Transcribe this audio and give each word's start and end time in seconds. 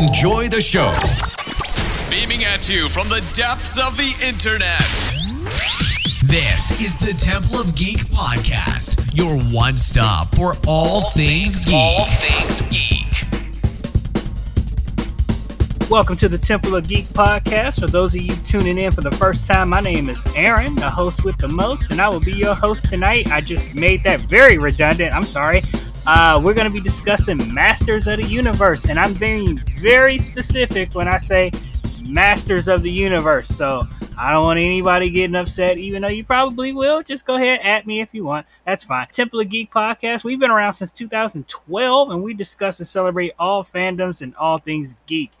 Enjoy 0.00 0.48
the 0.48 0.62
show. 0.62 0.94
Beaming 2.08 2.42
at 2.46 2.70
you 2.70 2.88
from 2.88 3.10
the 3.10 3.20
depths 3.34 3.76
of 3.76 3.98
the 3.98 4.26
internet. 4.26 4.80
This 6.26 6.70
is 6.80 6.96
the 6.96 7.12
Temple 7.22 7.60
of 7.60 7.76
Geek 7.76 7.98
podcast, 8.06 9.14
your 9.14 9.38
one 9.54 9.76
stop 9.76 10.34
for 10.34 10.54
all, 10.66 11.02
things, 11.10 11.66
geek. 11.66 11.74
All 11.74 12.06
things 12.06 12.62
geek. 12.70 13.10
Welcome 15.90 16.16
to 16.16 16.30
the 16.30 16.38
Temple 16.38 16.76
of 16.76 16.88
Geek 16.88 17.04
podcast. 17.06 17.80
For 17.80 17.86
those 17.86 18.14
of 18.14 18.22
you 18.22 18.34
tuning 18.36 18.78
in 18.78 18.92
for 18.92 19.02
the 19.02 19.10
first 19.10 19.46
time, 19.46 19.68
my 19.68 19.80
name 19.80 20.08
is 20.08 20.24
Aaron, 20.34 20.76
the 20.76 20.88
host 20.88 21.26
with 21.26 21.36
the 21.36 21.48
most, 21.48 21.90
and 21.90 22.00
I 22.00 22.08
will 22.08 22.20
be 22.20 22.32
your 22.32 22.54
host 22.54 22.88
tonight. 22.88 23.30
I 23.30 23.42
just 23.42 23.74
made 23.74 24.02
that 24.04 24.20
very 24.20 24.56
redundant. 24.56 25.14
I'm 25.14 25.24
sorry. 25.24 25.62
Uh, 26.06 26.40
we're 26.42 26.54
going 26.54 26.66
to 26.66 26.72
be 26.72 26.80
discussing 26.80 27.52
Masters 27.52 28.08
of 28.08 28.16
the 28.16 28.26
Universe, 28.26 28.86
and 28.86 28.98
I'm 28.98 29.14
being 29.14 29.58
very 29.80 30.18
specific 30.18 30.94
when 30.94 31.06
I 31.06 31.18
say 31.18 31.50
Masters 32.02 32.68
of 32.68 32.82
the 32.82 32.90
Universe. 32.90 33.48
So 33.48 33.86
I 34.16 34.32
don't 34.32 34.44
want 34.44 34.58
anybody 34.58 35.10
getting 35.10 35.36
upset, 35.36 35.78
even 35.78 36.02
though 36.02 36.08
you 36.08 36.24
probably 36.24 36.72
will. 36.72 37.02
Just 37.02 37.26
go 37.26 37.36
ahead, 37.36 37.60
at 37.60 37.86
me 37.86 38.00
if 38.00 38.12
you 38.12 38.24
want. 38.24 38.46
That's 38.66 38.82
fine. 38.82 39.08
Temple 39.12 39.40
of 39.40 39.48
Geek 39.48 39.72
podcast. 39.72 40.24
We've 40.24 40.40
been 40.40 40.50
around 40.50 40.72
since 40.72 40.90
2012, 40.92 42.10
and 42.10 42.22
we 42.22 42.34
discuss 42.34 42.80
and 42.80 42.88
celebrate 42.88 43.32
all 43.38 43.62
fandoms 43.62 44.22
and 44.22 44.34
all 44.36 44.58
things 44.58 44.96
geek. 45.06 45.32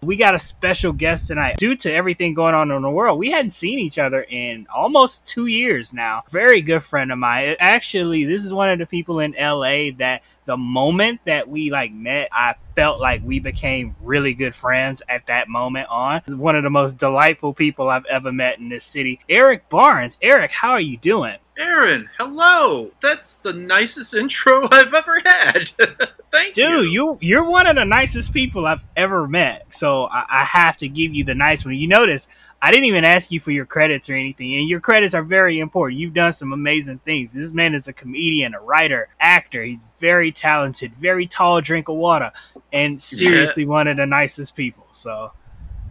We 0.00 0.14
got 0.14 0.34
a 0.34 0.38
special 0.38 0.92
guest 0.92 1.26
tonight. 1.26 1.56
Due 1.56 1.74
to 1.76 1.92
everything 1.92 2.32
going 2.32 2.54
on 2.54 2.70
in 2.70 2.82
the 2.82 2.90
world, 2.90 3.18
we 3.18 3.32
hadn't 3.32 3.50
seen 3.50 3.80
each 3.80 3.98
other 3.98 4.22
in 4.22 4.66
almost 4.72 5.26
two 5.26 5.46
years 5.46 5.92
now. 5.92 6.22
Very 6.30 6.60
good 6.60 6.84
friend 6.84 7.10
of 7.10 7.18
mine. 7.18 7.56
Actually, 7.58 8.24
this 8.24 8.44
is 8.44 8.52
one 8.52 8.70
of 8.70 8.78
the 8.78 8.86
people 8.86 9.18
in 9.18 9.32
LA 9.32 9.90
that 9.98 10.22
the 10.44 10.56
moment 10.56 11.20
that 11.24 11.48
we 11.48 11.70
like 11.70 11.92
met, 11.92 12.28
I 12.32 12.54
felt 12.76 13.00
like 13.00 13.22
we 13.24 13.40
became 13.40 13.96
really 14.00 14.34
good 14.34 14.54
friends 14.54 15.02
at 15.08 15.26
that 15.26 15.48
moment 15.48 15.88
on. 15.88 16.22
One 16.28 16.54
of 16.54 16.62
the 16.62 16.70
most 16.70 16.96
delightful 16.96 17.52
people 17.52 17.88
I've 17.90 18.06
ever 18.06 18.32
met 18.32 18.58
in 18.58 18.68
this 18.68 18.84
city. 18.84 19.18
Eric 19.28 19.68
Barnes. 19.68 20.16
Eric, 20.22 20.52
how 20.52 20.70
are 20.70 20.80
you 20.80 20.96
doing? 20.96 21.38
Aaron, 21.58 22.08
hello. 22.18 22.92
That's 23.00 23.38
the 23.38 23.52
nicest 23.52 24.14
intro 24.14 24.68
I've 24.72 24.94
ever 24.94 25.20
had. 25.24 25.70
Thank 26.30 26.54
Dude, 26.54 26.84
you. 26.84 26.90
you 26.90 27.18
you're 27.20 27.48
one 27.48 27.66
of 27.66 27.74
the 27.74 27.84
nicest 27.84 28.32
people 28.32 28.64
I've 28.64 28.84
ever 28.96 29.26
met. 29.26 29.66
So 29.74 30.04
I, 30.04 30.24
I 30.28 30.44
have 30.44 30.76
to 30.78 30.88
give 30.88 31.14
you 31.14 31.24
the 31.24 31.34
nice 31.34 31.64
one. 31.64 31.74
You 31.74 31.88
notice 31.88 32.28
I 32.62 32.70
didn't 32.70 32.84
even 32.84 33.04
ask 33.04 33.32
you 33.32 33.40
for 33.40 33.50
your 33.50 33.66
credits 33.66 34.08
or 34.08 34.14
anything, 34.14 34.54
and 34.54 34.68
your 34.68 34.80
credits 34.80 35.14
are 35.14 35.22
very 35.24 35.58
important. 35.58 35.98
You've 35.98 36.14
done 36.14 36.32
some 36.32 36.52
amazing 36.52 36.98
things. 36.98 37.32
This 37.32 37.50
man 37.50 37.74
is 37.74 37.88
a 37.88 37.92
comedian, 37.92 38.54
a 38.54 38.60
writer, 38.60 39.08
actor. 39.18 39.64
He's 39.64 39.78
very 39.98 40.30
talented, 40.30 40.92
very 40.94 41.26
tall 41.26 41.60
drink 41.60 41.88
of 41.88 41.96
water, 41.96 42.30
and 42.72 43.02
seriously 43.02 43.66
one 43.66 43.88
of 43.88 43.96
the 43.96 44.06
nicest 44.06 44.54
people. 44.54 44.86
So 44.92 45.32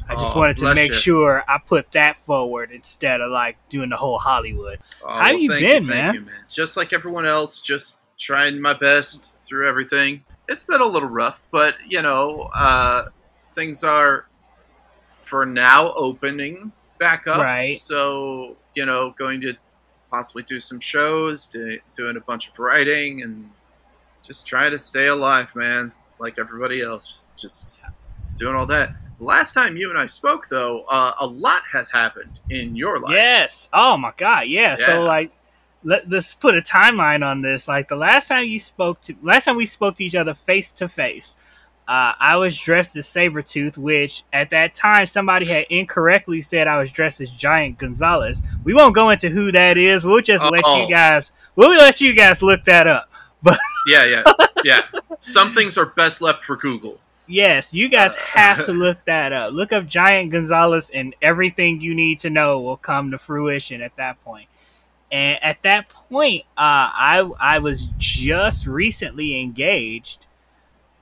I 0.10 0.16
just 0.16 0.36
Oh, 0.36 0.40
wanted 0.40 0.58
to 0.58 0.74
make 0.74 0.90
you. 0.92 0.98
sure 0.98 1.44
I 1.48 1.58
put 1.58 1.92
that 1.92 2.18
forward 2.18 2.72
instead 2.72 3.20
of 3.22 3.32
like 3.32 3.58
doing 3.70 3.90
the 3.90 3.98
whole 3.98 4.18
Hollywood. 4.20 4.80
Oh, 5.04 5.12
How 5.12 5.32
you 5.32 5.50
thank 5.50 5.62
been, 5.62 5.86
thank 5.86 5.88
man? 5.88 6.14
You, 6.16 6.22
man? 6.22 6.36
Just 6.50 6.78
like 6.78 6.94
everyone 6.94 7.26
else, 7.26 7.62
just 7.62 7.98
trying 8.18 8.62
my 8.62 8.74
best 8.74 9.36
through 9.46 9.68
everything. 9.68 10.24
It's 10.48 10.64
been 10.64 10.82
a 10.82 10.86
little 10.86 11.10
rough, 11.10 11.42
but 11.52 11.76
you 11.86 12.02
know, 12.02 12.50
uh, 12.56 13.10
things 13.48 13.84
are 13.84 14.28
for 15.24 15.46
now 15.46 15.94
opening 15.94 16.72
back 17.00 17.28
up. 17.28 17.44
Right. 17.44 17.76
So 17.76 18.56
you 18.76 18.86
know, 18.86 19.12
going 19.12 19.42
to 19.42 19.54
possibly 20.10 20.44
do 20.44 20.60
some 20.60 20.80
shows, 20.80 21.48
do, 21.48 21.80
doing 21.96 22.16
a 22.16 22.22
bunch 22.22 22.48
of 22.50 22.58
writing, 22.58 23.24
and 23.24 23.50
just 24.24 24.46
trying 24.48 24.72
to 24.72 24.80
stay 24.80 25.08
alive, 25.08 25.54
man. 25.56 25.92
Like 26.20 26.40
everybody 26.40 26.82
else, 26.82 27.28
just 27.36 27.82
doing 28.38 28.56
all 28.56 28.66
that. 28.68 28.96
Last 29.20 29.54
time 29.54 29.78
you 29.78 29.90
and 29.90 29.98
I 29.98 30.06
spoke, 30.06 30.48
though, 30.48 30.84
uh, 30.90 31.14
a 31.20 31.26
lot 31.26 31.64
has 31.74 31.90
happened 31.90 32.40
in 32.50 32.76
your 32.76 33.00
life. 33.00 33.14
Yes. 33.14 33.70
Oh 33.74 33.98
my 33.98 34.14
god. 34.16 34.48
Yeah. 34.48 34.76
Yeah. 34.80 34.86
So 34.86 35.02
like, 35.04 35.32
let, 35.84 36.10
let's 36.10 36.36
put 36.36 36.56
a 36.56 36.62
timeline 36.62 37.26
on 37.26 37.42
this. 37.42 37.68
Like 37.68 37.88
the 37.88 37.96
last 37.96 38.28
time 38.28 38.46
you 38.46 38.60
spoke 38.60 39.02
to, 39.02 39.16
last 39.22 39.46
time 39.46 39.56
we 39.56 39.66
spoke 39.66 39.96
to 39.96 40.04
each 40.04 40.14
other 40.16 40.34
face 40.36 40.72
to 40.74 40.88
face, 40.88 41.36
uh, 41.88 42.14
I 42.20 42.36
was 42.36 42.58
dressed 42.60 42.96
as 42.98 43.08
Sabretooth, 43.08 43.78
which 43.78 44.24
at 44.34 44.50
that 44.50 44.74
time 44.74 45.08
somebody 45.08 45.46
had 45.46 45.66
incorrectly 45.70 46.42
said 46.42 46.68
I 46.68 46.78
was 46.78 46.92
dressed 46.92 47.22
as 47.22 47.32
Giant 47.32 47.78
Gonzalez. 47.80 48.44
We 48.66 48.74
won't 48.74 48.94
go 48.94 49.10
into 49.10 49.30
who 49.30 49.52
that 49.54 49.78
is. 49.78 50.06
We'll 50.06 50.22
just 50.22 50.44
let 50.44 50.64
Oh. 50.66 50.82
you 50.84 50.90
guys. 50.94 51.32
We'll 51.56 51.70
let 51.78 52.02
you 52.02 52.14
guys 52.14 52.44
look 52.44 52.66
that 52.66 52.86
up. 52.88 53.10
But 53.44 53.58
yeah, 53.88 54.04
yeah, 54.04 54.24
yeah. 54.66 54.82
Some 55.20 55.54
things 55.54 55.78
are 55.78 55.86
best 55.86 56.22
left 56.24 56.44
for 56.44 56.56
Google. 56.58 57.00
Yes, 57.28 57.74
you 57.74 57.90
guys 57.90 58.16
Uh, 58.16 58.20
have 58.20 58.66
to 58.66 58.74
look 58.74 59.04
that 59.06 59.34
up. 59.34 59.54
Look 59.54 59.74
up 59.74 59.86
Giant 59.86 60.32
Gonzalez, 60.32 60.90
and 60.90 61.16
everything 61.22 61.82
you 61.82 61.94
need 61.94 62.20
to 62.20 62.30
know 62.30 62.60
will 62.60 62.78
come 62.78 63.12
to 63.12 63.18
fruition 63.18 63.82
at 63.82 63.96
that 63.98 64.24
point. 64.24 64.48
And 65.12 65.38
at 65.44 65.62
that 65.64 65.90
point, 65.90 66.44
uh, 66.58 66.92
I 66.94 67.30
I 67.40 67.60
was 67.60 67.90
just 67.98 68.68
recently 68.68 69.42
engaged, 69.42 70.26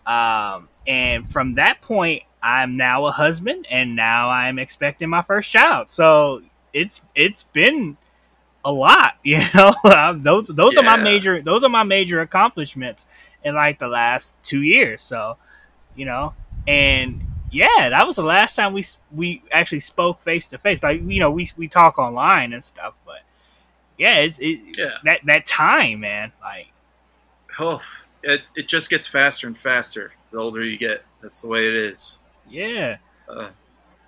um, 0.07 0.69
and 0.87 1.29
from 1.31 1.55
that 1.55 1.81
point, 1.81 2.23
I'm 2.43 2.77
now 2.77 3.05
a 3.07 3.11
husband, 3.11 3.67
and 3.71 3.95
now 3.95 4.29
I'm 4.29 4.59
expecting 4.59 5.09
my 5.09 5.21
first 5.23 5.51
child. 5.51 5.89
So 5.91 6.41
it's 6.73 7.01
it's 7.15 7.43
been 7.43 7.97
a 8.63 8.71
lot, 8.71 9.15
you 9.23 9.39
know. 9.53 9.73
those 10.17 10.47
those 10.49 10.77
are 10.77 10.83
my 10.83 10.97
major 10.97 11.41
those 11.41 11.63
are 11.63 11.69
my 11.69 11.83
major 11.83 12.21
accomplishments 12.21 13.05
in 13.43 13.55
like 13.55 13.79
the 13.79 13.87
last 13.87 14.37
two 14.43 14.61
years. 14.61 15.03
So 15.03 15.37
you 15.95 16.05
know 16.05 16.33
and 16.67 17.21
yeah 17.51 17.89
that 17.89 18.05
was 18.07 18.15
the 18.15 18.23
last 18.23 18.55
time 18.55 18.73
we 18.73 18.83
we 19.13 19.41
actually 19.51 19.79
spoke 19.79 20.21
face 20.21 20.47
to 20.47 20.57
face 20.57 20.81
like 20.83 21.01
you 21.05 21.19
know 21.19 21.29
we 21.31 21.47
we 21.57 21.67
talk 21.67 21.97
online 21.99 22.53
and 22.53 22.63
stuff 22.63 22.93
but 23.05 23.19
yeah 23.97 24.15
it's 24.17 24.39
it, 24.39 24.59
Yeah. 24.77 24.95
that 25.03 25.19
that 25.25 25.45
time 25.45 26.01
man 26.01 26.31
like 26.41 26.67
Oh, 27.57 27.81
it, 28.21 28.41
it 28.55 28.67
just 28.67 28.89
gets 28.89 29.07
faster 29.07 29.47
and 29.47 29.57
faster 29.57 30.11
the 30.31 30.37
older 30.39 30.61
you 30.61 30.77
get. 30.77 31.05
That's 31.21 31.41
the 31.41 31.47
way 31.47 31.67
it 31.67 31.73
is. 31.73 32.19
yeah 32.49 32.97
Uh, 33.29 33.49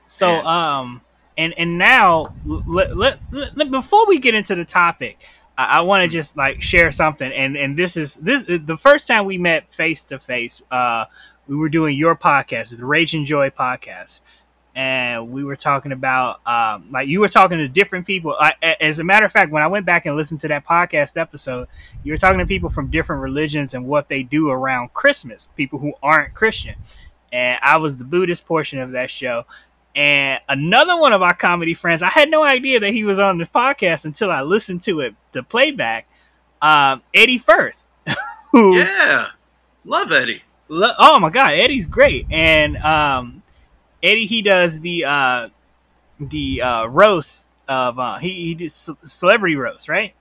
so 0.08 0.28
Man. 0.28 0.46
um 0.46 1.02
and 1.38 1.54
and 1.58 1.78
now 1.78 2.34
let, 2.46 2.98
let, 2.98 3.20
let- 3.32 3.72
before 3.72 4.06
we 4.08 4.20
get 4.20 4.34
into 4.36 4.56
the 4.56 4.66
topic 4.66 5.20
i, 5.58 5.78
I 5.78 5.82
want 5.82 6.02
to 6.04 6.08
just 6.08 6.36
like 6.38 6.62
share 6.62 6.92
something 6.92 7.32
and 7.32 7.56
and 7.56 7.78
this 7.78 7.96
is 7.98 8.16
this 8.16 8.44
the 8.44 8.78
first 8.78 9.08
time 9.08 9.26
we 9.26 9.38
met 9.38 9.72
face 9.74 10.04
to 10.06 10.20
face 10.20 10.62
uh 10.72 11.06
we 11.48 11.56
were 11.56 11.70
doing 11.70 11.98
your 11.98 12.16
podcast 12.16 12.76
the 12.78 12.86
rage 12.86 13.14
and 13.14 13.26
joy 13.26 13.50
podcast 13.50 14.22
and 14.78 15.32
we 15.32 15.44
were 15.44 15.56
talking 15.56 15.92
about 15.92 16.40
um, 16.46 16.88
like 16.92 17.08
you 17.08 17.20
were 17.20 17.28
talking 17.28 17.58
to 17.58 17.68
different 17.68 18.06
people. 18.06 18.38
I, 18.40 18.54
as 18.80 19.00
a 19.00 19.04
matter 19.04 19.26
of 19.26 19.32
fact, 19.32 19.52
when 19.52 19.64
I 19.64 19.68
went 19.68 19.88
back 19.88 20.06
and 20.06 20.16
listened 20.16 20.40
to 20.42 20.48
that 20.50 20.68
podcast 20.68 21.20
episode, 21.20 21.68
you 22.04 22.14
were 22.14 22.18
talking 22.18 22.38
to 22.38 22.46
people 22.46 22.70
from 22.70 22.92
different 22.92 23.24
religions 23.24 23.74
and 23.74 23.88
what 23.88 24.08
they 24.08 24.22
do 24.22 24.52
around 24.52 24.94
Christmas. 24.94 25.50
People 25.58 25.80
who 25.80 25.94
aren't 26.04 26.36
Christian, 26.36 26.76
and 27.34 27.58
I 27.64 27.78
was 27.78 27.98
the 27.98 28.06
Buddhist 28.06 28.46
portion 28.46 28.78
of 28.78 28.92
that 28.92 29.10
show. 29.10 29.46
And 29.96 30.42
another 30.48 30.96
one 30.96 31.12
of 31.12 31.24
our 31.24 31.34
comedy 31.34 31.74
friends, 31.74 32.04
I 32.04 32.10
had 32.10 32.30
no 32.30 32.44
idea 32.44 32.80
that 32.80 32.92
he 32.92 33.04
was 33.04 33.18
on 33.18 33.40
the 33.40 33.48
podcast 33.48 34.06
until 34.06 34.30
I 34.30 34.44
listened 34.44 34.84
to 34.84 35.00
it, 35.00 35.16
the 35.32 35.42
playback. 35.42 36.08
Um, 36.62 37.02
Eddie 37.16 37.40
Firth, 37.40 37.84
who 38.52 38.78
yeah, 38.78 39.30
love 39.86 40.12
Eddie. 40.12 40.44
Lo- 40.70 40.94
oh 40.98 41.20
my 41.20 41.30
god, 41.30 41.54
Eddie's 41.54 41.88
great, 41.88 42.26
and 42.32 42.78
um, 42.78 43.42
Eddie 44.04 44.26
he 44.26 44.42
does 44.42 44.82
the 44.82 45.06
uh, 45.06 45.50
the 46.20 46.62
uh, 46.62 46.86
roast 46.88 47.48
of 47.68 47.98
uh, 48.00 48.18
he 48.18 48.34
he 48.34 48.56
did 48.56 48.72
ce- 48.72 48.90
celebrity 49.06 49.56
roast, 49.56 49.88
right? 49.90 50.14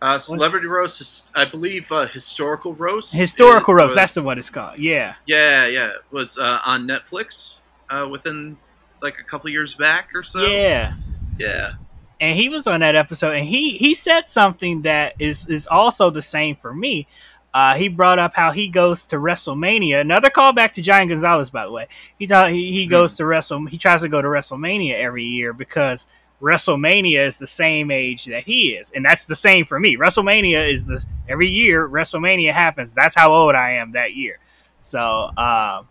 Uh, 0.00 0.16
Celebrity 0.16 0.68
roast, 0.68 1.00
is, 1.00 1.32
I 1.34 1.44
believe, 1.44 1.90
uh, 1.90 2.06
historical 2.06 2.72
roast. 2.72 3.12
Historical 3.16 3.74
roast, 3.74 3.96
that's 3.96 4.14
was- 4.14 4.22
the 4.22 4.26
one 4.28 4.38
it's 4.38 4.48
called. 4.48 4.78
Yeah, 4.78 5.16
Yeah, 5.26 5.66
yeah, 5.66 5.86
it 5.88 6.02
was 6.12 6.38
uh, 6.38 6.60
on 6.64 6.86
Netflix 6.86 7.58
uh, 7.90 8.06
within 8.08 8.58
like 9.02 9.18
a 9.18 9.24
couple 9.24 9.50
years 9.50 9.74
back 9.74 10.10
or 10.14 10.22
so. 10.22 10.44
yeah. 10.46 10.92
yeah. 11.36 11.72
and 12.20 12.36
he 12.38 12.48
was 12.48 12.68
on 12.68 12.78
that 12.80 12.94
episode 12.94 13.32
and 13.32 13.46
he 13.48 13.76
he 13.76 13.92
said 13.94 14.28
something 14.28 14.82
that 14.82 15.14
is 15.20 15.46
is 15.48 15.66
also 15.68 16.10
the 16.10 16.22
same 16.22 16.54
for 16.56 16.72
me 16.74 17.06
uh, 17.54 17.74
he 17.74 17.88
brought 17.88 18.18
up 18.18 18.34
how 18.34 18.52
he 18.52 18.68
goes 18.68 19.06
to 19.06 19.16
WrestleMania. 19.16 20.00
Another 20.00 20.30
callback 20.30 20.72
to 20.72 20.82
Giant 20.82 21.10
Gonzalez, 21.10 21.50
by 21.50 21.64
the 21.64 21.72
way. 21.72 21.88
He 22.18 22.26
thought 22.26 22.50
he, 22.50 22.72
he 22.72 22.86
goes 22.86 23.16
to 23.16 23.26
Wrestle. 23.26 23.66
He 23.66 23.78
tries 23.78 24.02
to 24.02 24.08
go 24.08 24.20
to 24.20 24.28
WrestleMania 24.28 24.94
every 24.94 25.24
year 25.24 25.52
because 25.52 26.06
WrestleMania 26.42 27.26
is 27.26 27.38
the 27.38 27.46
same 27.46 27.90
age 27.90 28.26
that 28.26 28.44
he 28.44 28.70
is, 28.76 28.90
and 28.90 29.04
that's 29.04 29.26
the 29.26 29.34
same 29.34 29.64
for 29.64 29.80
me. 29.80 29.96
WrestleMania 29.96 30.70
is 30.70 30.86
the 30.86 31.04
every 31.28 31.48
year 31.48 31.88
WrestleMania 31.88 32.52
happens. 32.52 32.92
That's 32.92 33.14
how 33.14 33.32
old 33.32 33.54
I 33.54 33.72
am 33.72 33.92
that 33.92 34.14
year. 34.14 34.38
So 34.82 35.00
uh, 35.00 35.82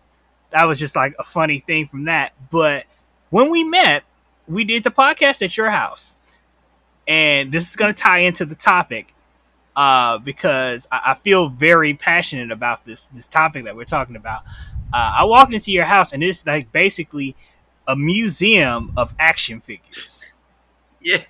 that 0.50 0.64
was 0.64 0.78
just 0.78 0.96
like 0.96 1.14
a 1.18 1.24
funny 1.24 1.58
thing 1.58 1.86
from 1.88 2.04
that. 2.04 2.32
But 2.50 2.86
when 3.30 3.50
we 3.50 3.64
met, 3.64 4.04
we 4.46 4.64
did 4.64 4.84
the 4.84 4.90
podcast 4.90 5.42
at 5.42 5.56
your 5.56 5.70
house, 5.70 6.14
and 7.06 7.52
this 7.52 7.68
is 7.68 7.76
going 7.76 7.92
to 7.92 8.02
tie 8.02 8.20
into 8.20 8.46
the 8.46 8.54
topic 8.54 9.12
uh, 9.78 10.18
because 10.18 10.88
I, 10.90 11.12
I 11.12 11.14
feel 11.14 11.48
very 11.48 11.94
passionate 11.94 12.50
about 12.50 12.84
this 12.84 13.06
this 13.06 13.28
topic 13.28 13.64
that 13.64 13.76
we're 13.76 13.84
talking 13.84 14.16
about. 14.16 14.42
Uh, 14.92 15.18
I 15.20 15.24
walked 15.24 15.54
into 15.54 15.70
your 15.70 15.84
house 15.84 16.12
and 16.12 16.20
it's 16.24 16.44
like 16.44 16.72
basically 16.72 17.36
a 17.86 17.94
museum 17.94 18.92
of 18.96 19.14
action 19.20 19.60
figures. 19.60 20.24
Yeah, 21.00 21.22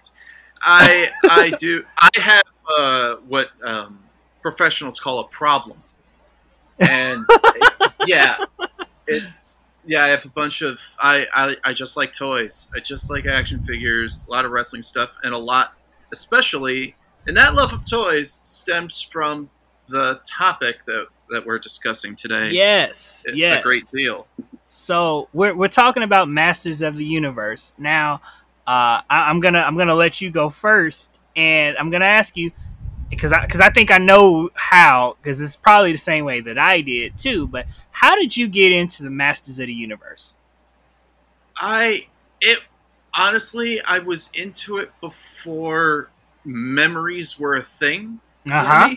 I 0.63 1.09
I 1.25 1.53
do. 1.59 1.85
I 1.99 2.09
have 2.17 2.43
uh, 2.79 3.17
what 3.27 3.51
um, 3.63 3.99
professionals 4.41 4.99
call 4.99 5.19
a 5.19 5.29
problem, 5.29 5.83
and 6.79 7.27
yeah, 8.07 8.39
it's 9.07 9.67
yeah. 9.85 10.05
I 10.05 10.09
have 10.09 10.25
a 10.25 10.31
bunch 10.31 10.63
of 10.63 10.79
I, 10.99 11.27
I 11.35 11.57
I 11.65 11.73
just 11.75 11.99
like 11.99 12.15
toys. 12.15 12.71
I 12.75 12.81
just 12.81 13.11
like 13.11 13.27
action 13.27 13.63
figures. 13.63 14.27
A 14.27 14.31
lot 14.31 14.47
of 14.47 14.53
wrestling 14.53 14.81
stuff, 14.81 15.11
and 15.23 15.35
a 15.35 15.39
lot, 15.39 15.75
especially, 16.13 16.97
and 17.29 17.37
that 17.37 17.55
love 17.55 17.73
of 17.73 17.85
toys 17.85 18.41
stems 18.43 19.01
from 19.01 19.51
the 19.87 20.21
topic 20.27 20.85
that 20.87 21.07
that 21.31 21.45
we're 21.45 21.59
discussing 21.59 22.17
today. 22.17 22.51
Yes, 22.51 23.27
a, 23.29 23.37
yes, 23.37 23.61
a 23.61 23.63
great 23.63 23.85
deal. 23.93 24.27
So 24.69 25.29
we're 25.35 25.55
we're 25.55 25.69
talking 25.69 26.03
about 26.03 26.29
Masters 26.29 26.83
of 26.83 26.97
the 26.97 27.05
Universe 27.05 27.75
now. 27.79 28.23
Uh, 28.67 29.05
I, 29.09 29.31
am 29.31 29.41
gonna 29.41 29.61
I'm 29.61 29.77
gonna 29.77 29.95
let 29.95 30.23
you 30.23 30.31
go 30.31 30.49
first, 30.49 31.19
and 31.37 31.77
I'm 31.77 31.91
gonna 31.91 32.07
ask 32.07 32.37
you 32.37 32.51
because 33.11 33.33
I 33.33 33.43
because 33.45 33.61
I 33.61 33.71
think 33.71 33.91
I 33.91 33.99
know 33.99 34.49
how 34.55 35.17
because 35.21 35.39
it's 35.41 35.57
probably 35.57 35.93
the 35.93 35.99
same 35.99 36.25
way 36.25 36.41
that 36.41 36.59
I 36.59 36.81
did 36.81 37.19
too. 37.19 37.47
But 37.47 37.67
how 37.91 38.17
did 38.17 38.39
you 38.39 38.49
get 38.49 38.73
into 38.73 39.03
the 39.03 39.11
Masters 39.11 39.59
of 39.59 39.67
the 39.67 39.75
Universe? 39.75 40.35
I 41.59 42.07
it 42.41 42.61
honestly 43.13 43.83
I 43.83 43.99
was 43.99 44.31
into 44.33 44.79
it 44.79 44.93
before 45.03 46.09
memories 46.45 47.39
were 47.39 47.55
a 47.57 47.63
thing. 47.63 48.21
Uh 48.51 48.65
huh. 48.65 48.95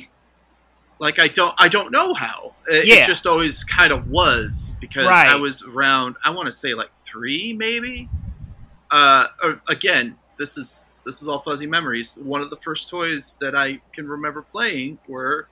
Like 1.00 1.20
I 1.20 1.28
don't 1.28 1.54
I 1.58 1.68
don't 1.68 1.92
know 1.92 2.14
how. 2.14 2.54
It, 2.68 2.86
Yeah. 2.86 2.96
it 2.98 3.06
just 3.06 3.26
always 3.26 3.64
kind 3.64 3.92
of 3.92 4.08
was 4.10 4.76
because 4.80 5.08
Right. 5.08 5.30
I 5.30 5.36
was 5.36 5.64
around 5.68 6.16
I 6.24 6.30
want 6.30 6.46
to 6.46 6.52
say 6.52 6.74
like 6.74 6.92
3 7.04 7.54
maybe. 7.54 8.08
Uh 8.90 9.26
or, 9.44 9.62
again, 9.68 10.18
this 10.38 10.58
is 10.58 10.86
this 11.04 11.22
is 11.22 11.28
all 11.28 11.40
fuzzy 11.42 11.66
memories. 11.66 12.18
One 12.22 12.42
of 12.42 12.50
the 12.52 12.58
first 12.58 12.88
toys 12.88 13.36
that 13.42 13.56
I 13.56 13.82
can 13.94 14.08
remember 14.08 14.44
playing 14.44 15.00
were 15.08 15.48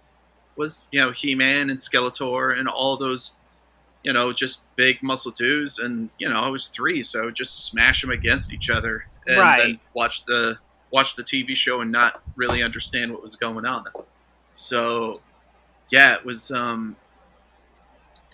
was, 0.56 0.88
you 0.92 1.02
know, 1.02 1.12
He-Man 1.12 1.70
and 1.72 1.80
Skeletor 1.80 2.58
and 2.58 2.68
all 2.68 2.96
those 2.98 3.36
you 4.04 4.14
know, 4.14 4.32
just 4.32 4.62
big 4.78 5.02
muscle 5.04 5.32
dudes 5.32 5.80
and 5.80 6.10
you 6.20 6.30
know, 6.30 6.40
I 6.40 6.50
was 6.50 6.68
3 6.68 7.02
so 7.04 7.32
just 7.32 7.66
smash 7.66 8.02
them 8.02 8.12
against 8.12 8.54
each 8.54 8.70
other 8.70 9.08
and 9.26 9.38
Right. 9.40 9.58
then 9.64 9.80
watch 9.96 10.26
the 10.26 10.58
watch 10.92 11.16
the 11.16 11.24
TV 11.24 11.56
show 11.56 11.82
and 11.82 11.92
not 11.92 12.22
really 12.36 12.64
understand 12.64 13.12
what 13.12 13.22
was 13.22 13.36
going 13.36 13.66
on. 13.66 13.86
So 14.50 15.22
yeah, 15.92 16.16
it 16.16 16.26
was 16.26 16.52
um 16.52 16.96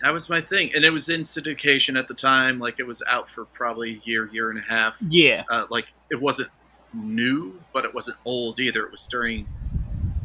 that 0.02 0.12
was 0.12 0.28
my 0.28 0.40
thing. 0.40 0.72
And 0.74 0.84
it 0.84 0.90
was 0.90 1.08
in 1.08 1.22
syndication 1.22 1.98
at 1.98 2.06
the 2.06 2.14
time, 2.14 2.58
like 2.58 2.78
it 2.78 2.86
was 2.86 3.02
out 3.08 3.30
for 3.30 3.46
probably 3.46 3.92
a 3.92 3.96
year, 4.04 4.28
year 4.30 4.50
and 4.50 4.58
a 4.58 4.62
half. 4.62 4.96
Yeah. 5.00 5.44
Uh, 5.50 5.64
like 5.70 5.86
it 6.10 6.20
wasn't 6.20 6.50
new, 6.92 7.60
but 7.72 7.84
it 7.84 7.94
wasn't 7.94 8.18
old 8.24 8.60
either. 8.60 8.84
It 8.84 8.90
was 8.92 9.06
during 9.06 9.46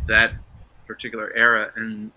that 0.07 0.33
particular 0.87 1.31
era 1.35 1.71
and 1.75 2.11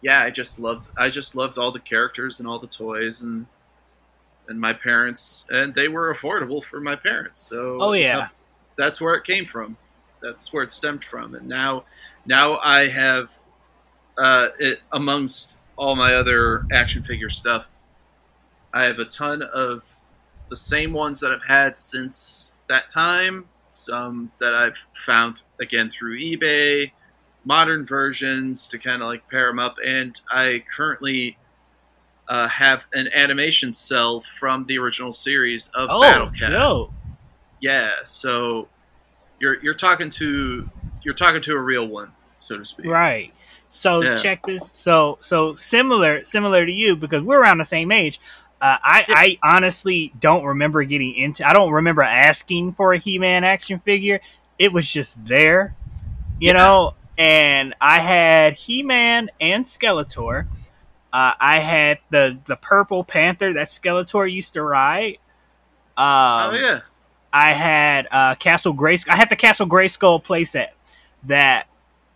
yeah, 0.00 0.22
I 0.22 0.30
just 0.30 0.58
loved 0.58 0.88
I 0.96 1.10
just 1.10 1.34
loved 1.34 1.58
all 1.58 1.70
the 1.70 1.80
characters 1.80 2.40
and 2.40 2.48
all 2.48 2.58
the 2.58 2.66
toys 2.66 3.20
and 3.20 3.46
and 4.48 4.58
my 4.58 4.72
parents 4.72 5.44
and 5.50 5.74
they 5.74 5.88
were 5.88 6.12
affordable 6.14 6.64
for 6.64 6.80
my 6.80 6.96
parents. 6.96 7.38
So 7.40 7.78
Oh, 7.80 7.92
yeah. 7.92 8.28
That's 8.80 9.00
where 9.00 9.14
it 9.14 9.24
came 9.24 9.44
from. 9.44 9.76
That's 10.22 10.52
where 10.52 10.62
it 10.62 10.72
stemmed 10.72 11.04
from. 11.04 11.34
And 11.34 11.48
now 11.48 11.84
now 12.26 12.58
I 12.58 12.88
have 12.88 13.30
uh, 14.18 14.48
it 14.58 14.80
amongst 14.92 15.56
all 15.76 15.96
my 15.96 16.12
other 16.14 16.66
action 16.72 17.02
figure 17.02 17.30
stuff. 17.30 17.68
I 18.72 18.84
have 18.84 18.98
a 18.98 19.04
ton 19.04 19.42
of 19.42 19.82
the 20.48 20.56
same 20.56 20.92
ones 20.92 21.20
that 21.20 21.32
I've 21.32 21.44
had 21.46 21.78
since 21.78 22.50
that 22.68 22.90
time. 22.90 23.46
Some 23.70 24.32
that 24.40 24.54
I've 24.54 24.76
found 25.06 25.42
again 25.60 25.90
through 25.90 26.18
eBay, 26.18 26.90
modern 27.44 27.86
versions 27.86 28.66
to 28.68 28.78
kind 28.78 29.00
of 29.00 29.08
like 29.08 29.28
pair 29.30 29.46
them 29.46 29.58
up, 29.60 29.76
and 29.84 30.20
I 30.30 30.64
currently 30.76 31.38
uh, 32.28 32.48
have 32.48 32.84
an 32.92 33.08
animation 33.14 33.72
cell 33.72 34.24
from 34.40 34.66
the 34.66 34.76
original 34.78 35.12
series 35.12 35.68
of 35.68 35.88
Oh, 35.90 36.00
Battle 36.02 36.30
Cat. 36.30 36.50
yo. 36.52 36.92
Yeah, 37.60 37.90
so 38.04 38.68
you're 39.38 39.62
you're 39.62 39.74
talking 39.74 40.10
to 40.10 40.68
you're 41.02 41.14
talking 41.14 41.40
to 41.42 41.54
a 41.54 41.60
real 41.60 41.86
one, 41.86 42.12
so 42.38 42.58
to 42.58 42.64
speak. 42.64 42.86
Right. 42.86 43.32
So 43.68 44.02
Yeah. 44.02 44.16
check 44.16 44.44
this. 44.44 44.70
So 44.74 45.18
so 45.20 45.54
similar 45.54 46.24
similar 46.24 46.66
to 46.66 46.72
you 46.72 46.96
because 46.96 47.22
we're 47.22 47.40
around 47.40 47.58
the 47.58 47.64
same 47.64 47.92
age. 47.92 48.20
Uh, 48.60 48.76
I 48.82 49.06
I 49.42 49.54
honestly 49.54 50.12
don't 50.18 50.44
remember 50.44 50.82
getting 50.84 51.14
into. 51.14 51.46
I 51.48 51.52
don't 51.52 51.72
remember 51.72 52.02
asking 52.02 52.72
for 52.74 52.92
a 52.92 52.98
He-Man 52.98 53.44
action 53.44 53.78
figure. 53.80 54.20
It 54.58 54.72
was 54.72 54.88
just 54.88 55.26
there, 55.26 55.74
you 56.38 56.52
Yeah. 56.52 56.58
know. 56.58 56.92
And 57.16 57.74
I 57.80 58.00
had 58.00 58.54
He-Man 58.54 59.30
and 59.40 59.64
Skeletor. 59.64 60.46
Uh, 61.12 61.32
I 61.40 61.58
had 61.60 61.98
the 62.10 62.38
the 62.46 62.56
purple 62.56 63.04
panther 63.04 63.52
that 63.54 63.66
Skeletor 63.66 64.30
used 64.30 64.54
to 64.54 64.62
ride. 64.62 65.18
Um, 65.96 66.54
oh 66.54 66.58
yeah, 66.58 66.80
I 67.32 67.52
had 67.52 68.08
uh, 68.10 68.34
Castle 68.36 68.74
Grayskull. 68.74 69.10
I 69.12 69.16
had 69.16 69.30
the 69.30 69.36
Castle 69.36 69.66
Grayskull 69.66 70.22
playset 70.24 70.68
that 71.24 71.66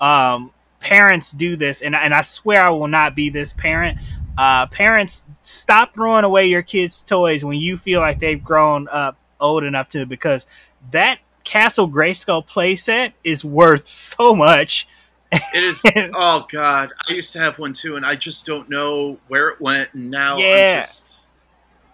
um, 0.01 0.51
parents 0.81 1.31
do 1.33 1.57
this, 1.57 1.83
and 1.83 1.95
and 1.95 2.13
I 2.15 2.23
swear 2.23 2.65
I 2.65 2.71
will 2.71 2.89
not 2.89 3.15
be 3.15 3.31
this 3.31 3.53
parent. 3.53 3.99
Uh, 4.37 4.67
parents, 4.67 5.23
stop 5.43 5.95
throwing 5.95 6.25
away 6.25 6.47
your 6.47 6.63
kids' 6.63 7.03
toys 7.05 7.45
when 7.45 7.57
you 7.57 7.77
feel 7.77 8.01
like 8.01 8.19
they've 8.19 8.43
grown 8.43 8.89
up 8.89 9.17
old 9.41 9.63
enough 9.63 9.89
to, 9.91 10.07
because 10.07 10.47
that 10.91 11.21
Castle 11.45 11.89
Grayskull 11.89 12.47
playset 12.47 13.13
is 13.23 13.45
worth 13.45 13.87
so 14.19 14.35
much. 14.35 14.89
it 15.33 15.63
is. 15.63 15.83
oh 16.15 16.47
god, 16.51 16.91
I 17.09 17.13
used 17.13 17.33
to 17.35 17.39
have 17.41 17.59
one 17.59 17.73
too, 17.73 17.97
and 17.97 18.05
I 18.05 18.17
just 18.17 18.45
don't 18.47 18.69
know 18.69 19.19
where 19.29 19.49
it 19.51 19.61
went. 19.61 19.91
And 19.95 20.11
now 20.11 20.39
Yeah. 20.39 20.77
I'm 20.77 20.83
just. 20.83 21.21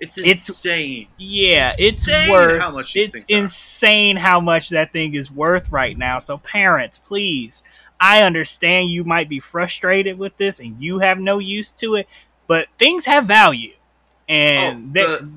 It's 0.01 0.17
It's- 0.17 0.49
insane. 0.49 1.09
Yeah, 1.19 1.73
it's 1.79 2.07
insane 2.09 2.31
worth. 2.31 2.61
how 2.63 2.71
much 2.71 2.97
it's 2.97 3.13
things 3.13 3.31
are. 3.31 3.37
insane 3.43 4.17
how 4.17 4.41
much 4.41 4.71
that 4.71 4.93
thing 4.93 5.15
is 5.15 5.31
worth 5.31 5.71
right 5.71 5.97
now. 5.97 6.19
So 6.19 6.39
parents, 6.39 6.99
please, 6.99 7.63
I 8.01 8.23
understand 8.23 8.89
you 8.89 9.05
might 9.05 9.29
be 9.29 9.41
frustrated 9.41 10.19
with 10.19 10.37
this 10.39 10.59
and 10.59 10.83
you 10.83 11.01
have 11.01 11.19
no 11.19 11.39
use 11.39 11.71
to 11.73 11.97
it, 11.97 12.09
but 12.47 12.69
things 12.79 13.05
have 13.05 13.27
value. 13.27 13.75
And 14.29 14.89
oh, 14.89 14.93
they- 14.93 15.03
the, 15.03 15.29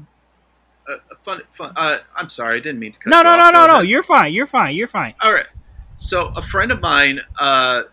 uh, 0.89 0.97
fun, 1.23 1.41
fun. 1.53 1.73
Uh, 1.75 1.97
I'm 2.15 2.29
sorry, 2.29 2.57
I 2.57 2.59
didn't 2.61 2.79
mean 2.79 2.93
to 2.93 2.99
cut 2.99 3.09
no, 3.09 3.21
no, 3.21 3.35
no, 3.35 3.49
no, 3.51 3.65
no. 3.67 3.79
You're 3.81 4.03
fine. 4.03 4.33
You're 4.33 4.47
fine. 4.47 4.75
You're 4.75 4.87
fine. 4.87 5.13
All 5.21 5.33
right. 5.33 5.47
So 5.93 6.27
a 6.35 6.41
friend 6.41 6.71
of 6.71 6.79
mine, 6.81 7.19
uh, 7.37 7.83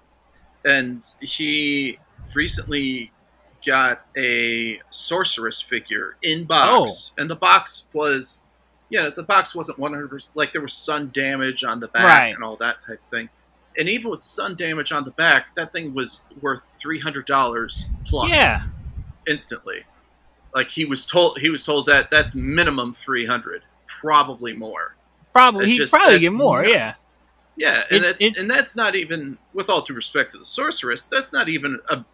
and 0.64 1.04
he 1.20 1.98
recently 2.34 3.10
got 3.66 4.04
a 4.16 4.80
sorceress 4.90 5.60
figure 5.60 6.16
in 6.22 6.44
box, 6.44 7.12
Oh. 7.16 7.20
and 7.20 7.28
the 7.30 7.36
box 7.36 7.88
was, 7.92 8.40
yeah, 8.88 9.10
the 9.14 9.22
box 9.22 9.54
wasn't 9.54 9.78
one 9.78 9.92
hundred 9.92 10.08
percent 10.10 10.36
like 10.36 10.52
there 10.52 10.62
was 10.62 10.72
sun 10.74 11.10
damage 11.12 11.62
on 11.64 11.80
the 11.80 11.88
back 11.88 12.04
Right. 12.04 12.34
and 12.34 12.42
all 12.44 12.56
that 12.56 12.80
type 12.80 13.00
of 13.00 13.06
thing. 13.06 13.28
And 13.78 13.88
even 13.88 14.10
with 14.10 14.22
sun 14.22 14.56
damage 14.56 14.90
on 14.92 15.04
the 15.04 15.12
back, 15.12 15.54
that 15.54 15.72
thing 15.72 15.94
was 15.94 16.24
worth 16.40 16.66
three 16.78 16.98
hundred 17.00 17.26
dollars 17.26 17.86
plus. 18.04 18.30
Yeah. 18.32 18.62
instantly. 19.26 19.84
Like 20.54 20.70
he 20.70 20.84
was 20.84 21.06
told, 21.06 21.38
he 21.38 21.50
was 21.50 21.62
told 21.64 21.86
that 21.86 22.10
that's 22.10 22.34
minimum 22.34 22.92
three 22.92 23.26
hundred, 23.26 23.62
probably 23.86 24.52
more. 24.54 24.96
Probably 25.32 25.66
he 25.66 25.74
just- 25.74 25.92
probably 25.92 26.18
get 26.18 26.32
more. 26.32 26.62
nuts. 26.62 26.72
Yeah. 26.74 26.92
Yeah, 27.56 27.82
and 27.90 27.98
It's- 27.98 28.04
that's 28.12 28.22
it's- 28.22 28.40
and 28.40 28.50
that's 28.50 28.74
not 28.74 28.96
even 28.96 29.36
with 29.52 29.68
all 29.68 29.82
due 29.82 29.92
respect 29.94 30.32
to 30.32 30.38
the 30.38 30.44
sorceress, 30.44 31.06
that's 31.08 31.32
not 31.32 31.48
even 31.48 31.78
a 31.90 32.04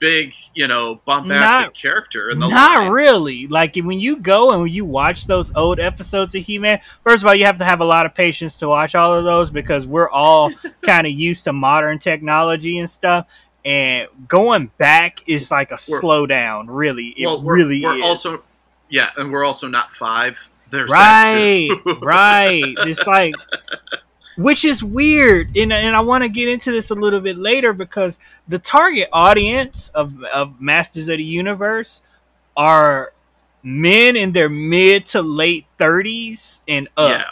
big, 0.00 0.34
you 0.54 0.66
know, 0.66 1.00
bombastic 1.04 1.66
Not- 1.66 1.74
character 1.74 2.28
in 2.30 2.40
the 2.40 2.48
Not 2.48 2.78
line. 2.84 2.90
really. 2.90 3.46
Like 3.46 3.76
when 3.76 4.00
you 4.00 4.16
go 4.16 4.50
and 4.50 4.62
when 4.62 4.72
you 4.72 4.84
watch 4.84 5.26
those 5.26 5.54
old 5.54 5.78
episodes 5.78 6.34
of 6.34 6.42
He-Man, 6.44 6.80
first 7.04 7.22
of 7.22 7.28
all, 7.28 7.34
you 7.34 7.44
have 7.44 7.58
to 7.58 7.64
have 7.64 7.80
a 7.80 7.84
lot 7.84 8.06
of 8.06 8.14
patience 8.14 8.56
to 8.58 8.68
watch 8.68 8.94
all 8.94 9.14
of 9.14 9.24
those 9.24 9.50
because 9.50 9.86
we're 9.86 10.08
all 10.10 10.50
kind 10.82 11.06
of 11.06 11.12
used 11.12 11.44
to 11.44 11.52
modern 11.52 11.98
technology 12.00 12.78
and 12.78 12.90
stuff. 12.90 13.26
And 13.64 14.08
going 14.26 14.70
back 14.78 15.20
is 15.28 15.50
like 15.50 15.70
a 15.70 15.78
We're- 15.88 16.00
slowdown. 16.02 16.64
Really, 16.68 17.08
it 17.16 17.26
well, 17.26 17.42
we're, 17.42 17.56
really 17.56 17.84
we're 17.84 17.98
is. 17.98 18.04
also 18.04 18.42
yeah, 18.88 19.10
and 19.18 19.30
we're 19.30 19.44
also 19.44 19.68
not 19.68 19.92
five. 19.92 20.38
There's 20.70 20.90
right, 20.90 21.68
right. 22.00 22.62
It's 22.78 23.06
like, 23.06 23.34
which 24.36 24.64
is 24.64 24.82
weird, 24.82 25.56
and 25.56 25.72
and 25.72 25.96
I 25.96 26.00
want 26.00 26.22
to 26.24 26.28
get 26.28 26.48
into 26.48 26.70
this 26.72 26.90
a 26.90 26.94
little 26.94 27.20
bit 27.20 27.36
later 27.36 27.72
because 27.72 28.18
the 28.48 28.58
target 28.58 29.08
audience 29.12 29.88
of 29.90 30.22
of 30.24 30.60
Masters 30.60 31.08
of 31.08 31.18
the 31.18 31.24
Universe 31.24 32.02
are 32.56 33.12
men 33.62 34.16
in 34.16 34.32
their 34.32 34.48
mid 34.48 35.06
to 35.06 35.22
late 35.22 35.66
thirties 35.78 36.62
and 36.66 36.88
up. 36.96 37.10
yeah, 37.20 37.24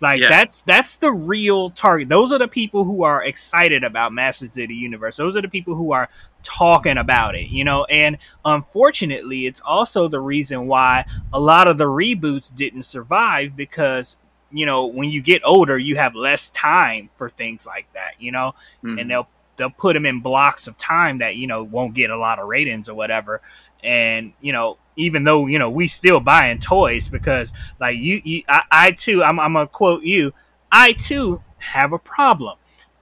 Like 0.00 0.20
Yeah. 0.20 0.28
that's 0.28 0.62
that's 0.62 0.96
the 0.96 1.12
real 1.12 1.70
target. 1.70 2.08
Those 2.08 2.32
are 2.32 2.38
the 2.38 2.48
people 2.48 2.84
who 2.84 3.02
are 3.02 3.22
excited 3.22 3.84
about 3.84 4.12
Masters 4.12 4.50
of 4.50 4.54
the 4.68 4.74
Universe. 4.74 5.16
Those 5.18 5.36
are 5.36 5.42
the 5.42 5.48
people 5.48 5.74
who 5.74 5.92
are 5.92 6.08
talking 6.42 6.96
about 6.96 7.34
it, 7.34 7.48
you 7.50 7.64
know, 7.64 7.84
and 7.84 8.16
unfortunately, 8.46 9.46
it's 9.46 9.60
also 9.60 10.08
the 10.08 10.20
reason 10.20 10.66
why 10.66 11.04
a 11.34 11.38
lot 11.40 11.68
of 11.68 11.76
the 11.76 11.84
reboots 11.84 12.54
didn't 12.54 12.84
survive 12.84 13.54
because 13.54 14.16
you 14.50 14.66
know 14.66 14.86
when 14.86 15.10
you 15.10 15.22
get 15.22 15.42
older, 15.44 15.78
you 15.78 15.96
have 15.96 16.14
less 16.14 16.50
time 16.50 17.10
for 17.16 17.28
things 17.28 17.66
like 17.66 17.86
that, 17.94 18.12
you 18.18 18.32
know, 18.32 18.54
Mhm. 18.84 19.00
and 19.00 19.10
they'll 19.10 19.28
they'll 19.56 19.70
put 19.70 19.94
them 19.94 20.06
in 20.06 20.20
blocks 20.20 20.66
of 20.66 20.76
time 20.78 21.18
that 21.18 21.36
you 21.36 21.46
know 21.46 21.62
won't 21.62 21.94
get 21.94 22.10
a 22.10 22.16
lot 22.16 22.38
of 22.38 22.48
ratings 22.48 22.88
or 22.88 22.94
whatever, 22.94 23.40
and 23.84 24.32
you 24.40 24.52
know 24.52 24.78
even 24.96 25.24
though 25.24 25.46
you 25.46 25.58
know 25.58 25.70
we 25.70 25.86
still 25.86 26.20
buying 26.20 26.58
toys 26.58 27.08
because 27.08 27.52
like 27.78 27.96
you, 27.96 28.20
you 28.24 28.42
I, 28.48 28.62
I 28.70 28.90
too 28.90 29.22
I'm, 29.22 29.38
I'm 29.40 29.52
gonna 29.54 29.66
quote 29.66 30.02
you 30.02 30.32
I 30.72 30.92
too 30.92 31.42
have 31.58 31.92
a 31.92 31.98
problem. 31.98 32.56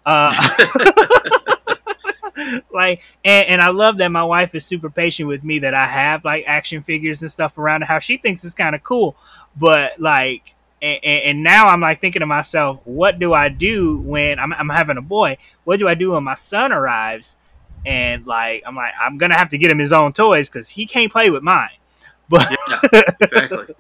Uh, 0.07 0.33
like 2.73 3.03
and, 3.25 3.47
and 3.49 3.61
I 3.61 3.71
love 3.71 3.99
that 3.99 4.09
my 4.11 4.23
wife 4.23 4.55
is 4.55 4.65
super 4.65 4.91
patient 4.91 5.29
with 5.29 5.43
me 5.43 5.59
that 5.61 5.75
I 5.75 5.87
have 5.87 6.25
like 6.25 6.45
action 6.47 6.83
figures 6.83 7.23
and 7.23 7.31
stuff 7.31 7.59
around 7.59 7.81
the 7.81 7.87
house. 7.87 8.05
She 8.05 8.17
thinks 8.17 8.45
it's 8.45 8.55
kind 8.55 8.75
of 8.75 8.83
cool, 8.83 9.17
but 9.57 10.01
like 10.01 10.55
and, 10.83 10.99
and, 11.05 11.23
and 11.25 11.43
now 11.43 11.65
I'm 11.67 11.81
like 11.81 12.01
thinking 12.01 12.21
to 12.21 12.27
myself, 12.27 12.81
what 12.85 13.19
do 13.19 13.33
I 13.35 13.49
do 13.49 13.99
when 13.99 14.39
I'm, 14.39 14.53
I'm 14.53 14.69
having 14.69 14.97
a 14.97 15.03
boy? 15.03 15.37
What 15.65 15.79
do 15.79 15.89
I 15.89 15.95
do 15.95 16.13
when 16.13 16.25
my 16.25 16.35
son 16.35 16.73
arrives? 16.73 17.37
And 17.87 18.27
like 18.27 18.63
I'm 18.67 18.75
like 18.75 18.93
I'm 19.01 19.19
gonna 19.19 19.39
have 19.39 19.51
to 19.51 19.59
get 19.59 19.71
him 19.71 19.79
his 19.79 19.93
own 19.93 20.13
toys 20.13 20.49
because 20.49 20.69
he 20.71 20.85
can't 20.87 21.11
play 21.13 21.31
with 21.31 21.43
mine. 21.43 21.71
But 22.29 22.47
yeah, 22.93 23.03
exactly. 23.21 23.75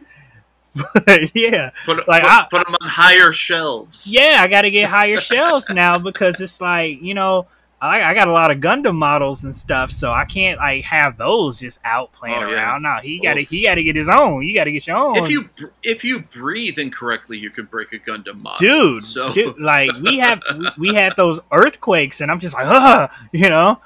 yeah, 1.34 1.70
Put, 1.84 2.06
Like, 2.08 2.22
put, 2.22 2.30
I- 2.30 2.46
put 2.50 2.64
them 2.66 2.76
on 2.82 2.88
higher 2.88 3.32
shelves. 3.32 4.06
yeah, 4.10 4.38
I 4.40 4.46
got 4.46 4.62
to 4.62 4.70
get 4.70 4.88
higher 4.88 5.20
shelves 5.20 5.68
now 5.70 5.98
because 5.98 6.40
it's 6.40 6.60
like 6.60 7.02
you 7.02 7.14
know 7.14 7.46
I, 7.80 8.02
I 8.10 8.14
got 8.14 8.26
a 8.26 8.32
lot 8.32 8.50
of 8.50 8.58
Gundam 8.58 8.96
models 8.96 9.44
and 9.44 9.54
stuff, 9.54 9.92
so 9.92 10.10
I 10.12 10.24
can't 10.24 10.58
like 10.58 10.84
have 10.84 11.16
those 11.16 11.60
just 11.60 11.78
out 11.84 12.10
playing 12.12 12.42
Oh, 12.42 12.48
yeah. 12.50 12.54
around. 12.56 12.82
No, 12.82 12.96
he 13.00 13.20
got 13.20 13.34
to 13.34 13.42
he 13.44 13.62
got 13.64 13.76
to 13.76 13.84
get 13.84 13.94
his 13.94 14.08
own. 14.08 14.42
You 14.44 14.52
got 14.54 14.64
to 14.64 14.72
get 14.72 14.86
your 14.88 14.96
own. 14.96 15.16
If 15.16 15.30
you 15.30 15.48
if 15.84 16.02
you 16.02 16.20
breathe 16.20 16.78
incorrectly, 16.78 17.38
you 17.38 17.50
could 17.50 17.70
break 17.70 17.92
a 17.92 17.98
Gundam 18.00 18.42
model. 18.42 18.58
dude, 18.58 19.02
so 19.04 19.32
dude, 19.32 19.58
like 19.60 19.92
we 20.02 20.18
have 20.18 20.40
we, 20.58 20.68
we 20.88 20.94
had 20.94 21.14
those 21.16 21.38
earthquakes, 21.52 22.20
and 22.20 22.30
I'm 22.32 22.40
just 22.40 22.54
like, 22.54 22.66
Ugh, 22.66 23.10
you 23.32 23.48
know. 23.48 23.80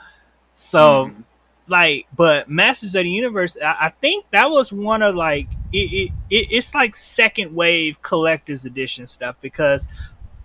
So 0.57 1.07
Mhm. 1.11 1.25
like, 1.69 2.07
but 2.17 2.49
Masters 2.49 2.95
of 2.95 3.03
the 3.03 3.11
Universe, 3.11 3.59
I, 3.63 3.77
I 3.87 3.89
think 4.01 4.25
that 4.31 4.49
was 4.51 4.73
one 4.73 5.03
of 5.03 5.15
like 5.15 5.49
it, 5.71 5.93
it, 5.93 6.13
it. 6.31 6.47
It's 6.51 6.75
like 6.75 6.97
second 6.97 7.55
wave 7.55 8.01
collector's 8.01 8.65
edition 8.65 9.07
stuff 9.07 9.37
because 9.43 9.87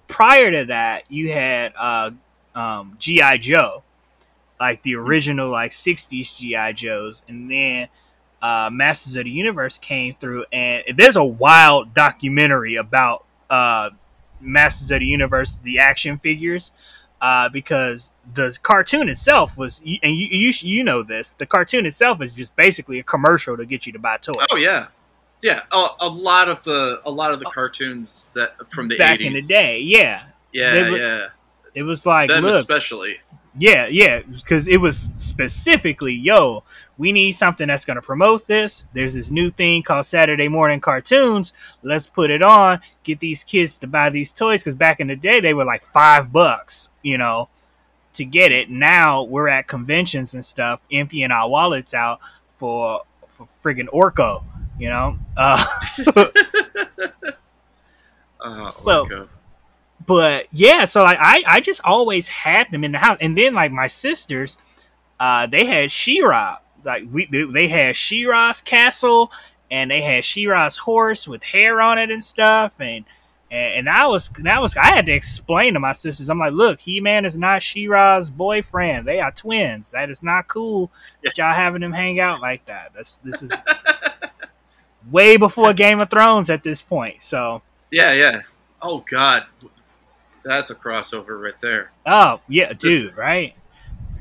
prior 0.08 0.52
to 0.52 0.66
that, 0.66 1.10
you 1.10 1.32
had 1.32 1.72
uh, 1.78 2.12
um, 2.58 2.98
GI 3.00 3.38
Joe, 3.38 3.84
like 4.60 4.82
the 4.82 4.96
original 4.96 5.50
like 5.50 5.72
'60s 5.72 6.38
GI 6.40 6.74
Joes, 6.74 7.22
and 7.28 7.50
then 7.50 7.88
uh, 8.42 8.70
Masters 8.74 9.16
of 9.16 9.26
the 9.26 9.30
Universe 9.30 9.78
came 9.78 10.16
through, 10.20 10.46
and 10.52 10.84
there's 10.96 11.16
a 11.16 11.24
wild 11.24 11.94
documentary 11.94 12.76
about 12.76 13.26
uh, 13.50 13.92
Masters 14.42 14.92
of 14.92 15.00
the 15.00 15.06
Universe, 15.06 15.58
the 15.62 15.78
action 15.78 16.18
figures, 16.18 16.72
uh, 17.22 17.48
because 17.50 18.12
the 18.34 18.58
cartoon 18.64 19.08
itself 19.08 19.56
was, 19.56 19.80
and 19.80 20.16
you, 20.16 20.28
you 20.28 20.54
you 20.60 20.84
know 20.84 21.04
this, 21.04 21.34
the 21.34 21.46
cartoon 21.46 21.86
itself 21.86 22.22
is 22.22 22.34
just 22.34 22.56
basically 22.56 22.98
a 22.98 23.04
commercial 23.04 23.56
to 23.56 23.66
get 23.66 23.86
you 23.86 23.94
to 23.94 24.00
buy 24.00 24.18
toys. 24.18 24.48
Oh 24.52 24.58
yeah, 24.58 24.88
yeah. 25.44 25.62
A, 25.72 25.88
a 26.00 26.10
lot 26.10 26.50
of 26.50 26.64
the 26.64 27.02
a 27.06 27.12
lot 27.12 27.32
of 27.34 27.40
the 27.40 27.46
cartoons 27.46 28.32
that 28.34 28.56
from 28.72 28.88
the 28.88 28.98
back 28.98 29.20
80s. 29.20 29.26
in 29.26 29.34
the 29.34 29.42
day, 29.42 29.80
yeah, 29.80 30.24
Yeah, 30.52 30.74
they 30.74 30.98
yeah. 30.98 31.28
It 31.78 31.84
was 31.84 32.08
like, 32.08 32.30
Them 32.30 32.44
look, 32.44 32.56
especially. 32.56 33.20
Yeah, 33.56 33.86
yeah, 33.86 34.22
because 34.24 34.68
it 34.68 34.78
was 34.78 35.12
specifically, 35.18 36.14
yo, 36.14 36.64
we 36.98 37.12
need 37.12 37.34
something 37.34 37.68
that's 37.68 37.86
going 37.86 37.98
to 37.98 38.02
promote 38.02 38.48
this. 38.48 38.86
There's 38.94 39.14
this 39.14 39.30
new 39.30 39.52
thing 39.52 39.84
called 39.84 40.08
Saturday 40.08 40.48
morning 40.48 40.80
cartoons. 40.80 41.54
Let's 41.84 42.08
put 42.08 42.32
it 42.32 42.42
on, 42.42 42.82
get 43.04 43.20
these 43.20 43.44
kids 43.44 43.78
to 43.78 43.88
buy 43.88 44.10
these 44.10 44.34
toys 44.34 44.64
because 44.64 44.74
back 44.74 45.00
in 45.00 45.06
the 45.06 45.16
day 45.16 45.40
they 45.40 45.54
were 45.54 45.66
like 45.66 45.84
five 45.84 46.34
bucks, 46.34 46.90
you 47.04 47.20
know, 47.20 47.48
to 48.14 48.26
get 48.26 48.52
it. 48.52 48.72
Now 48.72 49.22
we're 49.22 49.48
at 49.48 49.68
conventions 49.68 50.34
and 50.34 50.44
stuff, 50.44 50.80
emptying 50.92 51.30
our 51.30 51.48
wallets 51.48 51.94
out 51.94 52.20
for 52.58 53.04
for 53.28 53.48
friggin' 53.64 53.88
Orco, 53.90 54.44
you 54.80 54.90
know. 54.90 55.20
Uh, 55.38 55.64
Oh, 58.40 58.64
So-. 58.70 59.28
But 60.08 60.48
yeah, 60.54 60.86
so 60.86 61.04
like 61.04 61.20
I, 61.20 61.44
I 61.46 61.60
just 61.60 61.82
always 61.84 62.30
had 62.30 62.72
them 62.72 62.86
in 62.86 62.94
the 62.94 62.98
house, 62.98 63.18
and 63.20 63.38
then 63.38 63.54
like 63.54 63.74
my 63.74 63.88
sisters, 63.88 64.58
uh, 65.20 65.48
they 65.48 65.66
had 65.66 65.92
She-Ra, 65.92 66.60
like 66.84 67.04
we 67.12 67.26
they, 67.26 67.68
had 67.68 67.96
She-Ra's 67.98 68.62
castle, 68.62 69.32
and 69.70 69.92
they 69.92 70.02
had 70.02 70.24
She-Ra's 70.24 70.78
horse 70.78 71.28
with 71.28 71.44
hair 71.44 71.82
on 71.82 72.00
it 72.00 72.10
and 72.10 72.24
stuff, 72.24 72.80
and 72.80 73.04
and, 73.52 73.74
and 73.76 73.90
I 73.90 74.08
was 74.08 74.30
that 74.30 74.62
was 74.62 74.78
I 74.78 74.86
had 74.86 75.06
to 75.08 75.12
explain 75.12 75.74
to 75.74 75.82
my 75.82 75.92
sisters, 75.92 76.30
I'm 76.30 76.40
like, 76.40 76.54
look, 76.54 76.80
He 76.80 77.02
Man 77.02 77.26
is 77.26 77.38
not 77.38 77.62
She-Ra's 77.62 78.30
boyfriend, 78.30 79.06
they 79.06 79.20
are 79.20 79.32
twins. 79.32 79.92
That 79.92 80.10
is 80.10 80.24
not 80.24 80.48
cool. 80.48 80.90
that 81.22 81.38
y'all 81.38 81.54
having 81.54 81.82
them 81.82 81.92
hang 81.92 82.22
out 82.22 82.42
like 82.42 82.64
that. 82.66 82.94
That's 82.96 83.18
this 83.18 83.44
is 83.44 83.52
way 85.12 85.36
before 85.36 85.74
Game 85.74 86.00
of 86.00 86.10
Thrones 86.10 86.50
at 86.50 86.64
this 86.64 86.82
point. 86.82 87.24
So 87.24 87.62
Yeah, 87.92 88.14
yeah. 88.14 88.44
Oh 88.82 89.04
God, 89.10 89.46
that's 90.48 90.70
a 90.70 90.76
crossover 90.76 91.42
right 91.42 91.60
there. 91.62 91.92
oh 92.06 92.42
yeah, 92.48 92.74
dude, 92.74 93.16
right? 93.18 93.54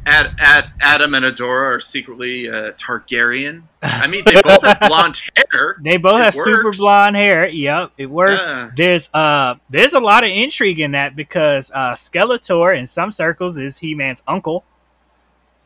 Ad, 0.08 0.36
Ad, 0.38 0.70
Adam 0.80 1.14
and 1.14 1.24
Adora 1.24 1.76
are 1.76 1.80
secretly 1.80 2.48
uh, 2.48 2.70
Targaryen. 2.72 3.64
I 3.82 4.06
mean, 4.06 4.22
they 4.24 4.40
both 4.40 4.62
have 4.62 4.78
blonde 4.86 5.20
hair. 5.50 5.76
They 5.82 5.96
both 5.96 6.20
It 6.20 6.24
have 6.26 6.34
super 6.34 6.70
blonde 6.70 7.16
hair. 7.16 7.48
Yep, 7.48 7.90
it 7.98 8.08
works. 8.08 8.44
Yeah. 8.46 8.70
There's 8.76 9.10
uh 9.12 9.56
there's 9.68 9.94
a 9.94 10.00
lot 10.00 10.22
of 10.22 10.30
intrigue 10.30 10.78
in 10.78 10.92
that 10.92 11.16
because 11.16 11.72
uh 11.74 11.94
Skeletor 11.94 12.78
in 12.78 12.86
some 12.86 13.10
circles 13.10 13.58
is 13.58 13.78
He 13.78 13.96
Man's 13.96 14.22
uncle. 14.28 14.64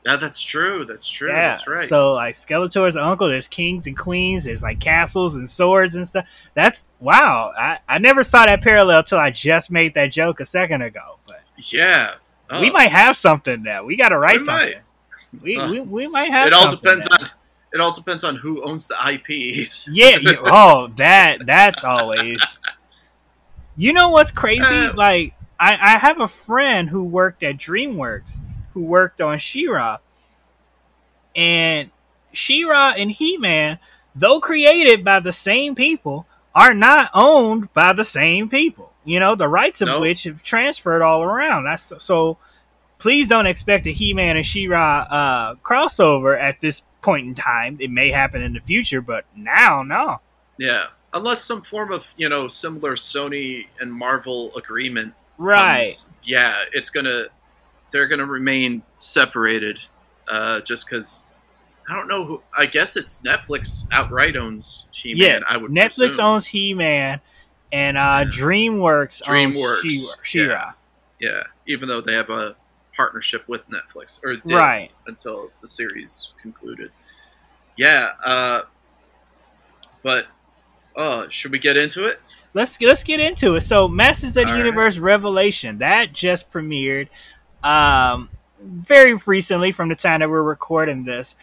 Yeah, 0.06 0.16
that's 0.16 0.40
true. 0.42 0.84
That's 0.86 1.06
true. 1.08 1.28
yeah. 1.28 1.50
That's 1.50 1.66
right. 1.68 1.88
So 1.88 2.12
like 2.14 2.34
Skeletor's 2.34 2.96
uncle, 2.96 3.28
there's 3.28 3.48
kings 3.48 3.86
and 3.86 3.96
queens, 3.96 4.44
there's 4.44 4.62
like 4.62 4.80
castles 4.80 5.36
and 5.36 5.48
swords 5.48 5.94
and 5.94 6.08
stuff. 6.08 6.26
That's 6.54 6.88
wow. 7.00 7.52
I, 7.58 7.78
I 7.88 7.98
never 7.98 8.24
saw 8.24 8.46
that 8.46 8.62
parallel 8.62 9.02
till 9.02 9.18
I 9.18 9.30
just 9.30 9.70
made 9.70 9.92
that 9.94 10.06
joke 10.12 10.40
a 10.40 10.46
second 10.46 10.80
ago. 10.82 11.18
But 11.26 11.40
yeah. 11.70 12.14
Oh, 12.48 12.60
we 12.60 12.70
might 12.70 12.90
have 12.90 13.14
something 13.14 13.62
now. 13.62 13.84
We 13.84 13.94
gotta 13.96 14.18
write 14.18 14.34
We 14.34 14.38
something. 14.38 14.72
might. 15.32 15.42
We, 15.42 15.54
Huh. 15.56 15.68
we, 15.70 15.80
we 15.80 16.06
might 16.08 16.30
have 16.30 16.46
It 16.48 16.52
all 16.54 16.62
something 16.62 16.78
depends 16.80 17.08
now. 17.10 17.16
on. 17.26 17.30
It 17.72 17.80
all 17.80 17.92
depends 17.92 18.24
on 18.24 18.34
who 18.36 18.64
owns 18.64 18.88
the 18.88 18.96
IPs. 19.06 19.88
Yeah. 19.92 20.16
you- 20.20 20.38
oh, 20.40 20.88
that 20.96 21.44
that's 21.46 21.84
always. 21.84 22.42
You 23.76 23.92
know 23.92 24.10
what's 24.10 24.30
crazy? 24.30 24.62
Uh, 24.62 24.94
like, 24.94 25.34
I 25.58 25.72
I 25.94 25.98
have 25.98 26.20
a 26.20 26.26
friend 26.28 26.88
who 26.88 27.04
worked 27.04 27.42
at 27.42 27.56
DreamWorks 27.58 28.40
who 28.74 28.82
worked 28.82 29.20
on 29.20 29.38
She-Ra, 29.38 29.98
and 31.34 31.90
She-Ra 32.32 32.94
and 32.96 33.10
He-Man, 33.10 33.78
though 34.14 34.40
created 34.40 35.04
by 35.04 35.20
the 35.20 35.32
same 35.32 35.74
people, 35.74 36.26
are 36.54 36.74
not 36.74 37.10
owned 37.14 37.72
by 37.72 37.92
the 37.92 38.04
same 38.04 38.48
people. 38.48 38.92
You 39.04 39.20
know, 39.20 39.34
the 39.34 39.48
rights 39.48 39.80
of 39.80 39.88
No. 39.88 40.00
which 40.00 40.24
have 40.24 40.42
transferred 40.42 41.02
all 41.02 41.22
around. 41.22 41.64
That's 41.64 41.92
so. 41.98 42.38
Please 42.98 43.26
don't 43.26 43.46
expect 43.46 43.86
a 43.86 43.92
He-Man 43.92 44.36
and 44.36 44.44
She-Ra 44.44 45.06
uh, 45.10 45.54
crossover 45.64 46.38
at 46.38 46.60
this 46.60 46.82
point 47.00 47.26
in 47.26 47.34
time. 47.34 47.78
It 47.80 47.90
may 47.90 48.10
happen 48.10 48.42
in 48.42 48.52
the 48.52 48.60
future, 48.60 49.00
but 49.00 49.24
now, 49.34 49.82
no. 49.82 50.20
Yeah, 50.58 50.88
unless 51.14 51.42
some 51.42 51.62
form 51.62 51.92
of 51.92 52.08
you 52.18 52.28
know 52.28 52.46
similar 52.48 52.96
Sony 52.96 53.66
and 53.80 53.90
Marvel 53.90 54.54
agreement. 54.54 55.14
Right. 55.38 55.86
comes, 55.86 56.10
yeah, 56.24 56.64
it's 56.74 56.90
gonna. 56.90 57.28
They're 57.92 58.06
gonna 58.08 58.26
remain 58.26 58.82
separated, 58.98 59.78
uh, 60.28 60.60
just 60.60 60.86
because. 60.88 61.24
I 61.88 61.94
don't 61.96 62.06
know 62.06 62.24
who. 62.24 62.42
I 62.56 62.66
guess 62.66 62.96
it's 62.96 63.20
Netflix 63.22 63.84
outright 63.90 64.36
owns 64.36 64.84
He-Man. 64.92 65.16
Yeah, 65.18 65.40
I 65.48 65.56
would. 65.56 65.72
Netflix 65.72 65.96
presume. 66.06 66.24
owns 66.24 66.46
He 66.46 66.72
Man, 66.72 67.20
and 67.72 67.98
uh, 67.98 68.24
Yeah. 68.26 68.30
DreamWorks, 68.30 69.28
owns 69.28 69.56
DreamWorks, 69.56 69.80
She- 69.82 70.06
She-Ra. 70.22 70.72
Yeah, 71.18 71.42
even 71.66 71.88
though 71.88 72.00
they 72.00 72.14
have 72.14 72.30
a 72.30 72.54
partnership 72.96 73.42
with 73.48 73.66
Netflix, 73.68 74.20
or 74.22 74.36
Right. 74.54 74.90
until 75.08 75.50
the 75.62 75.66
series 75.66 76.28
concluded. 76.40 76.92
Yeah, 77.76 78.10
uh, 78.24 78.62
but 80.02 80.26
uh, 80.96 81.28
should 81.28 81.50
we 81.50 81.58
get 81.58 81.76
into 81.76 82.04
it? 82.06 82.20
Let's 82.54 82.80
let's 82.80 83.02
get 83.04 83.20
into 83.20 83.56
it. 83.56 83.62
So, 83.62 83.88
Masters 83.88 84.30
of 84.30 84.34
the 84.34 84.40
All 84.44 84.52
right. 84.52 84.58
Universe 84.58 84.98
Revelation 84.98 85.78
that 85.78 86.12
just 86.12 86.50
premiered, 86.50 87.08
um, 87.62 88.28
very 88.62 89.14
recently 89.14 89.72
from 89.72 89.88
the 89.88 89.94
time 89.94 90.20
that 90.20 90.30
we're 90.30 90.42
recording 90.42 91.04
this, 91.04 91.36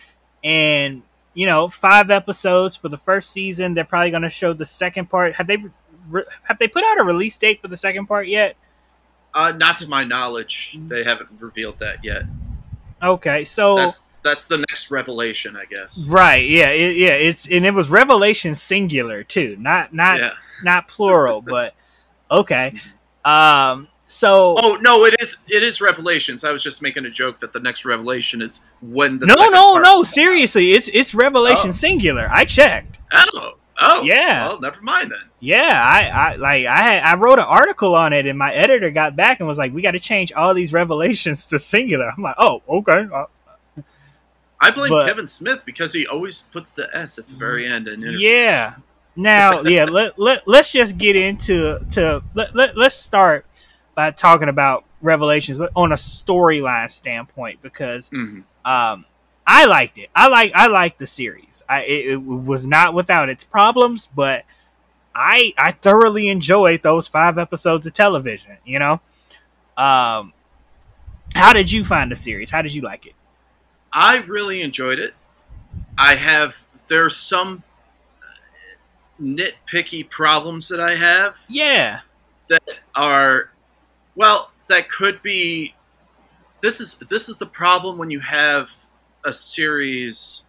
and 0.44 1.02
you 1.34 1.46
know, 1.46 1.70
five 1.70 2.10
episodes 2.10 2.76
for 2.76 2.90
the 2.90 2.98
first 2.98 3.30
season. 3.32 3.74
They're 3.76 3.86
probably 3.86 4.12
going 4.12 4.24
to 4.24 4.30
show 4.30 4.54
the 4.54 4.66
second 4.66 5.10
part. 5.10 5.36
Have 5.36 5.48
they 5.48 5.58
re- 6.10 6.24
have 6.44 6.58
they 6.58 6.68
put 6.68 6.84
out 6.84 7.00
a 7.00 7.04
release 7.04 7.38
date 7.38 7.62
for 7.62 7.68
the 7.68 7.78
second 7.78 8.08
part 8.08 8.28
yet? 8.28 8.56
Uh, 9.34 9.52
not 9.52 9.78
to 9.78 9.88
my 9.88 10.04
knowledge, 10.04 10.78
they 10.88 11.04
haven't 11.04 11.30
revealed 11.40 11.78
that 11.80 12.04
yet. 12.04 12.24
Okay, 13.04 13.44
so 13.44 13.76
That's 13.76 14.08
that's 14.24 14.48
the 14.48 14.58
next 14.58 14.90
revelation, 14.90 15.56
I 15.56 15.66
guess. 15.66 16.04
right, 16.08 16.44
yeah, 16.44 16.70
it, 16.70 16.96
yeah, 16.96 17.14
it's 17.14 17.48
and 17.48 17.64
it 17.66 17.74
was 17.76 17.90
revelation 17.92 18.56
singular 18.56 19.24
too, 19.24 19.56
not 19.60 19.94
not 19.94 20.18
Yeah. 20.18 20.32
not 20.64 20.88
plural, 20.88 21.42
but 21.48 21.76
okay. 22.32 22.74
Um, 23.24 23.90
so 24.08 24.56
Oh 24.58 24.78
no, 24.82 25.06
it 25.06 25.16
is 25.20 25.38
it 25.48 25.62
is 25.64 25.82
revelations. 25.82 26.44
I 26.44 26.52
was 26.52 26.64
just 26.64 26.82
making 26.82 27.06
a 27.06 27.10
joke 27.10 27.40
that 27.42 27.54
the 27.54 27.60
next 27.60 27.86
revelation 27.86 28.42
is 28.42 28.62
when 28.82 29.20
the 29.20 29.26
no, 29.28 29.50
no, 29.50 29.78
no, 29.78 30.04
seriously, 30.04 30.72
it's 30.74 30.88
it's 30.94 31.14
revelation 31.14 31.70
Oh. 31.70 31.72
singular. 31.72 32.28
I 32.32 32.46
checked. 32.46 32.98
Oh, 33.14 33.54
oh, 33.80 34.02
Yeah. 34.04 34.48
Well, 34.48 34.60
never 34.62 34.82
mind 34.82 35.12
then. 35.12 35.30
Yeah, 35.40 35.70
I, 35.84 36.08
I 36.32 36.36
like 36.38 36.66
I 36.66 36.78
had 36.82 37.04
I 37.04 37.16
wrote 37.16 37.38
an 37.40 37.46
article 37.46 37.94
on 37.96 38.12
it, 38.14 38.26
and 38.26 38.38
my 38.40 38.52
editor 38.54 38.90
got 38.92 39.16
back 39.16 39.40
and 39.40 39.48
was 39.48 39.58
like, 39.60 39.72
"We 39.74 39.82
got 39.84 39.92
to 39.92 40.00
change 40.00 40.32
all 40.34 40.54
these 40.56 40.74
revelations 40.74 41.46
to 41.48 41.60
singular." 41.60 42.12
I'm 42.16 42.24
like, 42.24 42.36
"Oh, 42.40 42.64
okay." 42.68 43.06
Uh, 43.14 43.26
I 44.60 44.72
blame 44.72 44.90
But- 44.90 45.06
Kevin 45.06 45.28
Smith 45.28 45.60
because 45.66 45.94
he 45.94 46.08
always 46.08 46.50
puts 46.52 46.72
the 46.72 46.88
S 46.96 47.20
at 47.20 47.28
the 47.28 47.36
very 47.36 47.68
end 47.68 47.88
in 47.88 48.02
interviews. 48.02 48.22
yeah. 48.22 48.74
Now, 49.16 49.62
yeah, 49.64 49.86
let, 49.86 50.18
let 50.20 50.48
let's 50.48 50.72
just 50.72 50.98
get 51.00 51.16
into 51.16 51.80
to 51.92 52.24
let, 52.36 52.56
let 52.56 52.78
let's 52.78 52.96
start 52.96 53.46
by 53.98 54.12
talking 54.12 54.48
about 54.48 54.86
revelations 55.02 55.60
on 55.76 55.92
a 55.92 55.96
storyline 55.96 56.90
standpoint 56.90 57.60
because 57.64 58.10
Mhm. 58.12 58.44
um 58.64 59.06
I 59.50 59.66
liked 59.66 59.98
it. 59.98 60.10
I 60.16 60.28
like 60.28 60.52
I 60.54 60.68
liked 60.68 61.00
the 61.00 61.08
series. 61.08 61.64
I 61.68 61.82
it, 61.82 62.08
it 62.12 62.22
was 62.22 62.68
not 62.68 62.94
without 62.94 63.28
its 63.28 63.44
problems, 63.44 64.08
but 64.16 64.44
I 65.16 65.54
I 65.58 65.72
thoroughly 65.72 66.28
enjoyed 66.30 66.84
those 66.84 67.08
five 67.08 67.38
episodes 67.40 67.88
of 67.88 67.94
television. 67.94 68.58
You 68.66 68.78
know, 68.80 68.94
um, 69.78 70.34
how 71.34 71.54
did 71.54 71.72
you 71.72 71.84
find 71.84 72.12
the 72.12 72.16
series? 72.16 72.52
How 72.52 72.62
did 72.62 72.74
you 72.76 72.82
like 72.84 73.06
it? 73.08 73.16
I 73.92 74.18
really 74.18 74.62
enjoyed 74.62 75.00
it. 75.00 75.16
I 75.98 76.14
have 76.16 76.56
there's 76.88 77.16
some 77.16 77.64
nitpicky 79.20 80.08
problems 80.08 80.68
that 80.70 80.80
I 80.80 80.96
have 80.96 81.36
Yeah, 81.48 82.02
that 82.50 82.62
are 82.96 83.50
well 84.18 84.52
that 84.68 84.90
could 84.90 85.22
be 85.24 85.74
this 86.62 86.82
is 86.82 86.98
this 87.10 87.30
is 87.30 87.38
the 87.38 87.46
problem 87.46 87.98
when 87.98 88.12
you 88.12 88.20
have 88.20 88.70
a 89.24 89.32
series 89.32 90.44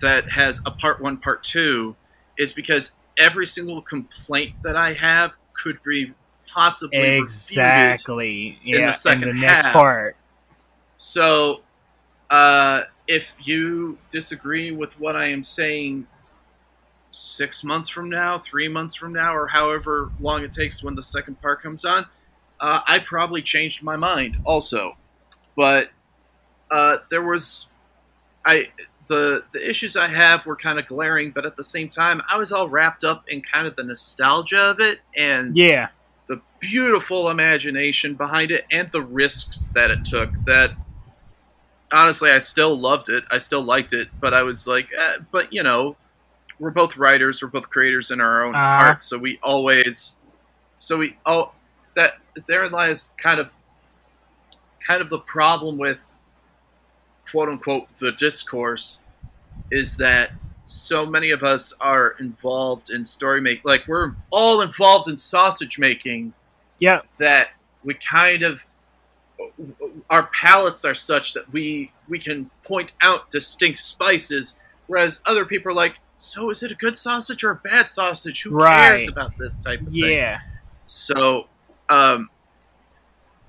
that 0.00 0.30
has 0.30 0.60
a 0.66 0.70
part 0.70 1.00
1 1.00 1.16
part 1.18 1.42
2 1.42 1.96
is 2.36 2.52
because 2.52 2.96
every 3.18 3.46
single 3.46 3.80
complaint 3.80 4.54
that 4.62 4.76
I 4.76 4.92
have 4.92 5.32
could 5.54 5.78
be 5.82 6.12
possibly 6.46 7.16
exactly. 7.16 8.58
in 8.64 8.86
the 8.86 8.92
second 8.92 9.28
in 9.28 9.36
the 9.36 9.46
next 9.46 9.64
half. 9.64 9.72
part. 9.72 10.16
So, 10.96 11.62
uh, 12.30 12.82
if 13.06 13.34
you 13.44 13.98
disagree 14.10 14.72
with 14.72 14.98
what 14.98 15.16
I 15.16 15.26
am 15.26 15.42
saying 15.42 16.06
six 17.10 17.62
months 17.62 17.88
from 17.88 18.10
now, 18.10 18.38
three 18.38 18.68
months 18.68 18.94
from 18.94 19.12
now, 19.12 19.34
or 19.34 19.46
however 19.46 20.10
long 20.20 20.42
it 20.42 20.52
takes 20.52 20.82
when 20.82 20.94
the 20.94 21.02
second 21.02 21.40
part 21.40 21.62
comes 21.62 21.84
on, 21.84 22.06
uh, 22.60 22.80
I 22.86 22.98
probably 23.00 23.42
changed 23.42 23.82
my 23.82 23.96
mind 23.96 24.38
also. 24.44 24.96
But 25.56 25.88
uh, 26.70 26.98
there 27.10 27.22
was, 27.22 27.68
I 28.44 28.68
the 29.08 29.44
the 29.52 29.68
issues 29.68 29.96
I 29.96 30.08
have 30.08 30.46
were 30.46 30.56
kind 30.56 30.78
of 30.78 30.86
glaring, 30.86 31.30
but 31.30 31.46
at 31.46 31.56
the 31.56 31.64
same 31.64 31.88
time, 31.88 32.22
I 32.28 32.36
was 32.36 32.52
all 32.52 32.68
wrapped 32.68 33.04
up 33.04 33.24
in 33.28 33.40
kind 33.42 33.66
of 33.66 33.76
the 33.76 33.84
nostalgia 33.84 34.70
of 34.70 34.80
it 34.80 35.00
and 35.16 35.56
Yeah, 35.56 35.88
the 36.28 36.40
beautiful 36.60 37.30
imagination 37.30 38.14
behind 38.14 38.50
it 38.50 38.64
and 38.70 38.88
the 38.90 39.02
risks 39.02 39.68
that 39.74 39.90
it 39.90 40.04
took 40.04 40.30
that 40.46 40.72
honestly 41.92 42.30
i 42.30 42.38
still 42.38 42.76
loved 42.76 43.08
it 43.08 43.24
i 43.30 43.38
still 43.38 43.62
liked 43.62 43.92
it 43.92 44.08
but 44.20 44.34
i 44.34 44.42
was 44.42 44.66
like 44.66 44.88
eh, 44.98 45.16
but 45.30 45.52
you 45.52 45.62
know 45.62 45.96
we're 46.58 46.70
both 46.70 46.96
writers 46.96 47.40
we're 47.42 47.48
both 47.48 47.70
creators 47.70 48.10
in 48.10 48.20
our 48.20 48.44
own 48.44 48.54
Uh-huh. 48.54 48.88
art 48.90 49.02
so 49.04 49.16
we 49.18 49.38
always 49.42 50.16
so 50.78 50.98
we 50.98 51.16
oh 51.26 51.52
that 51.94 52.14
therein 52.46 52.72
lies 52.72 53.12
kind 53.16 53.40
of 53.40 53.50
kind 54.86 55.00
of 55.00 55.10
the 55.10 55.18
problem 55.20 55.78
with 55.78 55.98
quote 57.30 57.48
unquote 57.48 57.92
the 57.94 58.12
discourse 58.12 59.02
is 59.70 59.96
that 59.96 60.30
so 60.62 61.06
many 61.06 61.30
of 61.30 61.42
us 61.42 61.72
are 61.80 62.16
involved 62.18 62.90
in 62.90 63.04
story 63.04 63.40
making 63.40 63.62
like 63.64 63.86
we're 63.86 64.14
all 64.30 64.60
involved 64.60 65.08
in 65.08 65.16
sausage 65.16 65.78
making 65.78 66.32
yeah, 66.78 67.00
that 67.18 67.48
we 67.84 67.94
kind 67.94 68.42
of 68.42 68.66
our 70.10 70.26
palates 70.28 70.84
are 70.84 70.94
such 70.94 71.34
that 71.34 71.50
we 71.52 71.92
we 72.08 72.18
can 72.18 72.50
point 72.64 72.92
out 73.00 73.30
distinct 73.30 73.78
spices 73.78 74.58
whereas 74.86 75.22
other 75.26 75.44
people 75.44 75.72
are 75.72 75.74
like 75.74 76.00
so 76.16 76.50
is 76.50 76.62
it 76.62 76.72
a 76.72 76.74
good 76.74 76.96
sausage 76.96 77.44
or 77.44 77.50
a 77.50 77.56
bad 77.56 77.88
sausage? 77.88 78.42
Who 78.42 78.58
cares 78.58 79.08
about 79.08 79.36
this 79.36 79.60
type 79.60 79.80
of 79.80 79.92
thing? 79.92 80.18
Yeah. 80.18 80.40
so 80.86 81.46
um 81.88 82.30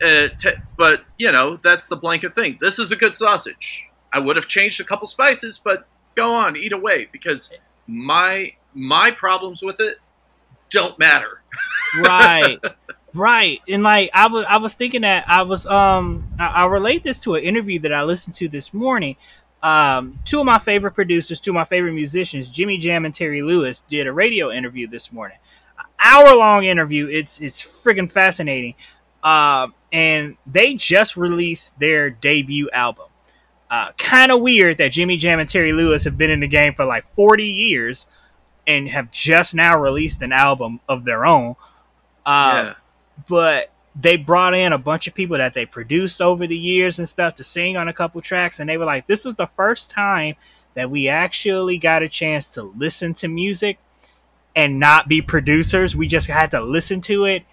uh, 0.02 0.28
t- 0.38 0.52
but 0.78 1.04
you 1.18 1.32
know 1.32 1.56
that's 1.56 1.88
the 1.88 1.96
blanket 1.96 2.36
thing. 2.36 2.58
This 2.60 2.78
is 2.80 2.92
a 2.92 2.96
good 2.96 3.16
sausage. 3.16 3.86
I 4.14 4.20
would 4.20 4.36
have 4.36 4.48
changed 4.48 4.80
a 4.80 4.84
couple 4.84 5.08
spices 5.08 5.60
but 5.64 5.88
go 6.16 6.34
on 6.34 6.56
eat 6.56 6.74
away 6.74 7.08
because 7.12 7.54
my 7.88 8.54
my 8.74 9.12
problems 9.12 9.62
with 9.62 9.80
it 9.80 9.98
don't 10.70 10.98
matter. 11.00 11.42
Right. 12.04 12.60
Right. 13.14 13.62
And 13.70 13.82
like 13.82 14.10
i 14.14 14.28
was 14.28 14.46
i 14.50 14.58
was 14.58 14.74
thinking 14.76 15.02
that 15.02 15.24
i 15.28 15.42
was 15.42 15.66
um 15.66 16.28
I, 16.38 16.48
I 16.48 16.66
relate 16.66 17.02
this 17.02 17.18
to 17.20 17.36
an 17.36 17.44
interview 17.44 17.80
that 17.80 17.94
i 17.94 18.04
listened 18.04 18.36
to 18.36 18.50
this 18.50 18.74
morning. 18.74 19.16
Um 19.64 20.20
two 20.26 20.40
of 20.42 20.46
my 20.46 20.60
favorite 20.60 20.92
producers 20.92 21.40
two 21.40 21.52
of 21.52 21.56
my 21.56 21.64
favorite 21.64 21.94
musicians 21.94 22.50
jimmy 22.50 22.78
jam 22.78 23.06
and 23.06 23.14
terry 23.14 23.42
lewis 23.42 23.80
did 23.82 24.06
a 24.06 24.12
radio 24.12 24.52
interview 24.52 24.86
this 24.86 25.14
morning 25.14 25.38
hour 26.04 26.36
long 26.36 26.66
interview. 26.66 27.08
It's 27.08 27.40
it's 27.40 27.62
friggin 27.62 28.12
fascinating. 28.12 28.76
Um 29.24 29.74
and 29.92 30.38
they 30.46 30.74
just 30.74 31.18
released 31.18 31.80
their 31.80 32.10
debut 32.10 32.70
album. 32.72 33.08
Uh 33.70 33.92
kind 33.98 34.32
of 34.32 34.42
weird 34.42 34.78
that 34.78 34.92
jimmy 34.92 35.18
jam 35.18 35.40
and 35.40 35.50
terry 35.50 35.74
lewis 35.74 36.04
have 36.04 36.18
been 36.18 36.32
in 36.32 36.40
the 36.40 36.48
game 36.48 36.74
for 36.74 36.86
like 36.86 37.06
40 37.16 37.46
years 37.46 38.08
and 38.66 38.90
have 38.90 39.12
just 39.12 39.56
now 39.56 39.80
released 39.80 40.22
an 40.22 40.34
album 40.34 40.82
of 40.90 41.06
their 41.06 41.26
own. 41.26 41.56
Uh, 42.26 42.66
yeah. 42.66 42.74
but 43.30 43.72
they 44.00 44.18
brought 44.18 44.54
in 44.54 44.74
a 44.74 44.78
bunch 44.78 45.08
of 45.08 45.14
people 45.14 45.38
that 45.38 45.54
they 45.54 45.66
produced 45.66 46.22
over 46.22 46.46
the 46.46 46.58
years 46.58 47.00
and 47.00 47.08
stuff 47.10 47.36
to 47.36 47.44
sing 47.44 47.78
on 47.78 47.88
a 47.88 47.94
couple 47.94 48.22
tracks 48.22 48.60
and 48.60 48.70
they 48.70 48.78
were 48.78 48.86
like 48.86 49.08
this 49.08 49.26
is 49.26 49.36
the 49.36 49.48
first 49.56 49.90
time 49.90 50.36
that 50.76 50.92
we 50.92 51.08
actually 51.08 51.78
got 51.78 52.04
a 52.04 52.10
chance 52.10 52.48
to 52.48 52.62
listen 52.62 53.14
to 53.14 53.28
music 53.28 53.80
and 54.56 54.80
not 54.80 55.08
be 55.08 55.22
producers 55.22 55.96
we 55.96 56.08
just 56.08 56.28
had 56.28 56.52
to 56.52 56.62
listen 56.62 57.02
to 57.02 57.26
it 57.26 57.44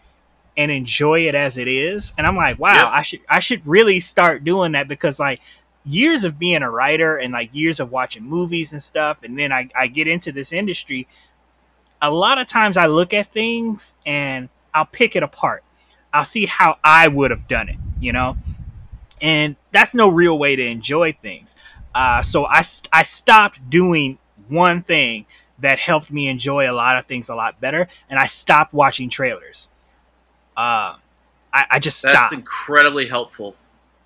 and 0.56 0.70
enjoy 0.70 1.20
it 1.20 1.34
as 1.34 1.58
it 1.58 1.68
is 1.68 2.12
and 2.16 2.26
i'm 2.26 2.36
like 2.36 2.58
wow 2.58 2.90
i 2.92 3.02
should 3.02 3.20
i 3.28 3.38
should 3.38 3.66
really 3.66 4.00
start 4.00 4.44
doing 4.44 4.72
that 4.72 4.88
because 4.88 5.18
like 5.18 5.40
years 5.84 6.24
of 6.24 6.38
being 6.38 6.62
a 6.62 6.70
writer 6.70 7.16
and 7.16 7.32
like 7.32 7.54
years 7.54 7.78
of 7.80 7.90
watching 7.90 8.22
movies 8.22 8.72
and 8.72 8.82
stuff 8.82 9.18
and 9.22 9.38
then 9.38 9.52
i, 9.52 9.68
I 9.78 9.86
get 9.86 10.06
into 10.06 10.32
this 10.32 10.52
industry 10.52 11.06
a 12.00 12.10
lot 12.10 12.38
of 12.38 12.46
times 12.46 12.76
i 12.76 12.86
look 12.86 13.12
at 13.12 13.26
things 13.26 13.94
and 14.06 14.48
i'll 14.72 14.86
pick 14.86 15.16
it 15.16 15.22
apart 15.22 15.64
I'll 16.14 16.24
see 16.24 16.46
how 16.46 16.78
I 16.84 17.08
would 17.08 17.32
have 17.32 17.48
done 17.48 17.68
it, 17.68 17.76
you 18.00 18.12
know? 18.12 18.36
And 19.20 19.56
that's 19.72 19.94
no 19.94 20.08
real 20.08 20.38
way 20.38 20.54
to 20.54 20.64
enjoy 20.64 21.12
things. 21.12 21.56
Uh, 21.92 22.22
so 22.22 22.46
I, 22.46 22.62
I 22.92 23.02
stopped 23.02 23.68
doing 23.68 24.18
one 24.48 24.82
thing 24.82 25.26
that 25.64 25.78
helped 25.78 26.10
me 26.10 26.28
enjoy 26.28 26.70
a 26.70 26.72
lot 26.72 26.96
of 26.96 27.06
things 27.06 27.28
a 27.28 27.34
lot 27.34 27.60
better, 27.60 27.88
and 28.08 28.18
I 28.18 28.26
stopped 28.26 28.72
watching 28.72 29.08
trailers. 29.10 29.68
Uh, 30.56 30.96
I, 31.52 31.64
I 31.72 31.78
just 31.78 32.02
That's 32.02 32.32
incredibly 32.32 33.06
helpful. 33.06 33.56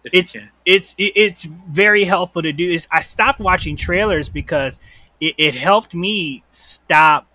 It's- 0.05 0.35
it's 0.65 0.95
it's 0.99 1.45
very 1.45 2.05
helpful 2.05 2.41
to 2.43 2.53
do 2.53 2.69
this. 2.69 2.87
I 2.91 3.01
stopped 3.01 3.41
watching 3.41 3.77
trailers 3.77 4.29
because 4.29 4.79
it, 5.21 5.35
it 5.37 5.55
helped 5.55 5.93
me 5.95 6.45
stop 6.51 7.27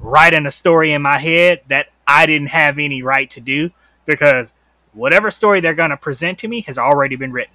writing 0.00 0.44
a 0.46 0.50
story 0.50 0.92
in 0.92 1.00
my 1.00 1.18
head 1.18 1.62
that 1.68 1.86
I 2.06 2.26
didn't 2.26 2.48
have 2.48 2.78
any 2.78 3.02
right 3.02 3.30
to 3.30 3.40
do 3.40 3.70
because 4.04 4.52
whatever 4.92 5.30
story 5.30 5.60
they're 5.60 5.74
going 5.74 5.90
to 5.90 5.96
present 5.96 6.38
to 6.40 6.48
me 6.48 6.62
has 6.62 6.76
already 6.76 7.16
been 7.16 7.32
written. 7.32 7.54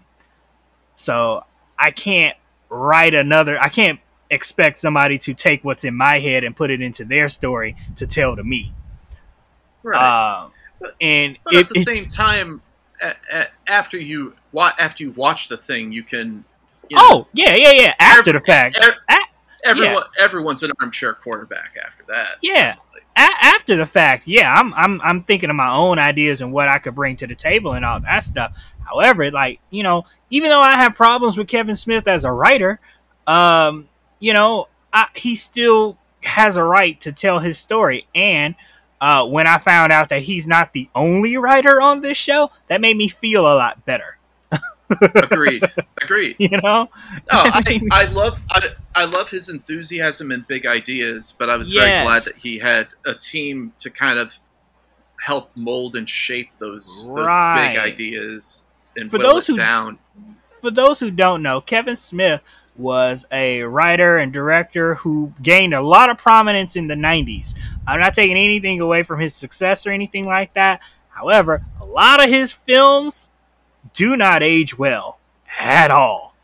So 0.96 1.44
I 1.78 1.92
can't 1.92 2.36
write 2.70 3.14
another. 3.14 3.60
I 3.62 3.70
can't 3.70 4.00
expect 4.30 4.78
somebody 4.78 5.18
to 5.20 5.34
take 5.34 5.64
what's 5.64 5.84
in 5.84 5.96
my 5.96 6.20
head 6.20 6.44
and 6.44 6.56
put 6.56 6.70
it 6.72 6.82
into 6.82 7.06
their 7.06 7.28
story 7.30 7.76
to 7.96 8.06
tell 8.08 8.36
to 8.36 8.44
me. 8.44 8.74
right. 9.84 10.42
Um, 10.44 10.52
But- 10.80 10.96
and 11.02 11.38
but 11.44 11.54
it, 11.54 11.60
at 11.62 11.70
the 11.70 11.82
same 11.82 12.04
time, 12.06 12.62
after 13.68 13.98
you 13.98 14.34
after 14.80 15.04
you 15.04 15.12
watch 15.12 15.48
the 15.48 15.58
thing, 15.58 15.92
you 15.92 16.04
can. 16.04 16.44
You 16.90 16.98
know, 16.98 17.04
oh 17.06 17.28
yeah, 17.34 17.56
yeah, 17.56 17.72
yeah. 17.72 17.94
After 18.00 18.30
Every- 18.30 18.34
the 18.40 18.46
fact, 18.46 18.78
ev- 18.82 18.94
A- 19.10 19.68
everyone 19.68 20.04
everyone's 20.20 20.64
an 20.64 20.72
armchair 20.80 21.14
quarterback 21.14 21.76
after 21.84 22.04
that. 22.10 22.38
Yeah. 22.42 22.76
A- 23.18 23.46
after 23.46 23.76
the 23.76 23.86
fact, 23.86 24.28
yeah, 24.28 24.54
I'm 24.54 24.74
I'm 24.74 25.02
I'm 25.02 25.24
thinking 25.24 25.50
of 25.50 25.56
my 25.56 25.74
own 25.74 26.00
ideas 26.00 26.42
and 26.42 26.52
what 26.54 26.70
I 26.70 26.78
could 26.80 26.96
bring 26.96 27.16
to 27.18 27.28
the 27.28 27.36
table 27.36 27.74
and 27.74 27.84
all 27.84 28.00
that 28.02 28.24
stuff. 28.24 28.54
However, 28.86 29.32
like 29.32 29.60
you 29.72 29.84
know, 29.84 30.06
even 30.30 30.50
though 30.50 30.62
I 30.62 30.76
have 30.76 30.96
problems 30.96 31.38
with 31.38 31.48
Kevin 31.48 31.76
Smith 31.76 32.08
as 32.08 32.24
a 32.24 32.32
writer, 32.32 32.80
um, 33.26 33.90
you 34.20 34.34
know, 34.34 34.68
I, 34.94 35.08
he 35.16 35.36
still 35.36 35.98
has 36.24 36.58
a 36.58 36.64
right 36.64 37.00
to 37.02 37.12
tell 37.12 37.40
his 37.40 37.58
story. 37.58 38.08
And 38.16 38.56
uh, 39.00 39.26
when 39.28 39.48
I 39.48 39.58
found 39.60 39.92
out 39.92 40.10
that 40.10 40.24
he's 40.24 40.48
not 40.48 40.74
the 40.74 40.90
only 40.96 41.38
writer 41.38 41.80
on 41.82 42.02
this 42.02 42.18
show, 42.18 42.52
that 42.68 42.82
made 42.82 42.98
me 42.98 43.08
feel 43.08 43.42
a 43.42 43.56
lot 43.56 43.86
better. 43.86 44.18
Agreed. 45.16 45.64
Agreed. 46.02 46.36
You 46.40 46.50
know, 46.62 46.62
No, 46.62 46.90
I, 47.30 47.80
I 47.92 48.04
love 48.06 48.40
I, 48.50 48.62
I 48.96 49.06
love 49.06 49.30
his 49.30 49.50
enthusiasm 49.50 50.32
and 50.32 50.48
big 50.48 50.66
ideas, 50.66 51.36
but 51.38 51.50
I 51.50 51.58
was 51.58 51.72
very 51.72 51.90
glad 52.04 52.24
that 52.24 52.38
he 52.38 52.60
had 52.60 52.88
a 53.06 53.14
team 53.14 53.74
to 53.80 53.90
kind 53.90 54.18
of 54.18 54.34
help 55.22 55.52
mold 55.56 55.96
and 55.96 56.08
shape 56.08 56.52
those 56.58 57.06
those 57.06 57.16
big 57.18 57.78
ideas 57.78 58.66
and 58.96 59.12
For 59.12 59.18
those 59.18 59.48
who- 59.48 59.58
down. 59.58 60.00
for 60.62 60.72
those 60.72 61.00
who 61.02 61.12
don't 61.12 61.44
know, 61.44 61.60
Kevin 61.60 61.96
Smith 61.98 62.42
was 62.78 63.26
a 63.32 63.64
writer 63.64 64.18
and 64.18 64.32
director 64.32 64.96
who 64.96 65.34
gained 65.42 65.74
a 65.74 65.82
lot 65.82 66.10
of 66.10 66.18
prominence 66.18 66.76
in 66.76 66.88
the 66.88 66.96
90s. 66.96 67.54
I'm 67.88 68.00
not 68.00 68.14
taking 68.14 68.38
anything 68.38 68.80
away 68.82 69.04
from 69.04 69.20
his 69.20 69.34
success 69.34 69.86
or 69.88 69.92
anything 69.92 70.26
like 70.26 70.54
that. 70.54 70.80
However, 71.10 71.64
a 71.82 71.86
lot 71.86 72.24
of 72.24 72.30
his 72.30 72.52
films 72.52 73.30
do 73.94 74.16
not 74.16 74.44
age 74.44 74.78
well 74.78 75.18
at 75.60 75.90
all. 75.92 76.36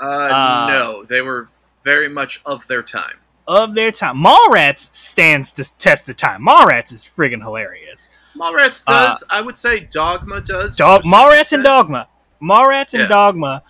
Uh, 0.00 0.04
Uh, 0.04 0.66
no, 0.70 1.04
they 1.04 1.22
were 1.22 1.48
very 1.84 2.08
much 2.08 2.40
of 2.46 2.66
their 2.68 2.82
time. 2.82 3.16
Of 3.48 3.74
their 3.74 3.90
time, 3.92 4.16
Mallrats 4.16 4.94
stands 4.94 5.52
to 5.54 5.78
test 5.78 6.08
of 6.08 6.16
time. 6.16 6.42
Mallrats 6.44 6.92
is 6.92 7.04
friggin' 7.04 7.42
hilarious. 7.42 8.08
Mallrats 8.36 8.84
Uh, 8.86 9.06
does. 9.08 9.24
I 9.30 9.40
would 9.40 9.56
say 9.56 9.80
Dogma 9.80 10.40
does. 10.40 10.76
Dog, 10.76 11.02
to 11.02 11.08
a 11.08 11.10
certain 11.10 11.28
Mallrats 11.30 11.52
and. 11.52 11.64
Dogma, 11.64 12.08
Mallrats 12.42 12.92
and 12.92 13.02
Yeah. 13.02 13.08
Dogma 13.08 13.62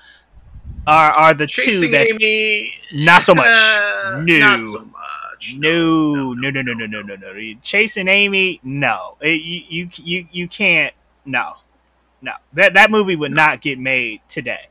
are 0.87 1.11
are 1.17 1.35
the 1.35 1.47
two 1.47 1.63
Chasing 1.63 1.91
that's 1.91 2.13
Amy. 2.13 2.75
not 2.93 3.23
so 3.23 3.35
much. 3.35 3.47
uh, 3.49 4.21
No. 4.25 4.39
Not 4.39 4.63
so 4.63 4.81
much. 4.85 5.57
No, 5.59 6.33
no, 6.33 6.51
no, 6.51 6.63
no, 6.63 6.73
no, 6.73 6.87
no, 6.87 7.03
no, 7.03 7.15
no. 7.17 7.55
Chasing 7.63 8.09
Amy, 8.09 8.61
no. 8.63 9.17
It- 9.21 9.43
you, 9.43 9.63
you, 9.69 9.89
you, 9.97 10.29
you 10.33 10.49
can't. 10.49 10.95
No, 11.25 11.55
no. 12.23 12.33
That 12.55 12.75
that 12.75 12.91
movie 12.91 13.17
would 13.17 13.33
not 13.33 13.61
get 13.61 13.79
made 13.79 14.21
today. 14.29 14.69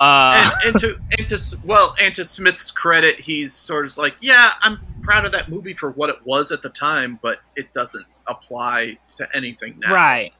Uh, 0.00 0.52
and, 0.64 0.74
and 0.74 0.78
to 0.80 0.96
and 1.18 1.26
to 1.26 1.38
well 1.64 1.96
and 2.00 2.14
to 2.14 2.24
Smith's 2.24 2.70
credit, 2.70 3.18
he's 3.18 3.52
sort 3.52 3.84
of 3.86 3.96
like, 3.98 4.14
yeah, 4.20 4.50
I'm 4.62 4.78
proud 5.02 5.24
of 5.24 5.32
that 5.32 5.48
movie 5.48 5.74
for 5.74 5.90
what 5.90 6.08
it 6.10 6.18
was 6.24 6.52
at 6.52 6.62
the 6.62 6.68
time, 6.68 7.18
but 7.22 7.38
it 7.56 7.72
doesn't 7.72 8.06
apply 8.28 8.98
to 9.14 9.26
anything 9.34 9.76
now, 9.80 9.92
right. 9.94 10.32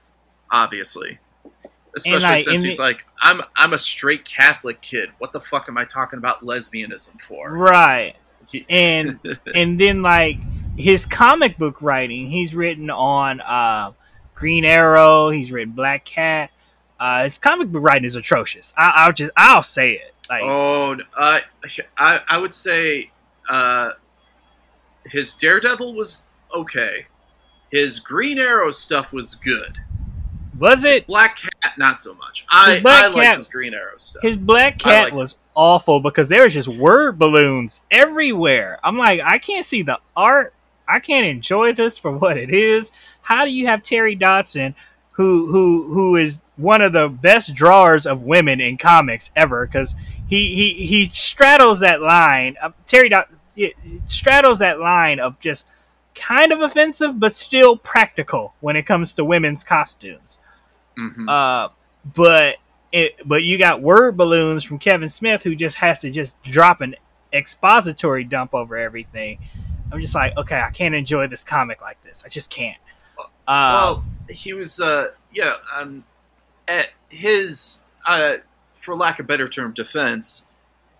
Obviously, 0.52 1.18
especially 1.96 2.20
like, 2.28 2.44
since 2.44 2.62
he's 2.62 2.76
the- 2.76 2.82
like, 2.82 3.04
I'm 3.22 3.40
I'm 3.56 3.72
a 3.72 3.78
straight 3.78 4.24
Catholic 4.24 4.80
kid. 4.80 5.10
What 5.18 5.32
the 5.32 5.40
fuck 5.40 5.68
am 5.68 5.76
I 5.78 5.84
talking 5.84 6.18
about 6.18 6.42
lesbianism 6.42 7.20
for? 7.20 7.52
Right. 7.52 8.14
And 8.70 9.18
and 9.54 9.78
then 9.78 10.00
like 10.00 10.38
his 10.78 11.04
comic 11.04 11.58
book 11.58 11.82
writing, 11.82 12.28
he's 12.28 12.54
written 12.54 12.88
on 12.88 13.42
uh, 13.42 13.92
Green 14.34 14.64
Arrow. 14.64 15.28
He's 15.28 15.52
written 15.52 15.74
Black 15.74 16.06
Cat. 16.06 16.50
Uh, 16.98 17.24
his 17.24 17.36
comic 17.36 17.70
book 17.70 17.82
writing 17.82 18.04
is 18.04 18.16
atrocious. 18.16 18.72
I, 18.76 18.92
I'll 18.96 19.12
just 19.12 19.32
I'll 19.36 19.62
say 19.62 19.94
it. 19.96 20.14
Like 20.30 20.42
Oh, 20.44 20.96
I 21.14 21.42
I 21.98 22.20
I 22.26 22.38
would 22.38 22.54
say 22.54 23.10
uh, 23.50 23.90
his 25.04 25.34
Daredevil 25.34 25.94
was 25.94 26.24
okay. 26.54 27.06
His 27.70 28.00
Green 28.00 28.38
Arrow 28.38 28.70
stuff 28.70 29.12
was 29.12 29.34
good. 29.34 29.76
was 30.58 30.84
it? 30.84 31.06
Black 31.06 31.36
Cat, 31.36 31.47
not 31.78 32.00
so 32.00 32.14
much. 32.14 32.46
I 32.50 32.80
I 32.84 33.06
liked 33.08 33.38
his 33.38 33.48
Green 33.48 33.74
Arrow 33.74 33.96
stuff. 33.96 34.22
His 34.22 34.36
Black 34.36 34.78
Cat 34.78 35.12
was 35.18 35.36
awful 35.54 36.00
because 36.00 36.28
there 36.28 36.44
was 36.44 36.54
just 36.54 36.68
word 36.68 37.18
balloons 37.18 37.80
everywhere. 37.90 38.78
I'm 38.82 38.96
like, 38.98 39.20
I 39.24 39.38
can't 39.38 39.64
see 39.64 39.82
the 39.82 39.98
art. 40.16 40.54
I 40.86 41.00
can't 41.00 41.26
enjoy 41.26 41.72
this 41.72 41.98
for 41.98 42.10
what 42.12 42.36
it 42.38 42.50
is. 42.50 42.90
How 43.22 43.44
do 43.44 43.52
you 43.52 43.66
have 43.66 43.82
Terry 43.82 44.14
Dodson, 44.14 44.74
who 45.12 45.46
who 45.48 45.92
who 45.92 46.16
is 46.16 46.42
one 46.56 46.80
of 46.82 46.92
the 46.92 47.08
best 47.08 47.54
drawers 47.54 48.06
of 48.06 48.22
women 48.22 48.60
in 48.60 48.76
comics 48.78 49.30
ever? 49.36 49.66
Because 49.66 49.94
he 50.28 50.54
he 50.54 50.86
he 50.86 51.04
straddles 51.06 51.80
that 51.80 52.00
line. 52.00 52.56
Uh, 52.60 52.70
Terry 52.86 53.08
Dod 53.08 53.26
it- 53.56 53.74
it 53.84 54.08
straddles 54.10 54.60
that 54.60 54.78
line 54.80 55.18
of 55.18 55.38
just 55.40 55.66
kind 56.14 56.52
of 56.52 56.60
offensive, 56.60 57.18
but 57.20 57.32
still 57.32 57.76
practical 57.76 58.54
when 58.60 58.76
it 58.76 58.84
comes 58.86 59.12
to 59.14 59.24
women's 59.24 59.62
costumes. 59.64 60.38
Mhm. 60.98 61.28
Uh, 61.28 61.68
but 62.14 62.56
it, 62.92 63.14
but 63.24 63.42
you 63.42 63.58
got 63.58 63.80
word 63.82 64.16
balloons 64.16 64.64
from 64.64 64.78
Kevin 64.78 65.08
Smith 65.08 65.42
who 65.42 65.54
just 65.54 65.76
has 65.76 66.00
to 66.00 66.10
just 66.10 66.42
drop 66.42 66.80
an 66.80 66.96
expository 67.32 68.24
dump 68.24 68.54
over 68.54 68.76
everything. 68.76 69.38
I'm 69.92 70.00
just 70.00 70.14
like, 70.14 70.36
okay, 70.36 70.60
I 70.60 70.70
can't 70.70 70.94
enjoy 70.94 71.26
this 71.28 71.44
comic 71.44 71.80
like 71.80 72.02
this. 72.02 72.22
I 72.24 72.28
just 72.28 72.50
can't. 72.50 72.78
Uh, 73.18 73.24
well, 73.46 74.04
he 74.28 74.52
was, 74.52 74.80
uh, 74.80 75.08
yeah, 75.32 75.54
um, 75.76 76.04
at 76.66 76.88
his, 77.08 77.80
uh, 78.06 78.34
for 78.74 78.94
lack 78.94 79.18
of 79.18 79.24
a 79.24 79.26
better 79.28 79.48
term, 79.48 79.72
defense. 79.72 80.46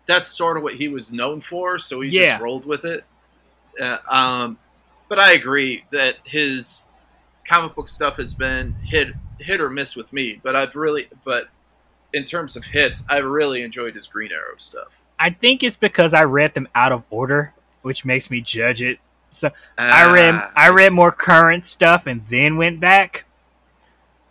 That's 0.06 0.28
sort 0.28 0.56
of 0.56 0.62
what 0.62 0.74
he 0.74 0.88
was 0.88 1.12
known 1.12 1.40
for, 1.42 1.78
so 1.78 2.00
he 2.00 2.08
Yeah. 2.11 2.32
just 2.32 2.42
rolled 2.42 2.64
with 2.64 2.84
it. 2.87 3.04
Uh, 3.80 3.98
um, 4.08 4.58
but 5.08 5.18
I 5.18 5.32
agree 5.32 5.84
that 5.90 6.16
his 6.24 6.87
comic 7.46 7.74
book 7.74 7.88
stuff 7.88 8.16
has 8.16 8.32
been 8.34 8.74
hit 8.84 9.08
hit 9.38 9.61
or 9.61 9.70
miss 9.70 9.96
with 9.96 10.12
me. 10.12 10.40
But 10.42 10.57
I've 10.57 10.74
really, 10.77 11.09
but 11.24 11.48
in 12.12 12.24
terms 12.24 12.57
of 12.57 12.64
hits, 12.64 13.05
I 13.09 13.18
really 13.18 13.62
enjoyed 13.62 13.94
his 13.94 14.07
Green 14.07 14.31
Arrow 14.33 14.57
stuff. 14.57 15.03
I 15.18 15.31
think 15.31 15.62
it's 15.62 15.77
because 15.77 16.14
I 16.14 16.22
read 16.24 16.55
them 16.55 16.68
out 16.74 16.92
of 16.92 17.03
order, 17.11 17.53
which 17.83 18.05
makes 18.05 18.31
me 18.31 18.40
judge 18.40 18.83
it. 18.83 18.98
So 19.31 19.51
I 19.77 20.12
read 20.12 20.35
Ah, 20.35 20.53
I 20.57 20.68
read 20.70 20.92
more 20.92 21.12
current 21.12 21.64
stuff 21.64 22.07
and 22.07 22.27
then 22.29 22.57
went 22.57 22.81
back. 22.81 23.24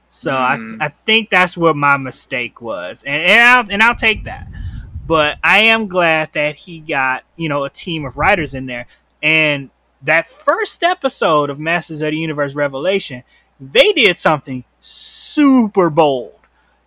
So 0.10 0.32
Mm. 0.32 0.82
I 0.82 0.86
I 0.86 0.94
think 1.06 1.30
that's 1.30 1.56
what 1.58 1.76
my 1.76 1.98
mistake 1.98 2.62
was, 2.62 3.04
and 3.04 3.22
and 3.22 3.42
I'll, 3.42 3.66
and 3.70 3.84
I'll 3.84 3.96
take 3.96 4.24
that. 4.24 4.48
But 5.06 5.38
I 5.44 5.60
am 5.60 5.88
glad 5.88 6.34
that 6.34 6.56
he 6.56 6.80
got 6.80 7.24
you 7.36 7.48
know 7.50 7.64
a 7.64 7.70
team 7.70 8.06
of 8.06 8.18
writers 8.18 8.54
in 8.54 8.66
there, 8.66 8.88
and 9.22 9.70
that 10.02 10.30
first 10.30 10.84
episode 10.84 11.50
of 11.50 11.60
Masters 11.60 12.02
of 12.02 12.12
the 12.12 12.18
Universe 12.18 12.56
Revelation, 12.56 13.24
they 13.60 13.92
did 13.94 14.18
something 14.18 14.64
super 14.88 15.90
bold 15.90 16.34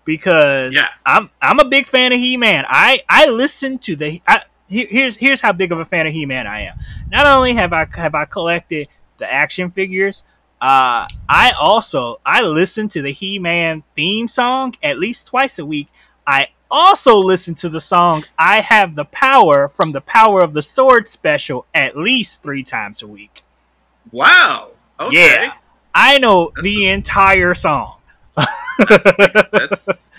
because 0.05 0.75
Yeah. 0.75 0.89
I'm 1.05 1.31
I'm 1.41 1.59
a 1.61 1.65
big 1.67 1.87
fan 1.87 2.13
of 2.13 2.19
He 2.19 2.37
Man. 2.37 2.65
I 2.69 3.01
I 3.09 3.27
listen 3.27 3.79
to 3.81 3.95
the 3.95 4.23
I, 4.27 4.43
here's 4.69 5.17
here's 5.17 5.41
how 5.43 5.53
big 5.53 5.71
of 5.71 5.79
a 5.79 5.85
fan 5.85 6.07
of 6.07 6.13
He 6.13 6.25
Man 6.25 6.47
I 6.47 6.63
am. 6.63 6.79
Not 7.11 7.27
only 7.27 7.55
have 7.55 7.73
I 7.73 7.87
have 7.97 8.15
I 8.15 8.25
collected 8.25 8.89
the 9.19 9.31
action 9.31 9.71
figures, 9.71 10.25
uh, 10.63 11.07
I 11.29 11.53
also 11.61 12.21
I 12.25 12.41
listen 12.41 12.89
to 12.89 13.03
the 13.03 13.13
He 13.13 13.39
Man 13.39 13.83
theme 13.95 14.29
song 14.29 14.75
at 14.83 14.99
least 14.99 15.27
twice 15.27 15.59
a 15.59 15.67
week. 15.67 15.89
I 16.27 16.49
also 16.71 17.19
listen 17.19 17.55
to 17.57 17.69
the 17.69 17.81
song 17.83 18.25
"I 18.39 18.63
Have 18.63 18.95
the 18.95 19.05
Power" 19.05 19.69
from 19.69 19.93
the 19.93 20.01
Power 20.01 20.41
of 20.41 20.55
the 20.55 20.63
Sword 20.63 21.07
special 21.07 21.67
at 21.75 21.99
least 21.99 22.43
three 22.43 22.63
times 22.63 23.03
a 23.03 23.07
week. 23.07 23.43
Wow. 24.11 24.71
Okay. 24.99 25.45
Yeah, 25.45 25.53
I 25.95 26.19
know 26.19 26.53
the 26.63 26.89
entire 26.89 27.55
song. 27.55 27.97
That's 28.79 30.11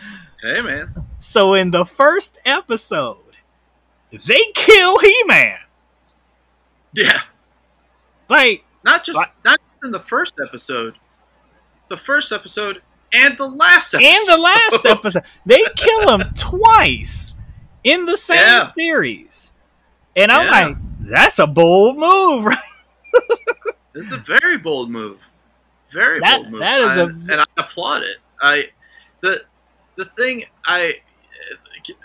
hey 0.41 0.57
man. 0.65 1.05
So 1.19 1.53
in 1.53 1.71
the 1.71 1.85
first 1.85 2.39
episode, 2.45 3.17
they 4.25 4.41
kill 4.53 4.99
He 4.99 5.23
Man. 5.25 5.57
Yeah. 6.93 7.21
Like 8.29 8.63
Not 8.83 9.03
just 9.03 9.15
What? 9.17 9.31
not 9.45 9.59
just 9.59 9.83
in 9.85 9.91
the 9.91 9.99
first 9.99 10.35
episode. 10.45 10.95
The 11.89 11.97
first 11.97 12.31
episode 12.31 12.81
and 13.13 13.37
the 13.37 13.47
last 13.47 13.93
episode. 13.93 14.07
and 14.09 14.27
the 14.27 14.37
last 14.41 14.85
episode, 14.85 15.23
they 15.45 15.63
kill 15.75 16.09
him 16.17 16.33
twice 16.35 17.35
in 17.83 18.05
the 18.05 18.15
same 18.17 18.37
Yeah. 18.37 18.59
series. 18.61 19.51
And 20.15 20.31
I'm 20.31 20.45
Yeah. 20.45 20.51
like, 20.67 20.77
that's 20.99 21.39
a 21.39 21.47
bold 21.47 21.97
move, 21.97 22.45
right? 22.45 22.57
This 23.93 24.05
is 24.05 24.13
a 24.13 24.17
very 24.19 24.57
bold 24.57 24.89
move. 24.89 25.19
Very 25.91 26.19
That- 26.19 26.41
bold 26.43 26.51
move. 26.51 26.59
that 26.61 26.81
is 26.81 26.97
a- 26.97 27.03
and, 27.05 27.31
and 27.31 27.41
I 27.41 27.45
applaud 27.57 28.03
it. 28.03 28.17
I 28.41 28.69
the 29.21 29.43
the 29.95 30.05
thing 30.05 30.45
I 30.65 30.95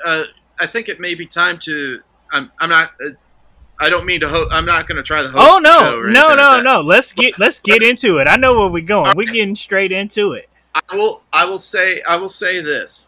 uh, 0.05 0.25
I 0.59 0.67
think 0.67 0.89
it 0.89 1.01
may 1.01 1.15
be 1.15 1.27
time 1.27 1.59
to 1.61 2.01
I'm 2.33 2.51
I'm 2.61 2.69
not 2.71 2.91
uh, 3.05 3.11
I 3.79 3.91
don't 3.91 4.07
mean 4.07 4.21
to 4.21 4.29
ho- 4.29 4.49
I'm 4.51 4.65
not 4.65 4.87
going 4.89 4.97
to 4.97 5.03
try 5.03 5.23
the 5.23 5.29
host 5.31 5.45
Oh 5.47 5.61
the 5.61 5.69
show 5.69 6.01
no, 6.11 6.29
no, 6.31 6.35
no, 6.35 6.49
like 6.57 6.65
no. 6.65 6.81
Let's 6.81 7.13
get 7.13 7.39
let's 7.39 7.59
get 7.59 7.83
into 7.83 8.19
it. 8.19 8.27
I 8.27 8.37
know 8.37 8.59
where 8.59 8.69
we're 8.71 8.83
going. 8.85 9.15
We're 9.17 9.25
getting 9.33 9.55
straight 9.55 9.93
into 9.93 10.33
it. 10.33 10.49
I 10.75 10.95
will. 10.97 11.23
I 11.33 11.45
will 11.47 11.59
say. 11.59 12.03
I 12.09 12.17
will 12.17 12.29
say 12.29 12.61
this. 12.61 13.07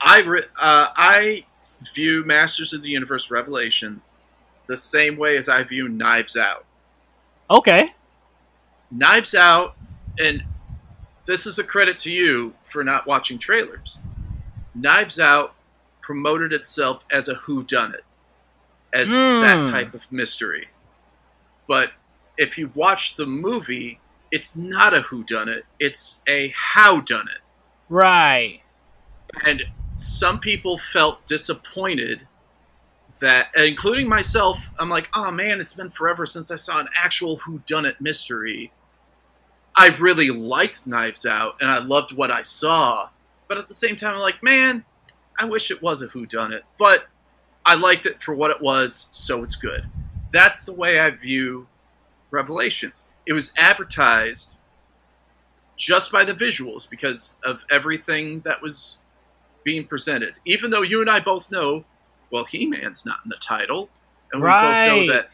I 0.00 0.20
re, 0.22 0.42
uh, 0.60 0.88
I 0.96 1.44
view 1.94 2.24
Masters 2.24 2.72
of 2.72 2.82
the 2.82 2.88
Universe 2.90 3.30
Revelation 3.30 4.00
the 4.66 4.76
same 4.76 5.16
way 5.16 5.36
as 5.36 5.48
I 5.48 5.62
view 5.64 5.88
Knives 5.88 6.36
Out. 6.36 6.64
Okay. 7.50 7.88
Knives 8.90 9.34
Out, 9.34 9.76
and 10.18 10.42
this 11.26 11.46
is 11.46 11.58
a 11.58 11.64
credit 11.64 11.98
to 11.98 12.12
you 12.12 12.54
for 12.64 12.82
not 12.82 13.06
watching 13.06 13.38
trailers. 13.38 13.98
Knives 14.74 15.18
Out 15.18 15.54
promoted 16.00 16.52
itself 16.52 17.04
as 17.10 17.28
a 17.28 17.34
who 17.34 17.62
done 17.62 17.94
it, 17.94 18.04
as 18.92 19.08
Hmm. 19.08 19.40
that 19.40 19.66
type 19.66 19.94
of 19.94 20.10
mystery. 20.10 20.68
But 21.66 21.92
if 22.38 22.56
you 22.56 22.70
watch 22.74 23.16
the 23.16 23.26
movie, 23.26 24.00
it's 24.30 24.56
not 24.56 24.94
a 24.94 25.02
who 25.02 25.22
done 25.24 25.48
it, 25.48 25.66
it's 25.78 26.22
a 26.26 26.48
how 26.56 27.00
done 27.00 27.28
it. 27.28 27.40
Right. 27.88 28.62
And 29.44 29.64
some 29.96 30.40
people 30.40 30.78
felt 30.78 31.26
disappointed 31.26 32.26
that 33.20 33.48
including 33.56 34.08
myself, 34.08 34.58
I'm 34.78 34.88
like, 34.88 35.08
oh 35.14 35.30
man, 35.30 35.60
it's 35.60 35.74
been 35.74 35.90
forever 35.90 36.24
since 36.24 36.50
I 36.50 36.56
saw 36.56 36.78
an 36.78 36.88
actual 36.96 37.36
who 37.36 37.58
done 37.66 37.84
it 37.84 38.00
mystery. 38.00 38.72
I 39.78 39.94
really 40.00 40.30
liked 40.30 40.88
Knives 40.88 41.24
Out 41.24 41.56
and 41.60 41.70
I 41.70 41.78
loved 41.78 42.10
what 42.10 42.32
I 42.32 42.42
saw, 42.42 43.10
but 43.46 43.58
at 43.58 43.68
the 43.68 43.74
same 43.74 43.94
time 43.94 44.14
I'm 44.14 44.20
like, 44.20 44.42
man, 44.42 44.84
I 45.38 45.44
wish 45.44 45.70
it 45.70 45.80
was 45.80 46.02
a 46.02 46.08
who 46.08 46.26
done 46.26 46.52
it, 46.52 46.64
but 46.80 47.04
I 47.64 47.76
liked 47.76 48.04
it 48.04 48.20
for 48.20 48.34
what 48.34 48.50
it 48.50 48.60
was, 48.60 49.06
so 49.12 49.44
it's 49.44 49.54
good. 49.54 49.86
That's 50.32 50.64
the 50.66 50.72
way 50.72 50.98
I 50.98 51.10
view 51.10 51.68
Revelations. 52.32 53.08
It 53.24 53.34
was 53.34 53.54
advertised 53.56 54.56
just 55.76 56.10
by 56.10 56.24
the 56.24 56.34
visuals 56.34 56.90
because 56.90 57.36
of 57.44 57.64
everything 57.70 58.40
that 58.40 58.60
was 58.60 58.98
being 59.62 59.86
presented. 59.86 60.34
Even 60.44 60.72
though 60.72 60.82
you 60.82 61.00
and 61.00 61.08
I 61.08 61.20
both 61.20 61.52
know, 61.52 61.84
well, 62.32 62.44
He 62.44 62.66
Man's 62.66 63.06
not 63.06 63.20
in 63.24 63.28
the 63.28 63.36
title, 63.36 63.90
and 64.32 64.42
we 64.42 64.48
Right. 64.48 64.60
both 64.60 64.86
know 64.86 65.12
that, 65.12 65.30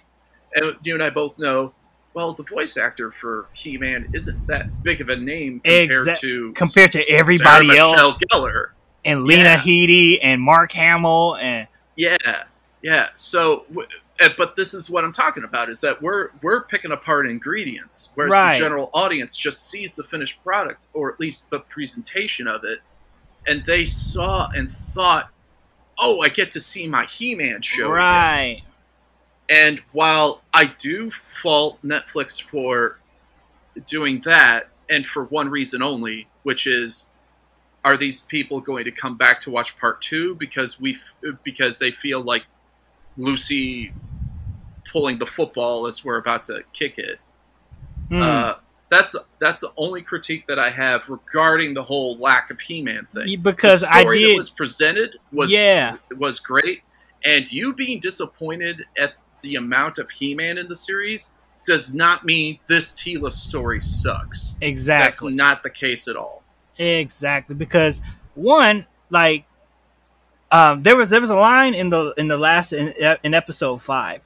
and 0.55 0.77
you 0.83 0.93
and 0.93 1.03
I 1.03 1.09
both 1.09 1.39
know, 1.39 1.73
well, 2.15 2.33
the 2.33 2.45
voice 2.45 2.77
actor 2.77 3.11
for 3.11 3.47
He 3.53 3.77
Man 3.77 4.09
isn't 4.15 4.47
that 4.47 4.83
big 4.83 5.01
of 5.01 5.09
a 5.11 5.17
name 5.17 5.61
compared 5.61 5.91
Exact- 5.91 6.21
to 6.21 6.53
compared 6.53 6.93
to 6.93 7.03
Sarah 7.05 7.19
everybody 7.19 7.67
Michelle 7.69 7.95
else. 7.97 8.21
Gellar. 8.33 8.69
And 9.05 9.25
Lena 9.25 9.43
Yeah. 9.43 9.61
Headey 9.61 10.19
and 10.23 10.41
Mark 10.41 10.73
Hamill 10.73 11.37
and 11.37 11.67
Yeah, 11.97 12.17
yeah. 12.83 13.09
So, 13.15 13.67
uh, 14.21 14.29
but 14.37 14.57
this 14.57 14.73
is 14.75 14.89
what 14.89 15.05
I'm 15.05 15.13
talking 15.13 15.45
about: 15.45 15.69
is 15.69 15.81
that 15.83 16.01
we're 16.01 16.31
we're 16.41 16.63
picking 16.65 16.91
apart 16.93 17.27
ingredients, 17.27 18.11
whereas 18.15 18.33
Right. 18.33 18.53
the 18.55 18.59
general 18.61 18.91
audience 18.95 19.37
just 19.37 19.69
sees 19.71 19.95
the 19.95 20.05
finished 20.05 20.43
product, 20.43 20.87
or 20.95 21.13
at 21.13 21.21
least 21.21 21.51
the 21.51 21.61
presentation 21.61 22.47
of 22.49 22.65
it, 22.65 22.79
and 23.47 23.65
they 23.67 23.85
saw 23.85 24.49
and 24.55 24.71
thought, 24.73 25.29
"Oh, 25.99 26.21
I 26.23 26.29
get 26.29 26.51
to 26.53 26.61
see 26.61 26.87
my 26.89 27.05
He-Man 27.05 27.61
show." 27.63 27.93
again." 27.95 28.63
And 29.49 29.81
while 29.93 30.43
I 30.53 30.65
do 30.65 31.11
fault 31.11 31.79
Netflix 31.85 32.41
for 32.43 32.99
doing 33.87 34.21
that, 34.25 34.69
and 34.89 35.05
for 35.07 35.25
one 35.25 35.49
reason 35.51 35.83
only, 35.83 36.29
which 36.43 36.67
is, 36.67 37.09
are 37.85 37.97
these 37.97 38.21
people 38.21 38.61
going 38.61 38.85
to 38.85 38.91
come 38.91 39.17
back 39.17 39.41
to 39.41 39.51
watch 39.51 39.79
part 39.79 40.01
two 40.01 40.35
because 40.37 40.81
we 40.81 40.97
because 41.43 41.79
they 41.79 41.91
feel 41.91 42.21
like 42.23 42.45
Lucy 43.17 43.93
pulling 44.91 45.19
the 45.19 45.27
football 45.27 45.87
as 45.87 46.05
we're 46.05 46.17
about 46.17 46.45
to 46.47 46.63
kick 46.73 46.99
it? 46.99 47.19
Hmm. 48.09 48.23
Uh, 48.23 48.55
that's 48.89 49.17
that's 49.39 49.61
the 49.63 49.73
only 49.77 50.03
critique 50.03 50.47
that 50.47 50.59
I 50.59 50.71
have 50.71 51.09
regarding 51.09 51.75
the 51.75 51.83
whole 51.83 52.17
lack 52.17 52.51
of 52.51 52.61
He-Man 52.61 53.07
thing. 53.15 53.41
because 53.43 53.81
the 53.83 53.93
I 53.93 54.01
story 54.03 54.23
that 54.23 54.29
did 54.29 54.37
was 54.37 54.51
presented 54.51 55.17
was 55.33 55.51
Yeah. 55.53 55.97
was 56.17 56.39
great, 56.41 56.83
and 57.25 57.51
you 57.53 57.75
being 57.75 58.01
disappointed 58.01 58.85
at 58.97 59.15
the 59.45 59.57
amount 59.57 59.99
of 59.99 60.11
He-Man 60.11 60.59
in 60.59 60.69
the 60.69 60.75
series 60.75 61.31
does 61.67 61.95
not 61.95 62.25
mean 62.25 62.59
this 62.67 62.93
Teela 62.93 63.31
story 63.31 63.81
sucks. 63.81 64.57
exactly. 64.61 65.33
That's 65.33 65.37
not 65.37 65.63
the 65.63 65.71
case 65.71 66.09
at 66.09 66.17
all. 66.17 66.43
Exactly, 66.79 67.55
because 67.55 68.01
one, 68.35 68.87
like, 69.11 69.45
um, 70.51 70.83
there 70.83 70.97
was 70.97 71.11
there 71.11 71.21
was 71.21 71.31
a 71.31 71.37
line 71.37 71.75
in 71.75 71.91
the 71.91 72.15
in 72.17 72.29
the 72.29 72.39
last 72.39 72.73
in, 72.73 72.93
in 73.23 73.35
episode 73.35 73.83
five, 73.83 74.23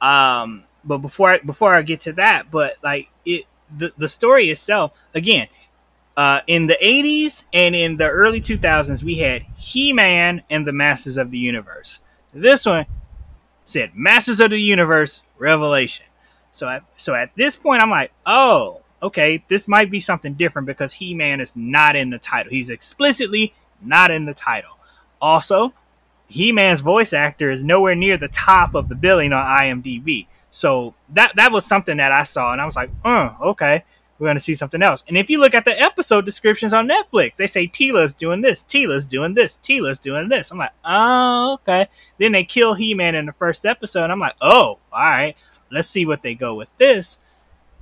um, 0.00 0.64
but 0.84 0.98
before 0.98 1.30
I, 1.30 1.38
before 1.40 1.74
I 1.74 1.82
get 1.82 2.00
to 2.02 2.12
that, 2.14 2.50
but 2.50 2.76
like 2.82 3.08
it 3.24 3.44
the 3.76 3.92
the 3.96 4.08
story 4.08 4.50
itself 4.50 4.92
again, 5.14 5.48
uh, 6.16 6.40
in 6.46 6.66
the 6.66 6.78
'80s 6.82 7.44
and 7.52 7.74
in 7.74 7.96
the 7.96 8.08
early 8.08 8.40
2000s, 8.40 9.02
we 9.02 9.18
had 9.18 9.42
He 9.56 9.92
Man 9.92 10.42
and 10.50 10.66
the 10.66 10.72
Masters 10.72 11.16
of 11.16 11.30
the 11.30 11.38
Universe. 11.38 12.00
This 12.32 12.66
one 12.66 12.86
said 13.64 13.92
Masters 13.94 14.40
of 14.40 14.50
the 14.50 14.60
Universe 14.60 15.22
Revelation. 15.38 16.06
So 16.50 16.68
at, 16.68 16.84
so 16.96 17.14
at 17.14 17.30
this 17.36 17.56
point, 17.56 17.82
I'm 17.82 17.90
like, 17.90 18.12
oh, 18.26 18.80
okay, 19.02 19.44
this 19.48 19.66
might 19.68 19.90
be 19.90 20.00
something 20.00 20.34
different 20.34 20.66
because 20.66 20.94
He 20.94 21.14
Man 21.14 21.40
is 21.40 21.56
not 21.56 21.96
in 21.96 22.10
the 22.10 22.18
title. 22.18 22.50
He's 22.50 22.70
explicitly 22.70 23.54
not 23.82 24.10
in 24.10 24.24
the 24.24 24.34
title. 24.34 24.78
Also, 25.20 25.74
He 26.28 26.52
Man's 26.52 26.80
voice 26.80 27.12
actor 27.12 27.50
is 27.50 27.64
nowhere 27.64 27.94
near 27.94 28.16
the 28.16 28.28
top 28.28 28.74
of 28.74 28.88
the 28.88 28.94
billing 28.94 29.32
on 29.32 29.44
IMDb. 29.44 30.26
So 30.50 30.94
that 31.10 31.34
that 31.36 31.50
was 31.50 31.66
something 31.66 31.96
that 31.96 32.12
I 32.12 32.22
saw, 32.22 32.52
and 32.52 32.60
I 32.60 32.66
was 32.66 32.76
like, 32.76 32.90
oh, 33.04 33.36
okay, 33.42 33.84
we're 34.18 34.28
gonna 34.28 34.40
see 34.40 34.54
something 34.54 34.82
else. 34.82 35.04
And 35.08 35.16
if 35.16 35.28
you 35.30 35.38
look 35.40 35.54
at 35.54 35.64
the 35.64 35.80
episode 35.80 36.24
descriptions 36.24 36.72
on 36.72 36.88
Netflix, 36.88 37.36
they 37.36 37.46
say 37.46 37.66
Teela's 37.66 38.12
doing 38.14 38.40
this, 38.40 38.62
Teela's 38.62 39.06
doing 39.06 39.34
this, 39.34 39.56
Teela's 39.56 39.98
doing 39.98 40.28
this. 40.28 40.50
I'm 40.50 40.58
like, 40.58 40.72
oh, 40.84 41.54
okay. 41.62 41.88
Then 42.18 42.32
they 42.32 42.44
kill 42.44 42.74
He 42.74 42.94
Man 42.94 43.14
in 43.14 43.26
the 43.26 43.32
first 43.32 43.66
episode. 43.66 44.10
I'm 44.10 44.20
like, 44.20 44.36
oh, 44.40 44.78
all 44.92 45.00
right 45.00 45.36
let's 45.70 45.88
see 45.88 46.06
what 46.06 46.22
they 46.22 46.34
go 46.36 46.54
with 46.54 46.70
this. 46.78 47.18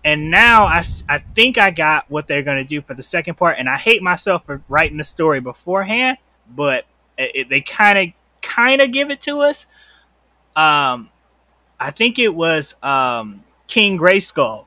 And 0.02 0.30
now 0.30 0.64
I, 0.64 0.82
I 1.10 1.18
think 1.18 1.58
I 1.58 1.70
got 1.70 2.10
what 2.10 2.26
they're 2.26 2.42
going 2.42 2.56
to 2.56 2.64
do 2.64 2.80
for 2.80 2.94
the 2.94 3.02
second 3.02 3.34
part. 3.34 3.56
And 3.58 3.68
I 3.68 3.76
hate 3.76 4.02
myself 4.02 4.46
for 4.46 4.62
writing 4.66 4.96
the 4.96 5.04
story 5.04 5.40
beforehand, 5.40 6.16
but 6.48 6.86
it, 7.18 7.30
it- 7.34 7.48
they 7.50 7.60
kind 7.60 7.98
of 7.98 8.06
kind 8.40 8.80
of 8.80 8.92
give 8.92 9.10
it 9.10 9.20
to 9.22 9.40
us. 9.40 9.66
Um, 10.56 11.10
I 11.78 11.90
think 11.90 12.18
it 12.18 12.34
was 12.34 12.74
um, 12.82 13.44
King 13.66 13.98
Grayskull, 13.98 14.64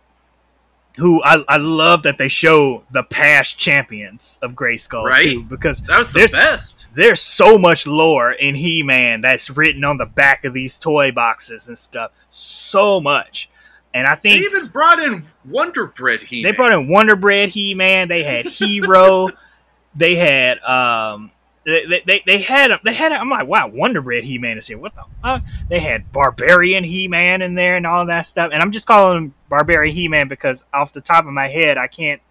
who 0.97 1.21
I, 1.23 1.43
I 1.47 1.58
love 1.58 2.03
that 2.03 2.17
they 2.17 2.27
show 2.27 2.84
the 2.91 3.03
past 3.03 3.58
champions 3.58 4.39
of 4.41 4.53
Grayskull 4.53 5.03
Right. 5.03 5.23
too, 5.23 5.43
because 5.43 5.81
That 5.81 5.99
was 5.99 6.13
the 6.13 6.19
There's- 6.19 6.31
best. 6.34 6.88
there's 6.95 7.21
so 7.21 7.58
much 7.58 7.86
lore 7.86 8.31
in 8.31 8.55
He-Man 8.55 9.21
that's 9.21 9.49
written 9.49 9.84
on 9.84 9.97
the 9.97 10.05
back 10.05 10.45
of 10.45 10.53
these 10.53 10.77
toy 10.79 11.12
boxes 11.12 11.67
and 11.67 11.77
stuff. 11.77 12.12
So 12.29 12.99
much. 13.01 13.49
And 13.93 14.08
I 14.08 14.15
think 14.15 14.41
They 14.43 14.49
even 14.49 14.67
brought 14.67 14.99
in 14.99 15.25
Wonder 15.45 15.86
Bread 15.88 16.23
He. 16.23 16.43
they 16.43 16.51
brought 16.51 16.71
in 16.73 16.88
Wonder 16.88 17.15
Bread 17.15 17.49
He-Man, 17.49 18.08
they 18.08 18.23
had 18.23 18.45
Hero, 18.47 19.29
they 19.95 20.15
had 20.15 20.60
um 20.63 21.31
they, 21.65 22.04
they, 22.06 22.23
they 22.25 22.41
had 22.41 22.71
they 22.84 22.93
had 22.93 23.12
I'm 23.12 23.30
like 23.30 23.47
wow 23.47 23.67
Wonder 23.67 24.01
Bread 24.01 24.23
He-Man 24.23 24.58
is 24.58 24.67
here 24.67 24.78
what 24.78 24.95
the 24.95 25.04
fuck 25.21 25.43
they 25.67 25.80
had 25.80 26.12
Barbarian 26.12 26.84
He-Man 26.84 27.41
in 27.41 27.56
there 27.56 27.75
and 27.75 27.88
all 27.88 28.06
that 28.06 28.28
stuff 28.28 28.51
and 28.54 28.62
I'm 28.62 28.71
just 28.71 28.88
calling 28.88 29.17
him 29.17 29.34
Barbarian 29.49 29.95
He-Man 29.95 30.28
because 30.28 30.63
off 30.73 30.93
the 30.93 31.01
top 31.01 31.25
of 31.25 31.34
my 31.34 31.47
head 31.47 31.78
I 31.78 31.88
can't 31.88 32.21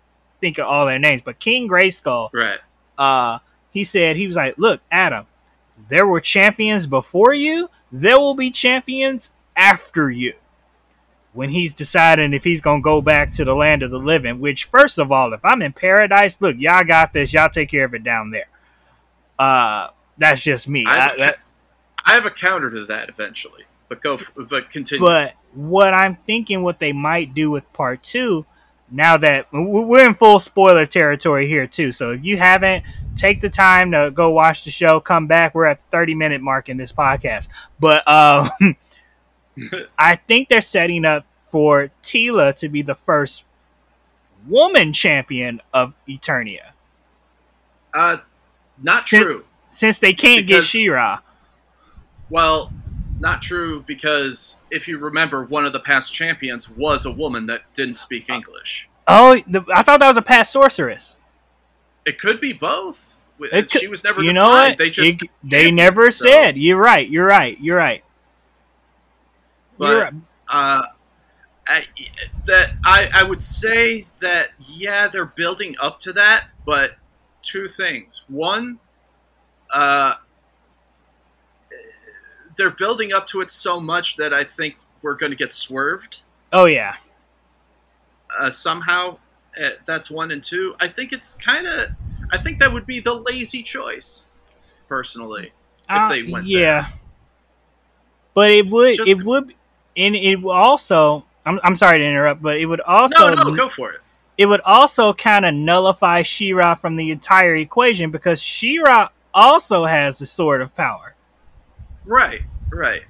think 0.40 0.58
of 0.58 0.66
all 0.66 0.86
their 0.86 0.98
names 0.98 1.20
but 1.20 1.38
King 1.40 1.68
Grayskull 1.68 2.30
right. 2.32 2.60
uh, 2.96 3.38
he 3.74 3.82
said 3.82 4.14
he 4.14 4.26
was 4.26 4.36
like, 4.36 4.56
"Look, 4.56 4.80
Adam, 4.90 5.26
there 5.90 6.06
were 6.06 6.20
champions 6.20 6.86
before 6.86 7.34
you. 7.34 7.68
There 7.90 8.18
will 8.18 8.34
be 8.34 8.50
champions 8.50 9.32
after 9.56 10.10
you." 10.10 10.34
When 11.32 11.50
he's 11.50 11.74
deciding 11.74 12.32
if 12.32 12.44
he's 12.44 12.60
gonna 12.60 12.80
go 12.80 13.02
back 13.02 13.32
to 13.32 13.44
the 13.44 13.56
land 13.56 13.82
of 13.82 13.90
the 13.90 13.98
living, 13.98 14.38
which 14.38 14.66
first 14.66 14.96
of 14.98 15.10
all, 15.10 15.32
if 15.32 15.44
I'm 15.44 15.60
in 15.60 15.72
paradise, 15.72 16.40
look, 16.40 16.54
y'all 16.56 16.84
got 16.84 17.12
this. 17.12 17.32
Y'all 17.32 17.48
take 17.48 17.68
care 17.68 17.84
of 17.84 17.94
it 17.94 18.04
down 18.04 18.30
there. 18.30 18.46
Uh, 19.38 19.88
that's 20.18 20.42
just 20.42 20.68
me. 20.68 20.84
I 20.86 20.94
have, 20.96 21.10
I- 21.10 21.14
a, 21.14 21.18
that- 21.18 21.38
I 22.06 22.12
have 22.12 22.26
a 22.26 22.30
counter 22.30 22.70
to 22.70 22.84
that 22.86 23.08
eventually, 23.08 23.64
but 23.88 24.02
go. 24.02 24.18
But 24.36 24.70
continue. 24.70 25.00
But 25.04 25.34
what 25.54 25.94
I'm 25.94 26.16
thinking, 26.26 26.62
what 26.62 26.78
they 26.78 26.92
might 26.92 27.32
do 27.34 27.50
with 27.50 27.70
part 27.72 28.02
two, 28.02 28.44
now 28.90 29.16
that 29.16 29.46
we're 29.52 30.06
in 30.06 30.14
full 30.14 30.38
spoiler 30.38 30.84
territory 30.84 31.46
here 31.46 31.66
too. 31.66 31.92
So 31.92 32.10
if 32.12 32.22
you 32.22 32.36
haven't, 32.36 32.84
take 33.16 33.40
the 33.40 33.48
time 33.48 33.92
to 33.92 34.10
go 34.12 34.30
watch 34.30 34.64
the 34.64 34.70
show. 34.70 35.00
Come 35.00 35.26
back. 35.26 35.54
We're 35.54 35.64
at 35.64 35.80
the 35.80 35.86
30 35.90 36.14
minute 36.14 36.42
mark 36.42 36.68
in 36.68 36.76
this 36.76 36.92
podcast. 36.92 37.48
But 37.80 38.06
um, 38.06 38.50
I 39.98 40.16
think 40.16 40.48
they're 40.50 40.60
setting 40.60 41.04
up 41.06 41.24
for 41.48 41.90
Teela 42.02 42.54
to 42.56 42.68
be 42.68 42.82
the 42.82 42.94
first 42.94 43.46
woman 44.46 44.92
champion 44.92 45.62
of 45.72 45.94
Eternia, 46.06 46.72
uh, 47.94 48.18
not 48.82 49.02
Sin- 49.02 49.22
true. 49.22 49.44
since 49.68 49.98
they 49.98 50.12
can't 50.14 50.46
Because- 50.46 50.64
get 50.64 50.68
She-Ra. 50.70 51.20
Well, 52.30 52.72
not 53.20 53.42
true 53.42 53.82
because 53.86 54.60
if 54.70 54.88
you 54.88 54.98
remember, 54.98 55.44
one 55.44 55.64
of 55.66 55.72
the 55.72 55.80
past 55.80 56.12
champions 56.12 56.68
was 56.68 57.06
a 57.06 57.10
woman 57.12 57.46
that 57.46 57.62
didn't 57.74 57.96
speak 57.96 58.28
English. 58.28 58.88
Oh, 59.06 59.38
the, 59.46 59.64
I 59.74 59.82
thought 59.82 60.00
that 60.00 60.08
was 60.08 60.16
a 60.16 60.22
past 60.22 60.52
sorceress. 60.52 61.18
It 62.06 62.18
could 62.18 62.40
be 62.40 62.52
both. 62.52 63.16
Could- 63.50 63.70
she 63.70 63.88
was 63.88 64.02
never 64.04 64.22
you 64.22 64.32
defined. 64.32 64.34
know 64.34 64.50
what? 64.50 64.78
They 64.78 64.90
just 64.90 65.22
It- 65.22 65.30
they 65.42 65.70
never 65.70 66.10
so- 66.10 66.24
said. 66.28 66.56
You're 66.56 66.78
right. 66.78 67.08
You're 67.08 67.26
right. 67.26 67.58
You're 67.60 67.76
right. 67.76 68.02
You're 69.78 69.88
But 69.88 70.02
right. 70.04 70.14
uh, 70.48 70.82
I, 71.66 71.82
that 72.46 72.70
I, 72.84 73.08
I 73.14 73.22
would 73.24 73.42
say 73.42 74.04
that 74.20 74.48
yeah 74.60 75.08
they're 75.08 75.24
building 75.24 75.74
up 75.80 75.98
to 76.00 76.12
that 76.12 76.44
but 76.66 76.92
two 77.44 77.68
things. 77.68 78.24
One 78.28 78.78
uh, 79.72 80.14
they're 82.56 82.70
building 82.70 83.12
up 83.12 83.26
to 83.26 83.40
it 83.40 83.50
so 83.50 83.80
much 83.80 84.16
that 84.16 84.32
i 84.32 84.44
think 84.44 84.76
we're 85.02 85.14
going 85.16 85.30
to 85.30 85.36
get 85.36 85.52
swerved. 85.52 86.22
Oh 86.52 86.64
yeah. 86.66 86.94
uh, 88.40 88.48
somehow 88.50 89.18
uh, 89.62 89.70
that's 89.84 90.10
one 90.10 90.30
and 90.30 90.42
two. 90.42 90.74
I 90.80 90.88
think 90.88 91.12
it's 91.12 91.34
kind 91.34 91.66
of 91.66 91.88
i 92.32 92.38
think 92.38 92.58
that 92.60 92.72
would 92.72 92.86
be 92.86 93.00
the 93.00 93.14
lazy 93.14 93.62
choice 93.62 94.28
personally 94.88 95.52
if 95.90 96.08
they 96.08 96.22
went 96.22 96.44
Uh, 96.46 96.48
yeah. 96.48 96.88
But 98.34 98.50
it 98.50 98.66
would 98.68 98.96
Just- 98.96 99.08
it 99.10 99.24
would 99.24 99.54
and 99.96 100.14
it 100.16 100.40
would 100.42 100.52
also 100.52 101.24
I'm 101.46 101.60
I'm 101.62 101.76
sorry 101.76 101.98
to 101.98 102.04
interrupt, 102.04 102.40
but 102.40 102.58
it 102.58 102.66
would 102.66 102.80
also 102.80 103.34
no 103.34 103.42
no 103.42 103.54
go 103.54 103.68
for 103.68 103.92
it 103.92 104.00
it 104.36 104.46
would 104.46 104.60
also 104.62 105.12
kind 105.12 105.44
of 105.44 105.54
nullify 105.54 106.22
She-Ra 106.22 106.74
from 106.74 106.96
the 106.96 107.10
entire 107.10 107.54
equation 107.56 108.10
because 108.10 108.40
She-Ra 108.42 109.10
also 109.32 109.84
has 109.84 110.18
the 110.18 110.26
sword 110.26 110.60
of 110.62 110.74
power. 110.76 111.14
right 112.04 112.42
right 112.70 113.02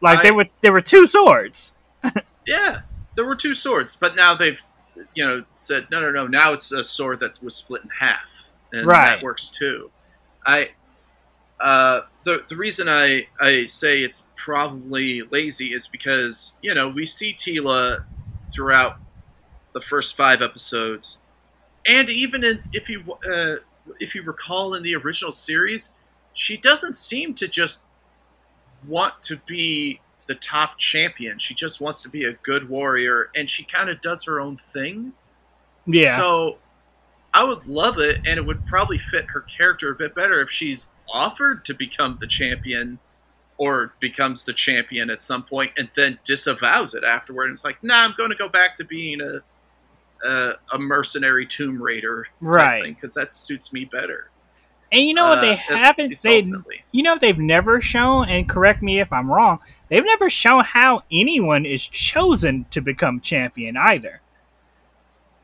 Like 0.00 0.18
I- 0.20 0.22
there 0.22 0.34
were 0.34 0.46
there 0.60 0.72
were 0.72 0.80
two 0.80 1.06
swords. 1.06 1.72
Yeah, 2.46 2.82
there 3.14 3.24
were 3.24 3.36
two 3.36 3.54
swords, 3.54 3.96
but 3.96 4.14
now 4.16 4.34
they've, 4.34 4.62
you 5.14 5.24
know, 5.24 5.44
said 5.54 5.86
no, 5.90 5.98
no, 6.00 6.10
no. 6.10 6.26
Now 6.26 6.52
it's 6.52 6.72
a 6.72 6.84
sword 6.84 7.20
that 7.20 7.42
was 7.42 7.56
split 7.56 7.82
in 7.84 7.88
half, 7.88 8.44
and 8.70 8.86
Right. 8.86 9.06
that 9.06 9.22
works 9.22 9.50
too. 9.50 9.90
I, 10.46 10.72
uh, 11.58 12.02
the 12.24 12.44
the 12.46 12.56
reason 12.56 12.86
I 12.86 13.28
I 13.40 13.64
say 13.64 14.00
it's 14.02 14.26
probably 14.36 15.22
lazy 15.22 15.72
is 15.72 15.86
because 15.86 16.58
you 16.60 16.74
know 16.74 16.90
we 16.90 17.06
see 17.06 17.32
Teela 17.32 18.04
throughout 18.52 18.96
the 19.74 19.80
first 19.80 20.16
five 20.16 20.40
episodes, 20.40 21.18
and 21.86 22.08
even 22.08 22.42
in, 22.42 22.62
if 22.72 22.88
you 22.88 23.02
uh, 23.30 23.56
if 24.00 24.14
you 24.14 24.22
recall 24.22 24.74
in 24.74 24.82
the 24.82 24.94
original 24.96 25.32
series, 25.32 25.92
she 26.32 26.56
doesn't 26.56 26.96
seem 26.96 27.34
to 27.34 27.46
just 27.46 27.84
want 28.88 29.22
to 29.22 29.36
be 29.46 30.00
the 30.26 30.34
top 30.34 30.78
champion. 30.78 31.38
She 31.38 31.54
just 31.54 31.80
wants 31.80 32.02
to 32.02 32.08
be 32.08 32.24
a 32.24 32.32
good 32.32 32.68
warrior, 32.68 33.30
and 33.36 33.50
she 33.50 33.64
kind 33.64 33.90
of 33.90 34.00
does 34.00 34.24
her 34.24 34.40
own 34.40 34.56
thing. 34.56 35.12
Yeah. 35.86 36.16
So 36.16 36.58
I 37.34 37.44
would 37.44 37.66
love 37.66 37.98
it, 37.98 38.18
and 38.26 38.38
it 38.38 38.46
would 38.46 38.64
probably 38.66 38.98
fit 38.98 39.26
her 39.26 39.40
character 39.42 39.90
a 39.90 39.94
bit 39.94 40.14
better 40.14 40.40
if 40.40 40.50
she's 40.50 40.90
offered 41.12 41.64
to 41.66 41.74
become 41.74 42.16
the 42.18 42.26
champion 42.26 42.98
or 43.56 43.92
becomes 44.00 44.44
the 44.44 44.52
champion 44.52 45.10
at 45.10 45.22
some 45.22 45.42
point 45.42 45.70
and 45.76 45.88
then 45.94 46.18
disavows 46.24 46.94
it 46.94 47.04
afterward. 47.04 47.44
And 47.44 47.52
it's 47.52 47.64
like, 47.64 47.82
nah, 47.84 48.02
I'm 48.02 48.14
going 48.16 48.30
to 48.30 48.36
go 48.36 48.48
back 48.48 48.74
to 48.76 48.84
being 48.84 49.20
a 49.20 49.42
a, 50.24 50.52
a 50.72 50.78
mercenary 50.78 51.46
tomb 51.46 51.80
raider, 51.82 52.26
Right. 52.40 52.82
Because 52.84 53.14
that 53.14 53.34
suits 53.34 53.72
me 53.72 53.84
better. 53.84 54.30
and 54.92 55.02
you 55.04 55.14
know 55.14 55.28
what 55.28 55.38
uh, 55.38 55.42
they 55.42 55.52
at 55.52 55.58
haven't 55.58 56.22
they 56.22 56.38
ultimately. 56.38 56.84
you 56.92 57.02
know 57.02 57.18
they've 57.18 57.38
never 57.38 57.80
shown 57.80 58.28
and 58.28 58.48
correct 58.48 58.82
me 58.82 59.00
if 59.00 59.12
I'm 59.12 59.30
wrong. 59.30 59.58
They've 59.88 60.04
never 60.04 60.30
shown 60.30 60.64
how 60.64 61.02
anyone 61.12 61.66
is 61.66 61.86
chosen 61.86 62.64
to 62.70 62.80
become 62.80 63.20
champion 63.20 63.76
either. 63.76 64.20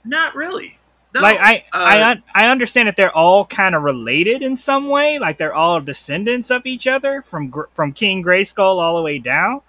Not 0.05 0.35
really. 0.35 0.79
No, 1.13 1.21
like 1.23 1.39
I, 1.41 1.65
I, 1.73 2.01
uh, 2.03 2.11
un- 2.11 2.23
I 2.35 2.47
understand 2.51 2.87
that 2.89 2.95
they're 2.97 3.15
all 3.15 3.45
kind 3.45 3.75
of 3.75 3.83
related 3.83 4.43
in 4.43 4.57
some 4.57 4.89
way. 4.89 5.19
Like 5.19 5.39
they're 5.39 5.53
all 5.53 5.81
descendants 5.81 6.51
of 6.51 6.67
each 6.67 6.87
other 6.87 7.21
from 7.23 7.49
Gr- 7.51 7.65
from 7.75 7.93
King 7.93 8.23
Grayskull 8.23 8.81
all 8.81 8.97
the 8.97 9.03
way 9.03 9.19
down. 9.19 9.61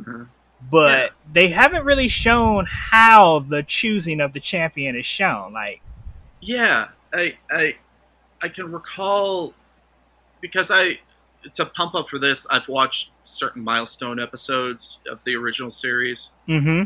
Mhm. 0.00 0.28
But 0.70 0.88
Yeah. 0.90 1.08
they 1.32 1.48
haven't 1.48 1.84
really 1.84 2.08
shown 2.08 2.66
how 2.66 3.40
the 3.40 3.62
choosing 3.62 4.20
of 4.20 4.32
the 4.32 4.40
champion 4.40 4.96
is 4.96 5.06
shown. 5.06 5.52
Like, 5.52 5.82
Yeah, 6.40 6.88
I 7.12 7.36
I 7.50 7.76
I 8.40 8.48
can 8.48 8.70
recall 8.72 9.54
because 10.40 10.70
I 10.70 10.98
to 11.52 11.66
pump 11.66 11.94
up 11.94 12.08
for 12.08 12.18
this, 12.18 12.46
I've 12.50 12.68
watched 12.68 13.10
certain 13.24 13.64
milestone 13.64 14.20
episodes 14.20 15.00
of 15.10 15.22
the 15.24 15.34
original 15.34 15.70
series, 15.70 16.30
mm-hmm. 16.48 16.84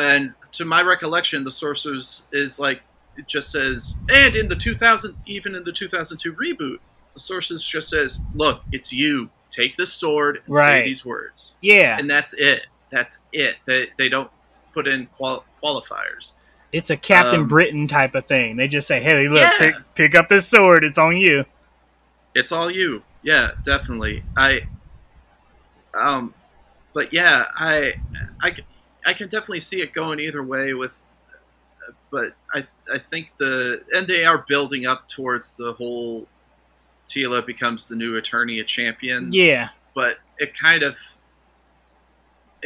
and 0.00 0.34
to 0.52 0.64
my 0.64 0.82
recollection, 0.82 1.44
the 1.44 1.50
sorcerers 1.50 2.26
is 2.32 2.58
like 2.60 2.82
it 3.16 3.26
just 3.26 3.50
says, 3.50 3.98
and 4.12 4.36
in 4.36 4.48
the 4.48 4.54
2000, 4.56 5.16
even 5.26 5.54
in 5.54 5.64
the 5.64 5.72
2002 5.72 6.32
reboot, 6.34 6.78
the 7.14 7.20
sorceress 7.20 7.66
just 7.66 7.88
says, 7.88 8.20
"Look, 8.34 8.62
it's 8.72 8.92
you. 8.92 9.30
Take 9.48 9.76
this 9.76 9.92
sword 9.92 10.42
and 10.46 10.54
Right. 10.54 10.82
say 10.82 10.84
these 10.86 11.04
words," 11.04 11.54
yeah, 11.62 11.98
and 11.98 12.08
that's 12.10 12.34
it. 12.34 12.66
That's 12.90 13.24
it. 13.32 13.56
They 13.66 13.88
they 13.98 14.08
don't 14.08 14.30
put 14.72 14.86
in 14.86 15.06
qual- 15.16 15.44
qualifiers. 15.62 16.36
it's 16.72 16.90
a 16.90 16.96
Captain 16.96 17.40
um, 17.40 17.48
Britain 17.48 17.88
type 17.88 18.14
of 18.14 18.26
thing. 18.26 18.56
They 18.56 18.68
just 18.68 18.86
say, 18.86 19.00
"Hey, 19.00 19.28
look, 19.28 19.40
Yeah. 19.40 19.58
pick, 19.58 19.74
pick 19.94 20.14
up 20.14 20.28
this 20.28 20.46
sword. 20.48 20.84
It's 20.84 20.98
on 20.98 21.16
you." 21.16 21.44
it's 22.38 22.52
all 22.52 22.70
you 22.70 23.02
yeah 23.22 23.52
definitely 23.64 24.22
i 24.36 24.60
um 25.98 26.34
but 26.92 27.10
yeah 27.12 27.44
I, 27.56 27.94
I, 28.42 28.54
I 29.06 29.12
can 29.14 29.28
definitely 29.28 29.60
see 29.60 29.80
it 29.80 29.94
going 29.94 30.20
either 30.20 30.42
way 30.42 30.74
with 30.74 30.98
but 32.10 32.32
i 32.54 32.62
i 32.92 32.98
think 32.98 33.34
the 33.38 33.80
and 33.94 34.06
they 34.06 34.26
are 34.26 34.44
building 34.46 34.86
up 34.86 35.08
towards 35.08 35.54
the 35.54 35.72
whole 35.72 36.26
Teela 37.06 37.46
becomes 37.46 37.88
the 37.88 37.96
new 37.96 38.16
attorney 38.16 38.58
a 38.58 38.64
champion 38.64 39.32
Yeah, 39.32 39.70
but 39.94 40.18
it 40.38 40.52
kind 40.58 40.82
of 40.82 40.96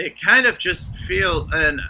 it 0.00 0.20
kind 0.20 0.46
of 0.46 0.58
just 0.58 0.96
feel 0.96 1.48
and 1.52 1.80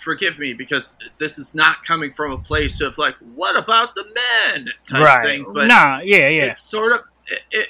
forgive 0.00 0.38
me 0.38 0.54
because 0.54 0.96
this 1.18 1.38
is 1.38 1.54
not 1.54 1.84
coming 1.84 2.12
from 2.14 2.32
a 2.32 2.38
place 2.38 2.80
of 2.80 2.96
like 2.96 3.14
what 3.34 3.56
about 3.56 3.94
the 3.94 4.04
men 4.54 4.68
type 4.84 5.02
right. 5.02 5.26
thing 5.26 5.44
but 5.52 5.66
nah, 5.66 6.00
yeah, 6.02 6.28
yeah. 6.28 6.44
it's 6.44 6.62
sort 6.62 6.92
of 6.92 7.00
it, 7.26 7.42
it 7.50 7.68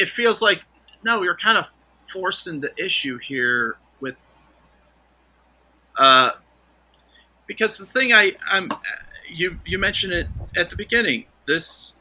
it 0.00 0.08
feels 0.08 0.42
like 0.42 0.64
no 1.04 1.22
you're 1.22 1.36
kind 1.36 1.56
of 1.56 1.68
forcing 2.12 2.60
the 2.60 2.72
issue 2.82 3.16
here 3.18 3.76
with 4.00 4.16
uh 5.98 6.30
because 7.46 7.78
the 7.78 7.86
thing 7.86 8.12
i 8.12 8.32
i'm 8.48 8.68
you 9.28 9.58
you 9.64 9.78
mentioned 9.78 10.12
it 10.12 10.26
at 10.56 10.68
the 10.68 10.76
beginning 10.76 11.24
this 11.46 11.94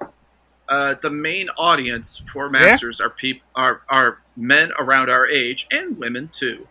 uh 0.69 0.95
the 1.01 1.09
main 1.09 1.49
audience 1.57 2.23
for 2.33 2.49
masters 2.49 2.99
are 2.99 3.09
peop 3.09 3.41
are 3.55 3.81
are 3.89 4.19
men 4.35 4.71
around 4.79 5.09
our 5.09 5.27
age 5.27 5.67
and 5.71 5.97
women 5.97 6.27
too 6.31 6.67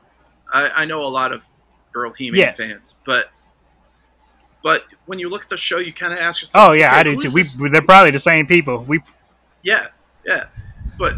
i 0.52 0.68
i 0.82 0.84
know 0.84 1.02
a 1.02 1.08
lot 1.08 1.32
of 1.32 1.44
girl 1.92 2.12
he-man 2.12 2.38
Yes. 2.38 2.58
fans 2.58 2.98
but 3.04 3.30
but 4.62 4.84
when 5.06 5.18
you 5.18 5.28
look 5.28 5.42
at 5.42 5.48
the 5.48 5.56
show 5.56 5.78
you 5.78 5.92
kind 5.92 6.12
of 6.12 6.18
ask 6.18 6.40
yourself 6.42 6.68
Oh 6.68 6.72
yeah, 6.72 6.94
I 6.94 7.02
do 7.02 7.16
too. 7.16 7.30
We 7.32 7.40
this- 7.42 7.54
they're 7.54 7.82
probably 7.82 8.10
the 8.10 8.18
same 8.18 8.46
people. 8.46 8.84
We 8.84 9.00
yeah, 9.62 9.88
yeah. 10.26 10.46
But 10.98 11.14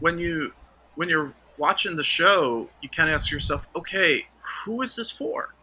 when 0.00 0.18
you 0.18 0.52
when 0.96 1.08
you're 1.08 1.32
watching 1.56 1.94
the 1.96 2.02
show, 2.04 2.68
you 2.82 2.88
kind 2.88 3.08
of 3.08 3.14
ask 3.14 3.30
yourself, 3.30 3.66
okay, 3.76 4.26
who 4.64 4.82
is 4.82 4.96
this 4.96 5.10
for? 5.10 5.54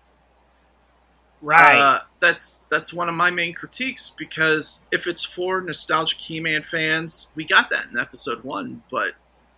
right. 1.41 1.77
Uh, 1.79 1.99
that's 2.19 2.59
that's 2.69 2.93
one 2.93 3.09
of 3.09 3.15
my 3.15 3.29
main 3.29 3.53
critiques 3.53 4.15
because 4.17 4.81
if 4.91 5.05
it's 5.07 5.23
for 5.23 5.61
nostalgic 5.61 6.19
He-Man 6.19 6.63
fans, 6.63 7.29
we 7.35 7.45
got 7.45 7.69
that 7.71 7.87
in 7.91 7.99
episode 7.99 8.43
one, 8.43 8.83
but 8.89 9.13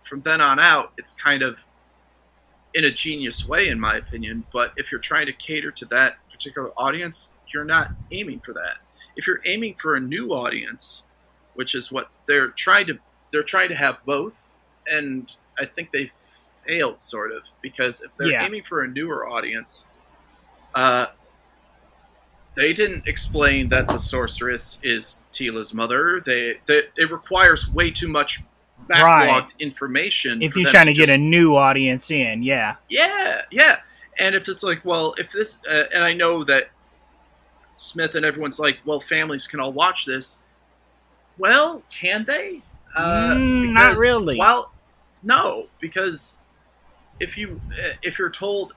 from 0.08 0.20
then 0.22 0.40
on 0.40 0.58
out, 0.58 0.92
it's 0.98 1.12
kind 1.12 1.42
of 1.42 1.60
in 2.74 2.84
a 2.84 2.90
genius 2.90 3.48
way, 3.48 3.68
in 3.68 3.80
my 3.80 3.96
opinion. 3.96 4.44
But 4.52 4.72
if 4.76 4.92
you're 4.92 5.00
trying 5.00 5.26
to 5.26 5.32
cater 5.32 5.70
to 5.72 5.84
that 5.86 6.16
particular 6.30 6.70
audience, 6.76 7.32
you're 7.52 7.64
not 7.64 7.90
aiming 8.12 8.40
for 8.40 8.52
that. 8.54 8.78
If 9.16 9.26
you're 9.26 9.40
aiming 9.46 9.76
for 9.80 9.96
a 9.96 10.00
new 10.00 10.30
audience, 10.30 11.02
which 11.54 11.74
is 11.74 11.90
what 11.90 12.08
they're 12.26 12.48
trying 12.48 12.86
to 12.86 12.98
they're 13.30 13.42
trying 13.42 13.68
to 13.68 13.74
have 13.74 13.98
both, 14.06 14.52
and 14.90 15.34
I 15.58 15.66
think 15.66 15.90
they 15.92 16.10
failed 16.66 17.02
sort 17.02 17.32
of 17.32 17.42
because 17.60 18.00
if 18.00 18.16
they're 18.16 18.28
Yeah. 18.28 18.44
aiming 18.44 18.62
for 18.62 18.82
a 18.82 18.88
newer 18.88 19.28
audience, 19.28 19.86
uh, 20.74 21.06
they 22.54 22.72
didn't 22.72 23.06
explain 23.06 23.68
that 23.68 23.88
the 23.88 23.98
sorceress 23.98 24.80
is 24.82 25.22
Teela's 25.32 25.72
mother. 25.74 26.20
They, 26.24 26.58
they 26.66 26.82
it 26.96 27.10
requires 27.10 27.70
way 27.72 27.90
too 27.90 28.08
much 28.08 28.40
backlogged 28.88 29.02
Right. 29.02 29.54
information. 29.58 30.42
if 30.42 30.56
you're 30.56 30.70
trying 30.70 30.86
to, 30.86 30.92
get 30.92 31.06
just- 31.06 31.18
a 31.20 31.22
new 31.22 31.54
audience 31.54 32.10
in, 32.10 32.42
yeah. 32.42 32.76
yeah, 32.88 33.42
yeah. 33.50 33.76
And 34.18 34.34
if 34.34 34.48
it's 34.48 34.62
like, 34.62 34.84
well, 34.84 35.14
if 35.18 35.30
this, 35.30 35.60
uh, 35.70 35.84
and 35.94 36.02
I 36.02 36.12
know 36.12 36.42
that 36.44 36.70
Smith 37.76 38.14
and 38.16 38.24
everyone's 38.26 38.58
like, 38.58 38.80
well, 38.84 38.98
families 39.00 39.46
can 39.46 39.60
all 39.60 39.72
watch 39.72 40.04
this. 40.06 40.40
Well, 41.38 41.82
can 41.90 42.24
they? 42.24 42.62
Uh, 42.96 43.34
Mm, 43.34 43.72
not 43.74 43.96
really. 43.96 44.38
Well, 44.38 44.72
no, 45.22 45.68
because 45.78 46.38
if 47.20 47.36
you 47.38 47.60
uh, 47.72 47.90
if 48.02 48.18
you're 48.18 48.30
told, 48.30 48.72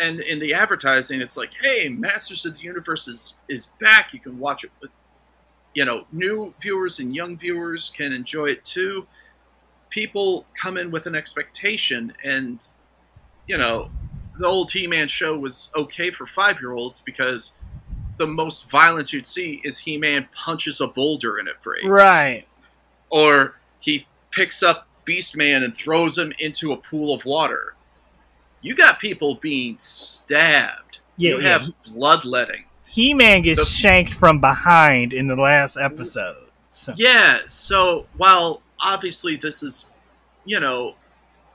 and 0.00 0.20
in 0.20 0.38
the 0.38 0.54
advertising, 0.54 1.20
it's 1.20 1.36
like, 1.36 1.50
hey, 1.60 1.88
Masters 1.88 2.46
of 2.46 2.54
the 2.56 2.60
Universe 2.62 3.08
is 3.08 3.36
is 3.48 3.72
back. 3.80 4.12
You 4.14 4.20
can 4.20 4.38
watch 4.38 4.62
it 4.62 4.70
with, 4.80 4.90
you 5.74 5.84
know, 5.84 6.06
new 6.12 6.54
viewers 6.60 7.00
and 7.00 7.12
young 7.14 7.36
viewers 7.36 7.90
can 7.96 8.12
enjoy 8.12 8.46
it 8.50 8.64
too. 8.64 9.06
People 9.90 10.46
come 10.54 10.76
in 10.76 10.90
with 10.90 11.06
an 11.06 11.14
expectation, 11.14 12.12
and 12.24 12.66
you 13.46 13.56
know, 13.58 13.90
the 14.38 14.46
old 14.46 14.70
He-Man 14.70 15.08
show 15.08 15.36
was 15.36 15.70
okay 15.74 16.10
for 16.10 16.26
five-year-olds 16.26 17.00
because 17.00 17.54
the 18.18 18.26
most 18.26 18.68
violence 18.70 19.12
you'd 19.12 19.26
see 19.26 19.60
is 19.64 19.78
He-Man 19.78 20.28
punches 20.34 20.80
a 20.80 20.86
boulder 20.88 21.38
and 21.38 21.48
it 21.48 21.60
breaks, 21.62 21.86
Right. 21.86 22.46
Or 23.10 23.56
he 23.80 24.06
picks 24.30 24.62
up 24.62 24.86
Beastman 25.06 25.64
and 25.64 25.74
throws 25.74 26.18
him 26.18 26.32
into 26.38 26.72
a 26.72 26.76
pool 26.76 27.14
of 27.14 27.24
water. 27.24 27.74
You 28.60 28.74
got 28.74 28.98
people 28.98 29.36
being 29.36 29.78
stabbed. 29.78 30.98
Yeah, 31.16 31.30
you 31.30 31.40
yeah. 31.40 31.48
have 31.58 31.70
bloodletting. 31.84 32.64
He 32.86 33.14
Man 33.14 33.42
gets 33.42 33.60
The- 33.60 33.66
shanked 33.66 34.12
from 34.14 34.40
behind 34.40 35.12
in 35.12 35.26
the 35.28 35.36
last 35.36 35.76
episode. 35.76 36.48
So, 36.70 36.92
Yeah, 36.96 37.40
so 37.46 38.06
while 38.16 38.62
obviously 38.80 39.36
this 39.36 39.62
is, 39.62 39.90
you 40.44 40.60
know, 40.60 40.94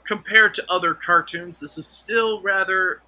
compared 0.04 0.54
to 0.56 0.66
other 0.70 0.94
cartoons, 0.94 1.60
this 1.60 1.78
is 1.78 1.88
still 1.88 2.42
rather, 2.42 3.02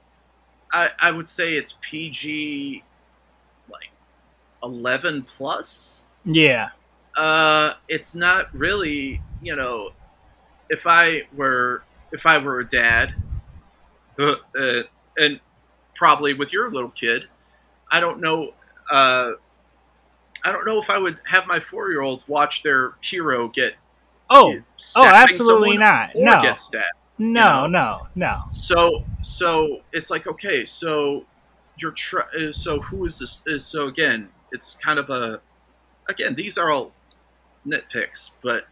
I, 0.72 0.90
I 1.00 1.12
would 1.12 1.28
say 1.28 1.56
it's 1.56 1.78
PG, 1.82 2.84
like, 3.72 3.90
11 4.64 5.24
plus. 5.24 6.02
yeah. 6.24 6.70
Uh, 7.18 7.76
it's 7.88 8.14
not 8.14 8.54
really, 8.54 9.22
you 9.42 9.56
know, 9.56 9.92
if 10.70 10.86
I 10.86 11.22
were, 11.34 11.84
if 12.12 12.26
I 12.26 12.38
were 12.40 12.60
a 12.60 12.68
dad, 12.68 13.16
uh, 14.20 14.36
uh, 14.60 14.82
and 15.18 15.40
probably 15.94 16.34
with 16.34 16.52
your 16.52 16.70
little 16.70 16.90
kid, 16.90 17.28
I 17.90 18.02
don't 18.02 18.20
know, 18.20 18.54
uh, 18.92 19.32
I 20.44 20.52
don't 20.52 20.66
know 20.66 20.78
if 20.82 20.90
I 20.90 20.98
would 20.98 21.22
have 21.26 21.48
my 21.48 21.60
four 21.60 21.90
year 21.90 22.02
old 22.02 22.24
watch 22.28 22.64
their 22.64 22.96
hero 23.02 23.48
get 23.48 23.76
Oh, 24.30 24.60
oh, 24.96 25.06
absolutely 25.06 25.78
not. 25.78 26.12
No. 26.16 26.42
get 26.42 26.60
stabbed. 26.60 26.86
no, 27.18 27.68
know. 27.68 27.68
no, 27.68 28.08
no. 28.16 28.44
So 28.50 29.04
so 29.22 29.82
it's 29.94 30.10
like 30.10 30.28
okay, 30.28 30.66
so 30.66 31.26
you're 31.78 31.92
try- 31.92 32.26
uh, 32.38 32.52
so 32.52 32.80
who 32.82 33.06
is 33.06 33.20
this? 33.20 33.44
Is 33.46 33.66
so 33.66 33.88
again, 33.88 34.30
it's 34.52 34.76
kind 34.76 35.00
of 35.00 35.10
a 35.10 35.42
again 36.10 36.36
these 36.36 36.58
are 36.58 36.72
all 36.72 36.92
nitpicks, 37.66 38.32
but 38.42 38.68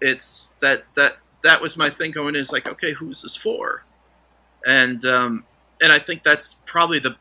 it's 0.00 0.48
that 0.60 0.84
that 0.94 1.18
that 1.44 1.60
was 1.60 1.76
my 1.76 1.90
thing 1.90 2.10
going 2.10 2.34
in 2.34 2.40
is 2.40 2.52
like 2.52 2.68
okay, 2.68 2.92
who's 2.92 3.22
this 3.22 3.36
for? 3.36 3.84
And 4.66 5.04
um, 5.04 5.44
and 5.80 5.92
I 5.92 5.98
think 5.98 6.22
that's 6.22 6.60
probably 6.66 6.98
the 6.98 7.16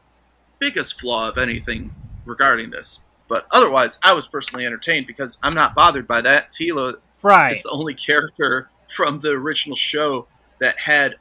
biggest 0.60 1.00
flaw 1.00 1.30
of 1.30 1.38
anything 1.38 1.94
regarding 2.26 2.72
this. 2.72 3.02
But 3.28 3.46
otherwise, 3.52 4.00
I 4.04 4.14
was 4.14 4.28
personally 4.28 4.66
entertained 4.66 5.06
because 5.06 5.38
I'm 5.44 5.54
not 5.54 5.76
bothered 5.76 6.08
by 6.08 6.22
that. 6.22 6.52
Teela 6.52 6.96
Right. 7.22 7.52
is 7.52 7.64
the 7.64 7.70
only 7.70 7.94
character 7.94 8.70
from 8.96 9.20
the 9.20 9.32
original 9.32 9.76
show 9.76 10.28
that 10.60 10.80
had 10.80 11.16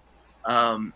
um, 0.44 0.92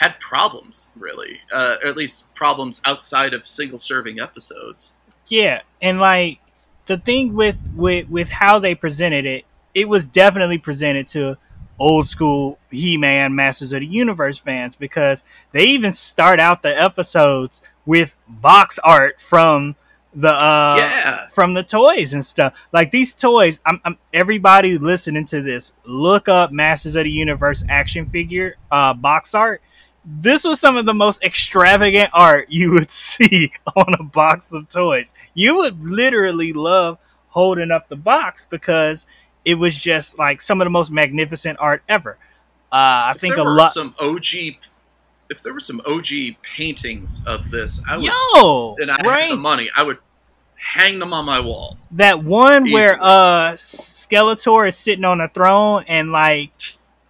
had 0.00 0.18
problems, 0.20 0.90
really, 0.96 1.40
uh, 1.52 1.76
or 1.82 1.88
at 1.88 1.96
least 1.96 2.32
problems 2.34 2.80
outside 2.84 3.34
of 3.34 3.46
single 3.46 3.78
serving 3.78 4.20
episodes. 4.20 4.94
Yeah, 5.26 5.62
and 5.80 6.00
like 6.00 6.40
the 6.86 6.98
thing 6.98 7.34
with 7.34 7.58
with 7.76 8.08
with 8.08 8.28
how 8.28 8.58
they 8.58 8.74
presented 8.74 9.26
it, 9.26 9.44
it 9.74 9.88
was 9.88 10.04
definitely 10.04 10.58
presented 10.58 11.08
to 11.08 11.36
old 11.78 12.06
school 12.06 12.58
He-Man 12.70 13.34
Masters 13.34 13.72
of 13.72 13.80
the 13.80 13.86
Universe 13.86 14.38
fans 14.38 14.76
because 14.76 15.24
they 15.52 15.64
even 15.64 15.92
start 15.92 16.38
out 16.38 16.62
the 16.62 16.80
episodes 16.80 17.62
with 17.84 18.14
box 18.28 18.78
art 18.80 19.20
from 19.20 19.76
the 20.14 20.28
uh 20.30 20.74
yeah, 20.78 21.26
from 21.28 21.54
the 21.54 21.62
toys 21.62 22.14
and 22.14 22.24
stuff. 22.24 22.54
Like 22.72 22.90
these 22.90 23.14
toys, 23.14 23.60
I'm, 23.64 23.80
I'm 23.84 23.98
everybody 24.12 24.78
listening 24.78 25.24
to 25.26 25.42
this, 25.42 25.72
look 25.84 26.28
up 26.28 26.52
Masters 26.52 26.96
of 26.96 27.04
the 27.04 27.10
Universe 27.10 27.64
action 27.68 28.08
figure 28.08 28.56
uh, 28.70 28.94
box 28.94 29.34
art. 29.34 29.62
This 30.04 30.44
was 30.44 30.60
some 30.60 30.76
of 30.76 30.84
the 30.84 30.94
most 30.94 31.22
extravagant 31.22 32.10
art 32.12 32.50
you 32.50 32.72
would 32.72 32.90
see 32.92 33.52
on 33.76 33.94
a 33.98 34.02
box 34.02 34.52
of 34.52 34.68
toys. 34.68 35.14
You 35.34 35.56
would 35.58 35.82
literally 35.82 36.52
love 36.52 36.98
holding 37.28 37.70
up 37.70 37.88
the 37.88 37.96
box 37.96 38.44
because 38.44 39.06
it 39.44 39.54
was 39.54 39.78
just 39.78 40.18
like 40.18 40.40
some 40.40 40.60
of 40.60 40.66
the 40.66 40.70
most 40.70 40.90
magnificent 40.90 41.58
art 41.60 41.82
ever. 41.88 42.18
Uh, 42.70 43.08
I 43.08 43.12
if 43.14 43.20
think 43.20 43.36
a 43.36 43.42
lot. 43.42 43.72
some 43.72 43.94
OG. 44.00 44.56
If 45.32 45.42
there 45.42 45.54
were 45.54 45.60
some 45.60 45.80
OG 45.86 46.06
paintings 46.42 47.24
of 47.26 47.50
this, 47.50 47.80
I 47.88 47.96
would, 47.96 48.04
Yo, 48.04 48.76
and 48.80 48.90
I 48.90 48.96
had 48.98 49.06
right? 49.06 49.30
the 49.30 49.36
money, 49.36 49.70
I 49.74 49.82
would 49.82 49.96
hang 50.56 50.98
them 50.98 51.12
on 51.12 51.24
my 51.24 51.40
wall. 51.40 51.76
that 51.92 52.22
one 52.22 52.70
where 52.70 52.96
uh 53.00 53.52
Skeletor 53.54 54.68
is 54.68 54.76
sitting 54.76 55.04
on 55.04 55.20
a 55.20 55.28
throne 55.28 55.84
and 55.88 56.12
like 56.12 56.52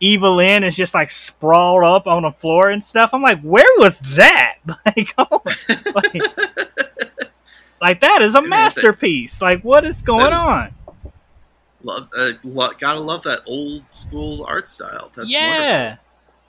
Evil-Lyn 0.01 0.65
is 0.65 0.75
just 0.75 0.95
like 0.95 1.11
sprawled 1.11 1.85
up 1.85 2.07
on 2.07 2.23
the 2.23 2.31
floor 2.33 2.71
and 2.71 2.83
stuff. 2.83 3.11
I'm 3.13 3.23
like, 3.23 3.41
where 3.43 3.65
was 3.79 3.99
that? 4.17 4.57
Like, 4.87 5.15
oh, 5.19 5.43
like, 5.95 6.23
like 7.81 8.01
that 8.01 8.23
is 8.23 8.35
a 8.35 8.41
mean, 8.41 8.47
it's 8.47 8.77
a- 8.79 8.81
masterpiece. 8.81 9.43
Like, 9.43 9.63
what 9.63 9.85
is 9.85 10.01
going 10.03 10.33
on? 10.33 10.75
Love, 11.85 12.09
uh, 12.17 12.33
lo- 12.45 12.71
gotta 12.79 13.01
love 13.01 13.25
that 13.25 13.41
old 13.47 13.83
school 13.91 14.45
art 14.47 14.69
style. 14.69 15.11
That's 15.17 15.31
yeah. 15.31 15.97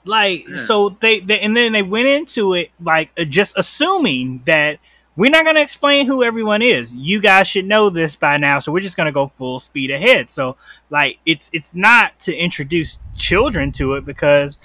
Like 0.04 0.46
so 0.58 0.90
they, 1.00 1.20
they 1.20 1.40
and 1.40 1.56
then 1.56 1.72
they 1.72 1.82
went 1.82 2.06
into 2.06 2.52
it 2.54 2.70
like 2.80 3.10
uh, 3.18 3.24
just 3.24 3.56
assuming 3.56 4.42
that 4.44 4.78
we're 5.16 5.30
not 5.30 5.44
going 5.44 5.54
to 5.54 5.62
explain 5.62 6.06
who 6.06 6.22
everyone 6.24 6.60
is. 6.60 6.94
You 6.94 7.20
guys 7.20 7.46
should 7.46 7.66
know 7.66 7.88
this 7.88 8.16
by 8.16 8.36
now, 8.36 8.58
so 8.58 8.72
we're 8.72 8.80
just 8.80 8.96
going 8.96 9.06
to 9.06 9.12
go 9.12 9.28
full 9.28 9.60
speed 9.60 9.90
ahead. 9.90 10.28
So 10.28 10.56
like 10.90 11.18
it's 11.24 11.48
it's 11.52 11.74
not 11.74 12.18
to 12.20 12.36
introduce 12.36 12.98
children 13.14 13.72
to 13.72 13.94
it 13.94 14.04
because 14.04 14.58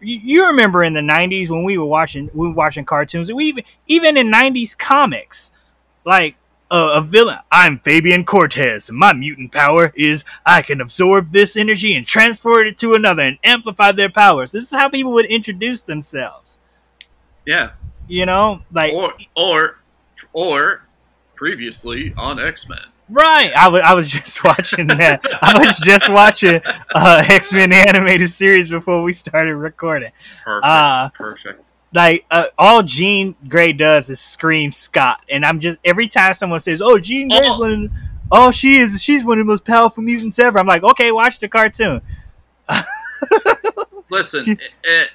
you, 0.00 0.18
you 0.18 0.46
remember 0.46 0.82
in 0.84 0.92
the 0.92 1.00
90s 1.00 1.50
when 1.50 1.64
we 1.64 1.78
were 1.78 1.86
watching 1.86 2.30
we 2.34 2.48
were 2.48 2.54
watching 2.54 2.84
cartoons 2.84 3.32
we 3.32 3.46
even 3.46 3.64
even 3.86 4.16
in 4.16 4.30
90s 4.30 4.76
comics 4.76 5.52
like 6.04 6.36
uh, 6.70 6.92
a 6.94 7.00
villain 7.00 7.38
i'm 7.52 7.78
fabian 7.78 8.24
cortez 8.24 8.90
my 8.90 9.12
mutant 9.12 9.52
power 9.52 9.92
is 9.94 10.24
i 10.44 10.62
can 10.62 10.80
absorb 10.80 11.32
this 11.32 11.56
energy 11.56 11.94
and 11.94 12.06
transport 12.06 12.66
it 12.66 12.76
to 12.76 12.94
another 12.94 13.22
and 13.22 13.38
amplify 13.44 13.92
their 13.92 14.08
powers 14.08 14.52
this 14.52 14.64
is 14.64 14.70
how 14.70 14.88
people 14.88 15.12
would 15.12 15.26
introduce 15.26 15.82
themselves 15.82 16.58
Yeah, 17.44 17.70
you 18.08 18.26
know 18.26 18.62
like 18.72 18.92
or 18.92 19.14
or 19.36 19.78
or 20.32 20.82
previously 21.36 22.12
on 22.16 22.40
X 22.40 22.68
Men. 22.68 22.78
Right. 23.08 23.52
I 23.56 23.68
I 23.68 23.94
was 23.94 24.08
just 24.18 24.42
watching 24.42 24.88
that. 24.88 25.24
I 25.40 25.64
was 25.64 25.76
just 25.78 26.08
watching 26.08 26.60
uh, 26.94 27.24
X 27.28 27.52
Men 27.52 27.72
animated 27.72 28.30
series 28.30 28.68
before 28.68 29.02
we 29.02 29.12
started 29.12 29.54
recording. 29.54 30.10
Perfect. 30.44 30.64
Uh, 30.66 31.08
perfect. 31.10 31.70
Like 31.94 32.26
uh, 32.30 32.46
all 32.58 32.82
Jean 32.82 33.34
Grey 33.48 33.72
does 33.72 34.10
is 34.10 34.20
scream 34.20 34.70
Scott, 34.72 35.22
and 35.30 35.44
I'm 35.46 35.60
just 35.60 35.78
every 35.84 36.08
time 36.08 36.34
someone 36.34 36.60
says, 36.60 36.82
"Oh, 36.82 36.98
Jean 36.98 37.28
Grey's 37.28 37.42
Oh. 37.44 37.58
one," 37.60 37.72
of, 37.84 37.90
oh, 38.32 38.50
she 38.50 38.78
is, 38.78 39.02
she's 39.02 39.24
one 39.24 39.38
of 39.38 39.46
the 39.46 39.50
most 39.50 39.64
powerful 39.64 40.02
mutants 40.02 40.38
ever. 40.38 40.58
I'm 40.58 40.66
like, 40.66 40.82
okay, 40.82 41.12
watch 41.12 41.38
the 41.38 41.48
cartoon. 41.48 42.02
Listen, 44.10 44.50
it, 44.52 44.60
it, 44.84 45.08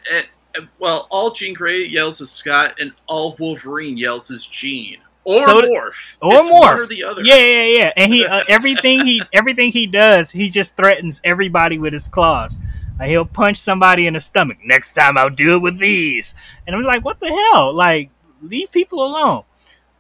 it, 0.56 0.64
well, 0.80 1.08
all 1.12 1.32
Jean 1.32 1.54
Grey 1.54 1.86
yells 1.86 2.20
is 2.20 2.30
Scott, 2.32 2.76
and 2.80 2.92
all 3.08 3.36
Wolverine 3.40 3.98
yells 3.98 4.30
is 4.32 4.46
Jean 4.46 4.98
or 5.24 5.46
So- 5.46 5.62
Morph. 5.62 6.18
Or 6.22 6.34
It's 6.34 6.50
Morph, 6.50 6.78
or 6.80 6.86
the 6.88 7.04
other. 7.04 7.22
Yeah, 7.24 7.36
yeah, 7.36 7.64
yeah. 7.64 7.94
And 7.96 8.12
he 8.14 8.26
uh, 8.26 8.44
everything 8.50 9.06
he 9.06 9.22
everything 9.32 9.72
he 9.72 9.88
does, 9.88 10.32
he 10.32 10.50
just 10.50 10.76
threatens 10.76 11.22
everybody 11.24 11.78
with 11.80 11.94
his 11.94 12.10
claws. 12.10 12.60
Like 13.02 13.10
he'll 13.10 13.26
punch 13.26 13.58
somebody 13.58 14.06
in 14.06 14.14
the 14.14 14.20
stomach. 14.20 14.60
Next 14.64 14.94
time 14.94 15.18
I'll 15.18 15.32
do 15.32 15.56
it 15.56 15.62
with 15.64 15.80
these. 15.80 16.36
And 16.68 16.76
I'm 16.76 16.84
like, 16.84 17.04
what 17.04 17.20
the 17.20 17.30
hell? 17.30 17.74
Like, 17.74 18.12
leave 18.44 18.72
people 18.72 19.04
alone. 19.04 19.44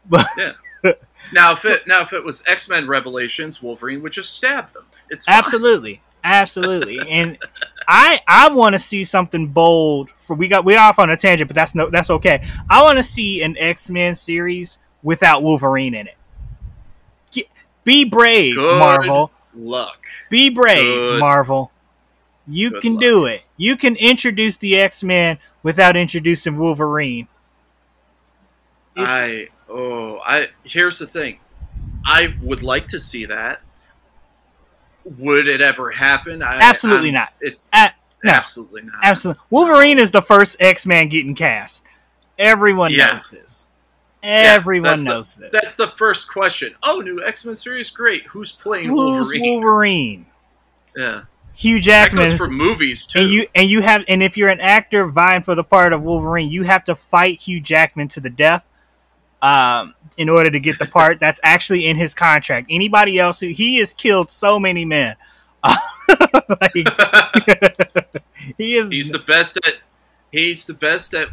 But 0.07 0.27
Now, 1.33 1.53
if 1.53 1.65
it 1.65 1.87
now 1.87 2.01
if 2.01 2.13
it 2.13 2.23
was 2.23 2.43
X 2.47 2.69
Men 2.69 2.87
Revelations, 2.87 3.61
Wolverine 3.61 4.01
would 4.03 4.11
just 4.11 4.35
stab 4.35 4.71
them. 4.73 4.83
It's 5.09 5.25
fine. 5.25 5.35
absolutely, 5.35 6.01
absolutely. 6.23 6.99
and 7.09 7.37
I 7.87 8.19
I 8.27 8.49
want 8.51 8.73
to 8.73 8.79
see 8.79 9.03
something 9.03 9.47
bold. 9.47 10.09
For 10.11 10.35
we 10.35 10.47
got 10.47 10.63
we 10.65 10.75
are 10.75 10.89
off 10.89 10.99
on 10.99 11.09
a 11.09 11.17
tangent, 11.17 11.47
but 11.47 11.55
that's 11.55 11.73
no 11.73 11.89
that's 11.89 12.09
okay. 12.11 12.45
I 12.69 12.83
want 12.83 12.97
to 12.97 13.03
see 13.03 13.41
an 13.41 13.55
X 13.57 13.89
Men 13.89 14.13
series 14.13 14.77
without 15.01 15.41
Wolverine 15.41 15.93
in 15.95 16.05
it. 16.07 16.17
Get- 17.31 17.47
Be 17.83 18.05
brave, 18.05 18.55
Good 18.55 18.79
Marvel. 18.79 19.31
Luck. 19.55 20.05
Be 20.29 20.49
brave, 20.49 20.83
Good. 20.83 21.19
Marvel. 21.19 21.71
You 22.51 22.71
Good 22.71 22.81
can 22.81 22.93
luck. 22.95 23.01
do 23.01 23.25
it. 23.25 23.43
You 23.57 23.77
can 23.77 23.95
introduce 23.95 24.57
the 24.57 24.77
X 24.77 25.03
Men 25.03 25.37
without 25.63 25.95
introducing 25.95 26.57
Wolverine. 26.57 27.27
It's- 28.95 29.07
I 29.09 29.47
oh 29.69 30.19
I 30.25 30.49
here's 30.63 30.99
the 30.99 31.07
thing. 31.07 31.39
I 32.05 32.35
would 32.41 32.61
like 32.63 32.87
to 32.89 32.99
see 32.99 33.25
that. 33.25 33.61
Would 35.05 35.47
it 35.47 35.61
ever 35.61 35.91
happen? 35.91 36.43
I, 36.43 36.57
Absolutely 36.59 37.07
I'm- 37.07 37.13
not. 37.13 37.33
It's 37.41 37.69
no. 37.73 37.87
absolutely 38.25 38.83
not. 38.83 38.95
Absolutely, 39.03 39.41
Wolverine 39.49 39.97
is 39.99 40.11
the 40.11 40.21
first 40.21 40.57
X 40.59 40.85
Man 40.85 41.07
getting 41.09 41.35
cast. 41.35 41.83
Everyone 42.37 42.91
Yeah. 42.91 43.11
knows 43.11 43.27
this. 43.29 43.67
Everyone 44.23 44.83
that's 44.91 45.03
the- 45.05 45.09
knows 45.09 45.35
this. 45.35 45.49
That's 45.51 45.75
the 45.75 45.87
first 45.87 46.31
question. 46.31 46.75
Oh, 46.83 46.99
new 46.99 47.23
X 47.23 47.45
Men 47.45 47.55
series, 47.55 47.89
great. 47.89 48.23
Who's 48.27 48.51
playing 48.51 48.89
Who's 48.89 48.97
Wolverine? 49.31 49.41
Wolverine? 49.53 50.25
Yeah, 50.97 51.21
Hugh 51.53 51.75
That 51.75 51.83
Jackman 51.83 52.29
goes 52.29 52.37
for 52.37 52.49
movies 52.49 53.05
too. 53.05 53.19
and 53.19 53.29
you 53.29 53.45
and 53.53 53.69
you 53.69 53.81
have 53.81 54.03
and 54.07 54.23
if 54.23 54.37
you're 54.37 54.49
an 54.49 54.61
actor 54.61 55.05
vying 55.07 55.43
for 55.43 55.55
the 55.55 55.63
part 55.63 55.93
of 55.93 56.01
Wolverine, 56.01 56.49
you 56.49 56.63
have 56.63 56.83
to 56.85 56.95
fight 56.95 57.39
Hugh 57.39 57.61
Jackman 57.61 58.07
to 58.09 58.19
the 58.19 58.29
death 58.29 58.65
um, 59.41 59.95
in 60.17 60.29
order 60.29 60.49
to 60.49 60.59
get 60.59 60.79
the 60.79 60.85
part. 60.85 61.19
That's 61.19 61.39
actually 61.43 61.85
in 61.87 61.97
his 61.97 62.13
contract. 62.13 62.67
Anybody 62.69 63.19
else 63.19 63.39
who 63.39 63.47
he 63.47 63.77
has 63.77 63.93
killed 63.93 64.31
so 64.31 64.59
many 64.59 64.85
men. 64.85 65.15
like, 66.49 66.73
he 68.57 68.75
is 68.75 68.89
he's 68.89 69.11
the 69.11 69.23
best 69.27 69.57
at 69.57 69.75
he's 70.31 70.65
the 70.65 70.73
best 70.73 71.13
at 71.13 71.27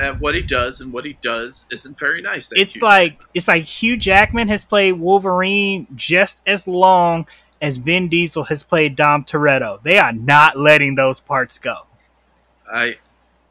at 0.00 0.18
what 0.20 0.34
he 0.34 0.40
does, 0.40 0.80
and 0.80 0.92
what 0.92 1.04
he 1.04 1.18
does 1.20 1.66
isn't 1.70 1.98
very 1.98 2.22
nice. 2.22 2.50
It's 2.52 2.76
you. 2.76 2.82
like 2.82 3.20
it's 3.34 3.46
like 3.46 3.64
Hugh 3.64 3.96
Jackman 3.96 4.48
has 4.48 4.64
played 4.64 4.92
Wolverine 4.92 5.86
just 5.94 6.42
as 6.46 6.66
long 6.66 7.26
as 7.64 7.78
Vin 7.78 8.08
Diesel 8.08 8.44
has 8.44 8.62
played 8.62 8.94
Dom 8.94 9.24
Toretto. 9.24 9.82
They 9.82 9.98
are 9.98 10.12
not 10.12 10.58
letting 10.58 10.94
those 10.96 11.18
parts 11.18 11.58
go. 11.58 11.86
I 12.70 12.96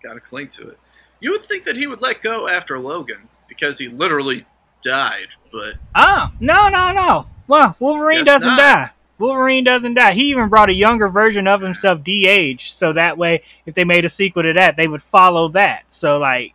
gotta 0.04 0.20
cling 0.20 0.50
to 0.50 0.70
it. 0.70 0.80
You 1.20 1.32
would 1.32 1.44
think 1.46 1.64
that 1.64 1.76
he 1.78 1.88
would 1.88 2.02
let 2.02 2.22
go 2.22 2.48
after 2.48 2.78
Logan 2.78 3.28
because 3.48 3.80
he 3.80 3.88
literally 3.88 4.46
died, 4.84 5.28
but 5.52 5.76
Oh, 5.96 6.32
no, 6.40 6.70
no, 6.70 6.92
no. 6.92 7.28
Well, 7.48 7.76
Wolverine 7.80 8.24
doesn't 8.24 8.48
not. 8.48 8.58
die. 8.58 8.90
Wolverine 9.18 9.64
doesn't 9.64 9.94
die. 9.96 10.14
He 10.14 10.26
even 10.30 10.50
brought 10.50 10.70
a 10.70 10.74
younger 10.74 11.08
version 11.08 11.48
of 11.48 11.62
himself 11.62 12.04
de-aged, 12.04 12.72
so 12.72 12.94
that 12.94 13.18
way, 13.18 13.42
if 13.66 13.74
they 13.74 13.84
made 13.84 14.06
a 14.06 14.10
sequel 14.10 14.44
to 14.44 14.54
that, 14.54 14.76
they 14.76 14.88
would 14.88 15.02
follow 15.02 15.48
that. 15.50 15.84
So, 15.92 16.18
like, 16.18 16.54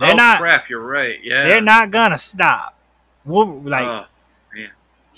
they're 0.00 0.12
oh 0.12 0.16
not 0.16 0.40
crap, 0.40 0.68
you're 0.68 0.80
right. 0.80 1.18
Yeah, 1.22 1.44
they're 1.44 1.60
not 1.60 1.90
gonna 1.90 2.18
stop. 2.18 2.76
Wol- 3.24 3.60
like 3.62 3.86
Oh, 3.86 4.06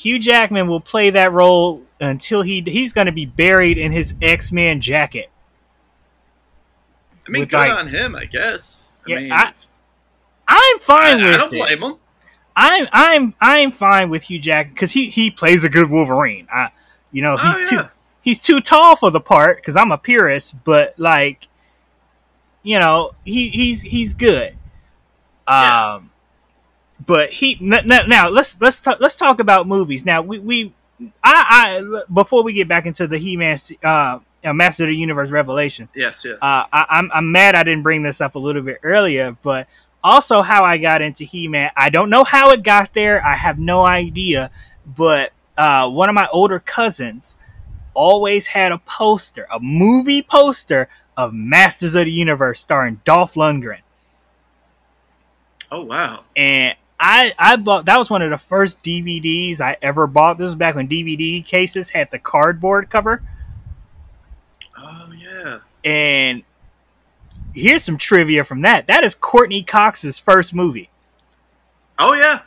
Hugh 0.00 0.18
Jackman 0.18 0.66
will 0.66 0.80
play 0.80 1.10
that 1.10 1.30
role 1.30 1.82
until 2.00 2.40
he 2.40 2.62
he's 2.62 2.94
gonna 2.94 3.12
be 3.12 3.26
buried 3.26 3.76
in 3.76 3.92
his 3.92 4.14
X 4.22 4.50
Men 4.50 4.80
jacket. 4.80 5.28
I 7.28 7.30
mean, 7.30 7.40
with, 7.40 7.50
good 7.50 7.56
like- 7.58 7.72
on 7.78 7.88
him, 7.88 8.16
I 8.16 8.24
guess. 8.24 8.88
I 9.06 9.10
Yeah, 9.10 9.18
mean, 9.20 9.32
I- 9.32 9.52
I'm 10.48 10.78
fine 10.78 11.20
I, 11.20 11.22
with 11.26 11.34
I 11.34 11.36
don't 11.36 11.52
it. 11.54 11.58
blame 11.66 11.82
him. 11.82 11.98
I'm 12.56 12.88
I'm 12.92 13.34
I'm 13.42 13.72
fine 13.72 14.08
with 14.08 14.22
Hugh 14.24 14.38
Jackman 14.38 14.72
because 14.72 14.92
he 14.92 15.04
he 15.10 15.30
plays 15.30 15.64
a 15.64 15.68
good 15.68 15.90
Wolverine. 15.90 16.48
I, 16.50 16.70
you 17.12 17.20
know, 17.20 17.36
he's 17.36 17.60
oh, 17.60 17.64
too 17.82 17.88
he's 18.22 18.40
too 18.40 18.60
tall 18.62 18.96
for 18.96 19.10
the 19.10 19.20
part 19.20 19.58
because 19.58 19.76
I'm 19.76 19.92
a 19.92 19.98
purist, 19.98 20.64
but 20.64 20.98
like, 20.98 21.46
you 22.62 22.78
know, 22.78 23.12
he 23.26 23.50
he's 23.50 23.82
he's 23.82 24.14
good. 24.14 24.56
Yeah. 25.46 25.94
Um, 25.96 26.09
but 27.06 27.30
he 27.30 27.58
n- 27.60 27.90
n- 27.90 28.08
now 28.08 28.28
let's 28.28 28.60
let's 28.60 28.80
talk 28.80 28.98
let's 29.00 29.16
talk 29.16 29.40
about 29.40 29.66
movies. 29.66 30.04
Now 30.04 30.22
we 30.22 30.38
we 30.38 30.72
I 31.24 31.82
I 31.82 32.02
before 32.12 32.42
we 32.42 32.52
get 32.52 32.68
back 32.68 32.86
into 32.86 33.06
the 33.06 33.18
He 33.18 33.36
Man 33.36 33.56
uh, 33.82 34.18
uh, 34.44 34.52
Master 34.52 34.84
of 34.84 34.88
the 34.88 34.96
Universe 34.96 35.30
Revelations. 35.30 35.92
Yes, 35.94 36.24
yes. 36.24 36.36
Uh, 36.40 36.64
I, 36.72 36.86
I'm 36.90 37.10
I'm 37.12 37.32
mad 37.32 37.54
I 37.54 37.62
didn't 37.62 37.82
bring 37.82 38.02
this 38.02 38.20
up 38.20 38.34
a 38.34 38.38
little 38.38 38.62
bit 38.62 38.78
earlier, 38.82 39.36
but 39.42 39.66
also 40.02 40.42
how 40.42 40.64
I 40.64 40.78
got 40.78 41.02
into 41.02 41.24
He 41.24 41.48
Man. 41.48 41.70
I 41.76 41.90
don't 41.90 42.10
know 42.10 42.24
how 42.24 42.50
it 42.50 42.62
got 42.62 42.94
there. 42.94 43.24
I 43.24 43.36
have 43.36 43.58
no 43.58 43.84
idea. 43.84 44.50
But 44.86 45.32
uh, 45.56 45.88
one 45.90 46.08
of 46.08 46.14
my 46.14 46.28
older 46.32 46.58
cousins 46.58 47.36
always 47.94 48.48
had 48.48 48.72
a 48.72 48.78
poster, 48.78 49.46
a 49.50 49.60
movie 49.60 50.22
poster 50.22 50.88
of 51.16 51.34
Masters 51.34 51.94
of 51.94 52.06
the 52.06 52.12
Universe 52.12 52.60
starring 52.60 53.00
Dolph 53.04 53.34
Lundgren, 53.34 53.80
oh 55.70 55.82
wow. 55.82 56.24
and 56.34 56.76
I 57.02 57.32
I 57.38 57.56
bought 57.56 57.86
that 57.86 57.96
was 57.96 58.10
one 58.10 58.20
of 58.20 58.30
the 58.30 58.36
first 58.36 58.82
DVDs 58.82 59.62
I 59.62 59.78
ever 59.80 60.06
bought. 60.06 60.36
This 60.36 60.44
was 60.44 60.54
back 60.54 60.74
when 60.74 60.86
DVD 60.86 61.44
cases 61.44 61.90
had 61.90 62.10
the 62.10 62.18
cardboard 62.18 62.90
cover. 62.90 63.22
Oh 64.76 65.08
yeah. 65.16 65.60
And 65.82 66.42
here's 67.54 67.82
some 67.82 67.96
trivia 67.96 68.44
from 68.44 68.60
that. 68.62 68.86
That 68.86 69.02
is 69.02 69.14
Courteney 69.14 69.62
Cox's 69.62 70.18
first 70.18 70.54
movie. 70.54 70.90
Oh 71.98 72.12
yeah. 72.12 72.42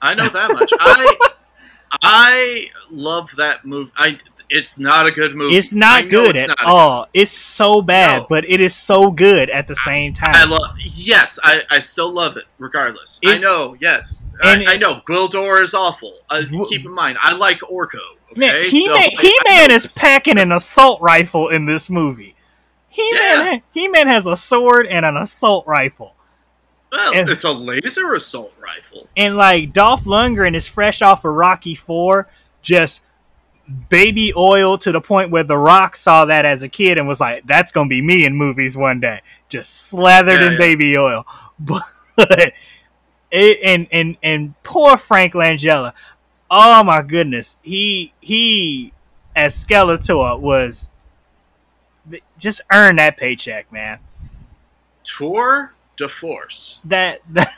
I 0.00 0.14
know 0.14 0.28
that 0.28 0.52
much. 0.52 0.70
I 0.78 1.16
I 2.02 2.66
love 2.90 3.30
that 3.36 3.64
movie. 3.64 3.90
I 3.96 4.18
it's 4.48 4.78
not 4.78 5.06
a 5.06 5.10
good 5.10 5.34
movie. 5.34 5.56
It's 5.56 5.72
not 5.72 6.08
good 6.08 6.36
it's 6.36 6.44
at 6.50 6.58
not 6.60 6.64
all. 6.64 7.08
It's 7.12 7.30
so 7.32 7.82
bad, 7.82 8.22
No. 8.22 8.26
but 8.28 8.48
it 8.48 8.60
is 8.60 8.74
so 8.74 9.10
good 9.10 9.50
at 9.50 9.66
the 9.68 9.76
same 9.76 10.12
time. 10.12 10.32
I 10.34 10.44
love. 10.44 10.76
Yes, 10.78 11.38
I, 11.42 11.62
I 11.70 11.78
still 11.80 12.12
love 12.12 12.36
it. 12.36 12.44
Regardless, 12.58 13.18
It's- 13.22 13.40
I 13.40 13.42
know. 13.42 13.76
Yes, 13.80 14.24
and- 14.42 14.68
I, 14.68 14.74
I 14.74 14.76
know. 14.76 15.00
Gwildor 15.08 15.62
is 15.62 15.74
awful. 15.74 16.18
Uh, 16.30 16.42
W- 16.42 16.66
keep 16.66 16.84
in 16.84 16.94
mind, 16.94 17.18
I 17.20 17.32
like 17.34 17.58
Orko. 17.60 17.98
Okay? 18.32 18.40
Man, 18.40 18.62
He 18.70 18.86
So, 18.86 18.94
Man, 18.94 19.10
He 19.10 19.38
Man 19.48 19.70
is 19.70 19.86
packing 19.96 20.38
an 20.38 20.52
assault 20.52 21.00
rifle 21.00 21.48
in 21.48 21.64
this 21.66 21.88
movie. 21.90 22.34
He 22.88 23.12
Man, 23.12 23.52
Yeah. 23.54 23.58
He 23.72 23.88
Man 23.88 24.06
has 24.06 24.26
a 24.26 24.36
sword 24.36 24.86
and 24.86 25.04
an 25.04 25.16
assault 25.16 25.66
rifle, 25.66 26.14
Well, 26.92 27.12
and- 27.14 27.28
it's 27.28 27.44
a 27.44 27.50
laser 27.52 28.14
assault 28.14 28.52
rifle. 28.60 29.08
and 29.16 29.36
like 29.36 29.72
Dolph 29.72 30.04
Lundgren 30.04 30.54
is 30.56 30.66
fresh 30.68 31.02
off 31.02 31.24
of 31.24 31.34
Rocky 31.34 31.74
Four, 31.74 32.28
just 32.62 33.02
baby 33.88 34.32
oil 34.36 34.78
to 34.78 34.92
the 34.92 35.00
point 35.00 35.30
where 35.30 35.42
The 35.44 35.58
Rock 35.58 35.96
saw 35.96 36.24
that 36.26 36.44
as 36.44 36.62
a 36.62 36.68
kid 36.68 36.98
and 36.98 37.06
was 37.08 37.20
like, 37.20 37.46
"That's 37.46 37.72
gonna 37.72 37.88
be 37.88 38.00
me 38.02 38.24
in 38.24 38.34
movies 38.34 38.76
one 38.76 39.00
day," 39.00 39.20
just 39.48 39.88
slathered 39.88 40.40
Yeah, 40.40 40.46
in 40.46 40.52
yeah. 40.52 40.58
baby 40.58 40.96
oil. 40.98 41.26
But 41.58 42.52
it, 43.30 43.58
and 43.64 43.86
and 43.90 44.16
and 44.22 44.54
poor 44.62 44.96
Frank 44.96 45.32
Langella, 45.34 45.92
oh 46.50 46.84
my 46.84 47.02
goodness, 47.02 47.56
he 47.62 48.12
he 48.20 48.92
as 49.34 49.54
Skeletor 49.64 50.38
was 50.38 50.90
just 52.38 52.60
earned 52.72 52.98
that 52.98 53.16
paycheck, 53.16 53.70
man. 53.72 53.98
Tour 55.02 55.72
de 55.96 56.08
Force 56.08 56.80
That 56.84 57.20
that. 57.30 57.48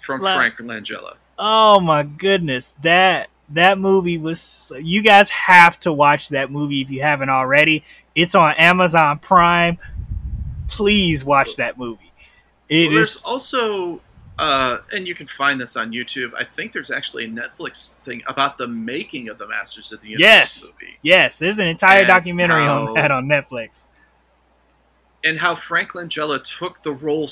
from 0.00 0.20
Like- 0.22 0.36
Frank 0.36 0.54
Langella. 0.58 1.14
Oh 1.38 1.80
my 1.80 2.02
goodness, 2.02 2.70
that 2.82 3.28
that 3.50 3.78
movie 3.78 4.18
was. 4.18 4.72
You 4.80 5.02
guys 5.02 5.30
have 5.30 5.78
to 5.80 5.92
watch 5.92 6.30
that 6.30 6.50
movie 6.50 6.80
if 6.80 6.90
you 6.90 7.02
haven't 7.02 7.28
already. 7.30 7.84
It's 8.14 8.34
on 8.34 8.54
Amazon 8.54 9.18
Prime. 9.18 9.78
Please 10.68 11.24
watch 11.24 11.56
that 11.56 11.78
movie. 11.78 12.12
It 12.68 12.88
Well, 12.88 12.96
there's 12.96 13.16
is 13.16 13.22
also, 13.24 14.00
uh, 14.38 14.78
and 14.92 15.06
you 15.06 15.14
can 15.14 15.28
find 15.28 15.60
this 15.60 15.76
on 15.76 15.92
YouTube. 15.92 16.32
I 16.38 16.42
think 16.44 16.72
there's 16.72 16.90
actually 16.90 17.24
a 17.24 17.28
Netflix 17.28 17.94
thing 18.04 18.22
about 18.26 18.58
the 18.58 18.66
making 18.66 19.28
of 19.28 19.38
the 19.38 19.46
Masters 19.46 19.92
of 19.92 20.00
the 20.00 20.08
Universe 20.08 20.22
Yes. 20.24 20.64
movie 20.64 20.98
yes. 21.02 21.38
There's 21.38 21.58
an 21.60 21.68
entire 21.68 22.00
And 22.00 22.08
documentary 22.08 22.64
on 22.64 22.94
that 22.94 23.10
on 23.12 23.26
Netflix. 23.26 23.86
And 25.26 25.38
how 25.40 25.56
Frank 25.56 25.92
Langella 25.92 26.42
took 26.42 26.82
the 26.82 26.92
role 26.92 27.28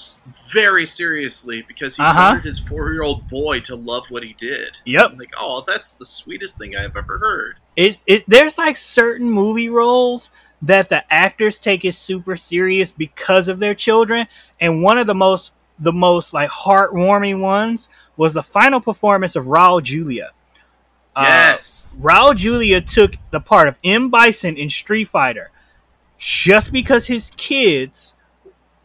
very 0.53 0.85
seriously 0.85 1.63
because 1.69 1.97
he 1.97 2.03
Uh-huh. 2.03 2.31
wanted 2.31 2.45
his 2.45 2.59
four-year-old 2.59 3.29
boy 3.29 3.61
to 3.61 3.77
love 3.77 4.05
what 4.09 4.25
he 4.25 4.33
did. 4.35 4.79
Yep. 4.85 5.13
I'm 5.13 5.19
like, 5.19 5.33
oh, 5.39 5.63
that's 5.67 5.97
the 5.97 6.05
sweetest 6.05 6.59
thing 6.59 6.75
I've 6.77 6.97
ever 6.97 7.19
heard. 7.19 7.57
It's 7.77 8.03
it. 8.07 8.25
There's 8.27 8.59
like 8.59 8.77
certain 8.77 9.31
movie 9.31 9.69
roles 9.69 10.31
that 10.61 10.89
the 10.89 11.05
actors 11.13 11.57
take 11.59 11.85
it 11.85 11.93
super 11.95 12.37
serious 12.37 12.91
because 12.91 13.49
of 13.49 13.61
their 13.61 13.75
children, 13.75 14.27
and 14.61 14.83
one 14.83 14.99
of 14.99 15.07
the 15.07 15.15
most 15.15 15.55
the 15.79 15.93
most 15.93 16.33
like 16.35 16.51
heartwarming 16.51 17.41
ones 17.41 17.89
was 18.17 18.35
the 18.35 18.43
final 18.43 18.81
performance 18.81 19.37
of 19.37 19.47
Raul 19.47 19.83
Julia. 19.83 20.31
Uh, 21.17 21.25
yes. 21.29 21.97
Raul 22.01 22.35
Julia 22.37 22.81
took 22.81 23.17
the 23.31 23.41
part 23.41 23.69
of 23.69 23.79
M. 23.85 24.09
Bison 24.11 24.57
in 24.57 24.69
Street 24.69 25.09
Fighter 25.09 25.51
just 26.25 26.72
because 26.72 27.07
his 27.07 27.33
kids 27.37 28.14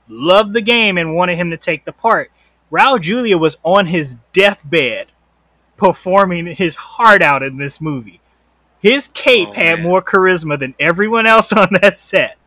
loved 0.09 0.53
the 0.53 0.61
game 0.61 0.97
and 0.97 1.15
wanted 1.15 1.37
him 1.37 1.49
to 1.51 1.57
take 1.57 1.85
the 1.85 1.93
part. 1.93 2.31
Raul 2.69 2.99
Julia 2.99 3.37
was 3.37 3.57
on 3.63 3.85
his 3.85 4.17
deathbed 4.33 5.07
performing 5.77 6.47
his 6.47 6.75
heart 6.75 7.21
out 7.21 7.41
in 7.41 7.55
this 7.55 7.79
movie. 7.79 8.19
His 8.81 9.07
cape 9.07 9.49
Oh, 9.51 9.53
had 9.53 9.81
more 9.81 10.01
charisma 10.01 10.59
than 10.59 10.75
everyone 10.81 11.25
else 11.25 11.53
on 11.53 11.69
that 11.81 11.95
set. 11.97 12.37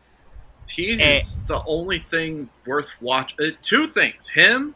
He's 0.67 1.01
eh. 1.01 1.19
the 1.47 1.63
only 1.65 1.97
thing 1.97 2.49
worth 2.67 2.93
watching. 3.01 3.47
Uh, 3.47 3.51
two 3.63 3.87
things: 3.87 4.27
him 4.27 4.75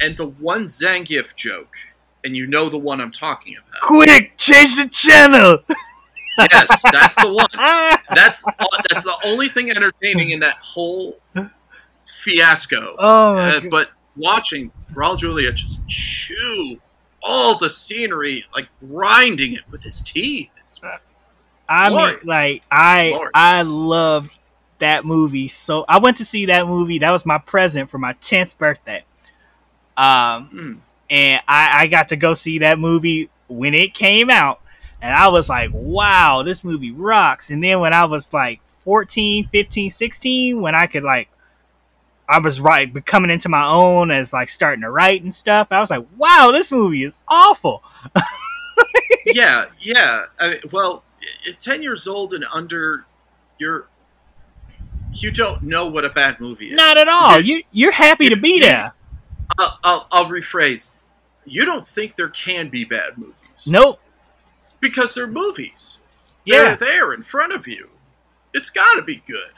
and 0.00 0.16
the 0.16 0.26
one 0.26 0.64
Zangief 0.64 1.36
joke, 1.36 1.74
and 2.24 2.34
you 2.34 2.46
know 2.46 2.70
the 2.70 2.78
one 2.78 3.00
I'm 3.00 3.12
talking 3.12 3.56
about. 3.56 3.82
Quick, 3.82 4.38
change 4.38 4.76
the 4.76 4.88
channel. 4.88 5.58
yes, 6.38 6.82
that's 6.90 7.16
the 7.16 7.32
one. 7.32 7.46
That's 8.14 8.44
that's 8.88 9.04
the 9.04 9.14
only 9.24 9.48
thing 9.48 9.70
entertaining 9.70 10.30
in 10.30 10.40
that 10.40 10.56
whole 10.56 11.18
fiasco. 12.04 12.96
oh 12.98 13.36
Uh, 13.36 13.60
but 13.70 13.90
watching 14.16 14.72
Raul 14.92 15.16
Julia 15.16 15.52
just 15.52 15.86
chew 15.86 16.80
all 17.22 17.56
the 17.56 17.70
scenery, 17.70 18.44
like 18.54 18.68
grinding 18.80 19.54
it 19.54 19.62
with 19.70 19.82
his 19.84 20.00
teeth. 20.00 20.50
It's, 20.64 20.80
I 21.68 21.88
Lord. 21.88 22.16
mean, 22.16 22.18
like 22.24 22.62
I. 22.70 23.28
I 23.32 23.62
loved 23.62 24.36
that 24.80 25.04
movie. 25.04 25.48
So 25.48 25.84
I 25.88 25.98
went 25.98 26.16
to 26.16 26.24
see 26.24 26.46
that 26.46 26.66
movie. 26.66 26.98
That 26.98 27.12
was 27.12 27.24
my 27.24 27.38
present 27.38 27.88
for 27.88 27.98
my 27.98 28.14
tenth 28.14 28.58
birthday. 28.58 29.04
Um, 29.96 30.50
mm, 30.52 30.78
and 31.08 31.42
I, 31.46 31.82
I 31.82 31.86
got 31.86 32.08
to 32.08 32.16
go 32.16 32.34
see 32.34 32.58
that 32.58 32.78
movie 32.78 33.30
when 33.48 33.74
it 33.74 33.94
came 33.94 34.28
out. 34.28 34.60
And 35.02 35.14
I 35.14 35.28
was 35.28 35.48
like, 35.48 35.70
wow, 35.72 36.42
this 36.42 36.64
movie 36.64 36.92
rocks. 36.92 37.50
And 37.50 37.62
then 37.62 37.80
when 37.80 37.92
I 37.92 38.04
was 38.04 38.32
like 38.32 38.60
14, 38.68 39.48
15, 39.48 39.90
16, 39.90 40.60
when 40.60 40.74
I 40.74 40.86
could 40.86 41.02
like, 41.02 41.28
I 42.28 42.38
was 42.38 42.60
right 42.60 42.92
coming 43.06 43.30
into 43.30 43.48
my 43.48 43.66
own 43.66 44.10
as 44.10 44.32
like 44.32 44.48
starting 44.48 44.82
to 44.82 44.90
write 44.90 45.22
and 45.22 45.34
stuff. 45.34 45.68
I 45.70 45.80
was 45.80 45.90
like, 45.90 46.06
wow, 46.16 46.50
this 46.52 46.70
movie 46.70 47.02
is 47.02 47.18
awful. 47.26 47.82
yeah, 49.26 49.66
yeah. 49.80 50.26
I 50.38 50.50
mean, 50.50 50.60
well, 50.70 51.02
ten 51.58 51.82
years 51.82 52.06
old 52.06 52.32
and 52.32 52.44
under, 52.52 53.04
you're 53.58 53.88
you 55.12 55.32
don't 55.32 55.62
know 55.62 55.88
what 55.88 56.04
a 56.04 56.08
bad 56.08 56.40
movie 56.40 56.68
is. 56.68 56.76
Not 56.76 56.96
at 56.96 57.08
all. 57.08 57.40
You 57.40 57.64
you're 57.72 57.90
happy 57.90 58.28
to 58.28 58.36
be 58.36 58.60
there. 58.60 58.92
I'll, 59.58 59.78
I'll, 59.82 60.06
I'll 60.12 60.26
rephrase. 60.26 60.92
You 61.44 61.64
don't 61.64 61.84
think 61.84 62.14
there 62.14 62.28
can 62.28 62.68
be 62.68 62.84
bad 62.84 63.18
movies. 63.18 63.66
Nope. 63.66 64.00
Because 64.80 65.14
they're 65.14 65.26
movies. 65.26 66.00
Yeah. 66.44 66.74
They're 66.74 66.76
there 66.76 67.12
in 67.12 67.22
front 67.22 67.52
of 67.52 67.68
you. 67.68 67.90
It's 68.54 68.70
got 68.70 68.94
to 68.94 69.02
be 69.02 69.16
good. 69.26 69.50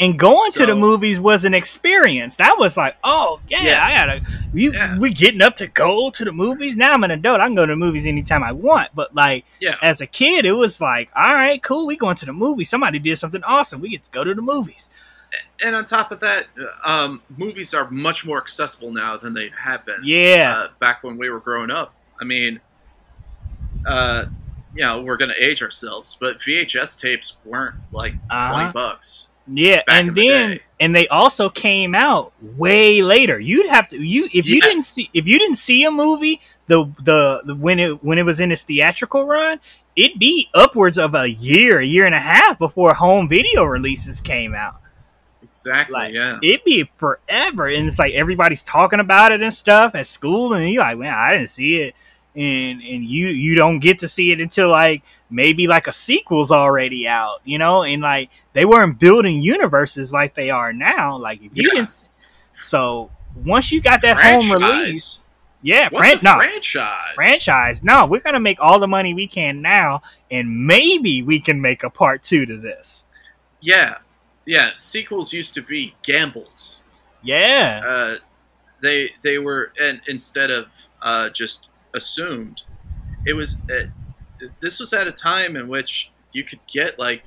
And 0.00 0.18
going 0.18 0.50
So- 0.50 0.60
to 0.66 0.72
the 0.72 0.76
movies 0.76 1.20
was 1.20 1.44
an 1.44 1.54
experience. 1.54 2.34
That 2.36 2.58
was 2.58 2.76
like, 2.76 2.96
oh 3.04 3.38
yeah, 3.48 3.62
Yes. 3.62 3.80
I 3.80 4.06
gotta. 4.06 4.42
We 4.52 4.70
Yeah. 4.72 4.98
we 4.98 5.10
getting 5.10 5.40
up 5.40 5.54
to 5.56 5.68
go 5.68 6.10
to 6.10 6.24
the 6.24 6.32
movies. 6.32 6.74
Now 6.74 6.94
I'm 6.94 7.04
an 7.04 7.12
adult. 7.12 7.40
I 7.40 7.46
can 7.46 7.54
go 7.54 7.64
to 7.64 7.72
the 7.72 7.76
movies 7.76 8.04
anytime 8.04 8.42
I 8.42 8.50
want. 8.50 8.90
But 8.94 9.14
like 9.14 9.44
Yeah. 9.60 9.76
as 9.82 10.00
a 10.00 10.06
kid, 10.08 10.46
it 10.46 10.52
was 10.52 10.80
like, 10.80 11.10
all 11.14 11.32
right, 11.34 11.62
cool. 11.62 11.86
We 11.86 11.96
going 11.96 12.16
to 12.16 12.26
the 12.26 12.32
movies. 12.32 12.68
Somebody 12.68 12.98
did 12.98 13.18
something 13.18 13.44
awesome. 13.44 13.80
We 13.80 13.90
get 13.90 14.02
to 14.04 14.10
go 14.10 14.24
to 14.24 14.34
the 14.34 14.42
movies. 14.42 14.90
And 15.62 15.76
on 15.76 15.84
top 15.84 16.10
of 16.10 16.18
that, 16.20 16.46
um, 16.84 17.22
movies 17.36 17.72
are 17.72 17.88
much 17.88 18.26
more 18.26 18.38
accessible 18.38 18.90
now 18.92 19.16
than 19.16 19.34
they 19.34 19.50
have 19.56 19.84
been. 19.84 20.00
Yeah. 20.02 20.56
Uh, 20.58 20.68
back 20.80 21.04
when 21.04 21.18
we 21.18 21.30
were 21.30 21.40
growing 21.40 21.70
up. 21.70 21.94
I 22.20 22.24
mean, 22.24 22.60
uh, 23.86 24.24
you 24.74 24.82
know, 24.82 25.02
we're 25.02 25.16
going 25.16 25.30
to 25.30 25.44
age 25.44 25.62
ourselves, 25.62 26.16
but 26.20 26.38
VHS 26.40 27.00
tapes 27.00 27.36
weren't 27.44 27.76
like 27.92 28.14
Uh-huh. 28.30 28.52
20 28.54 28.72
bucks. 28.72 29.28
Yeah, 29.46 29.82
and 29.88 30.08
in 30.08 30.14
the 30.14 30.28
then 30.28 30.60
and 30.80 30.96
they 30.96 31.06
also 31.08 31.50
came 31.50 31.94
out 31.94 32.32
way 32.40 33.02
later. 33.02 33.38
You'd 33.38 33.68
have 33.68 33.88
to 33.90 34.02
you 34.02 34.24
if 34.32 34.46
you 34.46 34.58
didn't 34.60 34.84
see 34.84 35.10
if 35.12 35.28
you 35.28 35.38
didn't 35.38 35.56
see 35.56 35.84
a 35.84 35.90
movie 35.90 36.40
the, 36.66 36.86
the 37.02 37.42
the 37.44 37.54
when 37.54 37.78
it 37.78 38.02
when 38.02 38.16
it 38.18 38.22
was 38.24 38.40
in 38.40 38.50
its 38.50 38.62
theatrical 38.62 39.26
run, 39.26 39.60
it'd 39.96 40.18
be 40.18 40.48
upwards 40.54 40.96
of 40.96 41.14
a 41.14 41.28
year, 41.28 41.78
a 41.78 41.84
year 41.84 42.06
and 42.06 42.14
a 42.14 42.20
half 42.20 42.58
before 42.58 42.94
home 42.94 43.28
video 43.28 43.64
releases 43.64 44.18
came 44.22 44.54
out. 44.54 44.76
Exactly, 45.42 45.92
Like 45.92 46.14
yeah. 46.14 46.38
it'd 46.42 46.64
be 46.64 46.90
forever, 46.96 47.68
and 47.68 47.86
it's 47.86 47.98
like 47.98 48.14
everybody's 48.14 48.62
talking 48.62 48.98
about 48.98 49.30
it 49.30 49.42
and 49.42 49.52
stuff 49.54 49.94
at 49.94 50.06
school, 50.06 50.54
and 50.54 50.70
you're 50.70 50.82
like, 50.82 50.96
man, 50.98 51.12
I 51.12 51.34
didn't 51.34 51.50
see 51.50 51.82
it, 51.82 51.94
and 52.36 52.80
and 52.82 53.04
you 53.04 53.28
you 53.28 53.54
don't 53.54 53.78
get 53.78 53.98
to 54.00 54.08
see 54.08 54.32
it 54.32 54.40
until 54.40 54.68
like 54.68 55.02
maybe 55.30 55.66
like 55.66 55.86
a 55.86 55.92
sequel's 55.92 56.50
already 56.50 57.06
out, 57.08 57.38
you 57.44 57.58
know, 57.58 57.82
and 57.82 58.02
like 58.02 58.30
they 58.52 58.64
weren't 58.64 58.98
building 58.98 59.40
universes 59.40 60.12
like 60.12 60.34
they 60.34 60.50
are 60.50 60.72
now. 60.72 61.16
Like 61.16 61.38
if 61.38 61.56
you 61.56 61.62
Yeah. 61.64 61.70
didn't, 61.74 62.04
so 62.52 63.10
once 63.44 63.72
you 63.72 63.80
got 63.80 64.00
that 64.02 64.16
home 64.16 64.50
release, 64.52 65.20
yeah, 65.62 65.88
fran- 65.88 66.18
no, 66.22 66.34
franchise? 66.36 67.04
franchise. 67.14 67.82
No, 67.82 68.06
we're 68.06 68.20
gonna 68.20 68.40
make 68.40 68.60
all 68.60 68.78
the 68.78 68.88
money 68.88 69.14
we 69.14 69.26
can 69.26 69.62
now, 69.62 70.02
and 70.30 70.66
maybe 70.66 71.22
we 71.22 71.40
can 71.40 71.60
make 71.60 71.82
a 71.82 71.90
part 71.90 72.22
two 72.22 72.46
to 72.46 72.56
this. 72.56 73.04
Yeah, 73.60 73.96
yeah. 74.46 74.70
Sequels 74.76 75.32
used 75.32 75.54
to 75.54 75.62
be 75.62 75.94
gambles. 76.02 76.82
Yeah, 77.22 77.82
Uh, 77.86 78.14
they 78.82 79.10
they 79.22 79.38
were, 79.38 79.72
and 79.80 80.00
instead 80.06 80.50
of 80.50 80.66
uh, 81.00 81.30
just 81.30 81.70
assumed, 81.94 82.62
it 83.26 83.32
was. 83.34 83.62
Uh, 83.70 83.86
this 84.60 84.80
was 84.80 84.92
at 84.92 85.06
a 85.06 85.12
time 85.12 85.56
in 85.56 85.68
which 85.68 86.10
you 86.32 86.44
could 86.44 86.58
get 86.66 86.98
like 86.98 87.22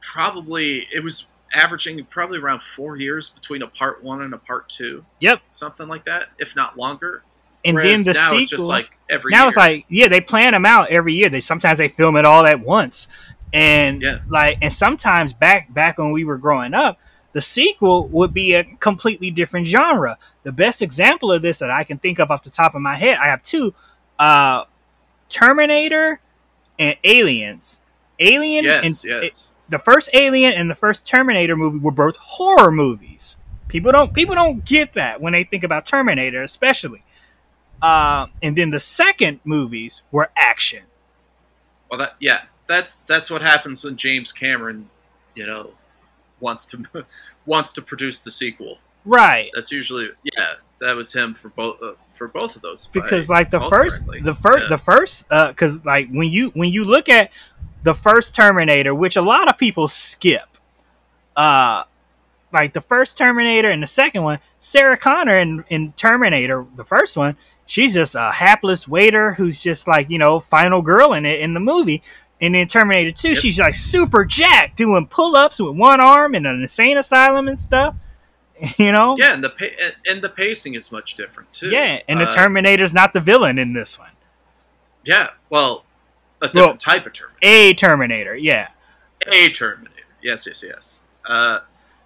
probably 0.00 0.86
it 0.92 1.02
was 1.02 1.26
averaging 1.54 2.02
probably 2.06 2.38
around 2.38 2.62
four 2.62 2.96
years 2.96 3.28
between 3.30 3.62
a 3.62 3.66
part 3.66 4.02
one 4.02 4.22
and 4.22 4.34
a 4.34 4.38
part 4.38 4.68
two. 4.68 5.04
Yep. 5.20 5.40
something 5.48 5.86
like 5.88 6.04
that, 6.06 6.24
if 6.38 6.56
not 6.56 6.76
longer. 6.76 7.22
and 7.64 7.76
Whereas 7.76 8.04
then 8.04 8.14
the 8.14 8.18
now 8.18 8.26
sequel. 8.30 8.40
it's 8.40 8.50
just 8.50 8.64
like 8.64 8.90
every 9.08 9.30
now 9.32 9.40
year. 9.42 9.48
it's 9.48 9.56
like 9.56 9.84
yeah 9.88 10.08
they 10.08 10.20
plan 10.20 10.52
them 10.52 10.66
out 10.66 10.88
every 10.90 11.12
year 11.14 11.28
they 11.28 11.40
sometimes 11.40 11.78
they 11.78 11.88
film 11.88 12.16
it 12.16 12.24
all 12.24 12.44
at 12.46 12.58
once 12.60 13.06
and 13.52 14.02
Yeah. 14.02 14.18
like 14.28 14.58
and 14.62 14.72
sometimes 14.72 15.32
back 15.32 15.72
back 15.72 15.98
when 15.98 16.10
we 16.10 16.24
were 16.24 16.38
growing 16.38 16.74
up 16.74 16.98
the 17.32 17.42
sequel 17.42 18.08
would 18.08 18.34
be 18.34 18.54
a 18.54 18.64
completely 18.64 19.30
different 19.30 19.66
genre. 19.66 20.18
The 20.42 20.52
best 20.52 20.82
example 20.82 21.32
of 21.32 21.42
this 21.42 21.60
that 21.60 21.70
i 21.70 21.84
can 21.84 21.98
think 21.98 22.18
of 22.18 22.30
off 22.30 22.42
the 22.42 22.50
top 22.50 22.74
of 22.74 22.82
my 22.82 22.96
head 22.96 23.18
i 23.22 23.28
have 23.28 23.42
two 23.42 23.74
uh 24.18 24.64
terminator 25.32 26.20
and 26.78 26.96
aliens. 27.04 27.80
Alien 28.18 28.64
yes, 28.64 28.84
and 29.04 29.22
yes. 29.22 29.48
the 29.68 29.78
first 29.78 30.10
alien 30.12 30.52
and 30.52 30.70
the 30.70 30.74
first 30.74 31.06
terminator 31.06 31.56
movie 31.56 31.78
were 31.78 31.90
both 31.90 32.16
horror 32.16 32.70
movies. 32.70 33.36
People 33.68 33.90
don't 33.90 34.12
people 34.12 34.34
don't 34.34 34.64
get 34.64 34.92
that 34.94 35.20
when 35.20 35.32
they 35.32 35.44
think 35.44 35.64
about 35.64 35.86
terminator 35.86 36.42
especially. 36.42 37.02
Uh, 37.80 38.26
and 38.42 38.56
then 38.56 38.70
the 38.70 38.78
second 38.78 39.40
movies 39.44 40.02
were 40.12 40.30
action. 40.36 40.84
Well, 41.90 41.98
that 41.98 42.14
yeah, 42.20 42.42
that's 42.66 43.00
that's 43.00 43.30
what 43.30 43.42
happens 43.42 43.82
when 43.82 43.96
James 43.96 44.30
Cameron, 44.30 44.88
you 45.34 45.46
know, 45.46 45.70
wants 46.42 46.66
to 46.66 46.84
wants 47.46 47.72
to 47.72 47.80
produce 47.82 48.20
the 48.20 48.30
sequel. 48.30 48.78
right 49.06 49.50
That's 49.54 49.72
usually 49.72 50.10
yeah, 50.36 50.54
that 50.80 50.94
was 50.94 51.12
him 51.14 51.32
for 51.34 51.48
both 51.48 51.82
uh, 51.82 51.92
for 52.10 52.28
both 52.28 52.56
of 52.56 52.62
those. 52.62 52.86
because 52.86 53.30
like 53.30 53.50
the 53.50 53.60
first 53.60 54.02
the 54.22 54.34
first 54.34 54.62
Yeah. 54.64 54.68
the 54.68 54.78
first 54.78 55.26
uh 55.30 55.48
because 55.48 55.84
like 55.84 56.08
when 56.10 56.28
you 56.28 56.50
when 56.50 56.68
you 56.70 56.84
look 56.84 57.08
at 57.08 57.30
the 57.82 57.94
first 57.94 58.34
terminator 58.34 58.94
which 58.94 59.16
a 59.16 59.22
lot 59.22 59.48
of 59.48 59.56
people 59.58 59.88
skip 59.88 60.58
uh 61.36 61.84
like 62.52 62.74
the 62.74 62.80
first 62.82 63.16
terminator 63.16 63.70
and 63.70 63.82
the 63.82 63.86
second 63.86 64.22
one 64.22 64.38
sarah 64.58 64.96
connor 64.96 65.36
in, 65.38 65.64
in 65.68 65.92
terminator 65.92 66.66
the 66.76 66.84
first 66.84 67.16
one 67.16 67.36
she's 67.66 67.94
just 67.94 68.14
a 68.14 68.30
hapless 68.32 68.86
waiter 68.86 69.32
who's 69.32 69.60
just 69.60 69.88
like 69.88 70.10
you 70.10 70.18
know 70.18 70.38
final 70.38 70.82
girl 70.82 71.12
in 71.14 71.24
it 71.24 71.40
in 71.40 71.54
the 71.54 71.60
movie 71.60 72.02
and 72.42 72.54
then 72.54 72.66
terminator 72.66 73.10
2 73.10 73.28
Yep. 73.28 73.36
she's 73.38 73.58
like 73.58 73.74
super 73.74 74.24
jacked 74.26 74.76
doing 74.76 75.06
pull-ups 75.06 75.60
with 75.60 75.74
one 75.76 76.00
arm 76.00 76.34
in 76.34 76.44
an 76.44 76.60
insane 76.60 76.98
asylum 76.98 77.48
and 77.48 77.56
stuff 77.58 77.94
you 78.78 78.92
know 78.92 79.14
yeah, 79.16 79.32
and 79.32 79.42
the 79.42 79.48
pa- 79.50 79.64
and- 79.82 79.96
and 80.06 80.22
the 80.22 80.28
pacing 80.28 80.74
is 80.74 80.92
much 80.92 81.14
different 81.16 81.50
too. 81.52 81.70
yeah 81.70 82.00
and 82.08 82.20
the 82.20 82.26
Uh, 82.28 82.30
terminator's 82.30 82.92
not 82.92 83.12
the 83.14 83.20
villain 83.20 83.58
in 83.58 83.72
this 83.72 83.98
one 83.98 84.10
yeah, 85.04 85.30
well, 85.50 85.84
a 86.40 86.46
different 86.46 86.66
Well- 86.68 86.76
type 86.76 87.06
of 87.06 87.12
Terminator, 87.12 87.38
a 87.42 87.74
Terminator. 87.74 88.36
Yeah, 88.36 88.68
a 89.26 89.48
Terminator. 89.50 89.90
Yes, 90.22 90.46
yes, 90.46 90.62
yes. 90.64 91.00
Uh, 91.26 91.58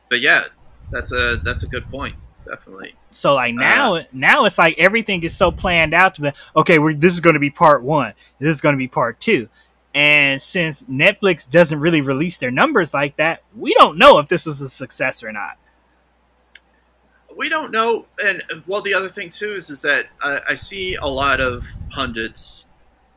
but 0.09 0.21
yeah, 0.23 0.45
that's 0.91 1.13
a 1.13 1.37
that's 1.45 1.63
a 1.63 1.67
good 1.67 1.91
point. 1.91 2.15
Definitely. 2.49 2.95
so 3.11 3.35
like 3.35 3.55
now, 3.55 3.97
Uh. 3.97 4.05
now 4.13 4.47
it's 4.47 4.57
like 4.57 4.79
everything 4.79 5.23
is 5.25 5.37
so 5.37 5.51
planned 5.51 5.93
out 5.93 6.15
to 6.15 6.23
be 6.23 6.31
okay. 6.57 6.79
We're, 6.79 6.95
this 6.95 7.13
is 7.13 7.21
going 7.21 7.35
to 7.35 7.41
be 7.41 7.51
part 7.51 7.83
one. 7.83 8.15
This 8.39 8.55
is 8.55 8.63
going 8.63 8.73
to 8.75 8.79
be 8.79 8.89
part 8.89 9.21
two. 9.21 9.51
And 9.97 10.41
since 10.43 10.83
Netflix 10.83 11.51
doesn't 11.51 11.81
really 11.81 12.03
release 12.03 12.37
their 12.37 12.51
numbers 12.51 12.93
like 12.93 13.17
that, 13.17 13.43
we 13.57 13.73
don't 13.75 13.97
know 13.97 14.19
if 14.19 14.29
this 14.29 14.45
was 14.45 14.61
a 14.61 14.69
success 14.69 15.25
or 15.25 15.33
not. 15.33 15.57
we 17.37 17.49
don't 17.49 17.71
know 17.71 18.07
and 18.23 18.43
well 18.67 18.81
the 18.81 18.95
other 18.95 19.09
thing 19.11 19.29
too 19.29 19.55
is 19.57 19.69
is 19.71 19.83
that 19.83 20.07
I, 20.23 20.41
I 20.51 20.55
see 20.55 20.95
a 20.95 21.07
lot 21.07 21.41
of 21.41 21.65
pundits 21.91 22.65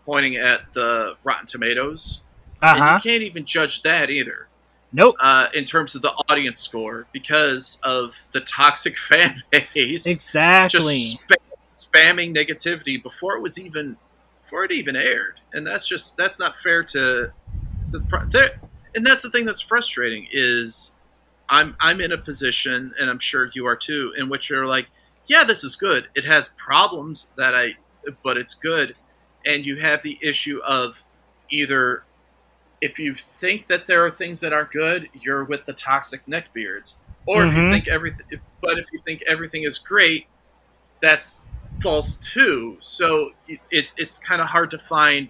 pointing 0.05 0.35
at 0.35 0.73
the 0.73 1.15
rotten 1.23 1.45
tomatoes 1.45 2.21
Uh 2.61 2.73
and 2.75 3.03
you 3.05 3.11
can't 3.11 3.23
even 3.23 3.45
judge 3.45 3.81
that 3.83 4.09
either 4.09 4.47
Nope. 4.91 5.15
uh, 5.21 5.47
in 5.53 5.63
terms 5.65 5.93
of 5.95 6.01
the 6.01 6.11
audience 6.29 6.59
score 6.59 7.05
because 7.13 7.77
of 7.83 8.13
the 8.31 8.41
toxic 8.41 8.97
fan 9.09 9.41
base 9.51 10.05
Exactly. 10.07 10.79
just 10.79 11.19
spa- 11.19 11.35
spamming 11.71 12.35
negativity 12.35 13.01
before 13.01 13.37
it 13.37 13.41
was 13.41 13.57
even 13.59 13.95
before 14.49 14.65
it 14.65 14.71
even 14.71 14.95
aired. 14.95 15.39
And 15.53 15.65
that's 15.65 15.87
just 15.87 16.17
that's 16.17 16.39
not 16.39 16.55
fair 16.63 16.83
to, 16.83 17.31
to 17.91 17.99
the 17.99 18.27
there, 18.31 18.59
and 18.95 19.05
that's 19.05 19.21
the 19.21 19.29
thing 19.29 19.45
that's 19.45 19.61
frustrating 19.61 20.27
is 20.31 20.95
i'm 21.49 21.75
i'm 21.79 22.01
in 22.01 22.11
a 22.11 22.17
position 22.17 22.93
and 22.99 23.09
i'm 23.09 23.17
sure 23.19 23.49
you 23.53 23.65
are 23.65 23.75
too 23.75 24.13
in 24.17 24.29
which 24.29 24.49
you're 24.49 24.65
like 24.65 24.87
yeah 25.27 25.43
this 25.43 25.63
is 25.63 25.75
good. 25.75 26.07
It 26.15 26.25
has 26.25 26.49
problems 26.57 27.31
that 27.37 27.55
i 27.55 27.69
but 28.23 28.37
it's 28.37 28.55
good. 28.55 28.97
And 29.45 29.65
you 29.65 29.77
have 29.77 30.01
the 30.01 30.17
issue 30.21 30.59
of 30.65 31.01
either 31.49 32.03
if 32.81 32.97
you 32.99 33.13
think 33.15 33.67
that 33.67 33.87
there 33.87 34.03
are 34.03 34.09
things 34.11 34.39
that 34.41 34.53
aren't 34.53 34.71
good 34.71 35.09
you're 35.13 35.43
with 35.43 35.65
the 35.65 35.73
toxic 35.73 36.25
neckbeards 36.25 36.97
or 37.27 37.45
if 37.45 37.53
you 37.55 37.61
Mhm. 37.61 37.71
think 37.71 37.87
everything 37.87 38.25
but 38.61 38.77
if 38.79 38.87
you 38.91 38.99
think 39.05 39.21
everything 39.27 39.63
is 39.63 39.77
great 39.77 40.25
that's 41.01 41.45
false 41.81 42.17
too 42.17 42.77
so 42.79 43.31
it's 43.71 43.93
it's 43.97 44.17
kind 44.19 44.41
of 44.41 44.47
hard 44.47 44.71
to 44.71 44.77
find 44.77 45.29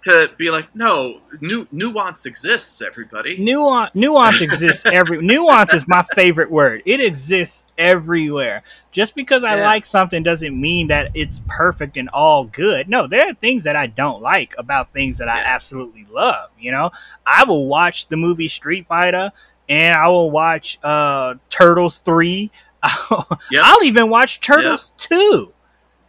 to 0.00 0.30
be 0.38 0.48
like, 0.50 0.72
no, 0.76 1.20
nu- 1.40 1.66
nuance 1.72 2.24
exists, 2.24 2.80
everybody. 2.80 3.36
Nuance, 3.36 3.92
nuance 3.96 4.40
exists 4.40 4.86
every. 4.86 5.20
nuance 5.26 5.74
is 5.74 5.88
my 5.88 6.04
favorite 6.14 6.52
word. 6.52 6.82
It 6.86 7.00
exists 7.00 7.64
everywhere. 7.76 8.62
Just 8.92 9.16
because 9.16 9.42
I 9.42 9.56
Yeah. 9.56 9.66
like 9.66 9.84
something 9.84 10.22
doesn't 10.22 10.58
mean 10.58 10.86
that 10.86 11.10
it's 11.14 11.42
perfect 11.48 11.96
and 11.96 12.08
all 12.10 12.44
good. 12.44 12.88
No, 12.88 13.08
there 13.08 13.28
are 13.28 13.34
things 13.34 13.64
that 13.64 13.74
I 13.74 13.88
don't 13.88 14.22
like 14.22 14.54
about 14.56 14.90
things 14.90 15.18
that 15.18 15.28
I 15.28 15.40
absolutely 15.40 16.06
love. 16.08 16.50
You 16.60 16.70
know, 16.70 16.90
I 17.26 17.42
will 17.42 17.66
watch 17.66 18.06
the 18.06 18.16
movie 18.16 18.46
Street 18.48 18.86
Fighter, 18.86 19.32
and 19.68 19.96
I 19.96 20.06
will 20.06 20.30
watch 20.30 20.78
uh, 20.84 21.34
Turtles 21.50 21.98
three. 21.98 22.52
Yep. 23.50 23.62
I'll 23.64 23.82
even 23.84 24.08
watch 24.10 24.40
Turtles 24.40 24.90
too, 24.96 25.52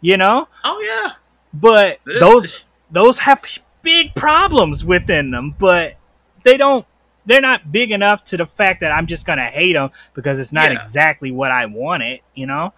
You 0.01 0.17
know, 0.17 0.47
Oh 0.63 0.80
yeah, 0.82 1.13
but 1.53 1.99
This- 2.05 2.19
those 2.19 2.63
those 2.91 3.19
have 3.19 3.43
big 3.84 4.13
problems 4.15 4.84
within 4.84 5.32
them, 5.32 5.55
but 5.57 5.95
they 6.43 6.57
don't. 6.57 6.86
They're 7.25 7.41
not 7.41 7.71
big 7.71 7.91
enough 7.91 8.23
to 8.25 8.38
the 8.38 8.45
fact 8.47 8.80
that 8.80 8.91
I'm 8.91 9.05
just 9.05 9.25
gonna 9.27 9.45
hate 9.45 9.73
them 9.73 9.91
because 10.15 10.39
it's 10.39 10.51
not 10.53 10.71
Yeah. 10.71 10.77
exactly 10.77 11.32
what 11.32 11.51
I 11.51 11.65
wanted. 11.67 12.21
You 12.34 12.47
know? 12.47 12.73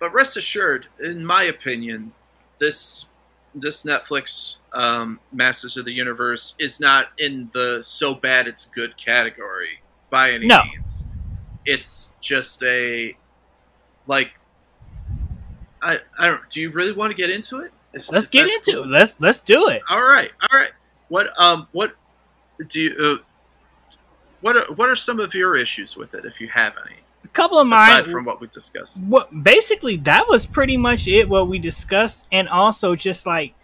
But 0.00 0.12
rest 0.12 0.36
assured, 0.36 0.86
in 1.00 1.24
my 1.24 1.44
opinion, 1.44 2.12
this 2.58 3.06
this 3.54 3.84
Netflix 3.84 4.56
um, 4.72 5.18
Masters 5.32 5.76
of 5.76 5.84
the 5.84 5.92
Universe 5.92 6.54
is 6.58 6.80
not 6.80 7.08
in 7.18 7.48
the 7.52 7.82
so 7.82 8.14
bad 8.14 8.46
it's 8.48 8.64
good 8.66 8.96
category 8.96 9.80
by 10.10 10.32
any 10.32 10.46
No. 10.46 10.62
means. 10.64 11.06
It's 11.70 12.14
just 12.20 12.62
a 12.62 13.14
like 14.06 14.32
I 15.82 15.98
I 16.18 16.26
don't. 16.26 16.48
Do 16.50 16.60
you 16.60 16.70
really 16.70 16.92
want 16.92 17.10
to 17.10 17.16
get 17.16 17.30
into 17.30 17.60
it? 17.60 17.72
If- 17.92 18.10
Let's 18.10 18.26
if 18.26 18.32
get 18.32 18.46
into 18.52 18.72
cool. 18.72 18.82
it. 18.84 18.88
Let's 18.88 19.16
let's 19.20 19.40
do 19.40 19.68
it. 19.68 19.82
All 19.90 20.02
right, 20.02 20.30
all 20.50 20.58
right. 20.58 20.70
What 21.08 21.38
um 21.40 21.68
what 21.72 21.94
do 22.68 22.80
you 22.80 22.96
uh, 23.20 23.24
what 24.40 24.56
are, 24.56 24.72
what 24.74 24.88
are 24.88 24.96
some 24.96 25.20
of 25.20 25.34
your 25.34 25.56
issues 25.56 25.96
with 25.96 26.14
it 26.14 26.24
if 26.24 26.40
you 26.40 26.48
have 26.48 26.74
any 26.86 26.96
A 27.24 27.28
couple 27.28 27.58
of 27.58 27.66
mine. 27.66 28.00
aside 28.00 28.10
from 28.10 28.24
what 28.24 28.40
we 28.40 28.46
discussed? 28.48 28.98
what 29.00 29.42
basically 29.44 29.96
that 29.98 30.26
was 30.28 30.46
pretty 30.46 30.76
much 30.76 31.06
it 31.08 31.28
what 31.28 31.48
we 31.48 31.58
discussed 31.58 32.24
and 32.32 32.48
also 32.48 32.94
just 32.96 33.26
like 33.26 33.54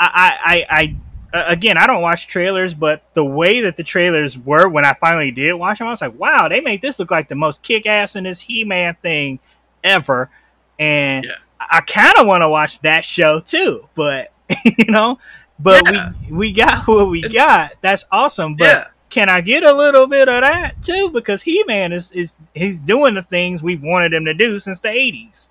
i 0.00 0.06
i 0.14 0.54
i, 0.54 0.80
I 0.80 0.96
uh, 1.32 1.44
again 1.48 1.76
i 1.78 1.86
don't 1.86 2.02
watch 2.02 2.26
trailers 2.26 2.74
but 2.74 3.02
the 3.14 3.24
way 3.24 3.60
that 3.62 3.76
the 3.76 3.82
trailers 3.84 4.38
were 4.38 4.68
when 4.68 4.84
i 4.84 4.92
finally 4.94 5.30
did 5.30 5.52
watch 5.54 5.78
them 5.78 5.88
i 5.88 5.90
was 5.90 6.00
like 6.00 6.18
wow 6.18 6.48
they 6.48 6.60
made 6.60 6.80
this 6.82 6.98
look 6.98 7.10
like 7.10 7.28
the 7.28 7.34
most 7.34 7.62
kick-ass 7.62 8.16
in 8.16 8.24
this 8.24 8.40
he-man 8.40 8.94
thing 9.02 9.38
ever 9.84 10.30
and 10.78 11.24
Yeah. 11.24 11.32
i, 11.60 11.78
I 11.78 11.80
kind 11.82 12.14
of 12.18 12.26
want 12.26 12.42
to 12.42 12.48
watch 12.48 12.80
that 12.80 13.04
show 13.04 13.40
too 13.40 13.88
but 13.94 14.32
you 14.64 14.84
know 14.86 15.18
but 15.58 15.82
Yeah. 15.92 16.12
we 16.30 16.36
we 16.36 16.52
got 16.52 16.86
what 16.86 17.08
we 17.08 17.22
got 17.28 17.74
that's 17.80 18.04
awesome 18.12 18.56
but 18.56 18.64
yeah. 18.64 18.84
can 19.10 19.28
I 19.28 19.42
get 19.42 19.62
a 19.62 19.72
little 19.74 20.06
bit 20.06 20.26
of 20.28 20.40
that 20.40 20.82
too? 20.82 21.10
Because 21.10 21.42
He 21.42 21.62
Man 21.66 21.92
is 21.92 22.10
is 22.12 22.36
he's 22.54 22.78
doing 22.78 23.12
the 23.14 23.22
things 23.22 23.62
we 23.62 23.76
wanted 23.76 24.14
him 24.14 24.24
to 24.24 24.32
do 24.32 24.58
since 24.58 24.80
the 24.80 24.88
eighties. 24.88 25.50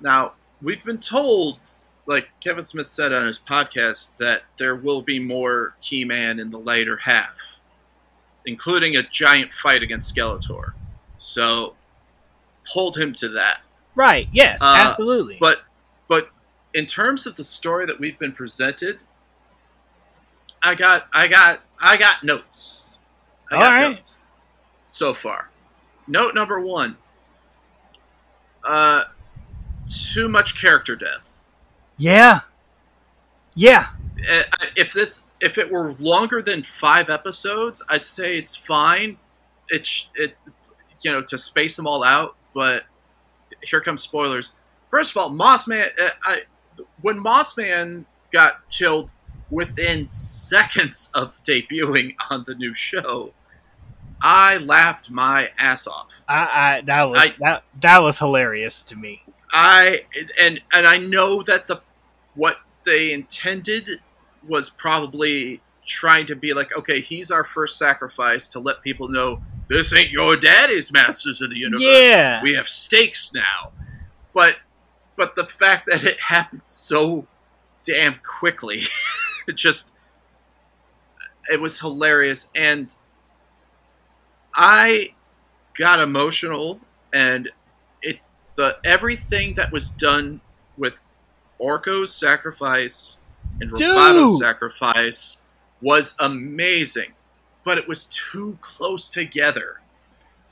Now, 0.00 0.32
we've 0.60 0.84
been 0.84 0.98
told, 0.98 1.60
like 2.06 2.28
Kevin 2.40 2.64
Smith 2.64 2.88
said 2.88 3.12
on 3.12 3.26
his 3.26 3.38
podcast, 3.38 4.10
that 4.18 4.42
there 4.58 4.74
will 4.74 5.02
be 5.02 5.18
more 5.18 5.74
He-Man 5.80 6.38
in 6.38 6.50
the 6.50 6.58
later 6.58 6.96
half, 6.96 7.34
including 8.46 8.96
a 8.96 9.02
giant 9.02 9.52
fight 9.52 9.82
against 9.82 10.14
Skeletor. 10.14 10.72
So, 11.18 11.74
hold 12.66 12.96
him 12.96 13.14
to 13.14 13.28
that. 13.30 13.60
Right? 13.94 14.28
Yes, 14.32 14.62
Uh, 14.62 14.74
absolutely. 14.78 15.36
But, 15.38 15.58
but 16.08 16.30
in 16.74 16.86
terms 16.86 17.26
of 17.26 17.36
the 17.36 17.44
story 17.44 17.86
that 17.86 18.00
we've 18.00 18.18
been 18.18 18.32
presented, 18.32 18.98
I 20.62 20.74
got, 20.74 21.06
I 21.12 21.26
got, 21.26 21.60
I 21.80 21.96
got 21.96 22.22
notes. 22.24 22.86
I 23.50 23.56
All 23.56 23.62
got 23.62 23.70
right. 23.70 23.90
notes 23.96 24.16
so 24.84 25.14
far. 25.14 25.50
Note 26.06 26.34
number 26.34 26.58
one. 26.60 26.96
Uh, 28.66 29.04
too 29.86 30.28
much 30.28 30.60
character 30.60 30.94
death. 30.96 31.22
Yeah, 32.00 32.40
yeah, 33.54 33.88
Uh, 34.30 34.42
if 34.76 34.92
this 34.92 35.26
if 35.40 35.58
it 35.58 35.70
were 35.70 35.92
longer 35.94 36.42
than 36.42 36.62
five 36.62 37.08
episodes, 37.10 37.82
I'd 37.88 38.04
say 38.04 38.36
it's 38.36 38.56
fine. 38.56 39.18
It's 39.68 40.08
it 40.14 40.36
you 41.02 41.12
know 41.12 41.22
to 41.22 41.38
space 41.38 41.76
them 41.76 41.86
all 41.86 42.02
out, 42.04 42.36
but 42.54 42.84
here 43.62 43.80
comes 43.80 44.02
spoilers. 44.02 44.54
First 44.90 45.10
of 45.12 45.16
all, 45.18 45.30
Mossman. 45.30 45.86
Uh, 46.00 46.08
I 46.24 46.42
when 47.02 47.18
Mossman 47.18 48.04
got 48.32 48.68
killed 48.70 49.12
within 49.50 50.08
seconds 50.08 51.10
of 51.14 51.34
debuting 51.42 52.14
on 52.30 52.44
the 52.46 52.54
new 52.54 52.74
show, 52.74 53.32
I 54.22 54.58
laughed 54.58 55.10
my 55.10 55.50
ass 55.58 55.86
off. 55.86 56.08
I, 56.28 56.76
I 56.76 56.80
that 56.82 57.04
was 57.04 57.18
I- 57.20 57.36
that 57.40 57.64
that 57.80 57.98
was 58.02 58.18
hilarious 58.18 58.84
to 58.84 58.96
me. 58.96 59.22
I 59.52 60.02
and 60.40 60.60
and 60.72 60.86
I 60.86 60.98
know 60.98 61.42
that 61.42 61.66
the 61.66 61.80
what 62.34 62.58
they 62.84 63.12
intended 63.12 64.00
was 64.46 64.70
probably 64.70 65.60
trying 65.86 66.26
to 66.26 66.36
be 66.36 66.54
like, 66.54 66.76
okay, 66.76 67.00
he's 67.00 67.30
our 67.30 67.44
first 67.44 67.76
sacrifice 67.76 68.48
to 68.48 68.60
let 68.60 68.80
people 68.82 69.08
know 69.08 69.42
this 69.68 69.94
ain't 69.94 70.10
your 70.10 70.36
daddy's 70.36 70.92
Masters 70.92 71.40
of 71.42 71.50
the 71.50 71.56
Universe. 71.56 71.82
Yeah. 71.82 72.42
we 72.42 72.54
have 72.54 72.68
stakes 72.68 73.34
now. 73.34 73.72
But 74.34 74.56
but 75.16 75.34
the 75.34 75.46
fact 75.46 75.86
that 75.86 76.04
it 76.04 76.18
happened 76.20 76.62
so 76.64 77.26
damn 77.84 78.16
quickly, 78.26 78.82
it 79.48 79.56
just 79.56 79.92
it 81.50 81.60
was 81.60 81.80
hilarious 81.80 82.50
and 82.54 82.94
I 84.54 85.14
got 85.76 86.00
emotional 86.00 86.80
and 87.12 87.50
it 88.02 88.18
the 88.56 88.76
everything 88.84 89.54
that 89.54 89.72
was 89.72 89.90
done 89.90 90.40
with 90.76 91.00
Orko's 91.60 92.14
sacrifice 92.14 93.18
and 93.60 93.70
Dude! 93.72 93.88
Roboto's 93.88 94.38
sacrifice 94.40 95.40
was 95.82 96.14
amazing, 96.20 97.12
but 97.64 97.78
it 97.78 97.86
was 97.88 98.06
too 98.06 98.56
close 98.60 99.08
together. 99.10 99.80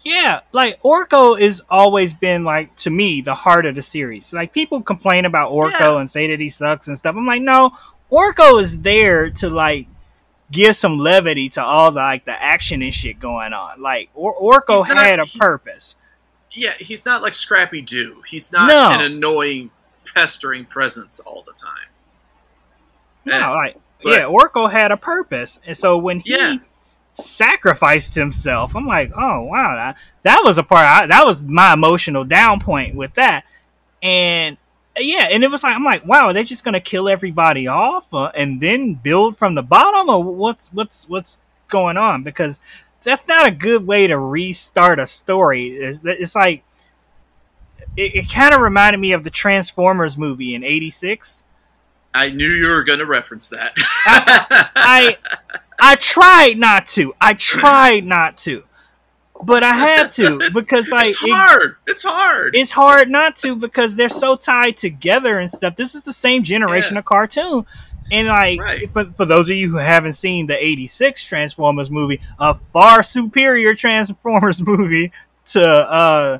Yeah, 0.02 0.40
like 0.52 0.80
Orko 0.82 1.38
is 1.38 1.62
always 1.68 2.12
been 2.12 2.44
like 2.44 2.74
to 2.76 2.90
me 2.90 3.20
the 3.20 3.34
heart 3.34 3.66
of 3.66 3.74
the 3.74 3.82
series. 3.82 4.32
Like 4.32 4.52
people 4.52 4.80
complain 4.80 5.24
about 5.24 5.50
Orko 5.50 5.72
Yeah. 5.80 5.98
and 5.98 6.08
say 6.08 6.28
that 6.28 6.38
he 6.40 6.48
sucks 6.50 6.86
and 6.88 6.96
stuff. 6.96 7.16
I'm 7.16 7.26
like, 7.26 7.42
no, 7.42 7.72
Orko 8.10 8.60
is 8.60 8.78
there 8.80 9.28
to 9.30 9.50
like 9.50 9.86
give 10.52 10.76
some 10.76 10.98
levity 10.98 11.48
to 11.50 11.62
all 11.64 11.90
the 11.90 11.96
like 12.00 12.24
the 12.24 12.42
action 12.42 12.80
and 12.82 12.94
shit 12.94 13.18
going 13.18 13.52
on. 13.52 13.82
Like 13.82 14.08
or- 14.14 14.36
Orko 14.36 14.86
not- 14.88 14.96
had 14.98 15.18
a 15.18 15.26
purpose. 15.26 15.96
Yeah, 16.52 16.72
he's 16.78 17.04
not 17.04 17.20
like 17.20 17.34
Scrappy 17.34 17.82
Doo. 17.82 18.22
He's 18.26 18.50
not 18.52 18.68
No. 18.68 18.90
an 18.90 19.00
annoying, 19.00 19.70
pestering 20.14 20.64
presence 20.64 21.20
all 21.20 21.42
the 21.46 21.52
time. 21.52 21.88
No, 23.24 23.38
Yeah, 23.38 23.50
like 23.50 23.76
but- 24.02 24.10
yeah, 24.12 24.22
Orko 24.24 24.70
had 24.70 24.90
a 24.92 24.96
purpose, 24.96 25.60
and 25.66 25.76
so 25.76 25.96
when 25.98 26.20
he 26.20 26.32
Yeah. 26.36 26.56
sacrificed 27.14 28.14
himself, 28.14 28.76
I'm 28.76 28.86
like, 28.86 29.10
oh 29.16 29.42
wow, 29.42 29.74
that, 29.74 29.96
that 30.22 30.40
was 30.44 30.58
a 30.58 30.62
part. 30.62 30.86
I, 30.86 31.06
that 31.06 31.26
was 31.26 31.42
my 31.42 31.72
emotional 31.72 32.24
down 32.24 32.60
point 32.60 32.94
with 32.94 33.14
that, 33.14 33.44
and 34.02 34.56
yeah, 34.96 35.28
and 35.30 35.44
it 35.44 35.50
was 35.50 35.62
like 35.62 35.74
I'm 35.74 35.84
like, 35.84 36.06
wow, 36.06 36.32
they're 36.32 36.44
just 36.44 36.64
gonna 36.64 36.80
kill 36.80 37.08
everybody 37.08 37.66
off 37.66 38.12
uh, 38.14 38.30
and 38.34 38.60
then 38.60 38.94
build 38.94 39.36
from 39.36 39.54
the 39.54 39.62
bottom, 39.62 40.08
or 40.08 40.22
what's 40.22 40.72
what's 40.72 41.08
what's 41.08 41.38
going 41.68 41.96
on? 41.96 42.22
Because 42.22 42.60
that's 43.02 43.28
not 43.28 43.46
a 43.46 43.50
good 43.52 43.86
way 43.86 44.06
to 44.06 44.18
restart 44.18 44.98
a 44.98 45.06
story. 45.06 45.68
It's, 45.68 46.00
it's 46.04 46.34
like 46.34 46.64
it, 47.96 48.14
it 48.14 48.30
kind 48.30 48.54
of 48.54 48.60
reminded 48.60 48.98
me 48.98 49.12
of 49.12 49.24
the 49.24 49.30
Transformers 49.30 50.16
movie 50.18 50.54
in 50.54 50.62
'86. 50.64 51.44
I 52.14 52.30
knew 52.30 52.48
you 52.48 52.66
were 52.68 52.84
going 52.84 52.98
to 53.00 53.06
reference 53.06 53.48
that. 53.50 53.72
I 53.76 55.16
I 55.80 55.96
tried 55.96 56.58
not 56.58 56.86
to. 56.88 57.14
I 57.20 57.34
tried 57.34 58.04
not 58.04 58.36
to, 58.38 58.64
but 59.42 59.62
I 59.62 59.74
had 59.74 60.10
to 60.12 60.50
because 60.54 60.90
like 60.90 61.10
it's 61.10 61.22
it- 61.22 61.30
hard. 61.30 61.76
it's 61.86 62.02
hard. 62.02 62.56
it's 62.56 62.70
hard 62.72 63.10
not 63.10 63.36
to 63.36 63.54
because 63.54 63.96
they're 63.96 64.08
so 64.08 64.36
tied 64.36 64.76
together 64.76 65.38
and 65.38 65.50
stuff. 65.50 65.76
This 65.76 65.94
is 65.94 66.02
the 66.04 66.12
same 66.12 66.42
generation 66.42 66.94
Yeah. 66.94 67.00
of 67.00 67.04
cartoon. 67.04 67.66
And 68.10 68.26
like 68.28 68.58
Right. 68.58 68.90
for, 68.90 69.04
for 69.16 69.26
those 69.26 69.50
of 69.50 69.56
you 69.56 69.70
who 69.70 69.76
haven't 69.76 70.14
seen 70.14 70.46
the 70.46 70.56
86 70.64 71.22
Transformers 71.24 71.90
movie, 71.90 72.22
a 72.38 72.54
far 72.72 73.02
superior 73.02 73.74
Transformers 73.74 74.62
movie 74.66 75.12
to 75.46 75.62
uh 75.62 76.38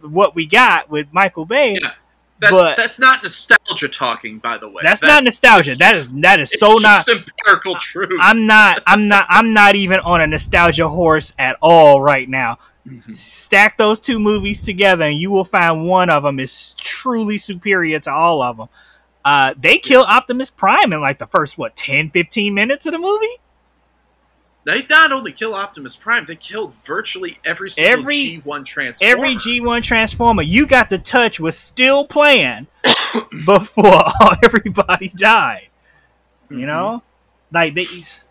what 0.00 0.34
we 0.34 0.46
got 0.46 0.90
with 0.90 1.06
Michael 1.12 1.44
Bay. 1.46 1.78
Yeah. 1.80 1.92
that's, 2.40 2.52
but- 2.52 2.76
that's 2.76 2.98
not 3.00 3.22
nostalgia 3.22 3.88
talking, 3.88 4.38
by 4.38 4.58
the 4.58 4.68
way. 4.68 4.80
That's, 4.82 5.02
not 5.02 5.24
nostalgia. 5.24 5.76
That 5.76 5.94
is 5.96 6.12
that 6.14 6.40
is 6.40 6.50
so 6.58 6.78
not 6.78 7.06
just 7.06 7.08
empirical 7.08 7.76
truth. 7.76 8.18
I'm 8.20 8.46
not 8.46 8.82
I'm 8.86 9.08
not 9.08 9.26
I'm 9.28 9.52
not 9.52 9.74
even 9.74 10.00
on 10.00 10.20
a 10.20 10.26
nostalgia 10.26 10.88
horse 10.88 11.34
at 11.38 11.56
all 11.60 12.00
right 12.00 12.28
now. 12.28 12.58
Mhm. 12.86 13.12
Stack 13.12 13.76
those 13.76 14.00
two 14.00 14.18
movies 14.18 14.62
together 14.62 15.04
and 15.04 15.16
you 15.16 15.30
will 15.30 15.44
find 15.44 15.84
one 15.86 16.08
of 16.10 16.22
them 16.22 16.38
is 16.40 16.74
truly 16.74 17.36
superior 17.38 17.98
to 18.00 18.12
all 18.12 18.42
of 18.42 18.56
them. 18.56 18.68
Uh, 19.24 19.52
they 19.60 19.78
kill 19.78 20.02
Optimus 20.02 20.48
Prime 20.48 20.92
in 20.92 21.00
like 21.00 21.18
the 21.18 21.26
first 21.26 21.58
what 21.58 21.76
10, 21.76 22.10
15 22.10 22.54
minutes 22.54 22.86
of 22.86 22.92
the 22.92 22.98
movie. 22.98 23.38
They 24.68 24.84
not 24.90 25.12
only 25.12 25.32
kill 25.32 25.54
Optimus 25.54 25.96
Prime, 25.96 26.26
they 26.26 26.36
killed 26.36 26.74
virtually 26.84 27.38
every 27.42 27.70
single 27.70 28.00
Every- 28.00 28.42
G1 28.44 28.64
Transformer. 28.66 29.10
Every 29.16 29.34
G1 29.36 29.82
Transformer 29.82 30.42
you 30.42 30.66
got 30.66 30.90
to 30.90 30.98
touch 30.98 31.40
was 31.40 31.56
still 31.58 32.04
playing 32.06 32.66
before 33.46 34.04
everybody 34.44 35.08
died. 35.08 35.68
You 36.50 36.58
Mhm. 36.58 36.66
know, 36.66 37.02
like 37.50 37.74
they 37.74 37.86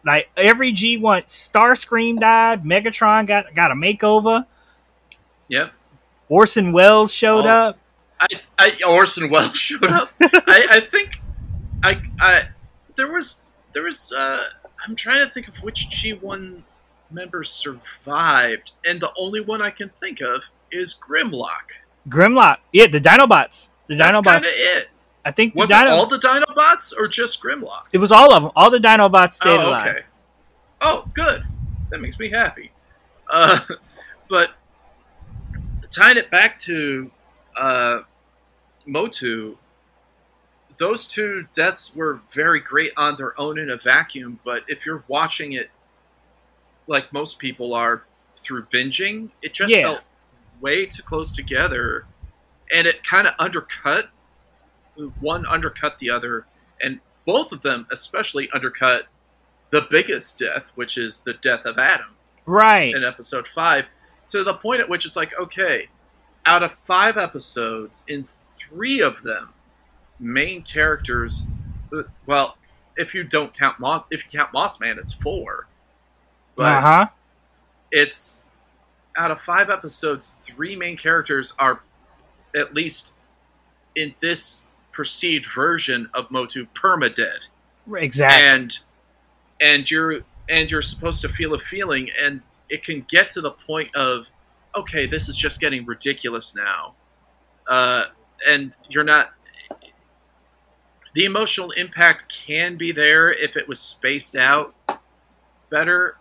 like 0.05 0.29
every 0.37 0.73
G1 0.73 1.25
Starscream 1.25 2.19
died, 2.19 2.63
Megatron 2.63 3.25
got 3.25 3.55
got 3.55 3.71
a 3.71 3.75
makeover, 3.75 4.45
Yep. 5.47 5.71
Orson 6.29 6.71
Welles 6.71 7.11
showed 7.11 7.45
Oh. 7.45 7.49
up. 7.69 7.79
I, 8.19 8.27
I 8.59 8.71
Orson 8.87 9.31
Welles 9.31 9.57
showed 9.57 9.85
up. 9.85 10.11
I, 10.21 10.67
I 10.69 10.79
think 10.81 11.19
I, 11.83 11.99
I 12.19 12.41
there 12.95 13.11
was 13.11 13.41
there 13.73 13.81
was 13.83 14.11
uh, 14.11 14.43
I'm 14.87 14.95
trying 14.95 15.21
to 15.21 15.29
think 15.29 15.47
of 15.47 15.57
which 15.57 15.87
G1 15.89 16.61
member 17.11 17.43
survived, 17.43 18.71
and 18.85 19.01
the 19.01 19.11
only 19.17 19.41
one 19.41 19.61
I 19.61 19.69
can 19.69 19.91
think 19.99 20.21
of 20.21 20.43
is 20.71 20.95
Grimlock. 20.95 21.81
Grimlock, 22.07 22.57
yeah, 22.71 22.87
the 22.87 22.99
Dinobots, 22.99 23.69
the 23.87 23.95
That's 23.95 24.15
kind 24.15 24.25
Dinobots. 24.25 24.37
of 24.37 24.45
it. 24.45 24.87
I 25.25 25.31
think 25.31 25.53
the 25.53 25.59
Was 25.59 25.69
Dino- 25.69 25.81
it 25.85 25.89
all 25.89 26.05
the 26.07 26.17
Dinobots 26.17 26.93
or 26.97 27.07
just 27.09 27.43
Grimlock? 27.43 27.87
it 27.91 27.97
was 27.97 28.13
all 28.13 28.33
of 28.33 28.43
them. 28.43 28.51
All 28.55 28.69
the 28.69 28.77
Dinobots 28.79 29.33
stayed 29.33 29.59
oh, 29.59 29.69
alive. 29.69 29.87
okay. 29.87 30.05
Oh, 30.79 31.09
good. 31.13 31.43
That 31.89 31.99
makes 31.99 32.17
me 32.17 32.29
happy. 32.29 32.71
Uh, 33.29 33.59
but 34.29 34.51
tying 35.89 36.15
it 36.17 36.31
back 36.31 36.57
to 36.59 37.11
uh, 37.59 37.99
Motu, 38.85 39.57
those 40.79 41.07
two 41.07 41.47
deaths 41.53 41.95
were 41.95 42.21
very 42.31 42.59
great 42.59 42.91
on 42.97 43.15
their 43.15 43.39
own 43.39 43.57
in 43.57 43.69
a 43.69 43.77
vacuum. 43.77 44.39
But 44.45 44.63
if 44.67 44.85
you're 44.85 45.03
watching 45.07 45.53
it, 45.53 45.69
like 46.87 47.11
most 47.11 47.39
people 47.39 47.73
are 47.73 48.03
through 48.37 48.65
binging, 48.65 49.31
it 49.41 49.53
just 49.53 49.73
Yeah. 49.73 49.81
felt 49.83 50.01
way 50.61 50.85
too 50.85 51.03
close 51.03 51.31
together, 51.31 52.05
and 52.71 52.87
it 52.87 53.03
kind 53.03 53.27
of 53.27 53.33
undercut. 53.39 54.09
One 55.19 55.45
undercut 55.45 55.99
the 55.99 56.09
other, 56.09 56.45
and 56.81 56.99
both 57.25 57.51
of 57.51 57.61
them 57.61 57.85
especially 57.91 58.49
undercut 58.51 59.07
the 59.69 59.81
biggest 59.81 60.39
death, 60.39 60.71
which 60.75 60.97
is 60.97 61.21
the 61.21 61.33
death 61.33 61.65
of 61.65 61.77
Adam 61.77 62.15
Right. 62.45 62.95
in 62.95 63.03
episode 63.03 63.47
five, 63.47 63.85
to 64.27 64.43
the 64.43 64.53
point 64.55 64.79
at 64.81 64.89
which 64.89 65.05
it's 65.05 65.15
like, 65.15 65.37
okay, 65.37 65.89
out 66.45 66.63
of 66.63 66.73
five 66.85 67.17
episodes, 67.17 68.03
in 68.07 68.27
three 68.57 69.01
of 69.01 69.21
them, 69.23 69.53
main 70.19 70.63
characters, 70.63 71.45
well, 72.25 72.57
if 72.95 73.13
you 73.13 73.23
don't 73.23 73.53
count 73.53 73.79
Moss, 73.79 74.03
if 74.11 74.23
you 74.25 74.39
count 74.39 74.53
Moss 74.53 74.79
Man, 74.79 74.97
it's 74.99 75.13
four, 75.13 75.67
Uh 76.57 76.81
huh. 76.81 77.07
it's 77.91 78.41
out 79.15 79.31
of 79.31 79.39
five 79.41 79.69
episodes, 79.69 80.39
three 80.43 80.75
main 80.75 80.97
characters 80.97 81.53
are 81.59 81.81
at 82.55 82.73
least 82.73 83.13
in 83.95 84.13
this 84.19 84.65
perceived 84.91 85.45
version 85.53 86.09
of 86.13 86.29
Motu 86.31 86.65
perma 86.73 87.09
permadead 87.13 87.39
Exactly. 87.95 88.43
and 88.47 88.79
and 89.61 89.89
you're 89.91 90.21
and 90.49 90.69
you're 90.71 90.81
supposed 90.81 91.21
to 91.21 91.29
feel 91.29 91.53
a 91.53 91.59
feeling 91.59 92.09
and 92.19 92.41
it 92.69 92.83
can 92.83 93.01
get 93.07 93.29
to 93.31 93.41
the 93.41 93.51
point 93.51 93.95
of 93.95 94.27
okay 94.75 95.05
this 95.05 95.29
is 95.29 95.37
just 95.37 95.59
getting 95.59 95.85
ridiculous 95.85 96.55
now 96.55 96.93
uh, 97.69 98.05
and 98.47 98.75
you're 98.89 99.03
not 99.03 99.31
the 101.17 101.25
emotional 101.25 101.71
impact 101.71 102.29
can 102.29 102.77
be 102.77 102.91
there 102.91 103.31
if 103.33 103.57
it 103.57 103.67
was 103.67 103.79
spaced 103.79 104.35
out 104.35 104.75
better 105.71 106.15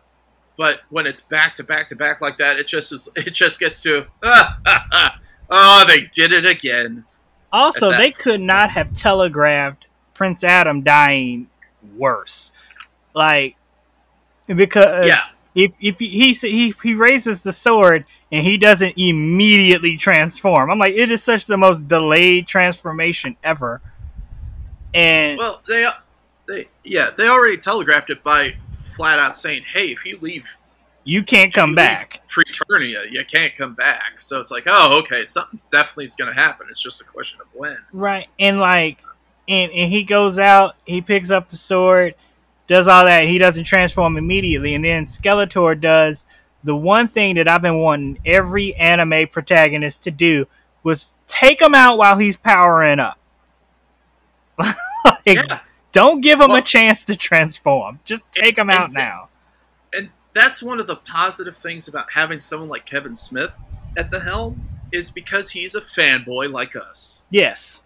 but 0.57 0.80
when 0.88 1.07
it's 1.07 1.20
back 1.20 1.55
to 1.55 1.62
back 1.62 1.86
to 1.86 1.94
back 1.94 2.22
like 2.22 2.38
that 2.38 2.59
it 2.59 2.66
just 2.66 2.92
is 2.92 3.07
it 3.16 3.34
just 3.34 3.61
gets 3.61 3.78
to 3.82 4.07
oh 5.51 5.84
they 5.86 6.01
did 6.12 6.32
it 6.32 6.47
again 6.47 7.05
Also, 7.53 7.90
they 7.92 8.11
could 8.11 8.40
not 8.40 8.70
have 8.70 8.92
telegraphed 8.94 9.86
Prince 10.14 10.42
Adam 10.42 10.82
dying 10.82 11.49
worse. 11.97 12.53
Like 13.14 13.57
because 14.47 15.07
Yeah. 15.07 15.20
if 15.55 15.72
if 15.78 15.99
he 15.99 16.32
he 16.32 16.74
he 16.82 16.94
raises 16.94 17.42
the 17.42 17.53
sword 17.53 18.05
and 18.32 18.44
he 18.44 18.57
doesn't 18.59 18.94
immediately 18.97 19.97
transform, 19.97 20.70
I'm 20.70 20.78
like 20.78 20.94
it 20.94 21.11
is 21.11 21.22
such 21.22 21.44
the 21.44 21.57
most 21.59 21.86
delayed 21.86 22.47
transformation 22.47 23.36
ever. 23.44 23.80
And 24.95 25.39
Well, 25.39 25.61
they, 25.68 25.87
they, 26.47 26.68
yeah, 26.84 27.11
they 27.16 27.28
already 27.28 27.57
telegraphed 27.59 28.11
it 28.11 28.22
by 28.22 28.57
flat 28.72 29.18
out 29.18 29.37
saying, 29.37 29.64
"Hey, 29.72 29.89
if 29.89 30.05
you 30.05 30.18
leave 30.18 30.57
you 31.05 31.22
can't 31.22 31.55
come 31.55 31.70
you 31.70 31.76
back. 31.76 32.22
Preternia, 32.28 33.11
you 33.11 33.24
can't 33.24 33.55
come 33.55 33.74
back." 33.74 34.20
So 34.20 34.41
it's 34.41 34.51
like, 34.51 34.64
oh, 34.66 34.99
okay, 35.01 35.24
something 35.24 35.61
definitely 35.70 36.05
is 36.05 36.16
going 36.16 36.32
to 36.32 36.41
happen. 36.41 36.66
It's 36.68 36.80
just 36.80 37.01
a 37.01 37.05
question 37.05 37.41
of 37.41 37.47
when. 37.53 37.78
Right. 37.93 38.28
And 38.39 38.59
like 38.59 38.99
and 39.49 39.70
and 39.72 39.91
he 39.91 40.03
goes 40.03 40.39
out, 40.39 40.76
he 40.84 41.01
picks 41.01 41.30
up 41.30 41.49
the 41.49 41.57
sword, 41.57 42.14
does 42.68 42.89
all 42.89 43.05
that, 43.05 43.26
he 43.26 43.39
doesn't 43.39 43.64
transform 43.64 44.16
immediately, 44.16 44.74
and 44.74 44.84
then 44.84 45.07
Skeletor 45.07 45.80
does 45.80 46.24
the 46.64 46.76
one 46.76 47.07
thing 47.07 47.37
that 47.37 47.49
I've 47.49 47.62
been 47.62 47.78
wanting 47.78 48.18
every 48.24 48.74
anime 48.74 49.28
protagonist 49.28 50.03
to 50.05 50.11
do 50.11 50.47
was 50.82 51.14
take 51.26 51.61
him 51.61 51.74
out 51.74 51.99
while 51.99 52.18
he's 52.18 52.37
powering 52.37 52.99
up. 52.99 53.18
like, 55.04 55.18
Yeah, 55.26 55.61
Don't 55.92 56.20
give 56.20 56.40
him 56.40 56.48
Well- 56.48 56.59
a 56.59 56.62
chance 56.62 57.04
to 57.04 57.16
transform. 57.16 58.00
Just 58.04 58.30
take 58.32 58.59
him 58.59 58.70
and 58.70 58.78
out 58.78 58.92
the- 58.92 58.98
now. 58.98 59.28
and 59.94 60.11
that's 60.32 60.62
one 60.62 60.78
of 60.80 60.86
the 60.86 60.96
positive 60.96 61.57
things 61.57 61.88
about 61.88 62.07
having 62.12 62.38
someone 62.38 62.68
like 62.68 62.84
Kevin 62.86 63.16
Smith 63.16 63.50
at 63.96 64.11
the 64.11 64.20
helm 64.20 64.68
is 64.92 65.11
because 65.11 65.50
he's 65.50 65.74
a 65.74 65.80
fanboy 65.80 66.52
like 66.52 66.76
us. 66.76 67.22
Yes. 67.30 67.82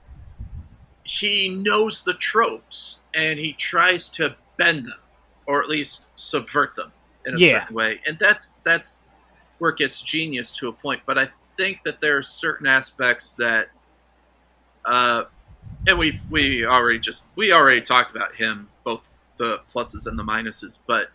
He 1.04 1.48
knows 1.48 2.02
the 2.02 2.14
tropes 2.14 3.00
and 3.14 3.38
he 3.38 3.52
tries 3.52 4.08
to 4.10 4.34
bend 4.56 4.86
them, 4.88 4.98
or 5.46 5.62
at 5.62 5.68
least 5.68 6.08
subvert 6.14 6.74
them 6.74 6.92
in 7.26 7.34
a 7.34 7.38
Yeah. 7.38 7.60
certain 7.60 7.76
way. 7.76 8.00
And 8.06 8.18
that's 8.18 8.56
that's 8.64 9.00
where 9.58 9.70
it 9.70 9.76
gets 9.78 10.00
genius 10.00 10.52
to 10.54 10.68
a 10.68 10.72
point. 10.72 11.02
But 11.06 11.18
I 11.18 11.28
think 11.56 11.82
that 11.84 12.00
there 12.00 12.16
are 12.16 12.22
certain 12.22 12.66
aspects 12.66 13.34
that, 13.34 13.68
uh, 14.84 15.24
and 15.86 15.98
we 15.98 16.20
we 16.30 16.64
already 16.66 16.98
just 16.98 17.28
we 17.36 17.52
already 17.52 17.80
talked 17.80 18.10
about 18.10 18.34
him, 18.34 18.68
both 18.84 19.10
the 19.36 19.60
pluses 19.72 20.06
and 20.06 20.18
the 20.18 20.22
minuses. 20.22 20.78
But 20.86 21.10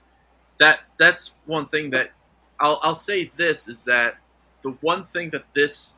that 0.60 0.80
that's 0.98 1.36
one 1.46 1.68
thing 1.68 1.92
that 1.92 2.12
I'll 2.60 2.80
I'll 2.82 2.96
say 2.96 3.32
this 3.38 3.68
is 3.68 3.86
that 3.86 4.18
the 4.64 4.72
one 4.82 5.06
thing 5.06 5.30
that 5.32 5.46
this 5.54 5.96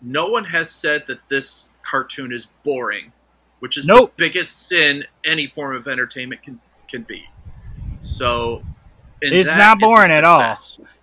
no 0.00 0.28
one 0.28 0.44
has 0.44 0.70
said 0.70 1.06
that 1.08 1.28
this 1.28 1.68
cartoon 1.82 2.32
is 2.32 2.48
boring, 2.64 3.12
which 3.58 3.76
is 3.76 3.88
Nope. 3.88 4.16
the 4.16 4.24
biggest 4.24 4.68
sin 4.68 5.04
any 5.24 5.48
form 5.48 5.74
of 5.74 5.88
entertainment 5.88 6.42
can 6.42 6.60
can 6.88 7.02
be. 7.02 7.24
So 8.00 8.62
It's 9.20 9.48
that, 9.48 9.58
not 9.58 9.80
boring 9.80 10.12
at 10.12 10.22
all. 10.24 10.56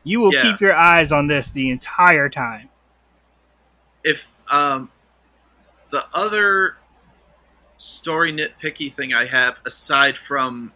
You 0.06 0.22
will 0.22 0.34
Yeah. 0.34 0.42
keep 0.44 0.62
your 0.62 0.74
eyes 0.74 1.12
on 1.12 1.28
this 1.28 1.50
the 1.50 1.70
entire 1.70 2.30
time. 2.30 2.70
If 4.04 4.32
um, 4.50 4.92
the 5.90 6.06
other 6.14 6.78
story 7.78 8.32
nitpicky 8.34 8.94
thing 8.94 9.14
I 9.14 9.26
have, 9.26 9.60
aside 9.66 10.18
from 10.18 10.74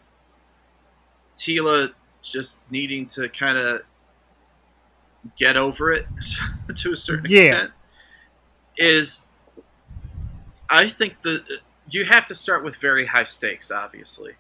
Teela 1.34 1.94
just 2.22 2.70
needing 2.72 3.08
to 3.08 3.30
kind 3.30 3.58
of 3.58 3.82
get 5.38 5.58
over 5.58 5.92
it 5.92 6.06
to 6.76 6.92
a 6.94 6.98
certain 6.98 7.26
Yeah. 7.30 7.42
extent, 7.42 7.72
is 8.78 9.26
I 10.70 10.88
think 10.88 11.22
the 11.22 11.44
you 11.90 12.06
have 12.06 12.26
to 12.26 12.36
start 12.36 12.64
with 12.64 12.76
very 12.78 13.06
high 13.06 13.24
stakes, 13.24 13.72
obviously. 13.72 14.34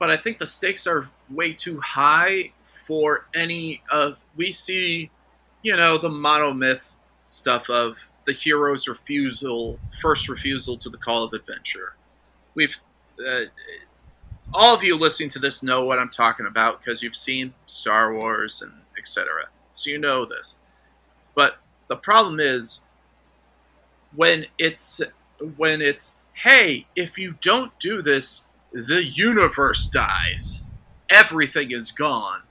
But 0.00 0.10
I 0.10 0.16
think 0.16 0.38
the 0.38 0.46
stakes 0.46 0.86
are 0.86 1.08
way 1.28 1.52
too 1.52 1.78
high 1.80 2.52
for 2.86 3.26
any 3.34 3.82
of 3.92 4.18
we 4.34 4.50
see, 4.50 5.10
you 5.62 5.76
know, 5.76 5.98
the 5.98 6.08
monomyth 6.08 6.90
stuff 7.26 7.70
of 7.70 7.96
the 8.30 8.36
hero's 8.36 8.86
refusal, 8.86 9.76
first 10.00 10.28
refusal 10.28 10.76
to 10.76 10.88
the 10.88 10.96
call 10.96 11.24
of 11.24 11.32
adventure. 11.32 11.94
We've 12.54 12.78
uh, 13.18 13.46
all 14.54 14.72
of 14.72 14.84
you 14.84 14.96
listening 14.96 15.30
to 15.30 15.40
this 15.40 15.64
know 15.64 15.84
what 15.84 15.98
I'm 15.98 16.10
talking 16.10 16.46
about 16.46 16.80
because 16.80 17.02
you've 17.02 17.16
seen 17.16 17.52
Star 17.66 18.14
Wars 18.14 18.62
and 18.62 18.72
etc. 18.96 19.48
So 19.72 19.90
you 19.90 19.98
know 19.98 20.24
this. 20.24 20.58
But 21.34 21.58
the 21.88 21.96
problem 21.96 22.38
is 22.38 22.82
when 24.14 24.46
it's 24.58 25.00
when 25.56 25.82
it's 25.82 26.14
hey, 26.34 26.86
if 26.94 27.18
you 27.18 27.34
don't 27.40 27.76
do 27.80 28.00
this, 28.00 28.46
the 28.72 29.04
universe 29.04 29.88
dies. 29.88 30.62
Everything 31.08 31.72
is 31.72 31.90
gone. 31.90 32.42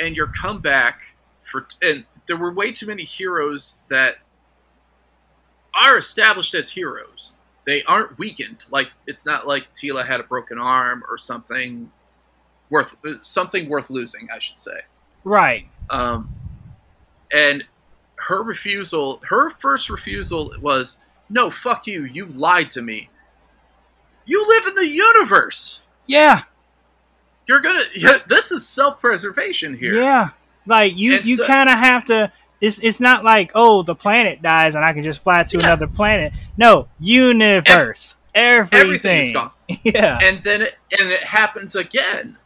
And 0.00 0.16
your 0.16 0.28
comeback 0.28 1.02
for 1.42 1.66
and 1.82 2.06
there 2.26 2.38
were 2.38 2.52
way 2.52 2.72
too 2.72 2.86
many 2.86 3.04
heroes 3.04 3.76
that 3.88 4.16
are 5.84 5.98
established 5.98 6.54
as 6.54 6.70
heroes 6.70 7.32
they 7.66 7.82
aren't 7.82 8.16
weakened. 8.16 8.64
Like 8.70 8.88
it's 9.08 9.26
not 9.26 9.46
like 9.46 9.72
Teela 9.74 10.06
had 10.06 10.20
a 10.20 10.22
broken 10.22 10.56
arm 10.56 11.02
or 11.10 11.18
something 11.18 11.90
worth 12.70 12.96
something 13.22 13.68
worth 13.68 13.90
losing, 13.90 14.28
I 14.32 14.38
should 14.38 14.60
say. 14.60 14.80
Right. 15.24 15.66
Um, 15.90 16.32
and 17.36 17.64
her 18.16 18.42
refusal, 18.44 19.20
her 19.28 19.50
first 19.50 19.90
refusal 19.90 20.52
was, 20.62 20.98
"No, 21.28 21.50
fuck 21.50 21.86
you. 21.88 22.04
You 22.04 22.26
lied 22.26 22.70
to 22.72 22.82
me. 22.82 23.10
You 24.26 24.46
live 24.46 24.66
in 24.68 24.74
the 24.76 24.86
universe. 24.88 25.82
Yeah. 26.06 26.42
You're 27.48 27.60
gonna. 27.60 27.82
Yeah, 27.96 28.18
this 28.28 28.52
is 28.52 28.66
self-preservation 28.66 29.76
here. 29.76 29.94
Yeah. 29.94 30.30
Like 30.66 30.96
you, 30.96 31.16
And 31.16 31.26
you 31.26 31.36
so- 31.36 31.46
kind 31.48 31.68
of 31.68 31.78
have 31.78 32.04
to. 32.06 32.32
It's 32.60 32.78
it's 32.80 33.00
not 33.00 33.22
like 33.24 33.50
oh 33.54 33.82
the 33.82 33.94
planet 33.94 34.40
dies 34.42 34.74
and 34.74 34.84
I 34.84 34.92
can 34.92 35.02
just 35.02 35.22
fly 35.22 35.42
to 35.44 35.58
Yeah. 35.58 35.64
another 35.66 35.86
planet. 35.86 36.32
No, 36.56 36.88
universe, 36.98 38.16
everything. 38.34 38.80
Everything 38.80 39.18
is 39.18 39.30
gone. 39.32 39.50
Yeah. 39.82 40.18
and 40.22 40.42
then 40.44 40.62
it, 40.62 40.74
and 40.98 41.10
it 41.10 41.24
happens 41.24 41.74
again 41.74 42.38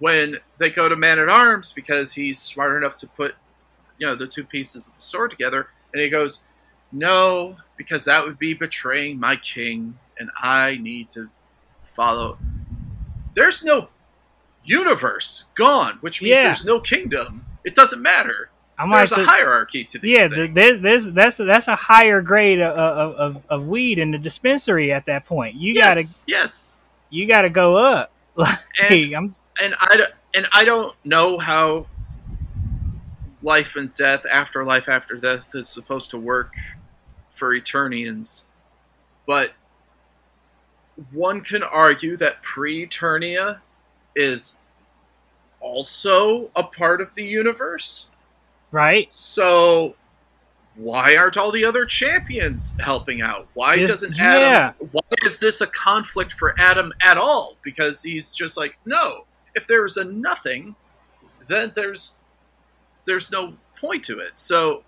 when 0.00 0.38
they 0.58 0.70
go 0.70 0.88
to 0.88 0.96
man 0.96 1.18
at 1.18 1.28
arms 1.28 1.72
because 1.72 2.12
he's 2.14 2.38
smart 2.40 2.76
enough 2.76 2.96
to 2.98 3.06
put 3.06 3.34
you 3.98 4.06
know 4.06 4.14
the 4.16 4.26
two 4.26 4.44
pieces 4.44 4.88
of 4.88 4.94
the 4.94 5.00
sword 5.00 5.30
together 5.30 5.68
and 5.92 6.02
he 6.02 6.08
goes 6.08 6.42
no 6.92 7.56
because 7.76 8.04
that 8.06 8.24
would 8.24 8.38
be 8.38 8.54
betraying 8.54 9.18
my 9.20 9.36
king 9.36 9.96
and 10.18 10.30
i 10.40 10.76
need 10.80 11.08
to 11.10 11.28
follow 11.94 12.38
there's 13.34 13.62
no 13.64 13.88
universe 14.64 15.44
gone 15.54 15.98
which 16.00 16.22
means 16.22 16.36
Yeah. 16.38 16.42
there's 16.44 16.64
no 16.64 16.80
kingdom 16.80 17.44
it 17.64 17.74
doesn't 17.74 18.02
matter 18.02 18.50
I'm 18.78 18.90
there's 18.90 19.10
like, 19.12 19.22
a 19.22 19.24
hierarchy 19.24 19.84
to 19.84 19.98
these 19.98 20.16
yeah, 20.16 20.28
things. 20.28 20.34
th- 20.34 20.54
there's 20.54 20.80
there's 20.80 21.12
that's 21.12 21.36
that's 21.38 21.68
a 21.68 21.74
higher 21.76 22.22
grade 22.22 22.60
of, 22.60 22.76
of, 23.18 23.42
of, 23.48 23.66
weed 23.66 23.98
in 23.98 24.12
the 24.12 24.18
dispensary 24.18 24.92
at 24.92 25.06
that 25.06 25.24
point. 25.26 25.56
You 25.56 25.74
gotta 25.74 26.00
yes 26.00 26.24
yes 26.26 26.76
you 27.10 27.26
gotta 27.26 27.50
go 27.50 27.76
up. 27.76 28.12
and, 28.36 28.56
Hey, 28.76 29.12
I'm 29.14 29.34
and 29.60 29.74
I 29.80 29.96
don't- 29.96 30.12
and 30.34 30.46
I 30.52 30.64
don't 30.64 30.94
know 31.04 31.38
how 31.38 31.86
life 33.42 33.76
and 33.76 33.92
death, 33.94 34.24
afterlife 34.30 34.88
after 34.88 35.16
death, 35.16 35.48
is 35.54 35.68
supposed 35.68 36.10
to 36.10 36.18
work 36.18 36.52
for 37.28 37.54
Eternians, 37.54 38.42
but 39.26 39.52
one 41.12 41.40
can 41.40 41.62
argue 41.62 42.16
that 42.16 42.42
pre-Eternia 42.42 43.60
is 44.16 44.56
also 45.60 46.50
a 46.56 46.62
part 46.62 47.00
of 47.00 47.14
the 47.14 47.24
universe. 47.24 48.10
Right. 48.70 49.08
So 49.10 49.94
why 50.76 51.16
aren't 51.16 51.36
all 51.36 51.50
the 51.50 51.64
other 51.64 51.84
champions 51.84 52.76
helping 52.80 53.20
out? 53.20 53.48
Why 53.54 53.76
This- 53.76 53.90
doesn't 53.90 54.20
Adam? 54.20 54.42
yeah. 54.42 54.72
Why 54.92 55.00
is 55.24 55.40
this 55.40 55.60
a 55.60 55.66
conflict 55.66 56.34
for 56.34 56.54
Adam 56.58 56.92
at 57.02 57.16
all? 57.16 57.56
Because 57.62 58.02
he's 58.02 58.32
just 58.34 58.56
like, 58.56 58.76
no. 58.84 59.26
If 59.54 59.66
there's 59.66 59.96
a 59.96 60.04
nothing, 60.04 60.76
then 61.48 61.72
there's 61.74 62.16
there's 63.06 63.32
no 63.32 63.56
point 63.80 64.04
to 64.04 64.18
it. 64.18 64.32
So 64.36 64.84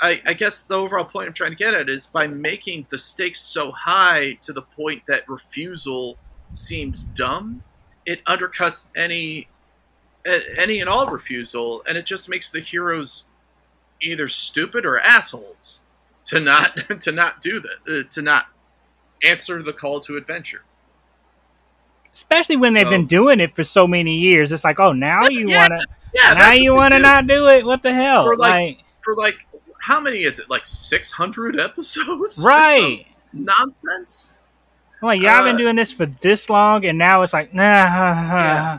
I, 0.00 0.20
I 0.24 0.32
guess 0.32 0.62
the 0.62 0.76
overall 0.76 1.04
point 1.04 1.26
I'm 1.26 1.32
trying 1.34 1.50
to 1.50 1.56
get 1.56 1.74
at 1.74 1.88
is 1.88 2.06
by 2.06 2.26
making 2.28 2.86
the 2.88 2.98
stakes 2.98 3.40
so 3.40 3.72
high 3.72 4.34
to 4.42 4.52
the 4.52 4.62
point 4.62 5.02
that 5.08 5.28
refusal 5.28 6.16
seems 6.50 7.04
dumb, 7.04 7.64
it 8.06 8.24
undercuts 8.26 8.90
any 8.96 9.48
any 10.26 10.80
and 10.80 10.88
all 10.88 11.06
refusal, 11.06 11.82
and 11.88 11.96
it 11.96 12.06
just 12.06 12.28
makes 12.28 12.52
the 12.52 12.60
heroes 12.60 13.24
either 14.00 14.28
stupid 14.28 14.84
or 14.84 14.98
assholes 15.00 15.80
to 16.26 16.40
not 16.40 16.76
to 17.00 17.12
not 17.12 17.40
do 17.40 17.60
that, 17.60 18.00
uh, 18.00 18.08
to 18.10 18.22
not 18.22 18.46
answer 19.24 19.62
the 19.62 19.72
call 19.72 20.00
to 20.00 20.16
adventure. 20.16 20.62
Especially 22.12 22.56
when 22.56 22.74
they've 22.74 22.88
been 22.88 23.06
doing 23.06 23.38
it 23.38 23.54
for 23.54 23.62
so 23.62 23.86
many 23.86 24.16
years. 24.16 24.50
It's 24.50 24.64
like, 24.64 24.80
oh, 24.80 24.92
now 24.92 25.28
you 25.28 25.50
Yeah, 25.50 25.56
wanna 25.56 25.84
Yeah, 26.12 26.34
now 26.34 26.52
you 26.52 26.74
wanna 26.74 26.98
not 26.98 27.26
do 27.26 27.48
it. 27.48 27.64
What 27.64 27.82
the 27.82 27.92
hell? 27.92 28.26
Or, 28.26 28.36
like, 28.36 28.50
like 28.50 28.78
for 29.04 29.14
like 29.14 29.36
how 29.80 30.00
many 30.00 30.22
is 30.24 30.38
it? 30.38 30.50
Like 30.50 30.66
six 30.66 31.12
hundred 31.12 31.60
episodes, 31.60 32.42
right. 32.44 33.06
Nonsense. 33.32 34.36
I'm 35.00 35.06
like, 35.06 35.20
y'all 35.20 35.44
been 35.44 35.54
uh, 35.54 35.58
doing 35.58 35.76
this 35.76 35.92
for 35.92 36.06
this 36.06 36.50
long, 36.50 36.84
and 36.84 36.98
now 36.98 37.22
it's 37.22 37.32
like, 37.32 37.54
nah, 37.54 37.62
Yeah. 37.62 38.78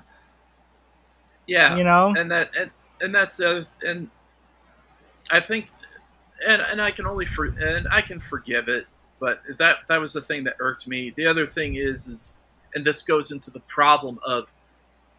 Yeah, 1.50 1.76
you 1.78 1.84
know, 1.84 2.14
and 2.16 2.30
that 2.32 2.52
and, 2.58 2.70
and 3.02 3.14
that's 3.14 3.40
other 3.42 3.64
and 3.82 4.10
I 5.32 5.40
think 5.40 5.68
and 6.46 6.62
and 6.62 6.82
I 6.82 6.92
can 6.92 7.08
only 7.08 7.26
for 7.26 7.46
and 7.46 7.88
I 7.92 8.02
can 8.02 8.20
forgive 8.20 8.68
it, 8.68 8.86
but 9.20 9.42
that 9.58 9.78
that 9.88 10.00
was 10.00 10.14
the 10.14 10.22
thing 10.22 10.44
that 10.44 10.56
irked 10.60 10.88
me. 10.88 11.12
The 11.16 11.26
other 11.26 11.48
thing 11.48 11.76
is 11.76 12.08
is 12.08 12.38
and 12.76 12.86
this 12.86 13.02
goes 13.02 13.32
into 13.32 13.50
the 13.50 13.62
problem 13.62 14.20
of 14.24 14.52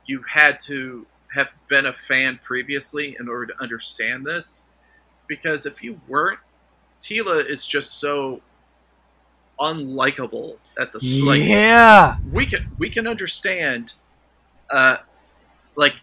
you 0.06 0.22
had 0.28 0.58
to 0.60 1.06
have 1.34 1.48
been 1.68 1.86
a 1.86 1.92
fan 1.92 2.38
previously 2.44 3.16
in 3.18 3.28
order 3.28 3.46
to 3.46 3.62
understand 3.62 4.24
this. 4.24 4.62
Because 5.26 5.66
if 5.66 5.82
you 5.82 6.00
weren't 6.08 6.38
Teela 6.98 7.44
is 7.44 7.66
just 7.66 7.98
so 7.98 8.40
unlikable 9.60 10.56
at 10.78 10.92
the 10.92 10.98
s- 10.98 11.20
like 11.22 11.40
yeah, 11.40 12.16
we 12.32 12.46
can 12.46 12.70
we 12.78 12.88
can 12.88 13.06
understand 13.06 13.94
uh 14.70 14.96
like 15.76 15.96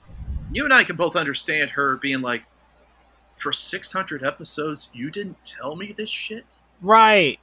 you 0.51 0.63
and 0.63 0.73
I 0.73 0.83
can 0.83 0.95
both 0.95 1.15
understand 1.15 1.71
her 1.71 1.97
being 1.97 2.21
like 2.21 2.43
for 3.37 3.53
600 3.53 4.23
episodes 4.23 4.89
you 4.93 5.09
didn't 5.09 5.37
tell 5.45 5.75
me 5.75 5.93
this 5.95 6.09
shit 6.09 6.57
right. 6.81 7.39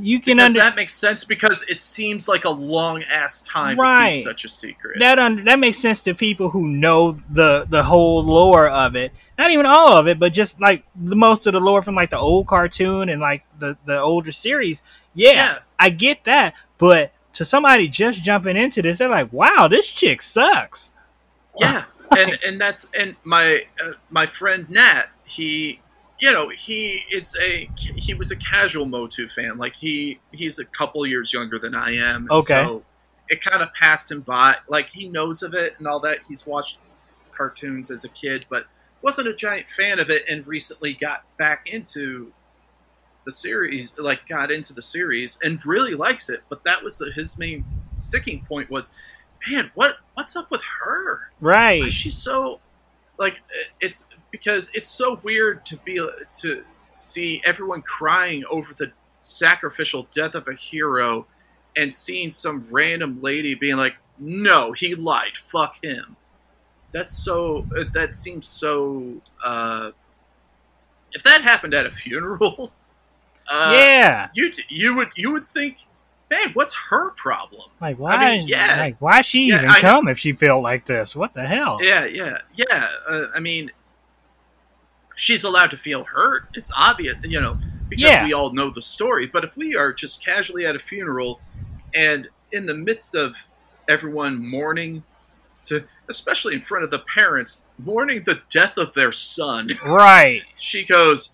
You 0.00 0.18
can 0.18 0.38
because 0.38 0.46
under 0.46 0.58
that 0.58 0.74
makes 0.74 0.92
sense 0.92 1.22
because 1.24 1.64
it 1.68 1.80
seems 1.80 2.26
like 2.26 2.44
a 2.44 2.50
long 2.50 3.04
ass 3.04 3.42
time 3.42 3.76
to 3.76 4.12
keep 4.12 4.24
such 4.24 4.44
a 4.44 4.48
secret 4.48 4.98
that 4.98 5.44
that 5.44 5.60
makes 5.60 5.78
sense 5.78 6.02
to 6.02 6.14
people 6.14 6.50
who 6.50 6.66
know 6.66 7.20
the 7.30 7.64
the 7.70 7.84
whole 7.84 8.24
lore 8.24 8.68
of 8.68 8.96
it. 8.96 9.12
Not 9.38 9.52
even 9.52 9.66
all 9.66 9.92
of 9.92 10.08
it, 10.08 10.18
but 10.18 10.32
just 10.32 10.60
like 10.60 10.84
the 10.96 11.14
most 11.14 11.46
of 11.46 11.52
the 11.52 11.60
lore 11.60 11.80
from 11.80 11.94
like 11.94 12.10
the 12.10 12.18
old 12.18 12.48
cartoon 12.48 13.08
and 13.08 13.20
like 13.20 13.44
the 13.60 13.78
the 13.84 14.00
older 14.00 14.32
series. 14.32 14.82
Yeah, 15.14 15.32
yeah 15.32 15.58
I 15.78 15.90
get 15.90 16.24
that, 16.24 16.54
but 16.78 17.12
to 17.34 17.44
somebody 17.44 17.86
just 17.86 18.20
jumping 18.20 18.56
into 18.56 18.82
this, 18.82 18.98
they're 18.98 19.08
like, 19.08 19.32
"Wow, 19.32 19.68
this 19.68 19.88
chick 19.92 20.22
sucks." 20.22 20.90
yeah 21.56 21.84
and 22.16 22.38
and 22.44 22.60
that's 22.60 22.88
and 22.96 23.16
my 23.24 23.64
uh, 23.82 23.92
my 24.10 24.26
friend 24.26 24.68
Nat 24.70 25.06
he 25.24 25.80
you 26.20 26.32
know 26.32 26.48
he 26.48 27.04
is 27.10 27.36
a 27.40 27.68
he 27.76 28.14
was 28.14 28.30
a 28.30 28.36
casual 28.36 28.86
Motu 28.86 29.28
fan. 29.28 29.58
Like 29.58 29.76
he 29.76 30.20
he's 30.32 30.58
a 30.58 30.64
couple 30.64 31.06
years 31.06 31.32
younger 31.32 31.58
than 31.58 31.74
I 31.74 31.96
am. 31.96 32.28
Okay. 32.30 32.64
so 32.64 32.82
it 33.28 33.40
kind 33.40 33.62
of 33.62 33.72
passed 33.74 34.10
him 34.10 34.20
by. 34.20 34.56
Like 34.68 34.90
he 34.90 35.08
knows 35.08 35.42
of 35.42 35.54
it 35.54 35.74
and 35.78 35.86
all 35.86 36.00
that. 36.00 36.18
He's 36.28 36.46
watched 36.46 36.78
cartoons 37.32 37.90
as 37.90 38.04
a 38.04 38.08
kid 38.10 38.46
but 38.48 38.64
wasn't 39.02 39.26
a 39.26 39.34
giant 39.34 39.66
fan 39.68 39.98
of 39.98 40.08
it 40.08 40.22
and 40.30 40.46
recently 40.46 40.94
got 40.94 41.24
back 41.36 41.68
into 41.68 42.32
the 43.24 43.32
series 43.32 43.92
like 43.98 44.26
got 44.28 44.50
into 44.50 44.72
the 44.72 44.82
series 44.82 45.38
and 45.42 45.64
really 45.66 45.94
likes 45.94 46.30
it. 46.30 46.42
But 46.48 46.64
that 46.64 46.82
was 46.82 46.98
the, 46.98 47.10
his 47.12 47.38
main 47.38 47.64
sticking 47.96 48.44
point 48.46 48.70
was 48.70 48.94
man 49.48 49.70
what 49.74 49.96
what's 50.14 50.36
up 50.36 50.50
with 50.50 50.62
her 50.82 51.30
Right. 51.40 51.80
why 51.80 51.86
is 51.88 52.16
so 52.22 52.60
like 53.18 53.40
it's 53.80 54.08
because 54.30 54.70
it's 54.74 54.88
so 54.88 55.20
weird 55.22 55.64
to 55.66 55.76
be 55.78 56.00
to 56.40 56.64
see 56.96 57.42
everyone 57.44 57.82
crying 57.82 58.44
over 58.50 58.72
the 58.74 58.92
sacrificial 59.20 60.06
death 60.10 60.34
of 60.34 60.46
a 60.48 60.54
hero 60.54 61.26
and 61.76 61.92
seeing 61.92 62.30
some 62.30 62.66
random 62.70 63.20
lady 63.20 63.54
being 63.54 63.76
like 63.76 63.96
no 64.18 64.72
he 64.72 64.94
lied 64.94 65.36
fuck 65.36 65.82
him 65.82 66.16
that's 66.92 67.12
so 67.12 67.66
that 67.92 68.14
seems 68.14 68.46
so 68.46 69.14
uh 69.44 69.90
if 71.12 71.22
that 71.22 71.42
happened 71.42 71.74
at 71.74 71.86
a 71.86 71.90
funeral 71.90 72.72
uh 73.50 73.70
yeah. 73.72 74.28
you 74.34 74.52
you 74.68 74.94
would 74.94 75.08
you 75.16 75.32
would 75.32 75.46
think 75.48 75.78
man 76.30 76.50
what's 76.54 76.74
her 76.90 77.10
problem 77.12 77.70
Like 77.80 77.98
why? 77.98 78.14
I 78.14 78.38
mean, 78.38 78.48
yeah. 78.48 78.76
Like 78.80 78.96
why 79.00 79.20
she 79.20 79.46
Yeah, 79.48 79.56
even 79.58 79.70
I- 79.70 79.80
come 79.80 80.08
if 80.08 80.18
she 80.18 80.32
felt 80.32 80.62
like 80.62 80.86
this? 80.86 81.14
What 81.14 81.34
the 81.34 81.44
hell? 81.46 81.78
Yeah, 81.82 82.04
yeah, 82.06 82.38
yeah. 82.54 82.88
Uh, 83.08 83.26
I 83.34 83.40
mean, 83.40 83.70
she's 85.14 85.44
allowed 85.44 85.70
to 85.70 85.76
feel 85.76 86.04
hurt. 86.04 86.48
It's 86.54 86.70
obvious, 86.76 87.16
you 87.24 87.40
know, 87.40 87.58
because 87.88 88.02
Yeah. 88.04 88.24
we 88.24 88.32
all 88.32 88.52
know 88.52 88.70
the 88.70 88.82
story. 88.82 89.26
But 89.26 89.44
if 89.44 89.56
we 89.56 89.76
are 89.76 89.92
just 89.92 90.24
casually 90.24 90.66
at 90.66 90.74
a 90.74 90.78
funeral 90.78 91.40
and 91.94 92.28
in 92.52 92.66
the 92.66 92.74
midst 92.74 93.14
of 93.14 93.34
everyone 93.88 94.44
mourning, 94.46 95.02
to 95.66 95.84
especially 96.08 96.54
in 96.54 96.60
front 96.60 96.84
of 96.84 96.90
the 96.90 96.98
parents, 97.00 97.62
mourning 97.78 98.22
the 98.24 98.40
death 98.50 98.76
of 98.76 98.92
their 98.94 99.12
son, 99.12 99.70
Right. 99.84 100.42
she 100.58 100.84
goes, 100.84 101.32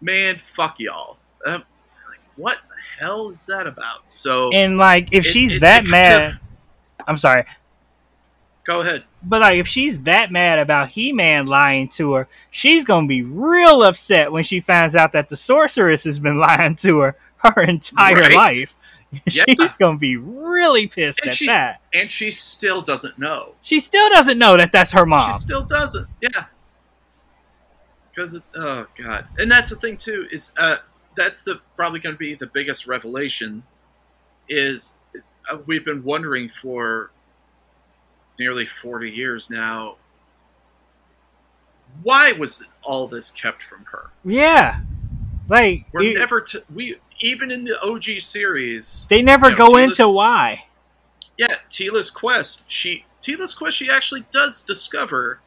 "Man, 0.00 0.38
fuck 0.38 0.78
y'all." 0.80 1.16
Um, 1.46 1.64
like, 2.08 2.20
what 2.36 2.58
hell 3.00 3.30
is 3.30 3.46
that 3.46 3.66
about? 3.66 4.10
So 4.10 4.52
And 4.52 4.76
like 4.78 5.08
if 5.12 5.26
it- 5.26 5.30
she's 5.30 5.54
it- 5.54 5.60
that 5.60 5.84
mad, 5.86 6.22
of- 6.34 6.40
I'm 7.08 7.16
sorry. 7.16 7.44
go 8.66 8.80
ahead. 8.80 9.04
But 9.22 9.40
like 9.40 9.58
if 9.58 9.66
she's 9.66 10.00
that 10.02 10.30
mad 10.30 10.58
about 10.58 10.90
He-Man 10.90 11.46
lying 11.46 11.88
to 11.90 12.12
her, 12.14 12.28
she's 12.50 12.84
gonna 12.84 13.06
be 13.06 13.22
real 13.22 13.82
upset 13.82 14.30
when 14.32 14.44
she 14.44 14.60
finds 14.60 14.94
out 14.96 15.12
that 15.12 15.28
the 15.28 15.36
sorceress 15.36 16.04
has 16.04 16.18
been 16.18 16.38
lying 16.48 16.76
to 16.76 17.00
her 17.00 17.16
her 17.36 17.62
entire 17.62 18.14
Right. 18.16 18.32
life. 18.34 18.76
Yeah. 19.26 19.42
She's 19.48 19.76
gonna 19.76 19.98
be 19.98 20.16
really 20.16 20.86
pissed 20.86 21.22
And 21.22 21.30
at 21.30 21.34
she- 21.36 21.46
that. 21.46 21.80
and 21.92 22.08
she 22.12 22.30
still 22.30 22.80
doesn't 22.80 23.18
know. 23.18 23.54
She 23.60 23.80
still 23.80 24.08
doesn't 24.10 24.38
know 24.38 24.56
that 24.56 24.70
that's 24.70 24.92
her 24.92 25.04
mom. 25.04 25.32
She 25.32 25.38
still 25.40 25.62
doesn't. 25.64 26.06
Yeah. 26.20 26.44
Because 28.14 28.40
oh 28.54 28.86
god, 28.96 29.26
and 29.38 29.50
that's 29.50 29.70
the 29.70 29.76
thing 29.76 29.96
too 29.96 30.28
is 30.30 30.52
uh, 30.56 30.76
that's 31.20 31.42
the 31.42 31.60
probably 31.76 32.00
going 32.00 32.14
to 32.14 32.18
be 32.18 32.34
the 32.34 32.46
biggest 32.46 32.86
revelation 32.86 33.62
is 34.48 34.96
uh, 35.50 35.58
we've 35.66 35.84
been 35.84 36.02
wondering 36.02 36.48
for 36.62 37.10
nearly 38.38 38.64
forty 38.64 39.10
years 39.10 39.50
now. 39.50 39.96
Why 42.02 42.32
was 42.32 42.66
all 42.82 43.06
this 43.06 43.30
kept 43.30 43.62
from 43.62 43.84
her? 43.92 44.10
yeah, 44.24 44.80
like 45.48 45.84
We're 45.92 46.04
it- 46.04 46.16
never 46.18 46.40
t- 46.40 46.60
we 46.74 46.96
even 47.20 47.50
in 47.50 47.64
the 47.64 47.78
OG 47.82 48.20
series. 48.20 49.06
they 49.10 49.20
never 49.22 49.46
you 49.50 49.56
know, 49.56 49.66
go 49.66 49.72
Teela's- 49.74 50.00
into 50.00 50.08
why. 50.08 50.64
Yeah, 51.36 51.56
Teela's 51.68 52.10
quest. 52.10 52.64
She 52.66 53.04
Teela's 53.20 53.54
quest. 53.54 53.76
She 53.76 53.90
actually 53.90 54.24
does 54.30 54.62
discover 54.62 55.40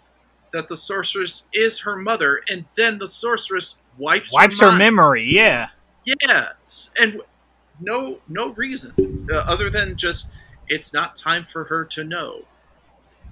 that 0.51 0.67
the 0.67 0.77
sorceress 0.77 1.47
is 1.51 1.79
her 1.79 1.95
mother, 1.95 2.41
and 2.47 2.65
then 2.77 2.99
the 2.99 3.07
sorceress 3.07 3.79
wipes 3.97 4.33
Wipes 4.33 4.59
her, 4.59 4.71
her 4.71 4.77
memory. 4.77 5.23
Yeah, 5.23 5.69
Yeah, 6.05 6.49
and 6.99 7.21
no 7.79 8.19
no 8.27 8.49
reason 8.49 9.27
uh, 9.31 9.37
other 9.37 9.69
than 9.69 9.95
just 9.95 10.31
it's 10.67 10.93
not 10.93 11.15
time 11.15 11.43
for 11.43 11.65
her 11.65 11.85
to 11.85 12.03
know, 12.03 12.43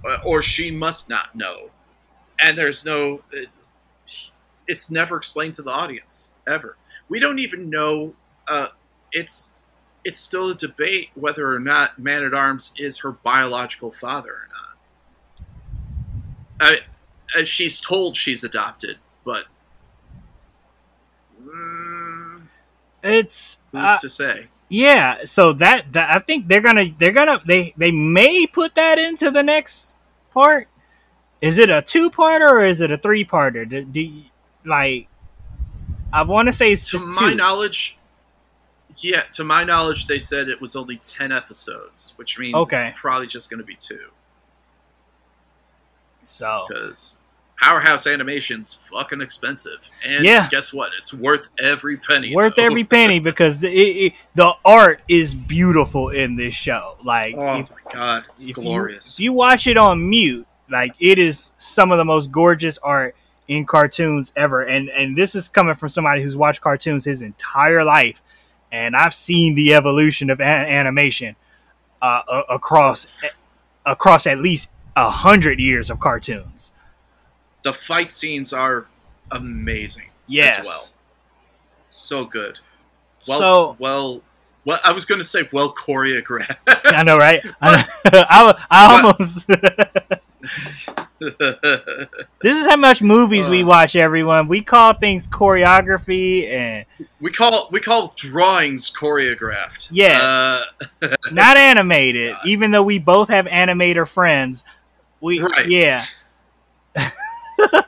uh, 0.04 0.18
or 0.24 0.42
she 0.42 0.70
must 0.70 1.08
not 1.08 1.34
know, 1.34 1.70
and 2.38 2.56
there's 2.56 2.84
no. 2.84 3.22
It, 3.32 3.48
it's 4.68 4.90
never 4.90 5.16
explained 5.16 5.54
to 5.54 5.62
the 5.62 5.70
audience 5.70 6.30
ever. 6.46 6.76
We 7.08 7.18
don't 7.20 7.38
even 7.38 7.68
know. 7.68 8.14
Uh, 8.48 8.68
it's 9.12 9.52
it's 10.04 10.20
still 10.20 10.50
a 10.50 10.54
debate 10.54 11.10
whether 11.14 11.52
or 11.52 11.60
not 11.60 11.98
Man 11.98 12.24
at 12.24 12.34
Arms 12.34 12.72
is 12.76 12.98
her 12.98 13.12
biological 13.12 13.92
father 13.92 14.30
or 14.30 14.48
not. 14.48 15.46
I, 16.60 17.40
uh, 17.40 17.44
she's 17.44 17.80
told 17.80 18.16
she's 18.16 18.44
adopted, 18.44 18.98
but 19.24 19.44
it's 23.02 23.58
who's 23.72 23.80
uh, 23.84 23.98
to 23.98 24.08
say? 24.08 24.46
yeah. 24.68 25.24
So 25.24 25.52
that, 25.54 25.92
that 25.92 26.10
I 26.10 26.18
think 26.18 26.48
they're 26.48 26.60
gonna 26.60 26.86
they're 26.98 27.12
gonna 27.12 27.40
they 27.46 27.74
they 27.76 27.90
may 27.90 28.46
put 28.46 28.74
that 28.76 28.98
into 28.98 29.30
the 29.30 29.42
next 29.42 29.98
part. 30.32 30.68
Is 31.40 31.58
it 31.58 31.70
a 31.70 31.82
two 31.82 32.10
parter 32.10 32.48
or 32.50 32.64
is 32.64 32.80
it 32.80 32.90
a 32.92 32.96
three 32.96 33.24
parter? 33.24 33.68
Do, 33.68 33.84
do 33.84 34.00
you- 34.00 34.24
like 34.64 35.08
I 36.12 36.22
want 36.22 36.46
to 36.46 36.52
say 36.52 36.70
it's 36.72 36.88
To 36.90 36.98
my 37.20 37.30
two. 37.30 37.34
knowledge, 37.34 37.98
yeah. 38.98 39.22
To 39.32 39.42
my 39.44 39.64
knowledge, 39.64 40.06
they 40.06 40.20
said 40.20 40.48
it 40.48 40.60
was 40.60 40.76
only 40.76 40.98
ten 40.98 41.32
episodes, 41.32 42.12
which 42.16 42.38
means 42.38 42.54
Okay. 42.54 42.90
it's 42.90 43.00
probably 43.00 43.26
just 43.26 43.50
going 43.50 43.58
to 43.58 43.66
be 43.66 43.74
two 43.74 44.10
so 46.24 46.66
because 46.68 47.16
Powerhouse 47.62 48.06
Animation's 48.08 48.80
fucking 48.92 49.20
expensive, 49.20 49.78
and 50.04 50.24
Yeah. 50.24 50.48
guess 50.50 50.72
what? 50.72 50.90
It's 50.98 51.14
worth 51.14 51.48
every 51.60 51.96
penny. 51.96 52.34
worth 52.34 52.56
though. 52.56 52.64
every 52.64 52.84
penny 52.84 53.18
because 53.30 53.60
the 53.60 53.68
it, 53.68 54.06
it, 54.06 54.12
the 54.34 54.52
art 54.64 55.00
is 55.08 55.32
beautiful 55.34 56.08
in 56.10 56.34
this 56.36 56.54
show. 56.54 56.96
Like 57.04 57.36
Oh 57.36 57.60
if, 57.60 57.70
my 57.70 57.92
god, 57.92 58.24
it's 58.34 58.42
if 58.42 58.48
you, 58.48 58.54
glorious. 58.54 59.14
if 59.14 59.20
you 59.20 59.32
watch 59.32 59.66
it 59.66 59.76
on 59.76 60.08
mute, 60.10 60.46
like 60.70 60.92
it 60.98 61.18
is 61.18 61.52
some 61.56 61.92
of 61.92 61.98
the 61.98 62.04
most 62.04 62.32
gorgeous 62.32 62.78
art 62.78 63.14
in 63.46 63.64
cartoons 63.64 64.32
ever. 64.34 64.62
And 64.62 64.88
and 64.90 65.16
this 65.16 65.34
is 65.36 65.48
coming 65.48 65.74
from 65.76 65.88
somebody 65.88 66.20
who's 66.22 66.36
watched 66.36 66.60
cartoons 66.62 67.04
his 67.04 67.22
entire 67.22 67.84
life, 67.84 68.22
and 68.72 68.96
I've 68.96 69.14
seen 69.14 69.54
the 69.54 69.74
evolution 69.74 70.30
of 70.30 70.40
animation 70.40 71.36
uh, 72.00 72.22
a- 72.28 72.54
across 72.54 73.06
across 73.86 74.26
at 74.26 74.38
least 74.38 74.70
a 74.96 75.08
hundred 75.10 75.60
years 75.60 75.90
of 75.90 76.00
cartoons. 76.00 76.72
The 77.62 77.72
fight 77.72 78.10
scenes 78.12 78.52
are 78.52 78.86
amazing. 79.30 80.10
Yes. 80.26 80.66
well. 80.66 80.88
So 81.86 82.24
good. 82.24 82.58
Well, 83.28 83.38
So- 83.38 83.76
well, 83.78 84.22
well. 84.64 84.80
I 84.84 84.92
was 84.92 85.04
going 85.04 85.20
to 85.20 85.26
say 85.26 85.48
well 85.52 85.72
choreographed. 85.74 86.56
I 86.86 87.02
know, 87.02 87.18
right? 87.18 87.40
I, 87.60 87.84
I, 88.06 88.64
I 88.70 89.02
almost. 89.02 89.48
This 91.20 92.58
is 92.58 92.66
how 92.66 92.76
much 92.76 93.00
movies 93.00 93.48
we 93.48 93.62
Uh. 93.62 93.66
watch, 93.66 93.94
everyone. 93.94 94.48
We 94.48 94.60
call 94.60 94.92
things 94.94 95.28
choreography 95.28 96.50
and 96.50 96.84
we 97.20 97.30
call 97.30 97.68
we 97.70 97.78
call 97.78 98.12
drawings 98.16 98.90
choreographed. 98.92 99.88
Yes. 99.92 100.20
Uh, 100.20 100.64
not 101.30 101.56
animated. 101.56 102.32
God. 102.32 102.46
Even 102.46 102.72
though 102.72 102.82
we 102.82 102.98
both 102.98 103.28
have 103.28 103.46
animator 103.46 104.06
friends, 104.08 104.64
we 105.20 105.40
Right. 105.40 105.68
yeah, 105.68 106.04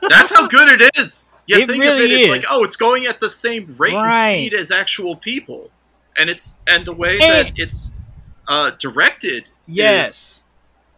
that's 0.09 0.33
how 0.33 0.47
good 0.47 0.81
it 0.81 0.91
is. 0.97 1.25
You 1.47 1.59
It 1.59 1.67
think 1.67 1.83
really 1.83 2.05
of 2.05 2.11
it, 2.11 2.13
it's 2.21 2.29
like 2.29 2.45
oh, 2.49 2.63
it's 2.63 2.75
going 2.75 3.05
at 3.05 3.19
the 3.19 3.29
same 3.29 3.75
rate 3.77 3.93
Right. 3.93 4.29
and 4.29 4.39
speed 4.39 4.53
as 4.55 4.71
actual 4.71 5.15
people, 5.15 5.69
and 6.17 6.29
it's 6.29 6.59
and 6.67 6.85
the 6.85 6.93
way 6.93 7.13
And- 7.19 7.21
that 7.47 7.53
it's 7.55 7.93
uh, 8.47 8.71
directed. 8.79 9.49
yes. 9.67 10.43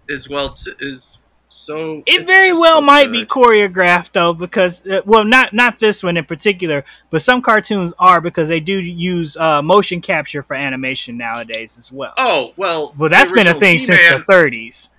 is, 0.08 0.22
is 0.22 0.30
well 0.30 0.50
t- 0.54 0.72
is 0.80 1.18
so. 1.50 2.04
It 2.06 2.28
very 2.28 2.52
well 2.54 2.78
so 2.78 2.82
might 2.82 3.12
be 3.12 3.26
choreographed 3.26 4.12
though, 4.14 4.34
because 4.34 4.86
uh, 4.88 5.02
well, 5.06 5.24
not 5.26 5.54
not 5.54 5.80
this 5.80 6.04
one 6.04 6.16
in 6.18 6.26
particular, 6.26 6.84
but 7.10 7.22
some 7.22 7.42
cartoons 7.42 7.94
are 8.00 8.20
because 8.22 8.48
they 8.50 8.60
do 8.60 8.80
use 8.82 9.36
uh, 9.38 9.62
motion 9.62 10.00
capture 10.02 10.44
for 10.44 10.56
animation 10.56 11.18
nowadays 11.18 11.78
as 11.78 11.92
well. 11.92 12.14
Oh 12.18 12.54
well. 12.58 12.94
well, 12.98 13.10
that's 13.10 13.32
been 13.32 13.48
a 13.48 13.54
thing 13.54 13.80
since 13.80 14.02
the 14.10 14.24
30s. 14.30 14.90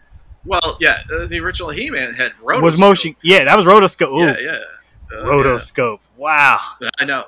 Well, 0.49 0.77
yeah, 0.81 1.03
uh, 1.15 1.27
the 1.27 1.39
original 1.41 1.69
He-Man 1.71 2.15
had 2.15 2.33
rotoscope. 2.43 2.63
Was 2.63 2.79
motion? 2.79 3.17
Yeah, 3.23 3.45
that 3.45 3.57
was 3.57 3.67
rotoscope. 3.67 4.09
Ooh, 4.13 4.25
Yeah, 4.27 4.37
yeah. 4.41 4.59
Uh, 5.17 5.25
rotoscope. 5.27 6.01
Wow. 6.17 6.59
I 7.01 7.05
know. 7.05 7.27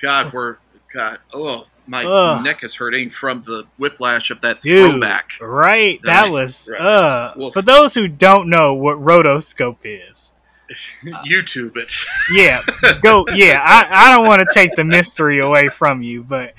God, 0.00 0.32
we're 0.32 0.56
God. 0.92 1.18
Oh, 1.34 1.66
my 1.86 2.04
Ugh. 2.04 2.44
neck 2.44 2.62
is 2.62 2.74
hurting 2.76 3.10
from 3.10 3.42
the 3.42 3.64
whiplash 3.78 4.30
of 4.30 4.40
that 4.42 4.60
Dude, 4.60 4.92
throwback. 4.92 5.32
right? 5.40 6.00
That 6.04 6.22
Right, 6.22 6.30
was 6.30 6.70
uh. 6.70 7.34
Wolf. 7.36 7.54
For 7.54 7.62
those 7.62 7.94
who 7.94 8.06
don't 8.08 8.48
know 8.48 8.74
what 8.74 8.98
rotoscope 8.98 9.78
is, 9.84 10.32
YouTube 11.26 11.76
it. 11.76 11.92
yeah, 12.32 12.62
go. 13.02 13.26
Yeah, 13.34 13.60
I, 13.62 14.08
I 14.08 14.16
don't 14.16 14.26
want 14.26 14.40
to 14.40 14.46
take 14.54 14.74
the 14.76 14.84
mystery 14.84 15.40
away 15.40 15.68
from 15.68 16.02
you, 16.02 16.22
but 16.22 16.54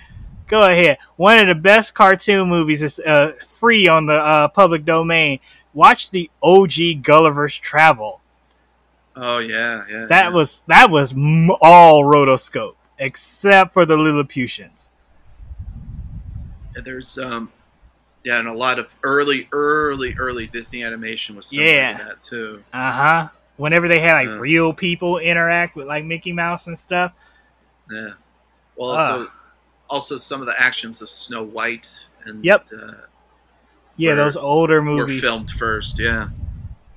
go 0.48 0.62
ahead. 0.64 0.98
One 1.16 1.39
of 1.39 1.48
the 1.48 1.56
best 1.56 1.94
cartoon 1.96 2.50
movies 2.50 2.84
is 2.84 3.00
uh, 3.00 3.34
free 3.46 3.88
on 3.88 4.06
the 4.06 4.14
uh, 4.14 4.48
public 4.50 4.86
domain. 4.86 5.39
Watch 5.74 6.12
the 6.12 6.30
OG 6.41 7.02
Gulliver's 7.02 7.58
Travel. 7.58 8.22
Oh 9.16 9.38
yeah, 9.39 9.84
yeah. 9.89 10.06
That 10.08 10.26
yeah. 10.26 10.30
was 10.30 10.64
that 10.68 10.89
was 10.89 11.14
m- 11.14 11.52
all 11.62 12.04
rotoscope 12.04 12.76
except 13.00 13.74
for 13.74 13.86
the 13.86 13.96
Lilliputians. 13.98 14.91
And 16.76 16.86
There's 16.86 17.18
um, 17.18 17.52
yeah, 18.24 18.39
and 18.39 18.48
a 18.48 18.54
lot 18.54 18.80
of 18.80 18.96
early, 19.04 19.48
early, 19.52 20.16
early 20.18 20.48
Disney 20.48 20.84
animation 20.84 21.36
was 21.36 21.52
Yeah. 21.54 21.98
that 21.98 22.24
too. 22.24 22.64
Uh 22.74 22.91
huh. 22.91 23.30
Whenever 23.58 23.88
they 23.88 24.00
had 24.00 24.14
like 24.14 24.28
Yeah. 24.30 24.36
real 24.36 24.74
people 24.74 25.20
interact 25.20 25.76
with 25.76 25.88
like 25.88 26.06
Mickey 26.06 26.32
Mouse 26.32 26.68
and 26.68 26.78
stuff. 26.78 27.14
Yeah. 27.91 28.11
Well, 28.76 28.91
also, 28.91 29.32
also 29.94 30.18
some 30.18 30.41
of 30.41 30.48
the 30.48 30.60
actions 30.60 31.02
of 31.03 31.10
Snow 31.10 31.44
White 31.44 32.07
and 32.26 32.44
Yep. 32.44 32.68
uh, 32.74 32.91
Yeah, 33.95 34.15
those 34.15 34.36
older 34.36 34.82
movies 34.82 35.22
were 35.22 35.28
filmed 35.30 35.52
first. 35.52 35.99
Yeah. 35.99 36.30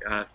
God, 0.07 0.27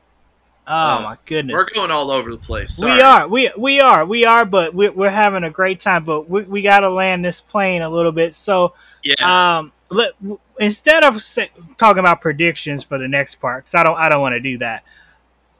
Oh 0.67 0.97
Oh, 0.99 1.01
my 1.03 1.17
goodness. 1.25 1.55
we're 1.55 1.65
going 1.65 1.89
all 1.89 2.11
over 2.11 2.29
the 2.31 2.37
place. 2.37 2.75
Sorry. 2.77 2.93
We 2.95 3.01
are, 3.01 3.27
we 3.27 3.51
we 3.57 3.79
are, 3.81 4.05
we 4.05 4.25
are, 4.25 4.45
but 4.45 4.75
we're, 4.75 4.91
we're 4.91 5.09
having 5.09 5.43
a 5.43 5.49
great 5.49 5.79
time. 5.79 6.05
But 6.05 6.29
we, 6.29 6.43
we 6.43 6.61
got 6.61 6.81
to 6.81 6.89
land 6.91 7.25
this 7.25 7.41
plane 7.41 7.81
a 7.81 7.89
little 7.89 8.11
bit. 8.11 8.35
So, 8.35 8.75
Yeah. 9.03 9.15
um, 9.57 9.71
let, 9.89 10.11
instead 10.59 11.03
of 11.03 11.19
sa- 11.21 11.47
talking 11.77 11.99
about 11.99 12.21
predictions 12.21 12.83
for 12.83 12.97
the 12.99 13.07
next 13.07 13.35
part, 13.35 13.63
because 13.65 13.75
I 13.75 13.83
don't 13.83 13.97
I 13.97 14.07
don't 14.07 14.21
want 14.21 14.33
to 14.33 14.39
do 14.39 14.59
that. 14.59 14.83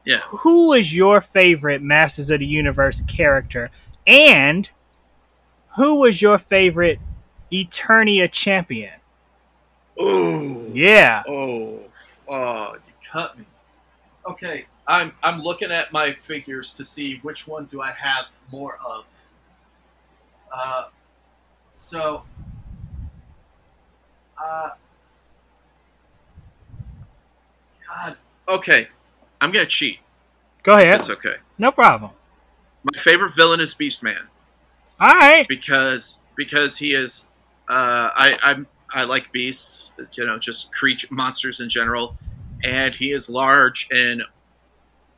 Yeah. 0.04 0.20
Who 0.28 0.72
is 0.72 0.94
your 0.94 1.20
favorite 1.20 1.82
Masters 1.82 2.30
of 2.30 2.38
the 2.38 2.46
Universe 2.46 3.00
character, 3.02 3.70
and 4.06 4.70
who 5.76 5.96
was 5.96 6.20
your 6.22 6.38
favorite 6.38 6.98
Eternia 7.52 8.30
champion? 8.30 8.94
Ooh. 10.00 10.70
Yeah, 10.74 11.22
Oh, 11.28 11.80
oh, 12.28 12.74
you 12.74 12.92
cut 13.10 13.38
me. 13.38 13.44
Okay, 14.28 14.66
I'm 14.86 15.14
I'm 15.22 15.40
looking 15.42 15.70
at 15.70 15.92
my 15.92 16.14
figures 16.14 16.72
to 16.74 16.84
see 16.84 17.18
which 17.22 17.46
one 17.46 17.66
do 17.66 17.82
I 17.82 17.90
have 17.92 18.26
more 18.50 18.78
of. 18.84 19.04
Uh, 20.54 20.84
so, 21.66 22.22
uh, 24.42 24.70
God. 27.88 28.16
Okay, 28.48 28.88
I'm 29.40 29.50
gonna 29.52 29.66
cheat. 29.66 29.98
go 30.62 30.74
ahead. 30.74 30.94
That's 30.94 31.10
okay. 31.10 31.36
No 31.58 31.70
problem. 31.72 32.12
My 32.82 32.98
favorite 32.98 33.34
villain 33.34 33.60
is 33.60 33.74
Beastman 33.74 34.26
All 35.02 35.08
right. 35.08 35.48
because 35.48 36.22
because 36.36 36.78
he 36.78 36.94
is 36.94 37.28
Uh, 37.68 38.10
I 38.14 38.38
I'm, 38.42 38.66
I 38.92 39.04
like 39.04 39.32
beasts. 39.32 39.92
You 40.12 40.26
know, 40.26 40.38
just 40.38 40.72
creature 40.72 41.08
monsters 41.10 41.60
in 41.60 41.68
general, 41.68 42.16
and 42.64 42.94
he 42.94 43.12
is 43.12 43.28
large 43.30 43.88
and 43.90 44.22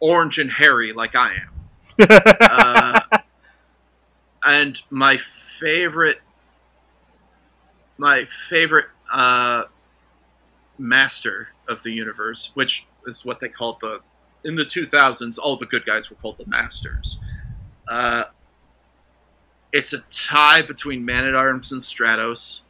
orange 0.01 0.39
and 0.39 0.51
hairy 0.51 0.93
like 0.93 1.15
I 1.16 1.35
am. 1.35 1.51
uh, 2.40 3.01
and 4.44 4.81
my 4.90 5.16
favorite, 5.16 6.19
my 7.98 8.24
favorite 8.24 8.86
uh, 9.12 9.65
master 10.78 11.48
of 11.69 11.82
the 11.82 11.90
universe, 11.93 12.51
which 12.55 12.86
is 13.06 13.24
what 13.24 13.40
they 13.40 13.48
called 13.48 13.78
the 13.81 14.01
in 14.44 14.56
the 14.56 14.65
2000s. 14.65 15.39
All 15.39 15.56
the 15.56 15.66
good 15.66 15.86
guys 15.86 16.11
were 16.11 16.16
called 16.16 16.39
the 16.39 16.47
masters. 16.47 17.20
Uh, 17.89 18.24
it's 19.74 19.92
a 19.92 19.98
tie 20.12 20.62
between 20.62 21.05
Man 21.05 21.26
at 21.26 21.34
Arms 21.34 21.72
and 21.72 21.80
Stratos 21.80 22.60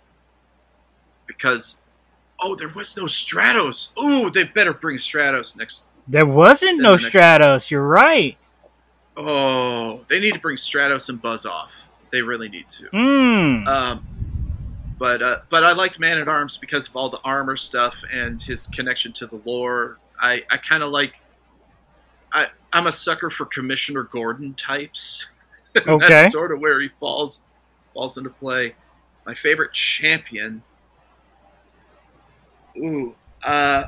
because 1.26 1.82
oh, 2.40 2.56
there 2.56 2.70
was 2.70 2.96
no 2.96 3.04
Stratos. 3.04 3.96
Ooh, 4.02 4.30
they 4.30 4.44
better 4.44 4.72
bring 4.72 4.96
Stratos 4.96 5.56
next. 5.56 5.86
There 6.08 6.26
wasn't 6.26 6.80
no 6.80 6.94
Stratos. 6.94 7.70
You're 7.70 7.86
right. 7.86 8.38
Oh, 9.18 10.00
they 10.08 10.18
need 10.18 10.32
to 10.32 10.40
bring 10.40 10.56
Stratos 10.56 11.10
and 11.10 11.20
Buzz 11.20 11.44
off. 11.44 11.72
They 12.10 12.22
really 12.22 12.48
need 12.48 12.70
to. 12.70 12.88
Hmm. 12.88 13.68
Um, 13.68 14.06
but 14.98 15.22
uh, 15.22 15.40
but 15.50 15.62
I 15.62 15.74
liked 15.74 16.00
Man 16.00 16.18
at 16.18 16.26
Arms 16.26 16.56
because 16.56 16.88
of 16.88 16.96
all 16.96 17.10
the 17.10 17.20
armor 17.22 17.56
stuff 17.56 18.02
and 18.10 18.40
his 18.40 18.66
connection 18.68 19.12
to 19.14 19.26
the 19.26 19.40
lore. 19.44 19.98
I, 20.20 20.42
I 20.50 20.56
kind 20.56 20.82
of 20.82 20.90
like. 20.90 21.20
I 22.32 22.46
I'm 22.72 22.86
a 22.86 22.92
sucker 22.92 23.28
for 23.28 23.44
Commissioner 23.44 24.04
Gordon 24.04 24.54
types. 24.54 25.28
Okay. 25.88 26.06
That's 26.08 26.32
sort 26.32 26.52
of 26.52 26.60
where 26.60 26.80
he 26.80 26.88
falls 27.00 27.44
falls 27.94 28.16
into 28.16 28.30
play. 28.30 28.74
My 29.26 29.34
favorite 29.34 29.72
champion. 29.72 30.62
Ooh, 32.76 33.14
uh, 33.42 33.84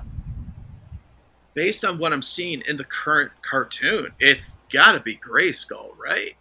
based 1.55 1.85
on 1.85 1.99
what 1.99 2.13
I'm 2.13 2.23
seeing 2.23 2.63
in 2.67 2.77
the 2.77 2.85
current 2.85 3.31
cartoon, 3.49 4.13
it's 4.19 4.59
got 4.73 4.93
to 4.93 5.01
be 5.01 5.17
Grayskull, 5.17 5.97
right? 5.97 6.37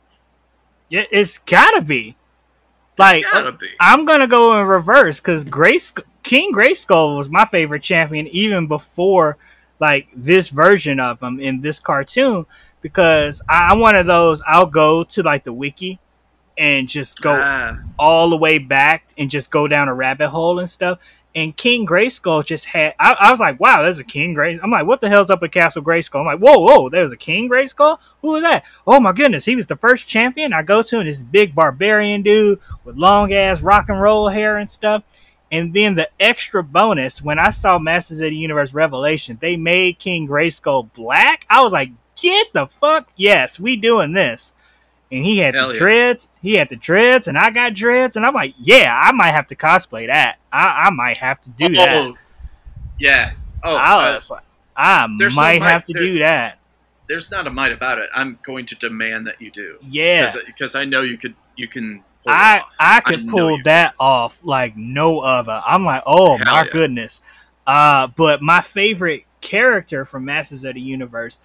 Yeah, 0.90 1.06
it's 1.12 1.38
gotta 1.40 1.82
be. 1.82 2.16
Like 2.98 3.24
Gotta 3.24 3.52
be. 3.52 3.70
I'm 3.80 4.06
gonna 4.06 4.28
go 4.28 4.60
in 4.60 4.68
reverse 4.68 5.20
because 5.20 5.44
Grace 5.44 5.92
King 6.24 6.54
Grayskull 6.54 7.18
was 7.18 7.30
my 7.30 7.46
favorite 7.46 7.84
champion 7.84 8.28
even 8.28 8.68
before 8.68 9.38
like 9.80 10.08
this 10.16 10.50
version 10.50 11.00
of 11.00 11.22
him 11.22 11.40
in 11.40 11.62
this 11.62 11.80
cartoon 11.80 12.46
because 12.86 13.42
I, 13.50 13.70
I'm 13.70 13.80
one 13.80 13.96
of 13.96 14.06
those 14.06 14.44
I'll 14.46 14.68
go 14.68 15.04
to 15.04 15.24
like 15.24 15.44
the 15.44 15.52
wiki 15.52 15.98
and 16.56 16.88
just 16.88 17.20
go 17.20 17.36
Ah, 17.36 17.80
all 17.98 18.30
the 18.30 18.38
way 18.38 18.60
back 18.60 19.08
and 19.18 19.28
just 19.28 19.50
go 19.50 19.68
down 19.68 19.88
a 19.88 19.94
rabbit 19.96 20.30
hole 20.30 20.60
and 20.60 20.70
stuff. 20.70 21.00
And 21.34 21.58
King 21.58 21.88
Grayskull 21.88 22.46
just 22.46 22.66
had. 22.66 22.94
I, 23.00 23.16
I 23.20 23.32
was 23.32 23.40
like, 23.40 23.60
wow, 23.60 23.82
there's 23.82 23.98
a 23.98 24.04
King 24.04 24.36
Grayskull. 24.36 24.60
I'm 24.62 24.70
like, 24.70 24.86
what 24.86 25.02
the 25.02 25.10
hell's 25.10 25.32
up 25.32 25.42
with 25.42 25.50
Castle 25.50 25.82
Grayskull? 25.82 26.20
I'm 26.20 26.28
like, 26.28 26.38
whoa, 26.38 26.60
whoa, 26.60 26.90
there's 26.90 27.12
a 27.12 27.18
King 27.18 27.50
Grayskull? 27.50 27.98
Who 28.22 28.34
was 28.34 28.44
that? 28.44 28.64
Oh 28.86 29.00
my 29.00 29.14
goodness, 29.14 29.46
he 29.46 29.56
was 29.56 29.66
the 29.66 29.78
first 29.78 30.08
champion 30.08 30.54
I 30.54 30.62
go 30.62 30.84
to, 30.84 31.00
and 31.00 31.10
this 31.10 31.24
big 31.24 31.56
barbarian 31.56 32.22
dude 32.22 32.60
with 32.84 32.98
long 32.98 33.34
ass 33.34 33.62
rock 33.62 33.90
and 33.90 34.00
roll 34.00 34.30
hair 34.30 34.58
and 34.58 34.70
stuff. 34.70 35.02
And 35.52 35.74
then 35.74 35.96
the 35.96 36.10
extra 36.20 36.64
bonus 36.64 37.24
when 37.24 37.40
I 37.40 37.50
saw 37.50 37.80
Masters 37.80 38.22
of 38.22 38.30
the 38.30 38.36
Universe 38.36 38.76
Revelation, 38.76 39.40
they 39.42 39.58
made 39.58 39.98
King 39.98 40.28
Grayskull 40.28 40.94
black. 40.94 41.48
I 41.50 41.64
was 41.64 41.74
like, 41.74 41.90
get 42.16 42.54
the 42.54 42.68
fuck, 42.68 43.10
yes, 43.16 43.60
we 43.60 43.76
doing 43.76 44.14
this 44.14 44.54
and 45.12 45.26
he 45.26 45.38
had 45.38 45.56
Hell 45.56 45.68
the 45.70 45.74
yeah. 45.74 45.80
dreads. 45.80 46.30
He 46.42 46.56
had 46.56 46.70
the 46.70 46.76
dreads, 46.76 47.28
and 47.28 47.38
I 47.38 47.52
got 47.52 47.74
dreads, 47.74 48.16
and 48.16 48.26
I'm 48.26 48.34
like, 48.34 48.56
yeah, 48.60 49.00
I 49.02 49.12
might 49.12 49.32
have 49.32 49.48
to 49.48 49.56
cosplay 49.56 50.08
that. 50.08 50.38
I, 50.52 50.86
I 50.88 50.90
might 50.90 51.18
have 51.18 51.40
to 51.42 51.50
do 51.52 51.70
that. 51.76 51.96
Oh, 52.08 52.18
yeah. 53.00 53.34
Oh, 53.64 53.76
I 53.76 54.10
uh, 54.10 54.20
like, 54.30 54.44
I 54.76 55.08
there's 55.18 55.36
no 55.36 55.42
might 55.42 55.60
might- 55.60 55.70
have 55.72 55.86
to 55.86 55.94
there- 55.94 56.02
do 56.04 56.20
that. 56.20 56.60
there's 57.08 57.32
not 57.32 57.48
a 57.48 57.50
might 57.50 57.72
about 57.72 58.00
it. 58.00 58.10
I'm 58.14 58.40
going 58.44 58.66
to 58.68 58.76
demand 58.76 59.28
that 59.28 59.42
you 59.42 59.52
do. 59.52 59.78
Yeah, 59.90 60.34
Because 60.46 60.76
I 60.76 60.86
know 60.86 61.02
you 61.02 61.18
could. 61.18 61.36
You 61.56 61.68
can. 61.68 62.04
I 62.28 62.60
off. 62.60 62.76
I 62.80 63.00
could 63.02 63.26
know 63.28 63.32
pull 63.32 63.60
that 63.66 63.94
off 64.00 64.44
like 64.44 64.76
no 64.76 65.20
other. 65.20 65.62
I'm 65.66 65.86
like, 65.86 66.02
oh 66.08 66.38
Hell 66.38 66.46
my 66.56 66.64
yeah. 66.64 66.72
goodness. 66.72 67.22
Uh, 67.68 68.08
but 68.08 68.42
my 68.42 68.62
favorite 68.62 69.26
character 69.42 70.06
from 70.06 70.26
Masters 70.26 70.64
of 70.64 70.74
the 70.74 70.82
Universe, 70.82 71.40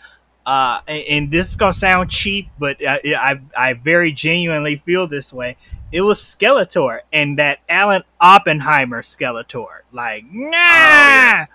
uh, 0.46 0.80
and, 0.88 1.04
and 1.08 1.30
this 1.30 1.48
is 1.50 1.56
gonna 1.56 1.72
sound 1.72 2.10
cheap, 2.10 2.48
but 2.58 2.76
I, 2.86 3.00
I 3.16 3.40
I 3.56 3.72
very 3.74 4.12
genuinely 4.12 4.76
feel 4.76 5.06
this 5.06 5.32
way. 5.32 5.56
It 5.92 6.02
was 6.02 6.20
Skeletor 6.20 7.00
and 7.12 7.38
that 7.38 7.58
Alan 7.68 8.02
Oppenheimer 8.20 9.02
Skeletor. 9.02 9.80
Like, 9.92 10.24
nah, 10.30 10.50
yeah. 10.50 11.46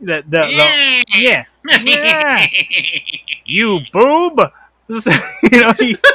the, 0.00 0.24
the, 0.26 0.38
the 0.38 1.04
yeah, 1.18 1.44
yeah. 1.82 2.46
you 3.44 3.80
boob. 3.92 4.40
you 4.88 5.60
know, 5.60 5.72
he, 5.78 5.96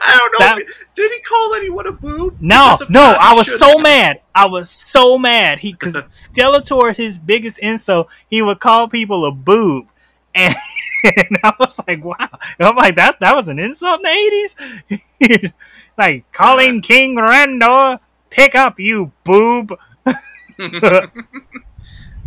I 0.00 0.18
don't 0.18 0.32
know. 0.32 0.38
That- 0.38 0.58
if 0.60 0.66
he, 0.68 0.84
did 0.94 1.12
he 1.12 1.20
call 1.20 1.54
anyone 1.54 1.86
a 1.86 1.92
boob? 1.92 2.38
No, 2.40 2.76
no, 2.88 3.00
not, 3.00 3.18
I 3.18 3.34
was 3.34 3.58
so 3.58 3.68
have. 3.68 3.82
mad. 3.82 4.20
I 4.34 4.46
was 4.46 4.70
so 4.70 5.18
mad. 5.18 5.60
He 5.60 5.72
because 5.72 5.94
Skeletor, 5.94 6.94
his 6.96 7.18
biggest 7.18 7.58
insult, 7.58 8.08
he 8.28 8.42
would 8.42 8.60
call 8.60 8.88
people 8.88 9.24
a 9.24 9.32
boob, 9.32 9.86
and, 10.34 10.54
and 11.04 11.38
I 11.42 11.54
was 11.58 11.80
like, 11.86 12.04
wow. 12.04 12.16
And 12.58 12.68
I'm 12.68 12.76
like, 12.76 12.96
that 12.96 13.20
that 13.20 13.34
was 13.34 13.48
an 13.48 13.58
insult 13.58 14.00
in 14.00 14.04
the 14.04 15.00
eighties. 15.20 15.52
like 15.98 16.30
calling 16.32 16.80
King 16.80 17.16
Randor, 17.16 18.00
pick 18.30 18.54
up 18.54 18.78
you 18.78 19.12
boob. 19.24 19.76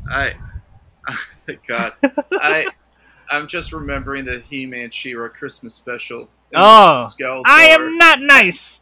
I. 0.10 0.34
God, 1.68 1.92
I. 2.32 2.66
I'm 3.30 3.48
just 3.48 3.74
remembering 3.74 4.26
the 4.26 4.40
He-Man 4.40 4.92
She-Ra 4.92 5.30
Christmas 5.30 5.74
special. 5.74 6.30
Oh. 6.54 7.10
I 7.46 7.66
am 7.66 7.98
not 7.98 8.22
nice. 8.22 8.82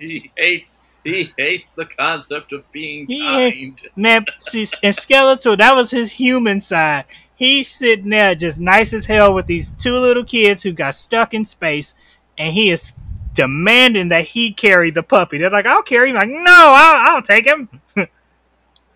he 0.00 0.32
hates. 0.36 0.78
He 1.04 1.32
hates 1.38 1.70
the 1.70 1.84
concept 1.84 2.52
of 2.52 2.70
being 2.72 3.06
He- 3.06 3.20
kind. 3.20 3.80
Man, 3.94 4.26
see, 4.38 4.66
and 4.82 4.94
Skeletor, 4.94 5.56
that 5.56 5.76
was 5.76 5.92
his 5.92 6.10
human 6.12 6.60
side. 6.60 7.04
He's 7.36 7.68
sitting 7.70 8.08
there 8.10 8.34
just 8.34 8.58
nice 8.58 8.92
as 8.92 9.06
hell 9.06 9.32
with 9.34 9.46
these 9.46 9.70
two 9.72 9.96
little 9.98 10.24
kids 10.24 10.62
who 10.62 10.72
got 10.72 10.94
stuck 10.94 11.34
in 11.34 11.44
space, 11.44 11.94
and 12.38 12.52
he 12.54 12.70
is 12.70 12.94
demanding 13.34 14.08
that 14.08 14.24
he 14.28 14.52
carry 14.52 14.90
the 14.90 15.02
puppy. 15.02 15.36
They're 15.38 15.50
like, 15.50 15.66
I'll 15.66 15.82
carry 15.82 16.10
him. 16.10 16.16
Like, 16.16 16.30
no, 16.30 16.42
I'll, 16.48 17.16
I'll 17.16 17.22
take 17.22 17.46
him. 17.46 17.68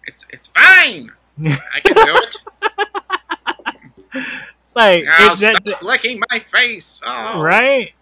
It's 0.07 0.25
it's 0.31 0.47
fine. 0.49 1.11
I 1.45 1.81
can 1.85 1.95
do 1.95 2.17
it. 2.17 2.37
Like, 4.75 5.05
Now 5.05 5.33
it- 5.35 5.39
that- 5.41 5.63
stop 5.67 5.83
licking 5.83 6.23
my 6.31 6.41
face. 6.41 7.03
Oh. 7.05 7.41
right? 7.41 7.93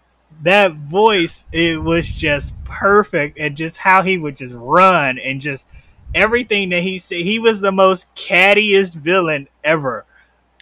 That 0.43 0.73
voice, 0.73 1.43
it 1.51 1.81
was 1.81 2.09
just 2.09 2.53
perfect, 2.63 3.37
and 3.39 3.57
just 3.57 3.77
how 3.77 4.03
he 4.03 4.17
would 4.17 4.37
just 4.37 4.53
run 4.55 5.17
and 5.19 5.41
just 5.41 5.67
everything 6.15 6.69
that 6.69 6.83
he 6.83 6.97
said. 6.99 7.19
He 7.19 7.39
was 7.39 7.59
the 7.61 7.71
most 7.71 8.13
cattiest 8.15 8.93
villain 8.93 9.49
ever. 9.63 10.05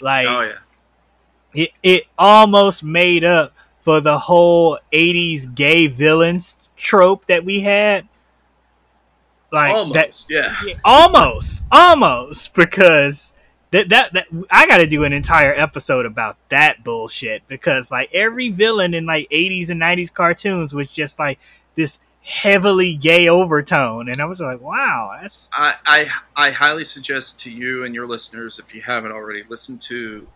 Like, 0.01 0.27
Oh 0.27 0.41
yeah. 0.41 0.57
it, 1.53 1.71
it 1.83 2.03
almost 2.17 2.83
made 2.83 3.23
up 3.23 3.53
for 3.81 4.01
the 4.01 4.17
whole 4.19 4.77
80s 4.91 5.53
gay 5.55 5.87
villains 5.87 6.57
trope 6.75 7.25
that 7.27 7.43
we 7.45 7.61
had 7.61 8.07
like 9.51 9.73
Almost. 9.73 10.27
that 10.27 10.55
yeah. 10.65 10.73
almost 10.83 11.63
almost 11.71 12.53
because 12.53 13.31
that, 13.71 13.87
that 13.89 14.13
that 14.13 14.27
I 14.51 14.67
got 14.67 14.77
to 14.77 14.87
do 14.87 15.05
an 15.05 15.13
entire 15.13 15.53
episode 15.53 16.05
about 16.05 16.37
that 16.49 16.83
bullshit 16.83 17.47
because 17.47 17.89
like 17.91 18.13
every 18.13 18.49
villain 18.49 18.93
in 18.93 19.05
like 19.05 19.29
80s 19.29 19.69
and 19.69 19.81
90s 19.81 20.13
cartoons 20.13 20.73
was 20.73 20.91
just 20.91 21.17
like 21.17 21.39
this 21.75 21.99
heavily 22.27 22.93
gay 22.93 23.29
overtone 23.29 24.09
and 24.09 24.21
I 24.21 24.25
was 24.25 24.41
like 24.41 24.59
wow 24.59 25.17
that's 25.21 25.49
I, 25.53 25.75
I 25.85 26.07
I 26.35 26.51
highly 26.51 26.83
suggest 26.83 27.39
to 27.41 27.49
you 27.51 27.85
and 27.85 27.95
your 27.95 28.05
listeners, 28.05 28.59
if 28.59 28.75
you 28.75 28.81
haven't 28.81 29.13
already, 29.13 29.43
listen 29.47 29.77
to 29.79 30.27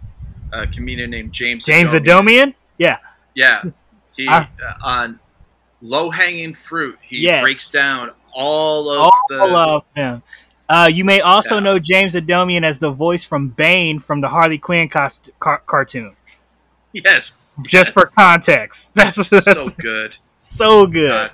a 0.54 0.66
comedian 0.68 1.10
named 1.10 1.34
James 1.34 1.66
James 1.66 1.92
Adomian. 1.94 2.02
Adomian 2.06 2.56
yeah 2.78 2.98
Yeah, 3.36 3.64
he 4.16 4.26
Ah. 4.30 4.50
uh, 4.66 4.74
on 4.88 5.20
low 5.82 6.10
hanging 6.10 6.54
fruit. 6.54 6.98
He 7.02 7.22
Yes. 7.24 7.42
breaks 7.44 7.70
down 7.72 8.12
all 8.34 8.90
of 8.90 9.00
all 9.00 9.12
the. 9.30 9.44
of 9.44 9.84
them. 9.94 10.24
Uh, 10.70 10.90
you 10.92 11.04
may 11.04 11.20
also 11.20 11.56
Yeah. 11.56 11.60
know 11.62 11.80
James 11.80 12.16
Adomian 12.16 12.64
as 12.64 12.80
the 12.80 12.92
voice 12.92 13.26
from 13.26 13.50
Bane 13.50 14.00
from 14.00 14.22
the 14.22 14.30
Harley 14.30 14.58
Quinn 14.58 14.88
cost- 14.88 15.30
car- 15.40 15.62
cartoon. 15.66 16.16
yes, 16.94 17.54
Just 17.64 17.92
for 17.94 18.10
context, 18.18 18.96
that's, 18.96 19.28
so 19.28 19.68
good. 19.78 20.16
so 20.38 20.88
good. 20.88 21.10
God, 21.30 21.32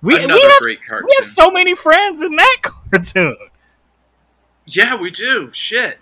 we, 0.00 0.14
we, 0.14 0.20
have, 0.20 0.60
great 0.60 0.80
cartoon. 0.86 1.06
we 1.08 1.14
have 1.18 1.24
so 1.26 1.50
many 1.50 1.74
friends 1.74 2.22
in 2.22 2.36
that 2.36 2.56
cartoon. 2.62 3.36
yeah, 4.64 4.96
we 4.96 5.10
do. 5.10 5.50
Shit. 5.52 5.98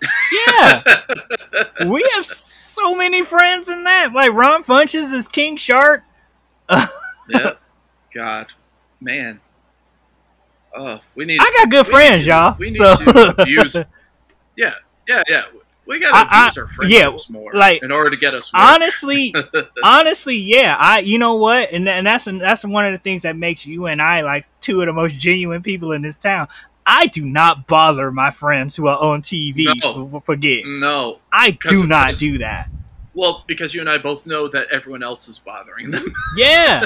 Yeah, 0.47 0.83
we 1.87 2.07
have 2.13 2.25
so 2.25 2.95
many 2.95 3.23
friends 3.23 3.69
in 3.69 3.83
that. 3.85 4.13
Like 4.13 4.33
Ron 4.33 4.63
Funches 4.63 5.13
is 5.13 5.27
King 5.27 5.57
Shark. 5.57 6.03
yeah. 7.29 7.51
God, 8.13 8.47
man. 9.01 9.39
Uh, 10.75 10.99
we 11.15 11.25
need. 11.25 11.39
I 11.41 11.51
got 11.57 11.71
good 11.71 11.87
friends, 11.87 12.25
to- 12.25 12.29
y'all. 12.29 12.55
We 12.59 12.67
need 12.67 12.75
so 12.75 12.95
to 12.95 13.41
abuse. 13.41 13.75
Yeah, 14.55 14.73
yeah, 15.07 15.23
yeah. 15.27 15.43
We 15.87 15.99
gotta 15.99 16.15
I- 16.15 16.27
I- 16.29 16.47
abuse 16.47 16.57
our 16.57 16.85
yeah, 16.85 16.99
friendships 16.99 17.29
more, 17.29 17.51
like, 17.53 17.81
in 17.81 17.91
order 17.91 18.09
to 18.09 18.17
get 18.17 18.33
us. 18.33 18.51
Work. 18.53 18.61
honestly, 18.61 19.33
honestly, 19.83 20.35
yeah. 20.37 20.75
I, 20.77 20.99
you 20.99 21.17
know 21.17 21.35
what, 21.35 21.71
and 21.71 21.87
and 21.87 22.05
that's 22.05 22.25
that's 22.25 22.65
one 22.65 22.85
of 22.85 22.91
the 22.91 22.97
things 22.97 23.23
that 23.23 23.35
makes 23.35 23.65
you 23.65 23.85
and 23.87 24.01
I 24.01 24.21
like 24.21 24.45
two 24.61 24.81
of 24.81 24.87
the 24.87 24.93
most 24.93 25.15
genuine 25.17 25.61
people 25.63 25.91
in 25.93 26.01
this 26.01 26.17
town. 26.17 26.47
I 26.85 27.07
do 27.07 27.25
not 27.25 27.67
bother 27.67 28.11
my 28.11 28.31
friends 28.31 28.75
who 28.75 28.87
are 28.87 28.97
on 28.97 29.21
TV 29.21 29.65
No. 29.83 30.07
for, 30.09 30.21
for 30.21 30.35
gigs. 30.37 30.79
no, 30.81 31.19
I 31.31 31.51
do 31.51 31.85
not 31.85 32.15
do 32.15 32.37
that. 32.37 32.69
Well, 33.17 33.43
because 33.47 33.73
you 33.73 33.81
and 33.81 33.89
I 33.89 33.97
both 33.97 34.27
know 34.27 34.47
that 34.49 34.67
everyone 34.71 35.01
else 35.01 35.27
is 35.27 35.39
bothering 35.39 35.89
them. 35.89 36.13
Yeah, 36.37 36.85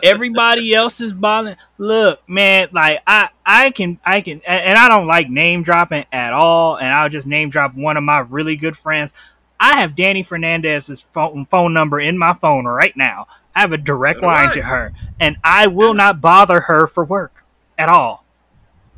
everybody 0.00 0.72
else 0.72 1.00
is 1.00 1.12
bothering. 1.12 1.56
Look, 1.76 2.22
man, 2.28 2.68
like 2.72 3.00
I, 3.04 3.30
I 3.44 3.70
can, 3.72 3.98
I 4.04 4.20
can, 4.20 4.40
and 4.46 4.78
I 4.78 4.88
don't 4.88 5.08
like 5.08 5.28
name 5.28 5.64
dropping 5.64 6.04
at 6.12 6.32
all. 6.32 6.76
And 6.76 6.86
I'll 6.86 7.08
just 7.08 7.26
name 7.26 7.50
drop 7.50 7.74
one 7.74 7.96
of 7.96 8.04
my 8.04 8.20
really 8.20 8.54
good 8.54 8.76
friends. 8.76 9.12
I 9.58 9.80
have 9.80 9.96
Dani 9.96 10.24
Fernandez's 10.24 11.00
phone 11.00 11.46
phone 11.46 11.74
number 11.74 11.98
in 11.98 12.16
my 12.16 12.32
phone 12.32 12.64
right 12.64 12.96
now. 12.96 13.26
I 13.56 13.62
have 13.62 13.72
a 13.72 13.76
direct 13.78 14.20
So 14.20 14.26
line 14.26 14.50
I. 14.50 14.54
to 14.54 14.62
her, 14.62 14.92
and 15.18 15.36
I 15.42 15.66
will 15.66 15.94
not 15.94 16.20
bother 16.20 16.60
her 16.60 16.86
for 16.86 17.04
work 17.04 17.44
at 17.76 17.88
all. 17.88 18.24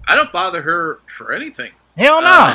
I 0.06 0.14
don't 0.14 0.30
bother 0.32 0.60
her 0.60 1.00
for 1.06 1.32
anything. 1.32 1.72
Hell 1.96 2.20
no, 2.20 2.54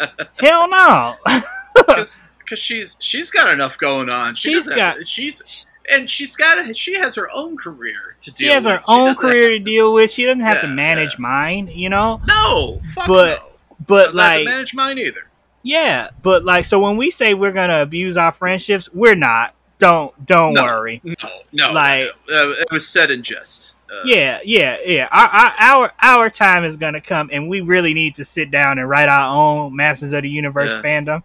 Uh, 0.00 0.06
hell 0.38 0.68
no. 0.70 1.16
because 2.52 2.62
she's 2.62 2.96
she's 3.00 3.30
got 3.30 3.50
enough 3.50 3.78
going 3.78 4.10
on. 4.10 4.34
She 4.34 4.50
She's 4.50 4.66
doesn't 4.66 4.76
got- 4.76 4.96
have- 4.98 5.06
she's 5.06 5.66
and 5.90 6.08
she's 6.08 6.36
got 6.36 6.76
she 6.76 6.94
has 6.98 7.14
her 7.16 7.28
own 7.32 7.56
career 7.56 8.16
to 8.20 8.30
deal. 8.32 8.48
she 8.48 8.52
has 8.52 8.64
her 8.64 8.72
with. 8.74 8.80
She 8.86 8.92
own 8.92 9.06
doesn't 9.14 9.30
career 9.30 9.48
to 9.48 9.54
have- 9.56 9.64
deal 9.64 9.92
with. 9.94 10.10
She 10.10 10.24
doesn't 10.26 10.40
have 10.42 10.60
to 10.60 10.66
manage 10.68 11.14
yeah. 11.14 11.20
mine, 11.22 11.68
you 11.74 11.88
know. 11.88 12.20
No, 12.28 12.80
fuck 12.94 13.06
But- 13.08 13.38
no. 13.40 13.48
But 13.84 14.14
like, 14.14 14.40
to 14.40 14.44
manage 14.44 14.74
mine 14.74 14.98
either. 14.98 15.26
Yeah, 15.64 16.10
but 16.22 16.44
like, 16.44 16.64
so 16.66 16.78
when 16.78 16.96
we 16.96 17.10
say 17.10 17.34
we're 17.34 17.50
gonna 17.52 17.80
abuse 17.82 18.16
our 18.16 18.30
friendships, 18.32 18.88
we're 18.92 19.14
not. 19.16 19.54
Don't 19.80 20.14
don't 20.24 20.52
No. 20.54 20.62
worry. 20.62 21.00
No, 21.02 21.14
no, 21.52 21.72
Like- 21.72 22.10
no. 22.28 22.36
Uh, 22.36 22.50
it 22.60 22.70
was 22.70 22.86
said 22.86 23.10
in 23.10 23.22
jest. 23.24 23.74
Uh, 23.92 24.02
Yeah, 24.04 24.38
yeah, 24.44 24.76
yeah. 24.86 25.08
Our, 25.10 25.26
our 25.28 25.52
our 25.58 25.92
our 26.00 26.30
time 26.30 26.64
is 26.64 26.76
gonna 26.76 27.00
come, 27.00 27.28
and 27.32 27.48
we 27.48 27.60
really 27.60 27.92
need 27.94 28.14
to 28.16 28.24
sit 28.24 28.50
down 28.52 28.78
and 28.78 28.88
write 28.88 29.08
our 29.08 29.36
own 29.36 29.74
Masters 29.74 30.12
of 30.12 30.22
the 30.22 30.28
Universe 30.30 30.72
Yeah. 30.76 30.82
fandom. 30.82 31.22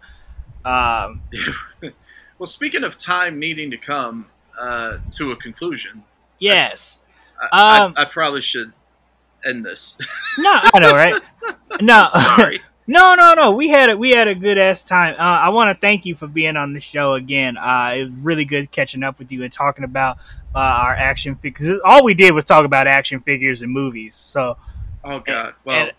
Um, 0.68 1.22
Well, 2.39 2.45
speaking 2.45 2.84
of 2.84 2.99
time 2.99 3.39
needing 3.39 3.72
to 3.72 3.77
come 3.77 4.27
uh, 4.60 4.99
to 5.14 5.31
a 5.31 5.35
conclusion, 5.35 6.03
yes. 6.38 7.02
I, 7.52 7.80
Um, 7.80 7.94
I, 7.98 8.03
I 8.03 8.06
probably 8.06 8.41
should 8.41 8.73
end 9.44 9.65
this. 9.65 9.98
No, 10.38 10.52
I 10.53 10.80
know, 10.80 10.94
right? 10.94 11.19
No, 11.81 12.07
Sorry. 12.11 12.61
no, 12.85 13.15
no, 13.15 13.34
no. 13.34 13.52
We 13.53 13.69
had 13.69 13.89
a 13.89 13.98
we 13.98 14.11
had 14.11 14.27
a 14.27 14.35
good 14.35 14.60
ass 14.60 14.84
time. 14.84 15.15
Uh, 15.15 15.18
I 15.18 15.49
want 15.49 15.76
to 15.76 15.81
thank 15.81 16.06
you 16.06 16.14
for 16.15 16.27
being 16.27 16.56
on 16.56 16.73
the 16.73 16.80
show 16.80 17.14
again. 17.14 17.57
Uh, 17.57 17.94
it 17.98 18.11
was 18.11 18.19
really 18.19 18.45
good 18.45 18.72
catching 18.72 19.02
up 19.02 19.18
with 19.18 19.31
you 19.31 19.41
and 19.44 19.52
talking 19.52 19.84
about 19.84 20.18
uh, 20.53 20.60
our 20.60 20.94
action 20.94 21.35
figures. 21.38 21.80
All 21.84 22.03
we 22.03 22.14
did 22.14 22.34
was 22.34 22.44
talk 22.44 22.65
about 22.65 22.85
action 22.85 23.19
figures 23.22 23.64
and 23.64 23.72
movies. 23.72 24.14
So 24.14 24.57
Oh 25.03 25.19
God. 25.22 25.56
Well, 25.65 25.88
and- 25.88 25.91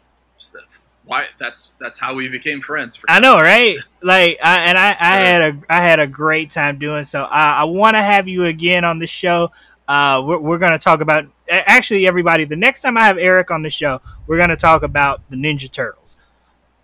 why? 1.09 1.25
That's 1.39 1.73
that's 1.81 1.99
how 1.99 2.13
we 2.15 2.29
became 2.29 2.61
friends. 2.61 2.95
For 2.95 3.11
I 3.11 3.19
know, 3.19 3.41
right? 3.41 3.77
Like, 4.01 4.39
I, 4.45 4.59
and 4.69 4.79
I, 4.79 4.91
I 4.91 5.21
Yeah. 5.21 5.21
had 5.27 5.43
a 5.43 5.61
I 5.69 5.81
had 5.83 5.99
a 5.99 6.07
great 6.07 6.51
time 6.51 6.79
doing 6.79 7.03
so. 7.03 7.25
Uh, 7.25 7.29
I 7.33 7.65
want 7.65 7.97
to 7.97 8.01
have 8.03 8.29
you 8.29 8.45
again 8.45 8.85
on 8.85 9.01
the 9.01 9.09
show. 9.09 9.51
Uh, 9.89 10.23
we're, 10.25 10.39
we're 10.39 10.59
going 10.59 10.71
to 10.71 10.79
talk 10.79 11.01
about 11.01 11.25
actually 11.51 12.07
everybody. 12.07 12.45
The 12.45 12.55
next 12.55 12.83
time 12.83 12.97
I 12.97 13.07
have 13.07 13.19
Eric 13.19 13.51
on 13.51 13.63
the 13.63 13.71
show, 13.71 14.01
we're 14.29 14.37
going 14.37 14.51
to 14.51 14.57
talk 14.57 14.85
about 14.85 15.21
the 15.31 15.37
Ninja 15.37 15.69
Turtles. 15.69 16.17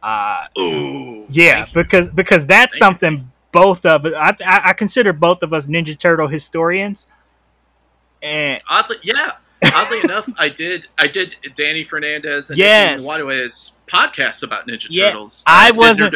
Uh, 0.02 0.46
Ooh. 0.58 1.24
yeah, 1.28 1.66
because 1.72 2.08
because 2.10 2.46
that's 2.48 2.78
Thank 2.78 2.94
you, 2.94 2.98
something 3.08 3.32
both 3.52 3.86
of 3.86 4.06
us. 4.06 4.14
I, 4.14 4.30
I 4.44 4.60
I 4.70 4.72
consider 4.72 5.12
both 5.12 5.42
of 5.44 5.52
us 5.52 5.66
Ninja 5.68 5.96
Turtle 5.96 6.26
historians, 6.28 7.06
and 8.22 8.60
Oddly, 8.68 8.96
yeah. 9.02 9.32
Oddly 9.74 10.00
enough, 10.00 10.28
I 10.38 10.48
did. 10.48 10.86
I 10.98 11.06
did 11.06 11.36
Dani 11.56 11.86
Fernandez 11.86 12.50
and 12.50 12.58
Yes. 12.58 13.06
Wadeways 13.06 13.76
podcast 13.86 14.42
about 14.42 14.66
Ninja 14.66 14.86
Yeah, 14.90 15.10
Turtles. 15.10 15.42
I 15.46 15.70
wasn't- 15.72 16.14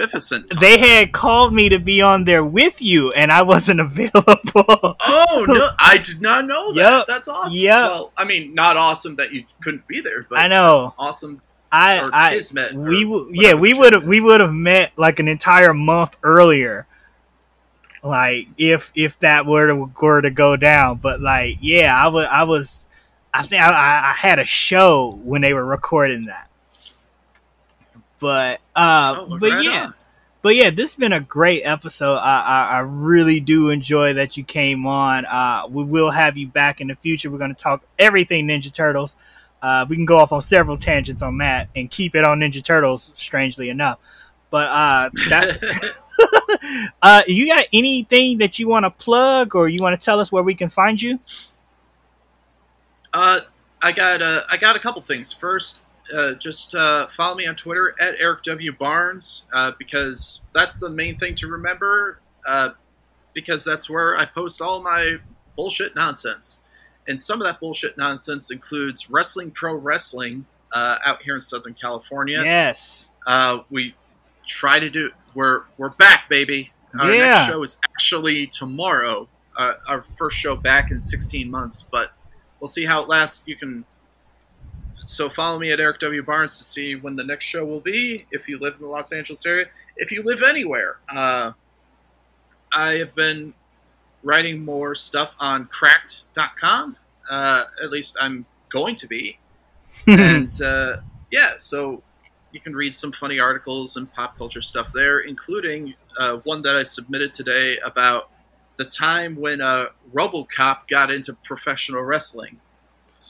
they 0.61 0.79
had 0.79 1.13
called 1.13 1.53
me 1.53 1.69
to 1.69 1.79
be 1.79 2.01
on 2.01 2.25
there 2.25 2.45
with 2.45 2.81
you, 2.81 3.11
and 3.13 3.31
I 3.33 3.43
wasn't 3.43 3.81
available. 3.89 4.97
Oh 5.01 5.45
no! 5.49 5.71
I 5.79 5.99
did 5.99 6.21
not 6.21 6.47
know 6.47 6.73
that. 6.73 6.99
Yep. 6.99 7.07
That's 7.09 7.29
awesome. 7.29 7.59
Yeah. 7.59 7.89
Well, 7.89 8.13
I 8.17 8.25
mean, 8.25 8.55
not 8.55 8.77
awesome 8.77 9.17
that 9.17 9.33
you 9.33 9.45
couldn't 9.63 9.87
be 9.89 10.01
there, 10.01 10.23
but 10.23 10.39
I 10.39 10.49
know. 10.49 10.95
awesome. 10.99 11.43
I, 11.71 12.09
I 12.13 12.31
Kismet, 12.35 12.73
we 12.75 13.05
w- 13.05 13.29
yeah 13.35 13.53
we 13.53 13.75
would 13.75 13.93
have 13.93 14.05
we 14.05 14.23
would 14.23 14.41
have 14.41 14.55
met 14.55 14.93
like 14.97 15.19
an 15.21 15.29
entire 15.29 15.75
month 15.75 16.17
earlier 16.23 16.87
like 18.03 18.47
if 18.57 18.91
if 18.95 19.19
that 19.19 19.45
were 19.45 19.67
to 19.67 19.93
were 20.01 20.23
to 20.23 20.31
go 20.31 20.57
down 20.57 20.97
but 20.97 21.21
like 21.21 21.59
yeah 21.61 21.95
i 21.95 22.09
was 22.09 22.27
i 22.31 22.45
was 22.45 22.89
i 23.35 23.43
think 23.43 23.63
I, 23.63 24.11
I- 24.11 24.15
had 24.15 24.39
a 24.39 24.45
show 24.45 25.19
when 25.25 25.43
they 25.43 25.53
were 25.55 25.65
recording 25.65 26.27
that 26.27 26.49
but 28.21 28.61
uh 28.75 29.15
Oh, 29.19 29.39
but 29.39 29.51
right 29.51 29.65
yeah 29.65 29.85
on. 29.87 29.95
but 30.43 30.55
yeah, 30.57 30.71
this 30.71 30.93
has 30.93 30.97
been 30.97 31.13
a 31.13 31.21
great 31.21 31.63
episode. 31.63 32.15
I, 32.17 32.41
I, 32.41 32.77
I 32.77 32.79
really 32.81 33.39
do 33.41 33.71
enjoy 33.71 34.15
that 34.15 34.37
you 34.37 34.45
came 34.45 34.87
on. 34.87 35.25
Uh, 35.27 35.67
we 35.69 35.85
will 35.85 36.11
have 36.11 36.37
you 36.37 36.47
back 36.49 36.81
in 36.81 36.89
the 36.89 36.95
future. 36.97 37.31
We're 37.31 37.39
going 37.39 37.55
to 37.55 37.61
talk 37.63 37.83
everything 37.99 38.47
Ninja 38.47 38.73
Turtles. 38.73 39.17
Uh, 39.61 39.85
we 39.89 39.97
can 39.97 40.05
go 40.05 40.19
off 40.19 40.33
on 40.33 40.41
several 40.41 40.79
tangents 40.79 41.23
on 41.23 41.39
that 41.39 41.69
and 41.77 41.91
keep 41.91 42.15
it 42.15 42.25
on 42.25 42.39
Ninja 42.41 42.65
Turtles, 42.65 43.13
strangely 43.17 43.69
enough. 43.69 43.99
But 44.51 44.69
uh, 44.71 45.11
that's. 45.29 45.59
uh, 47.03 47.23
you 47.27 47.49
got 47.49 47.67
anything 47.73 48.39
that 48.39 48.59
you 48.59 48.69
want 48.69 48.85
to 48.85 48.91
plug 48.91 49.55
or 49.55 49.69
you 49.69 49.81
want 49.83 50.01
to 50.01 50.05
tell 50.05 50.19
us 50.21 50.33
where 50.33 50.43
we 50.43 50.55
can 50.55 50.71
find 50.71 51.01
you? 51.01 51.19
Uh, 53.19 53.41
I 53.83 53.91
got 53.91 54.23
uh, 54.23 54.43
I 54.49 54.57
got 54.57 54.77
a 54.77 54.79
couple 54.79 55.03
things. 55.03 55.33
First, 55.33 55.83
uh, 56.17 56.35
just 56.35 56.75
uh, 56.77 57.09
follow 57.09 57.35
me 57.35 57.47
on 57.49 57.57
Twitter 57.57 57.95
at 58.01 58.15
Eric 58.19 58.45
W 58.45 58.73
Barnes 58.73 59.47
uh, 59.53 59.73
because 59.77 60.41
that's 60.55 60.79
the 60.79 60.89
main 60.89 61.19
thing 61.19 61.35
to 61.37 61.49
remember. 61.49 62.21
Uh, 62.47 62.71
because 63.35 63.65
that's 63.65 63.91
where 63.91 64.17
I 64.17 64.25
post 64.25 64.63
all 64.63 64.81
my 64.83 65.17
bullshit 65.57 65.97
nonsense, 65.97 66.63
and 67.09 67.21
some 67.21 67.41
of 67.41 67.47
that 67.49 67.59
bullshit 67.59 67.97
nonsense 67.99 68.53
includes 68.53 69.11
wrestling 69.11 69.51
pro 69.51 69.75
wrestling 69.75 70.47
uh, 70.73 70.99
out 71.05 71.23
here 71.23 71.35
in 71.35 71.41
Southern 71.41 71.75
California. 71.75 72.41
Yes. 72.45 73.11
Uh, 73.27 73.59
we 73.69 73.97
try 74.47 74.79
to 74.79 74.89
do. 74.91 75.11
We're 75.35 75.63
we're 75.77 75.91
back, 75.91 76.29
baby. 76.29 76.73
Our 76.99 77.13
Yeah. 77.13 77.19
next 77.33 77.47
show 77.49 77.63
is 77.65 77.81
actually 77.93 78.47
tomorrow. 78.47 79.29
Uh, 79.57 79.73
our 79.89 80.05
first 80.17 80.37
show 80.39 80.55
back 80.55 80.93
in 80.93 81.01
16 81.01 81.51
months, 81.51 81.83
but 81.83 82.13
we'll 82.61 82.69
see 82.69 82.85
how 82.85 83.03
it 83.03 83.09
lasts. 83.09 83.45
You 83.47 83.57
can. 83.57 83.85
So 85.07 85.31
follow 85.31 85.59
me 85.59 85.71
at 85.71 85.81
Eric 85.81 86.01
W 86.01 86.23
Barnes 86.23 86.59
to 86.59 86.65
see 86.65 86.95
when 86.95 87.17
the 87.17 87.25
next 87.25 87.47
show 87.47 87.65
will 87.65 87.81
be. 87.81 88.27
If 88.31 88.47
you 88.47 88.59
live 88.59 88.75
in 88.75 88.83
the 88.83 88.89
Los 88.89 89.11
Angeles 89.13 89.45
area, 89.47 89.67
if 89.97 90.13
you 90.13 90.23
live 90.23 90.43
anywhere, 90.43 90.99
uh, 91.09 91.53
I 92.73 92.95
have 92.95 93.15
been 93.15 93.55
writing 94.23 94.65
more 94.65 94.95
stuff 94.95 95.35
on 95.39 95.65
Cracked.com. 95.67 96.97
Uh, 97.31 97.65
at 97.83 97.91
least 97.91 98.17
I'm 98.21 98.45
going 98.71 98.97
to 98.97 99.07
be 99.07 99.39
and 100.07 100.61
uh, 100.63 100.99
yeah, 101.31 101.53
so 101.57 102.03
you 102.53 102.61
can 102.61 102.75
read 102.75 102.95
some 102.95 103.13
funny 103.13 103.39
articles 103.39 103.97
and 103.97 104.13
pop 104.13 104.39
culture 104.39 104.63
stuff 104.63 104.93
there, 104.93 105.21
including 105.21 105.95
uh, 106.19 106.37
one 106.45 106.63
that 106.63 106.77
I 106.77 106.83
submitted 106.83 107.33
today 107.33 107.79
about 107.85 108.31
the 108.79 108.85
time 108.87 109.37
when 109.37 109.61
uh, 109.61 109.87
RoboCop 110.15 110.89
got 110.89 111.11
into 111.11 111.35
professional 111.35 112.03
wrestling. 112.03 112.59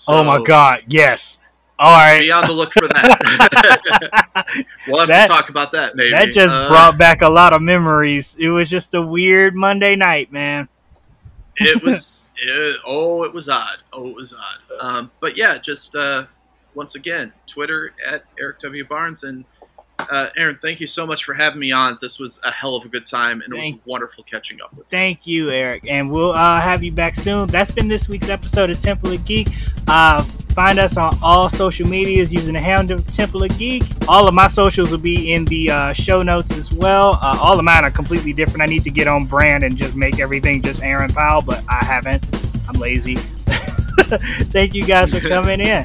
oh 0.07 0.23
my 0.23 0.41
God. 0.43 0.85
Yes. 0.87 1.39
All 1.81 1.97
right. 1.97 2.21
Be 2.21 2.31
on 2.33 2.45
the 2.47 2.53
look 2.53 2.73
for 2.73 2.89
that. 2.89 4.65
we'll 4.89 4.99
have 5.01 5.09
That- 5.09 5.27
to 5.29 5.33
talk 5.33 5.49
about 5.49 5.73
that 5.73 5.97
maybe. 5.97 6.11
That 6.11 6.33
just 6.33 6.53
Uh, 6.55 6.69
brought 6.69 6.99
back 6.99 7.23
a 7.23 7.29
lot 7.29 7.53
of 7.53 7.63
memories. 7.63 8.37
It 8.39 8.49
was 8.49 8.69
just 8.71 8.95
a 8.95 9.03
weird 9.03 9.55
Monday 9.55 9.97
night, 9.97 10.33
man. 10.33 10.69
it 11.57 11.83
was 11.85 12.27
it, 12.37 12.77
oh 12.87 13.25
it 13.25 13.33
was 13.35 13.49
odd 13.49 13.79
oh 13.93 14.07
it 14.09 14.15
was 14.15 14.33
odd 14.33 14.61
um, 14.81 15.11
but 15.21 15.37
yeah 15.37 15.59
just 15.59 15.97
uh, 15.97 16.25
once 16.75 16.95
again 16.95 17.33
twitter 17.49 17.93
at 18.07 18.23
eric 18.39 18.61
w 18.61 18.85
barnes 18.85 19.25
and 19.25 19.45
uh, 20.11 20.29
aaron 20.37 20.59
thank 20.63 20.81
you 20.81 20.87
so 20.87 21.07
much 21.07 21.25
for 21.25 21.35
having 21.35 21.59
me 21.59 21.73
on 21.73 21.99
this 22.01 22.19
was 22.19 22.41
a 22.45 22.51
hell 22.51 22.77
of 22.77 22.85
a 22.85 22.89
good 22.89 23.05
time 23.05 23.41
and 23.43 23.53
it 23.53 23.57
was 23.57 23.81
wonderful 23.85 24.25
catching 24.25 24.61
up 24.63 24.71
with 24.71 24.81
you 24.81 24.85
Thank 24.91 25.27
you, 25.27 25.51
Eric, 25.51 25.85
and 25.89 26.11
we'll 26.11 26.33
uh, 26.33 26.61
have 26.61 26.83
you 26.83 26.91
back 26.93 27.15
soon. 27.15 27.47
That's 27.49 27.71
been 27.71 27.89
this 27.89 28.09
week's 28.09 28.29
episode 28.29 28.71
of 28.71 28.79
Temple 28.79 29.13
of 29.13 29.25
Geek. 29.25 29.49
Uh, 29.87 30.23
find 30.23 30.79
us 30.79 30.97
on 30.97 31.17
all 31.23 31.49
social 31.49 31.87
medias 31.87 32.33
using 32.33 32.55
the 32.55 32.61
handle 32.61 32.99
Temple 32.99 33.45
of 33.45 33.57
Geek. 33.59 33.85
All 34.09 34.27
of 34.27 34.35
my 34.35 34.49
socials 34.49 34.91
will 34.91 34.99
be 34.99 35.33
in 35.33 35.45
the 35.45 35.71
uh, 35.71 35.93
show 35.93 36.23
notes 36.23 36.57
as 36.57 36.73
well. 36.73 37.19
Uh, 37.23 37.39
all 37.41 37.59
of 37.59 37.65
mine 37.65 37.85
are 37.85 37.91
completely 37.91 38.33
different. 38.33 38.63
I 38.63 38.67
need 38.67 38.83
to 38.85 38.91
get 38.91 39.07
on 39.07 39.27
brand 39.27 39.63
and 39.63 39.77
just 39.77 39.95
make 39.95 40.19
everything 40.21 40.63
just 40.63 40.83
Aaron 40.83 41.11
Powell, 41.13 41.43
but 41.43 41.63
I 41.69 41.85
haven't. 41.85 42.27
I'm 42.69 42.81
lazy. 42.81 43.17
Thank 44.51 44.75
you 44.75 44.85
guys 44.85 45.13
for 45.13 45.21
coming 45.29 45.61
in. 45.61 45.85